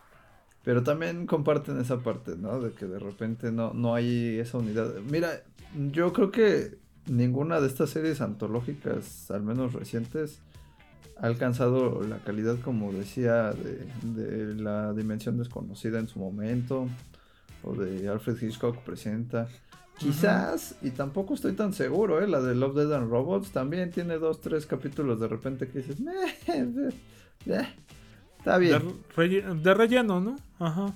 Pero 0.62 0.82
también 0.82 1.27
comparten 1.27 1.81
esa 1.81 2.01
parte, 2.01 2.36
¿no? 2.36 2.61
De 2.61 2.73
que 2.73 2.86
de 2.86 2.98
repente 2.98 3.51
no, 3.51 3.73
no 3.73 3.94
hay 3.94 4.39
esa 4.39 4.59
unidad. 4.59 4.93
Mira, 5.09 5.43
yo 5.93 6.12
creo 6.12 6.31
que 6.31 6.77
ninguna 7.07 7.61
de 7.61 7.69
estas 7.69 7.90
series 7.90 8.20
antológicas, 8.20 9.31
al 9.31 9.43
menos 9.43 9.73
recientes, 9.73 10.40
ha 11.16 11.27
alcanzado 11.27 12.02
la 12.02 12.19
calidad, 12.19 12.57
como 12.61 12.93
decía, 12.93 13.52
de, 13.52 13.86
de 14.02 14.55
la 14.55 14.93
dimensión 14.93 15.39
desconocida 15.39 15.98
en 15.98 16.09
su 16.09 16.19
momento, 16.19 16.86
o 17.62 17.74
de 17.74 18.09
Alfred 18.09 18.43
Hitchcock 18.43 18.78
presenta. 18.78 19.48
Quizás, 20.01 20.77
y 20.82 20.90
tampoco 20.93 21.35
estoy 21.35 21.52
tan 21.52 21.74
seguro, 21.74 22.22
¿eh? 22.22 22.27
la 22.28 22.40
de 22.40 22.55
Love, 22.55 22.74
Dead 22.77 22.93
and 22.94 23.10
Robots 23.10 23.51
también 23.51 23.90
tiene 23.90 24.16
dos, 24.18 24.40
tres 24.40 24.64
capítulos 24.66 25.20
de 25.20 25.28
repente 25.28 25.68
que 25.68 25.81
dices, 25.81 26.01
"Meh, 26.01 26.12
eh, 26.48 26.90
eh, 27.47 27.68
está 28.39 28.59
De, 28.59 28.59
bien, 28.59 29.62
de 29.62 29.74
relleno, 29.74 30.20
¿no? 30.20 30.36
Ajá. 30.59 30.94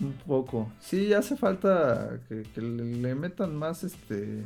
un 0.00 0.12
poco. 0.26 0.72
Sí, 0.80 1.12
hace 1.12 1.36
falta 1.36 2.20
que, 2.28 2.42
que 2.54 2.60
le, 2.62 3.14
metan 3.14 3.54
más, 3.56 3.84
este, 3.84 4.44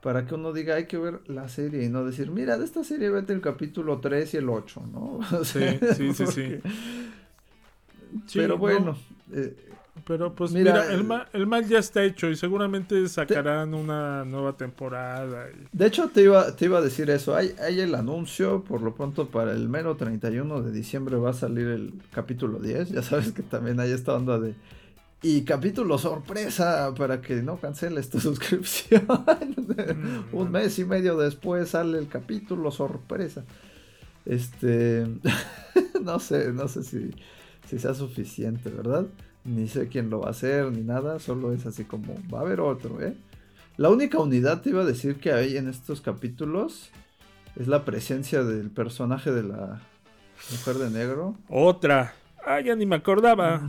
para 0.00 0.26
que 0.26 0.34
uno 0.34 0.52
diga, 0.52 0.76
hay 0.76 0.86
que 0.86 0.98
ver 0.98 1.20
la 1.28 1.48
serie 1.48 1.84
y 1.84 1.88
no 1.88 2.04
decir, 2.04 2.30
mira, 2.30 2.58
de 2.58 2.64
esta 2.64 2.84
serie 2.84 3.10
vete 3.10 3.32
el 3.32 3.40
capítulo 3.40 4.00
3 4.00 4.34
y 4.34 4.36
el 4.38 4.48
8, 4.48 4.82
¿no? 4.92 5.18
O 5.32 5.44
Sí, 5.44 5.60
sea, 5.80 5.94
sí, 5.94 6.14
sí, 6.14 6.26
sí. 6.26 6.58
Pero 8.34 8.58
no, 8.58 8.58
bueno, 8.58 8.98
eh, 9.32 9.56
pero 10.06 10.34
pues 10.34 10.52
Mira, 10.52 10.72
mira, 10.72 10.92
el, 10.94 11.04
mal, 11.04 11.28
el 11.32 11.46
mal 11.46 11.68
ya 11.68 11.78
está 11.78 12.02
hecho 12.02 12.28
y 12.30 12.36
seguramente 12.36 13.06
sacarán 13.08 13.74
una 13.74 14.24
nueva 14.24 14.56
temporada. 14.56 15.48
y- 15.50 15.68
De 15.76 15.86
hecho, 15.86 16.08
te 16.08 16.22
iba, 16.22 16.56
te 16.56 16.64
iba 16.64 16.78
a 16.78 16.80
decir 16.80 17.10
eso. 17.10 17.36
Hay, 17.36 17.54
hay 17.60 17.80
el 17.80 17.94
anuncio, 17.94 18.64
por 18.64 18.80
lo 18.82 18.94
pronto 18.94 19.28
para 19.28 19.52
el 19.52 19.68
mero 19.68 19.96
31 19.96 20.62
de 20.62 20.72
diciembre 20.72 21.16
va 21.16 21.30
a 21.30 21.34
salir 21.34 21.66
el 21.68 21.92
capítulo 22.10 22.58
10. 22.58 22.88
Ya 22.90 23.02
sabes 23.02 23.32
que 23.32 23.42
también 23.42 23.78
hay 23.80 23.90
esta 23.92 24.14
onda 24.14 24.38
de... 24.38 24.54
Y 25.24 25.42
capítulo 25.42 25.98
sorpresa 25.98 26.92
para 26.96 27.20
que 27.20 27.42
no 27.42 27.58
canceles 27.58 28.10
tu 28.10 28.18
suscripción. 28.20 29.06
Un 30.32 30.50
mes 30.50 30.78
y 30.80 30.84
medio 30.84 31.16
después 31.16 31.68
sale 31.68 31.98
el 31.98 32.08
capítulo 32.08 32.70
sorpresa. 32.70 33.44
Este... 34.24 35.06
no 36.02 36.18
sé, 36.18 36.52
no 36.52 36.66
sé 36.66 36.82
si, 36.82 37.10
si 37.68 37.78
sea 37.78 37.94
suficiente, 37.94 38.70
¿verdad? 38.70 39.06
Ni 39.44 39.68
sé 39.68 39.88
quién 39.88 40.10
lo 40.10 40.20
va 40.20 40.28
a 40.28 40.30
hacer, 40.30 40.70
ni 40.70 40.82
nada. 40.82 41.18
Solo 41.18 41.52
es 41.52 41.66
así 41.66 41.84
como, 41.84 42.14
va 42.32 42.38
a 42.38 42.42
haber 42.42 42.60
otro, 42.60 43.00
¿eh? 43.00 43.14
La 43.76 43.88
única 43.88 44.18
unidad 44.18 44.60
te 44.60 44.70
iba 44.70 44.82
a 44.82 44.86
decir 44.86 45.16
que 45.16 45.32
hay 45.32 45.56
en 45.56 45.68
estos 45.68 46.00
capítulos 46.00 46.90
es 47.56 47.68
la 47.68 47.84
presencia 47.84 48.44
del 48.44 48.70
personaje 48.70 49.32
de 49.32 49.42
la 49.42 49.80
mujer 50.50 50.76
de 50.76 50.90
negro. 50.90 51.36
Otra. 51.48 52.14
Ah, 52.44 52.60
ya 52.60 52.74
ni 52.74 52.86
me 52.86 52.96
acordaba. 52.96 53.68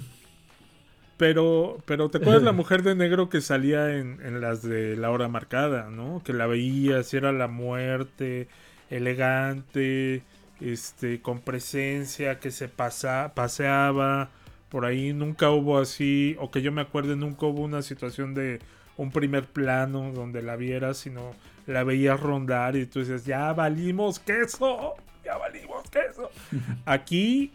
Pero, 1.18 1.78
pero 1.86 2.10
¿te 2.10 2.18
acuerdas 2.18 2.44
la 2.44 2.52
mujer 2.54 2.84
de 2.84 2.96
negro 2.96 3.30
que 3.30 3.42
salía 3.42 3.96
en, 3.96 4.20
en 4.24 4.42
las 4.42 4.62
de 4.62 4.98
la 4.98 5.10
hora 5.12 5.28
marcada, 5.28 5.90
¿no? 5.90 6.22
Que 6.24 6.34
la 6.34 6.48
veías, 6.48 7.14
y 7.14 7.18
era 7.18 7.32
la 7.32 7.48
muerte, 7.48 8.48
elegante, 8.90 10.24
este, 10.60 11.22
con 11.22 11.40
presencia, 11.40 12.40
que 12.40 12.52
se 12.52 12.68
pasa, 12.68 13.34
paseaba 13.36 14.30
por 14.74 14.86
ahí. 14.88 15.14
Nunca 15.14 15.52
hubo 15.52 15.78
así, 15.78 16.36
o 16.40 16.50
que 16.50 16.64
yo 16.64 16.72
me 16.72 16.82
acuerde, 16.82 17.16
nunca 17.16 17.46
hubo 17.46 17.62
una 17.62 17.84
situación 17.84 18.34
de 18.34 18.58
un 18.98 19.12
primer 19.12 19.46
plano 19.46 20.12
donde 20.12 20.42
la 20.42 20.56
vieras, 20.56 20.98
sino 20.98 21.36
la 21.68 21.84
veías 21.84 22.20
rondar 22.20 22.76
y 22.76 22.88
tú 22.88 23.02
dices, 23.02 23.24
ya 23.24 23.54
valimos 23.54 24.18
queso, 24.18 24.96
ya 25.24 25.38
valimos 25.38 25.88
queso. 25.92 26.32
Aquí, 26.86 27.52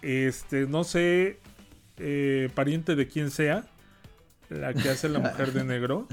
este, 0.00 0.66
no 0.66 0.82
sé, 0.82 1.40
eh, 1.98 2.48
pariente 2.54 2.96
de 2.96 3.06
quien 3.06 3.30
sea, 3.30 3.66
la 4.48 4.72
que 4.72 4.88
hace 4.88 5.10
la 5.10 5.18
mujer 5.18 5.52
de 5.52 5.64
negro, 5.64 6.08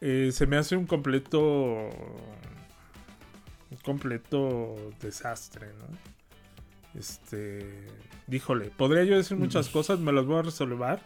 eh, 0.00 0.30
se 0.32 0.48
me 0.48 0.56
hace 0.56 0.76
un 0.76 0.86
completo, 0.86 1.40
un 3.70 3.78
completo 3.84 4.74
desastre, 5.00 5.68
¿no? 5.78 6.13
Este, 6.98 7.86
díjole, 8.26 8.70
podría 8.70 9.04
yo 9.04 9.16
decir 9.16 9.36
muchas 9.36 9.68
cosas, 9.68 9.98
me 10.00 10.12
las 10.12 10.24
voy 10.26 10.38
a 10.38 10.42
resolver. 10.42 11.00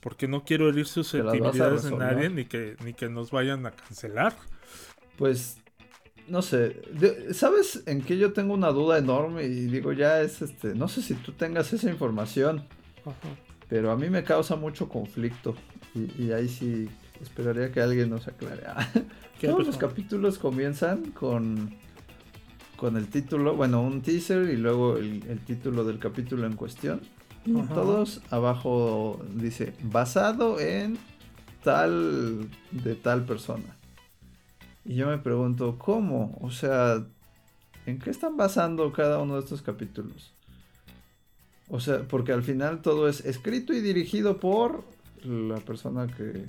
Porque 0.00 0.26
no 0.26 0.44
quiero 0.44 0.68
herir 0.68 0.84
a 0.84 0.88
susceptibilidades 0.88 1.84
de 1.84 1.92
nadie 1.92 2.28
ni 2.28 2.44
que, 2.46 2.76
ni 2.84 2.92
que 2.92 3.08
nos 3.08 3.30
vayan 3.30 3.64
a 3.66 3.70
cancelar. 3.70 4.34
Pues, 5.16 5.58
no 6.26 6.42
sé, 6.42 6.82
de- 6.92 7.32
¿sabes 7.34 7.84
en 7.86 8.02
qué 8.02 8.18
yo 8.18 8.32
tengo 8.32 8.52
una 8.52 8.70
duda 8.70 8.98
enorme? 8.98 9.44
Y 9.44 9.66
digo, 9.66 9.92
ya 9.92 10.20
es 10.20 10.42
este, 10.42 10.74
no 10.74 10.88
sé 10.88 11.02
si 11.02 11.14
tú 11.14 11.30
tengas 11.32 11.72
esa 11.72 11.88
información, 11.88 12.66
pero 13.68 13.92
a 13.92 13.96
mí 13.96 14.10
me 14.10 14.24
causa 14.24 14.56
mucho 14.56 14.88
conflicto. 14.88 15.54
Y, 15.94 16.24
y 16.24 16.32
ahí 16.32 16.48
sí 16.48 16.88
esperaría 17.20 17.70
que 17.70 17.80
alguien 17.80 18.10
nos 18.10 18.26
aclare. 18.26 18.64
¿Qué 19.40 19.46
Todos 19.46 19.66
los 19.66 19.76
capítulos 19.76 20.36
comienzan 20.38 21.12
con, 21.12 21.76
con 22.82 22.96
el 22.96 23.06
título, 23.06 23.54
bueno, 23.54 23.80
un 23.80 24.02
teaser 24.02 24.50
y 24.50 24.56
luego 24.56 24.96
el, 24.96 25.22
el 25.28 25.38
título 25.38 25.84
del 25.84 26.00
capítulo 26.00 26.48
en 26.48 26.56
cuestión. 26.56 27.00
Ajá. 27.56 27.74
todos 27.74 28.20
abajo 28.28 29.24
dice, 29.36 29.72
basado 29.84 30.58
en 30.58 30.98
tal 31.62 32.50
de 32.72 32.96
tal 32.96 33.24
persona. 33.24 33.76
Y 34.84 34.96
yo 34.96 35.06
me 35.06 35.18
pregunto, 35.18 35.78
¿cómo? 35.78 36.36
O 36.40 36.50
sea, 36.50 37.06
¿en 37.86 38.00
qué 38.00 38.10
están 38.10 38.36
basando 38.36 38.90
cada 38.92 39.20
uno 39.20 39.34
de 39.34 39.42
estos 39.42 39.62
capítulos? 39.62 40.34
O 41.68 41.78
sea, 41.78 42.02
porque 42.08 42.32
al 42.32 42.42
final 42.42 42.82
todo 42.82 43.08
es 43.08 43.24
escrito 43.24 43.72
y 43.72 43.80
dirigido 43.80 44.40
por 44.40 44.82
la 45.22 45.58
persona 45.58 46.08
que, 46.08 46.48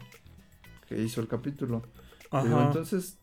que 0.90 1.00
hizo 1.00 1.22
el 1.22 1.28
capítulo. 1.28 1.84
Pero 2.32 2.60
entonces, 2.60 3.20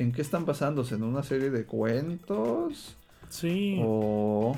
¿en 0.00 0.12
qué 0.12 0.22
están 0.22 0.46
basándose? 0.46 0.94
¿En 0.94 1.02
una 1.02 1.22
serie 1.22 1.50
de 1.50 1.66
cuentos? 1.66 2.96
Sí. 3.28 3.78
¿O, 3.82 4.56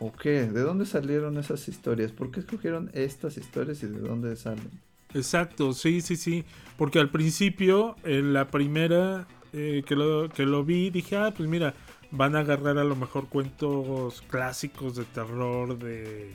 ¿O 0.00 0.12
qué? 0.12 0.42
¿De 0.46 0.60
dónde 0.60 0.86
salieron 0.86 1.38
esas 1.38 1.68
historias? 1.68 2.10
¿Por 2.10 2.32
qué 2.32 2.40
escogieron 2.40 2.90
estas 2.92 3.36
historias 3.36 3.80
y 3.84 3.86
de 3.86 4.00
dónde 4.00 4.34
salen? 4.34 4.70
Exacto, 5.14 5.72
sí, 5.72 6.00
sí, 6.00 6.16
sí. 6.16 6.44
Porque 6.76 6.98
al 6.98 7.10
principio, 7.10 7.94
en 8.02 8.32
la 8.32 8.48
primera 8.48 9.28
eh, 9.52 9.84
que, 9.86 9.94
lo, 9.94 10.28
que 10.28 10.46
lo 10.46 10.64
vi, 10.64 10.90
dije, 10.90 11.16
ah, 11.16 11.32
pues 11.34 11.48
mira, 11.48 11.74
van 12.10 12.34
a 12.34 12.40
agarrar 12.40 12.76
a 12.76 12.84
lo 12.84 12.96
mejor 12.96 13.28
cuentos 13.28 14.20
clásicos 14.22 14.96
de 14.96 15.04
terror 15.04 15.78
de 15.78 16.34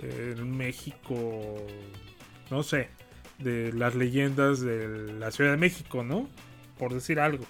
eh, 0.00 0.36
México, 0.42 1.66
no 2.50 2.62
sé, 2.62 2.88
de 3.40 3.74
las 3.74 3.94
leyendas 3.94 4.60
de 4.60 5.12
la 5.18 5.30
Ciudad 5.30 5.50
de 5.50 5.58
México, 5.58 6.02
¿no? 6.02 6.30
Por 6.78 6.94
decir 6.94 7.20
algo. 7.20 7.44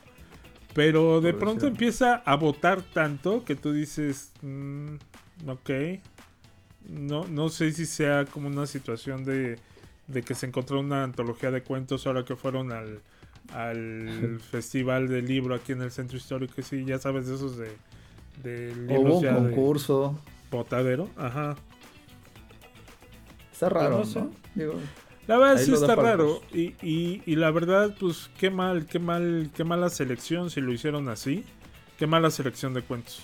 Pero 0.75 1.21
de 1.21 1.33
Por 1.33 1.41
pronto 1.41 1.67
empieza 1.67 2.17
a 2.17 2.37
votar 2.37 2.83
tanto 2.83 3.45
que 3.45 3.55
tú 3.55 3.73
dices, 3.73 4.33
mm, 4.43 4.97
ok, 5.47 5.71
no, 6.89 7.25
no 7.29 7.49
sé 7.49 7.73
si 7.73 7.87
sea 7.87 8.25
como 8.27 8.49
una 8.49 8.67
situación 8.67 9.25
de, 9.25 9.59
de 10.09 10.23
que 10.23 10.35
se 10.35 10.47
encontró 10.47 10.81
una 10.81 11.05
antología 11.05 11.51
de 11.51 11.63
cuentos 11.63 12.07
ahora 12.07 12.25
que 12.25 12.35
fueron 12.37 12.73
al, 12.73 13.01
al 13.53 14.41
festival 14.51 15.09
del 15.09 15.27
libro 15.27 15.55
aquí 15.55 15.73
en 15.73 15.83
el 15.83 15.91
centro 15.93 16.17
histórico. 16.17 16.61
Sí, 16.63 16.85
ya 16.85 16.99
sabes 16.99 17.27
de 17.29 17.37
esos 17.37 17.57
de, 17.57 17.71
de 18.43 18.73
Hubo 18.97 18.97
libros 18.99 19.23
un 19.23 19.23
ya 19.23 19.41
de 19.41 19.51
concurso. 19.51 20.19
botadero. 20.51 21.09
Ajá. 21.17 21.57
Está 23.53 23.69
raro, 23.69 23.99
no 23.99 24.05
sé. 24.05 24.21
¿no? 24.21 24.31
Digo, 24.55 24.75
La 25.27 25.39
verdad 25.39 25.57
Ahí 25.57 25.65
sí 25.65 25.73
está 25.73 25.95
raro. 25.95 26.43
y, 26.53 26.75
y 26.83 27.37
la 27.37 27.51
verdad, 27.51 27.97
pues 27.99 28.31
qué 28.39 28.51
mal, 28.51 28.87
qué 28.87 28.99
mal, 28.99 29.51
qué 29.55 29.65
mala 29.65 29.89
selección 29.89 30.51
si 30.51 30.61
lo 30.61 30.73
hicieron 30.73 31.09
así. 31.09 31.45
Qué 31.99 32.07
mala 32.07 32.31
selección 32.31 32.75
de 32.75 32.83
cuentos. 32.83 33.23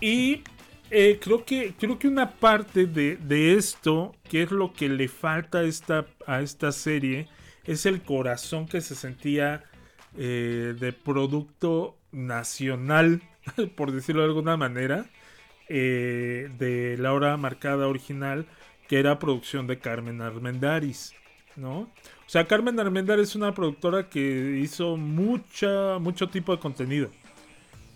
Y 0.00 0.42
eh, 0.90 1.18
creo, 1.22 1.44
que, 1.44 1.74
creo 1.78 1.98
que 1.98 2.08
una 2.08 2.32
parte 2.32 2.86
de, 2.86 3.16
de 3.16 3.54
esto, 3.54 4.14
que 4.28 4.42
es 4.42 4.50
lo 4.50 4.72
que 4.72 4.88
le 4.88 5.08
falta 5.08 5.58
a 5.58 5.62
esta, 5.64 6.06
a 6.26 6.40
esta 6.40 6.72
serie, 6.72 7.28
es 7.64 7.86
el 7.86 8.02
corazón 8.02 8.66
que 8.66 8.80
se 8.80 8.94
sentía 8.94 9.64
eh, 10.16 10.74
de 10.78 10.92
producto 10.92 11.96
nacional, 12.10 13.22
por 13.76 13.92
decirlo 13.92 14.22
de 14.22 14.28
alguna 14.28 14.56
manera, 14.56 15.06
eh, 15.68 16.50
de 16.58 16.96
la 16.98 17.12
hora 17.12 17.36
marcada 17.36 17.86
original, 17.86 18.46
que 18.88 18.98
era 18.98 19.18
producción 19.18 19.66
de 19.66 19.78
Carmen 19.78 20.22
Armendaris, 20.22 21.12
¿no? 21.56 21.80
O 21.80 22.30
sea, 22.30 22.46
Carmen 22.46 22.78
Armendaris 22.78 23.30
es 23.30 23.36
una 23.36 23.54
productora 23.54 24.08
que 24.08 24.58
hizo 24.62 24.96
mucha, 24.96 25.98
mucho 25.98 26.28
tipo 26.28 26.52
de 26.52 26.60
contenido. 26.60 27.10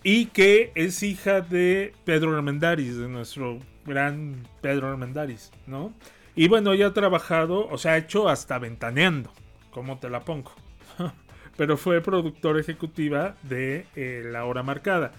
Y 0.02 0.26
que 0.26 0.72
es 0.74 1.02
hija 1.02 1.40
de 1.42 1.94
Pedro 2.04 2.34
Armendaris, 2.34 2.96
de 2.96 3.08
nuestro 3.08 3.58
gran 3.86 4.46
Pedro 4.60 4.88
Armendaris, 4.88 5.52
¿no? 5.66 5.92
Y 6.34 6.48
bueno, 6.48 6.72
ella 6.72 6.88
ha 6.88 6.94
trabajado, 6.94 7.68
o 7.68 7.78
sea, 7.78 7.92
ha 7.92 7.98
hecho 7.98 8.28
hasta 8.28 8.58
ventaneando, 8.58 9.30
como 9.70 9.98
te 9.98 10.08
la 10.08 10.20
pongo. 10.20 10.52
Pero 11.56 11.76
fue 11.76 12.00
productora 12.00 12.60
ejecutiva 12.60 13.36
de 13.42 13.86
eh, 13.94 14.22
La 14.24 14.46
Hora 14.46 14.62
Marcada. 14.62 15.12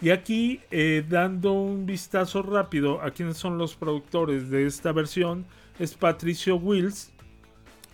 Y 0.00 0.10
aquí, 0.10 0.60
eh, 0.70 1.04
dando 1.06 1.52
un 1.52 1.84
vistazo 1.84 2.42
rápido 2.42 3.02
a 3.02 3.10
quiénes 3.10 3.36
son 3.36 3.58
los 3.58 3.74
productores 3.74 4.48
de 4.48 4.66
esta 4.66 4.92
versión, 4.92 5.44
es 5.78 5.94
Patricio 5.94 6.56
Wills, 6.56 7.12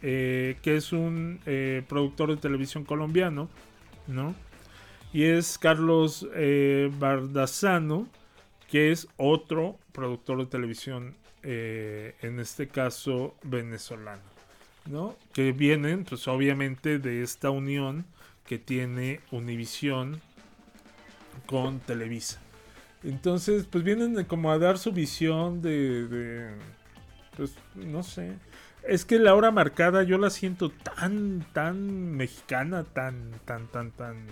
eh, 0.02 0.56
que 0.62 0.76
es 0.76 0.92
un 0.92 1.40
eh, 1.46 1.82
productor 1.88 2.30
de 2.30 2.36
televisión 2.36 2.84
colombiano, 2.84 3.48
¿no? 4.06 4.34
Y 5.12 5.24
es 5.24 5.58
Carlos 5.58 6.26
eh, 6.34 6.90
Bardazano, 6.98 8.06
que 8.68 8.92
es 8.92 9.08
otro 9.16 9.78
productor 9.92 10.38
de 10.38 10.46
televisión, 10.46 11.14
en 11.48 12.40
este 12.40 12.66
caso 12.66 13.36
venezolano, 13.44 14.22
¿no? 14.84 15.14
Que 15.32 15.52
vienen, 15.52 16.04
pues 16.04 16.26
obviamente, 16.26 16.98
de 16.98 17.22
esta 17.22 17.50
unión 17.50 18.04
que 18.44 18.58
tiene 18.58 19.20
Univisión 19.30 20.20
con 21.46 21.78
Televisa. 21.78 22.40
Entonces, 23.04 23.66
pues 23.70 23.84
vienen 23.84 24.24
como 24.24 24.50
a 24.50 24.58
dar 24.58 24.78
su 24.78 24.90
visión 24.90 25.62
de, 25.62 26.48
pues, 27.36 27.54
no 27.74 28.02
sé. 28.02 28.32
Es 28.88 29.04
que 29.04 29.18
la 29.18 29.34
hora 29.34 29.50
marcada 29.50 30.02
yo 30.04 30.18
la 30.18 30.30
siento 30.30 30.70
tan, 30.70 31.44
tan 31.52 32.12
mexicana, 32.16 32.84
tan, 32.84 33.32
tan, 33.44 33.66
tan, 33.68 33.90
tan, 33.92 34.26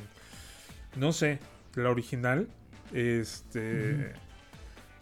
no 0.96 1.12
sé, 1.12 1.40
la 1.74 1.90
original. 1.90 2.48
Este, 2.92 4.12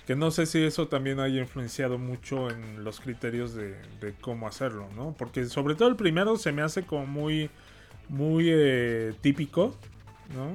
que 0.06 0.16
no 0.16 0.30
sé 0.30 0.46
si 0.46 0.62
eso 0.64 0.88
también 0.88 1.20
haya 1.20 1.40
influenciado 1.40 1.98
mucho 1.98 2.50
en 2.50 2.84
los 2.84 3.00
criterios 3.00 3.54
de, 3.54 3.76
de 4.00 4.14
cómo 4.20 4.48
hacerlo, 4.48 4.88
¿no? 4.96 5.14
Porque 5.18 5.44
sobre 5.46 5.74
todo 5.74 5.88
el 5.88 5.96
primero 5.96 6.36
se 6.36 6.52
me 6.52 6.62
hace 6.62 6.84
como 6.84 7.06
muy, 7.06 7.50
muy 8.08 8.46
eh, 8.50 9.14
típico, 9.20 9.76
¿no? 10.34 10.54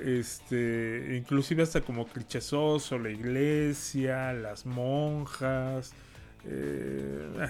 Este, 0.00 1.14
inclusive 1.16 1.62
hasta 1.62 1.80
como 1.82 2.06
clichesoso, 2.06 2.98
la 2.98 3.10
iglesia, 3.10 4.32
las 4.32 4.66
monjas. 4.66 5.92
eh, 6.44 7.48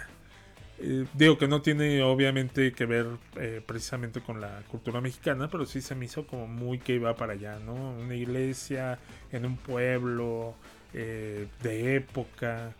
eh, 0.79 1.07
digo 1.15 1.39
que 1.39 1.49
no 1.49 1.63
tiene 1.63 2.03
obviamente 2.03 2.73
que 2.73 2.85
ver 2.85 3.07
eh, 3.37 3.63
precisamente 3.65 4.21
con 4.21 4.41
la 4.41 4.63
cultura 4.69 5.01
mexicana, 5.01 5.49
pero 5.49 5.65
sí 5.65 5.81
se 5.81 5.95
me 5.95 6.05
hizo 6.05 6.27
como 6.27 6.47
muy 6.47 6.79
que 6.79 6.95
iba 6.95 7.15
para 7.17 7.33
allá, 7.33 7.59
¿no? 7.59 7.75
Una 7.75 8.15
iglesia 8.15 8.99
en 9.33 9.47
un 9.47 9.57
pueblo 9.57 10.55
eh, 10.93 11.49
de 11.63 11.97
época. 11.97 12.75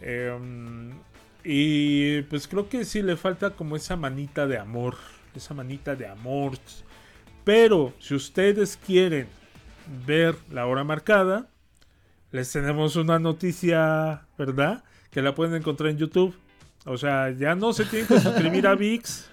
em, 0.00 0.92
y 1.44 2.22
pues 2.22 2.46
creo 2.48 2.68
que 2.68 2.84
sí 2.84 3.02
le 3.02 3.16
falta 3.16 3.50
como 3.50 3.76
esa 3.76 3.96
manita 3.96 4.46
de 4.46 4.58
amor, 4.58 4.96
esa 5.34 5.54
manita 5.54 5.96
de 5.96 6.06
amor. 6.06 6.52
Pero 7.44 7.92
si 7.98 8.14
ustedes 8.14 8.76
quieren 8.76 9.26
ver 10.06 10.36
la 10.50 10.66
hora 10.66 10.84
marcada, 10.84 11.48
les 12.30 12.50
tenemos 12.52 12.96
una 12.96 13.18
noticia, 13.18 14.26
¿verdad? 14.38 14.84
Que 15.10 15.22
la 15.22 15.34
pueden 15.34 15.54
encontrar 15.56 15.90
en 15.90 15.98
YouTube. 15.98 16.34
O 16.84 16.96
sea, 16.96 17.30
ya 17.30 17.54
no 17.54 17.72
se 17.72 17.84
tienen 17.84 18.08
que 18.08 18.20
suscribir 18.20 18.66
a 18.66 18.74
VIX. 18.76 19.28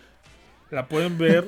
La 0.71 0.87
pueden 0.87 1.17
ver 1.17 1.45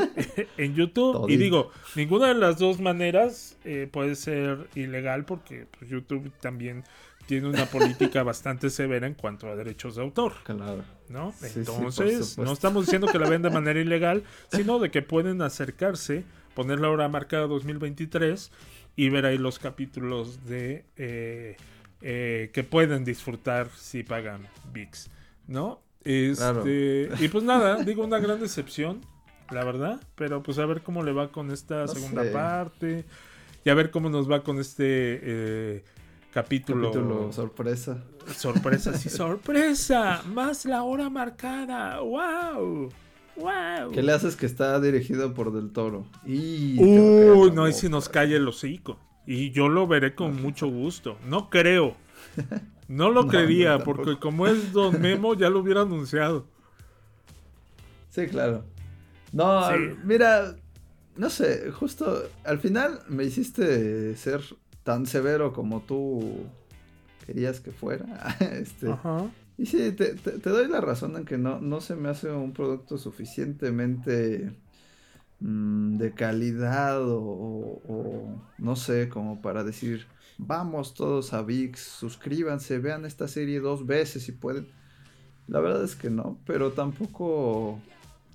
en 0.58 0.74
YouTube. 0.74 1.30
Y 1.30 1.38
digo, 1.38 1.70
ninguna 1.96 2.30
de 2.30 2.34
las 2.36 2.58
dos 2.58 2.80
maneras 2.80 3.56
eh, 3.64 3.88
puede 3.92 4.16
ser 4.16 4.68
ilegal 4.74 5.26
porque 5.26 5.68
pues, 5.78 5.92
YouTube 5.92 6.32
también 6.40 6.84
tiene 7.28 7.48
una 7.48 7.66
política 7.68 8.24
bastante 8.24 8.72
severa 8.72 9.06
en 9.06 9.14
cuanto 9.14 9.48
a 9.48 9.56
derechos 9.56 9.96
de 9.96 10.02
autor. 10.02 10.34
Claro. 10.44 10.84
¿no? 11.12 11.34
Sí, 11.34 11.48
Entonces, 11.60 12.38
no 12.38 12.52
estamos 12.52 12.86
diciendo 12.86 13.08
que 13.08 13.20
la 13.20 13.30
ven 13.30 13.42
de 13.42 13.50
manera 13.50 13.80
ilegal, 13.82 14.24
sino 14.52 14.80
de 14.80 14.90
que 14.90 15.02
pueden 15.02 15.42
acercarse, 15.42 16.24
poner 16.56 16.80
la 16.80 16.90
hora 16.90 17.08
marcada 17.08 17.48
2023 17.48 18.52
y 18.96 19.10
ver 19.10 19.26
ahí 19.26 19.38
los 19.38 19.60
capítulos 19.60 20.46
de 20.46 20.86
eh, 20.98 21.58
eh, 22.02 22.50
que 22.54 22.64
pueden 22.64 23.04
disfrutar 23.04 23.70
si 23.76 24.04
pagan 24.04 24.48
VIX, 24.74 25.10
¿no? 25.48 25.82
Este, 26.04 26.36
Claro. 26.36 26.64
Y 27.24 27.28
pues 27.28 27.44
nada, 27.44 27.84
digo 27.84 28.04
una 28.04 28.20
gran 28.20 28.40
decepción, 28.40 29.02
la 29.52 29.64
verdad, 29.64 30.00
pero 30.16 30.42
pues 30.42 30.58
a 30.60 30.66
ver 30.66 30.82
cómo 30.82 31.04
le 31.04 31.12
va 31.12 31.32
con 31.32 31.52
esta 31.52 31.82
No 31.82 31.88
segunda 31.88 32.24
sé. 32.24 32.32
parte 32.32 33.06
y 33.64 33.70
a 33.70 33.74
ver 33.76 33.92
cómo 33.92 34.10
nos 34.10 34.30
va 34.30 34.44
con 34.44 34.60
este 34.60 34.86
eh, 35.22 35.84
capítulo, 36.34 36.92
Capítulo 36.92 37.32
sorpresa. 37.34 38.04
Sorpresa, 38.36 38.94
sí, 38.98 39.10
sorpresa. 39.12 40.24
Más 40.34 40.66
la 40.66 40.84
hora 40.84 41.10
marcada. 41.10 42.00
¡Wow! 42.00 42.90
¡Wow! 43.36 43.92
¿Qué 43.94 44.02
le 44.02 44.12
haces 44.14 44.36
que 44.36 44.46
está 44.46 44.80
dirigido 44.80 45.34
por 45.34 45.52
Del 45.54 45.72
Toro? 45.72 46.06
Y 46.26 46.78
Uy, 46.80 47.52
no, 47.52 47.62
boca. 47.64 47.72
sí 47.74 47.90
nos 47.90 48.10
cae 48.10 48.36
el 48.36 48.48
hocico. 48.48 48.98
Y 49.28 49.52
yo 49.52 49.70
lo 49.70 49.86
veré 49.88 50.16
con 50.16 50.42
mucho 50.42 50.68
gusto. 50.68 51.18
No 51.28 51.50
creo. 51.50 51.96
No 52.88 53.10
lo 53.10 53.24
No, 53.24 53.32
no, 53.32 53.84
porque 53.86 54.18
como 54.20 54.48
es 54.48 54.72
Don 54.74 55.00
Memo, 55.02 55.34
ya 55.34 55.50
lo 55.50 55.60
hubiera 55.60 55.82
anunciado. 55.82 56.46
Sí, 58.10 58.28
claro. 58.28 58.64
No, 59.32 59.68
Sí. 59.70 59.76
mira, 60.04 60.56
no 61.16 61.30
sé, 61.30 61.72
justo 61.72 62.24
al 62.44 62.60
final 62.60 63.00
me 63.08 63.24
hiciste 63.24 64.16
ser 64.18 64.42
tan 64.84 65.06
severo 65.06 65.54
como 65.54 65.82
tú 65.82 66.46
querías 67.26 67.60
que 67.62 67.72
fuera. 67.72 68.06
este, 68.52 68.90
Ajá. 68.92 69.26
y 69.58 69.66
sí, 69.66 69.92
te, 69.94 70.16
te- 70.16 70.40
te 70.40 70.50
doy 70.50 70.68
la 70.68 70.82
razón 70.82 71.16
en 71.16 71.24
que 71.26 71.38
no, 71.38 71.60
no 71.62 71.80
se 71.80 71.96
me 71.96 72.10
hace 72.10 72.30
un 72.32 72.52
producto 72.52 72.98
suficientemente 72.98 74.52
mm, 75.40 75.98
de 75.98 76.12
calidad 76.12 77.02
o, 77.02 77.20
o- 77.22 77.82
o 77.88 78.42
no 78.58 78.76
sé, 78.76 79.08
como 79.08 79.42
para 79.42 79.64
decir, 79.64 80.06
vamos 80.44 80.94
todos 80.96 81.34
a 81.34 81.44
VIX, 81.44 81.80
suscríbanse, 81.80 82.80
vean 82.80 83.06
esta 83.06 83.28
serie 83.28 83.60
dos 83.60 83.86
veces 83.86 84.24
si 84.24 84.32
pueden. 84.32 84.68
La 85.48 85.60
verdad 85.60 85.84
es 85.84 85.96
que 85.96 86.10
no, 86.10 86.40
pero 86.46 86.72
tampoco, 86.72 87.80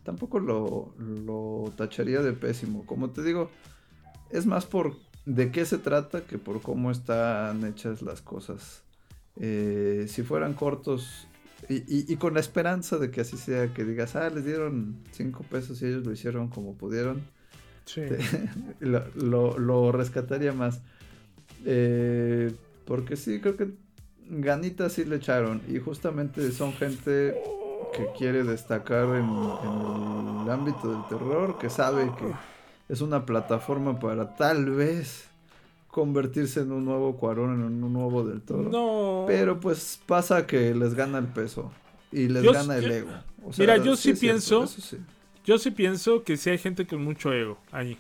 tampoco 0.05 0.39
lo, 0.39 0.95
lo 0.99 1.73
tacharía 1.77 2.21
de 2.23 2.33
pésimo. 2.33 2.87
Como 2.87 3.11
te 3.11 3.23
digo, 3.23 3.51
es 4.31 4.47
más 4.47 4.67
por 4.67 4.95
de 5.25 5.51
qué 5.51 5.65
se 5.65 5.79
trata 5.79 6.21
que 6.23 6.39
por 6.39 6.63
cómo 6.63 6.91
están 6.93 7.65
hechas 7.65 8.03
las 8.03 8.21
cosas. 8.23 8.83
Eh, 9.39 10.07
si 10.09 10.23
fueran 10.23 10.55
cortos 10.55 11.27
y, 11.69 11.77
y- 11.93 12.07
y 12.13 12.17
con 12.17 12.35
la 12.35 12.41
esperanza 12.41 12.99
de 12.99 13.11
que 13.11 13.23
así 13.23 13.37
sea, 13.37 13.73
que 13.75 13.85
digas, 13.85 14.15
ah, 14.15 14.31
les 14.31 14.45
dieron 14.45 14.99
cinco 15.11 15.45
pesos 15.51 15.83
y 15.83 15.87
ellos 15.87 16.07
lo 16.07 16.13
hicieron 16.13 16.49
como 16.49 16.75
pudieron, 16.77 17.23
Sí. 17.85 18.03
lo, 18.81 19.05
lo- 19.17 19.59
lo 19.59 19.91
rescataría 19.93 20.53
más. 20.53 20.81
Eh, 21.69 22.55
porque 22.85 23.17
sí, 23.17 23.41
creo 23.41 23.57
que 23.57 23.71
ganitas 24.29 24.93
sí 24.95 25.05
le 25.05 25.17
echaron. 25.17 25.61
Y 25.69 25.79
justamente 25.81 26.51
son 26.53 26.73
gente 26.73 27.35
que 27.95 28.07
quiere 28.17 28.45
destacar 28.45 29.05
en, 29.17 29.25
en 29.25 30.43
el 30.45 30.51
ámbito 30.51 30.91
del 30.93 31.07
terror, 31.09 31.59
que 31.59 31.69
sabe 31.69 32.11
que 32.19 32.33
es 32.89 33.01
una 33.01 33.27
plataforma 33.27 33.99
para 33.99 34.37
tal 34.37 34.71
vez 34.71 35.29
convertirse 35.89 36.61
en 36.61 36.73
un 36.73 36.85
nuevo 36.85 37.17
Cuarón, 37.17 37.55
en 37.55 37.83
un 37.83 37.93
nuevo 37.93 38.25
del 38.25 38.43
Toro. 38.43 38.69
No. 38.71 39.25
Pero 39.27 39.59
pues 39.61 39.99
pasa 40.07 40.47
que 40.47 40.75
les 40.75 40.95
gana 40.95 41.19
el 41.19 41.27
peso 41.27 41.73
y 42.13 42.29
les 42.29 42.43
Yo 42.43 42.53
gana 42.53 42.77
el 42.77 42.85
yo- 42.85 42.93
ego. 42.95 43.11
O 43.45 43.51
Mira, 43.59 43.77
yo 43.79 43.97
sí 43.97 44.13
pienso- 44.15 44.67
sí. 44.67 44.99
Yo 45.45 45.59
sí 45.59 45.71
pienso 45.71 46.23
que 46.25 46.37
sí 46.37 46.51
hay 46.51 46.59
gente 46.59 46.87
con 46.87 47.03
mucho 47.05 47.33
ego 47.33 47.57
ahí. 47.71 47.97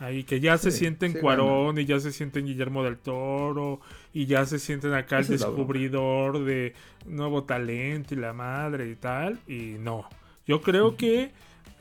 Ahí 0.00 0.22
que 0.24 0.38
ya 0.40 0.56
se 0.58 0.70
Sí, 0.70 0.78
sienten 0.78 1.12
sí 1.14 1.18
Cuarón 1.18 1.78
y 1.78 1.84
ya 1.84 1.98
se 1.98 2.12
sienten 2.12 2.46
Guillermo 2.46 2.84
del 2.84 2.98
Toro 2.98 3.80
y 4.14 4.26
ya 4.26 4.46
se 4.46 4.58
sienten 4.60 4.92
acá 4.94 5.18
el 5.18 5.26
descubridor 5.26 6.44
de 6.44 6.72
nuevo 7.06 7.42
talento 7.44 8.14
y 8.14 8.16
la 8.18 8.32
madre 8.32 8.88
y 8.90 8.94
tal. 8.94 9.38
Y 9.48 9.76
no. 9.80 10.08
Yo 10.46 10.60
creo 10.62 10.96
que 10.96 11.32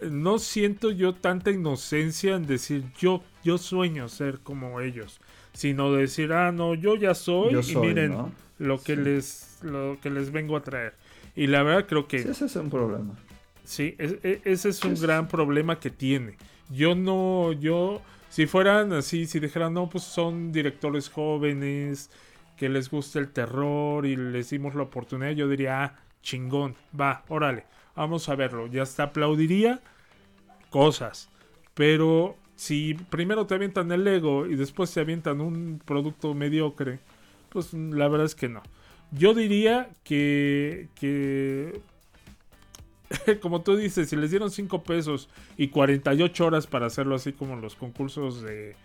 no 0.02 0.40
siento 0.40 0.92
yo 0.92 1.14
tanta 1.14 1.52
inocencia 1.52 2.36
en 2.36 2.46
decir 2.48 2.84
yo, 3.00 3.24
yo 3.44 3.58
sueño 3.58 4.10
ser 4.10 4.40
como 4.40 4.82
ellos. 4.82 5.20
sino 5.54 5.92
decir, 5.92 6.34
ah, 6.34 6.52
no, 6.52 6.76
yo 6.76 6.96
ya 6.96 7.16
soy 7.16 7.54
Yo 7.54 7.60
y 7.62 7.64
soy, 7.64 7.88
miren 7.88 8.12
¿no? 8.12 8.32
lo 8.60 8.78
que 8.80 8.96
Sí. 8.96 9.02
les 9.02 9.58
lo 9.64 9.98
que 10.02 10.10
les 10.12 10.32
vengo 10.32 10.56
a 10.56 10.62
traer. 10.62 10.94
Y 11.36 11.48
la 11.48 11.64
verdad 11.64 11.88
creo 11.88 12.08
que 12.08 12.20
Sí, 12.22 12.30
ese 12.30 12.46
es 12.46 12.56
un 12.58 12.70
problema. 12.70 13.16
Sí, 13.68 13.96
es- 13.98 14.18
e- 14.24 14.42
ese 14.46 14.70
es 14.70 14.84
un 14.86 14.96
Sí. 14.96 15.04
gran 15.04 15.28
problema 15.28 15.80
que 15.80 15.90
tiene. 15.90 16.38
Yo 16.70 16.96
no, 16.96 17.52
yo, 17.54 18.02
si 18.30 18.48
fueran 18.48 18.94
así, 18.94 19.26
si 19.26 19.40
dijeran, 19.40 19.74
no, 19.74 19.90
pues 19.90 20.04
son 20.06 20.52
directores 20.52 21.10
jóvenes, 21.10 22.10
que 22.56 22.70
les 22.70 22.90
gusta 22.90 23.20
el 23.20 23.30
terror 23.32 24.06
y 24.06 24.16
les 24.16 24.50
dimos 24.50 24.76
la 24.76 24.84
oportunidad, 24.84 25.32
yo 25.32 25.48
diría, 25.50 25.84
ah, 25.84 26.00
chingón, 26.24 26.76
va, 27.00 27.24
órale, 27.30 27.66
vamos 27.96 28.30
a 28.30 28.36
verlo. 28.36 28.68
Ya 28.68 28.84
hasta 28.84 29.04
aplaudiría 29.04 29.82
cosas. 30.70 31.30
Pero 31.74 32.38
si 32.56 32.96
primero 32.96 33.48
te 33.48 33.56
avientan 33.56 33.92
el 33.92 34.08
ego 34.08 34.48
y 34.48 34.56
después 34.56 34.94
te 34.94 35.02
avientan 35.02 35.42
un 35.42 35.82
producto 35.86 36.34
mediocre, 36.34 37.00
pues 37.50 37.74
la 37.74 38.08
verdad 38.10 38.26
es 38.26 38.36
que 38.36 38.50
no. 38.50 38.64
Yo 39.12 39.34
diría 39.34 39.90
que, 40.04 40.90
que 40.96 41.82
como 43.42 43.62
tú 43.62 43.76
dices, 43.76 44.10
si 44.10 44.16
les 44.16 44.32
dieron 44.32 44.52
5 44.52 44.84
pesos 44.84 45.30
y 45.58 45.70
48 45.70 46.46
horas 46.46 46.68
para 46.68 46.88
hacerlo 46.88 47.16
así 47.16 47.34
como 47.34 47.56
los 47.56 47.76
concursos 47.76 48.42
de, 48.42 48.76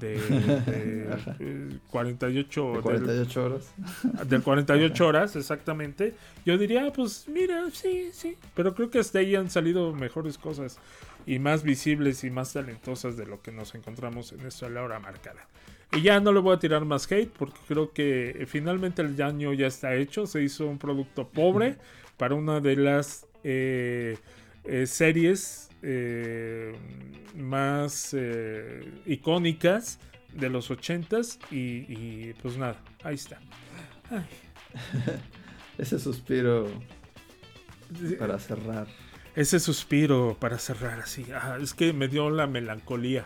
de, 0.00 0.18
de, 0.18 1.08
Ajá. 1.12 1.36
eh, 1.40 1.78
48, 1.90 2.62
De 2.66 2.72
del- 2.72 2.82
48 2.82 3.44
horas. 3.44 3.74
del 4.28 4.42
48 4.42 5.06
horas, 5.06 5.36
exactamente. 5.36 6.14
Yo 6.44 6.58
diría, 6.58 6.86
ah, 6.86 6.92
pues 6.92 7.26
mira, 7.28 7.64
sí, 7.72 8.10
sí. 8.12 8.36
Pero 8.54 8.74
creo 8.74 8.90
que 8.90 8.98
hasta 8.98 9.18
ahí 9.20 9.34
han 9.36 9.50
salido 9.50 9.92
mejores 9.92 10.38
cosas 10.38 10.78
y 11.26 11.38
más 11.38 11.62
visibles 11.62 12.24
y 12.24 12.30
más 12.30 12.52
talentosas 12.52 13.16
de 13.16 13.26
lo 13.26 13.40
que 13.42 13.52
nos 13.52 13.74
encontramos 13.74 14.32
en 14.32 14.40
esta 14.46 14.66
hora 14.66 14.98
marcada. 14.98 15.46
Y 15.94 16.00
ya 16.00 16.20
no 16.20 16.32
le 16.32 16.40
voy 16.40 16.56
a 16.56 16.58
tirar 16.58 16.84
más 16.86 17.10
hate 17.12 17.30
porque 17.30 17.58
creo 17.68 17.92
que 17.92 18.30
eh, 18.30 18.46
finalmente 18.46 19.02
el 19.02 19.14
daño 19.14 19.52
ya 19.52 19.66
está 19.66 19.94
hecho. 19.94 20.26
Se 20.26 20.42
hizo 20.42 20.66
un 20.66 20.78
producto 20.78 21.28
pobre 21.28 21.76
para 22.16 22.34
una 22.34 22.60
de 22.60 22.76
las 22.76 23.26
eh, 23.44 24.16
eh, 24.64 24.86
series 24.86 25.70
eh, 25.82 26.72
más 27.34 28.14
eh, 28.16 28.88
icónicas 29.06 29.98
de 30.32 30.48
los 30.48 30.70
80s 30.70 31.38
y, 31.50 31.92
y, 31.92 32.34
pues 32.40 32.56
nada, 32.56 32.80
ahí 33.02 33.16
está. 33.16 33.40
Ay. 34.10 34.24
Ese 35.78 35.98
suspiro 35.98 36.68
para 38.18 38.38
cerrar. 38.38 38.86
Ese 39.34 39.58
suspiro 39.58 40.36
para 40.38 40.58
cerrar 40.58 41.00
así. 41.00 41.26
Ah, 41.34 41.58
es 41.60 41.74
que 41.74 41.92
me 41.92 42.06
dio 42.06 42.30
la 42.30 42.46
melancolía. 42.46 43.24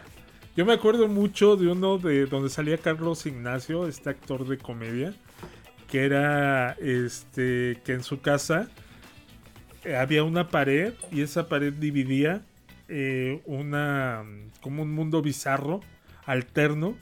Yo 0.56 0.64
me 0.64 0.72
acuerdo 0.72 1.09
mucho 1.09 1.56
de 1.56 1.66
uno 1.66 1.98
de 1.98 2.24
donde 2.26 2.48
salía 2.48 2.78
Carlos 2.78 3.26
Ignacio, 3.26 3.86
este 3.86 4.09
actor 4.09 4.48
de 4.48 4.56
comedia, 4.56 5.12
que 5.90 6.06
era 6.06 6.72
este 6.80 7.82
que 7.84 7.93
en 7.93 8.02
su 8.02 8.22
casa 8.22 8.68
había 9.94 10.24
una 10.24 10.48
pared 10.48 10.94
y 11.12 11.20
esa 11.22 11.48
pared 11.48 11.72
dividía 11.72 12.42
eh, 12.88 13.40
una 13.46 14.24
como 14.60 14.82
un 14.82 14.92
mundo 14.92 15.22
bizarro, 15.22 15.80
alterno, 16.24 16.96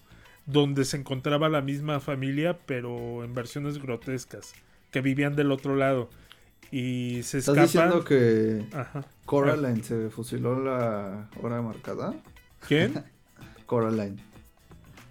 donde 0.47 0.85
se 0.85 0.97
encontraba 0.97 1.49
la 1.49 1.63
misma 1.63 2.01
familia, 2.01 2.59
pero 2.67 3.25
en 3.25 3.33
versiones 3.35 3.79
grotescas, 3.79 4.55
que 4.91 5.01
vivían 5.01 5.37
del 5.37 5.53
otro 5.53 5.77
lado. 5.77 6.11
Y 6.71 7.23
se 7.23 7.39
¿Estás 7.39 7.57
escapan. 7.57 7.65
diciendo 7.65 8.05
que 8.05 8.77
Ajá. 8.77 9.05
Coraline 9.25 9.83
se 9.83 10.11
fusiló 10.11 10.59
la 10.63 11.29
hora 11.41 11.63
marcada? 11.63 12.15
¿Quién? 12.67 13.03
Coraline. 13.67 14.17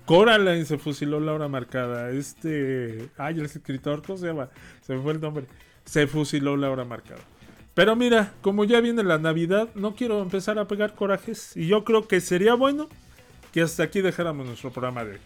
Coraline 0.06 0.66
se 0.66 0.78
fusiló 0.78 1.20
la 1.20 1.34
hora 1.34 1.48
marcada. 1.48 2.10
Este. 2.12 3.10
Ay, 3.18 3.40
el 3.40 3.46
escritor, 3.46 4.02
¿cómo 4.06 4.18
se 4.18 4.28
llama? 4.28 4.50
Se 4.82 4.94
me 4.94 5.02
fue 5.02 5.14
el 5.14 5.22
nombre. 5.22 5.46
Se 5.86 6.08
fusiló 6.08 6.58
la 6.58 6.70
hora 6.70 6.84
marcada. 6.84 7.22
Pero 7.74 7.96
mira, 7.96 8.34
como 8.42 8.66
ya 8.66 8.82
viene 8.82 9.04
la 9.04 9.18
Navidad, 9.18 9.70
no 9.74 9.96
quiero 9.96 10.22
empezar 10.22 10.60
a 10.60 10.68
pegar 10.68 10.94
corajes. 10.94 11.58
Y 11.58 11.68
yo 11.68 11.84
creo 11.84 12.08
que 12.08 12.22
sería 12.22 12.54
bueno 12.54 12.88
que 13.52 13.62
hasta 13.62 13.84
aquí 13.84 14.02
dejáramos 14.02 14.46
nuestro 14.46 14.72
programa 14.72 15.04
de 15.04 15.14
hoy. 15.14 15.20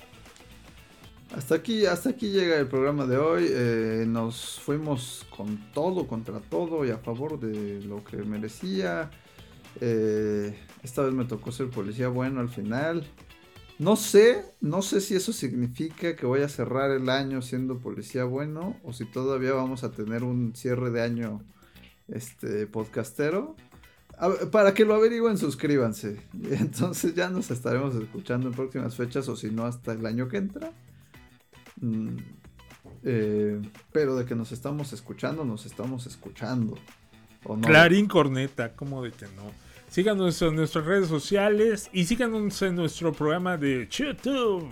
Hasta 1.35 1.55
aquí, 1.55 1.85
hasta 1.85 2.11
aquí 2.11 2.29
llega 2.29 2.57
el 2.57 2.67
programa 2.67 3.05
de 3.05 3.17
hoy. 3.17 3.47
Eh, 3.49 4.05
nos 4.07 4.59
fuimos 4.61 5.25
con 5.35 5.71
todo, 5.73 6.07
contra 6.07 6.39
todo 6.39 6.85
y 6.85 6.91
a 6.91 6.97
favor 6.97 7.37
de 7.37 7.81
lo 7.81 8.03
que 8.05 8.17
merecía. 8.17 9.11
Eh, 9.81 10.57
esta 10.83 11.01
vez 11.03 11.13
me 11.13 11.25
tocó 11.25 11.51
ser 11.51 11.69
policía 11.69 12.07
bueno 12.07 12.39
al 12.39 12.49
final. 12.49 13.05
No 13.77 13.97
sé, 13.97 14.45
no 14.61 14.81
sé 14.81 15.01
si 15.01 15.15
eso 15.15 15.33
significa 15.33 16.15
que 16.15 16.25
voy 16.25 16.41
a 16.41 16.49
cerrar 16.49 16.91
el 16.91 17.09
año 17.09 17.41
siendo 17.41 17.77
policía 17.77 18.23
bueno 18.23 18.77
o 18.83 18.93
si 18.93 19.05
todavía 19.05 19.53
vamos 19.53 19.83
a 19.83 19.91
tener 19.91 20.23
un 20.23 20.55
cierre 20.55 20.89
de 20.89 21.01
año 21.01 21.43
este 22.07 22.67
podcastero. 22.67 23.55
Para 24.51 24.73
que 24.73 24.83
lo 24.83 24.95
averigüen, 24.95 25.37
suscríbanse. 25.37 26.19
Entonces 26.51 27.13
ya 27.13 27.29
nos 27.29 27.51
estaremos 27.51 27.95
escuchando 27.95 28.47
en 28.47 28.53
próximas 28.53 28.95
fechas 28.95 29.27
o 29.29 29.35
si 29.35 29.51
no 29.51 29.65
hasta 29.65 29.93
el 29.93 30.05
año 30.05 30.27
que 30.27 30.37
entra. 30.37 30.71
Mm, 31.79 32.17
eh, 33.03 33.61
pero 33.91 34.15
de 34.15 34.25
que 34.25 34.35
nos 34.35 34.51
estamos 34.51 34.91
escuchando, 34.93 35.45
nos 35.45 35.65
estamos 35.65 36.07
escuchando. 36.07 36.75
Clarín 37.61 38.07
Corneta, 38.07 38.75
como 38.75 39.03
de 39.03 39.11
que 39.11 39.25
no. 39.27 39.51
Síganos 39.89 40.41
en 40.41 40.55
nuestras 40.55 40.85
redes 40.85 41.07
sociales 41.07 41.89
y 41.93 42.05
síganos 42.05 42.61
en 42.61 42.75
nuestro 42.75 43.13
programa 43.13 43.55
de 43.55 43.87
YouTube 43.89 44.67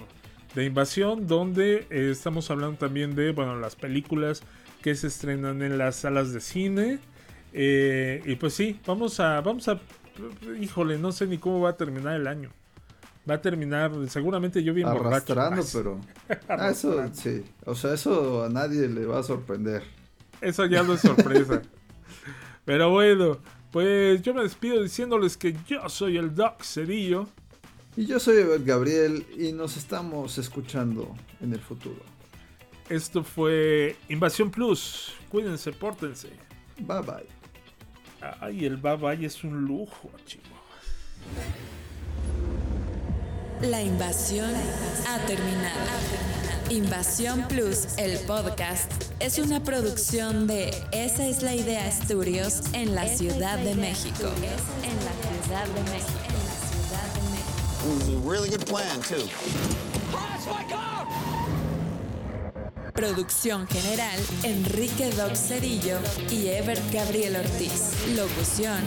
de 0.53 0.65
Invasión, 0.65 1.27
donde 1.27 1.87
eh, 1.89 2.09
estamos 2.11 2.49
hablando 2.51 2.77
también 2.77 3.15
de 3.15 3.31
bueno, 3.31 3.57
las 3.57 3.75
películas 3.75 4.41
que 4.81 4.95
se 4.95 5.07
estrenan 5.07 5.61
en 5.61 5.77
las 5.77 5.97
salas 5.97 6.33
de 6.33 6.41
cine. 6.41 6.99
Eh, 7.57 8.21
y 8.25 8.35
pues 8.35 8.53
sí, 8.53 8.77
vamos 8.85 9.17
a, 9.21 9.39
vamos 9.39 9.69
a, 9.69 9.79
híjole, 10.59 10.99
no 10.99 11.13
sé 11.13 11.25
ni 11.25 11.37
cómo 11.37 11.61
va 11.61 11.69
a 11.69 11.77
terminar 11.77 12.15
el 12.15 12.27
año. 12.27 12.51
Va 13.27 13.35
a 13.35 13.41
terminar 13.41 13.93
seguramente 14.09 14.61
yo 14.61 14.73
bien 14.73 14.89
borracho. 14.89 15.31
Arrastrando, 15.31 15.61
Ay, 15.61 15.67
pero. 15.73 16.01
Ah, 16.49 16.69
eso 16.69 17.01
sí. 17.13 17.43
O 17.65 17.73
sea, 17.73 17.93
eso 17.93 18.43
a 18.43 18.49
nadie 18.49 18.89
le 18.89 19.05
va 19.05 19.19
a 19.19 19.23
sorprender. 19.23 19.83
Eso 20.41 20.65
ya 20.65 20.83
no 20.83 20.93
es 20.93 21.01
sorpresa. 21.01 21.61
Pero 22.65 22.89
bueno, 22.89 23.37
pues 23.71 24.21
yo 24.21 24.33
me 24.33 24.43
despido 24.43 24.83
diciéndoles 24.83 25.37
que 25.37 25.55
yo 25.67 25.87
soy 25.87 26.17
el 26.17 26.35
Doc 26.35 26.63
Cedillo. 26.63 27.27
Y 27.95 28.05
yo 28.05 28.19
soy 28.19 28.39
Ebert 28.39 28.65
Gabriel 28.65 29.25
y 29.37 29.53
nos 29.53 29.77
estamos 29.77 30.37
escuchando 30.37 31.15
en 31.41 31.53
el 31.53 31.61
futuro. 31.61 32.01
Esto 32.89 33.23
fue 33.23 33.95
Invasión 34.09 34.51
Plus. 34.51 35.13
Cuídense, 35.29 35.71
pórtense. 35.71 36.29
Bye 36.79 37.01
bye. 37.01 37.44
Ay, 38.39 38.65
el 38.65 38.77
bye 38.77 39.25
es 39.25 39.43
un 39.43 39.65
lujo, 39.65 40.09
chicos. 40.25 40.49
La 43.61 43.81
invasión 43.81 44.51
ha 45.07 45.17
terminado. 45.25 45.79
Invasión 46.69 47.47
Plus, 47.47 47.97
el 47.97 48.17
podcast, 48.25 48.91
es 49.19 49.37
una 49.37 49.63
producción 49.63 50.47
de 50.47 50.73
Esa 50.91 51.27
es 51.27 51.43
la 51.43 51.53
idea 51.53 51.87
Estudios 51.87 52.61
en 52.73 52.95
la 52.95 53.07
Ciudad 53.07 53.59
de 53.59 53.75
México. 53.75 54.31
En 54.83 54.95
la 55.05 55.13
Ciudad 55.43 55.65
de 55.67 55.83
México. 55.91 56.19
It 57.85 57.91
was 57.91 58.09
a 58.09 58.17
really 58.27 58.49
good 58.49 58.65
plan, 58.65 58.99
too. 59.01 59.29
Producción 62.95 63.67
general, 63.67 64.17
Enrique 64.43 65.09
Doc 65.09 65.35
Cedillo 65.35 65.99
y 66.31 66.47
Ebert 66.47 66.81
Gabriel 66.93 67.35
Ortiz. 67.35 67.91
Locución, 68.15 68.81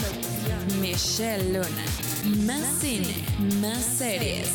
Michelle 0.81 1.53
Luna. 1.53 1.85
Más 2.47 2.63
cine, 2.81 3.23
más 3.61 3.85
series, 3.85 4.49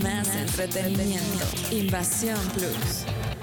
más 0.00 0.28
entretenimiento. 0.36 1.44
Invasión 1.72 2.38
Plus. 2.54 3.33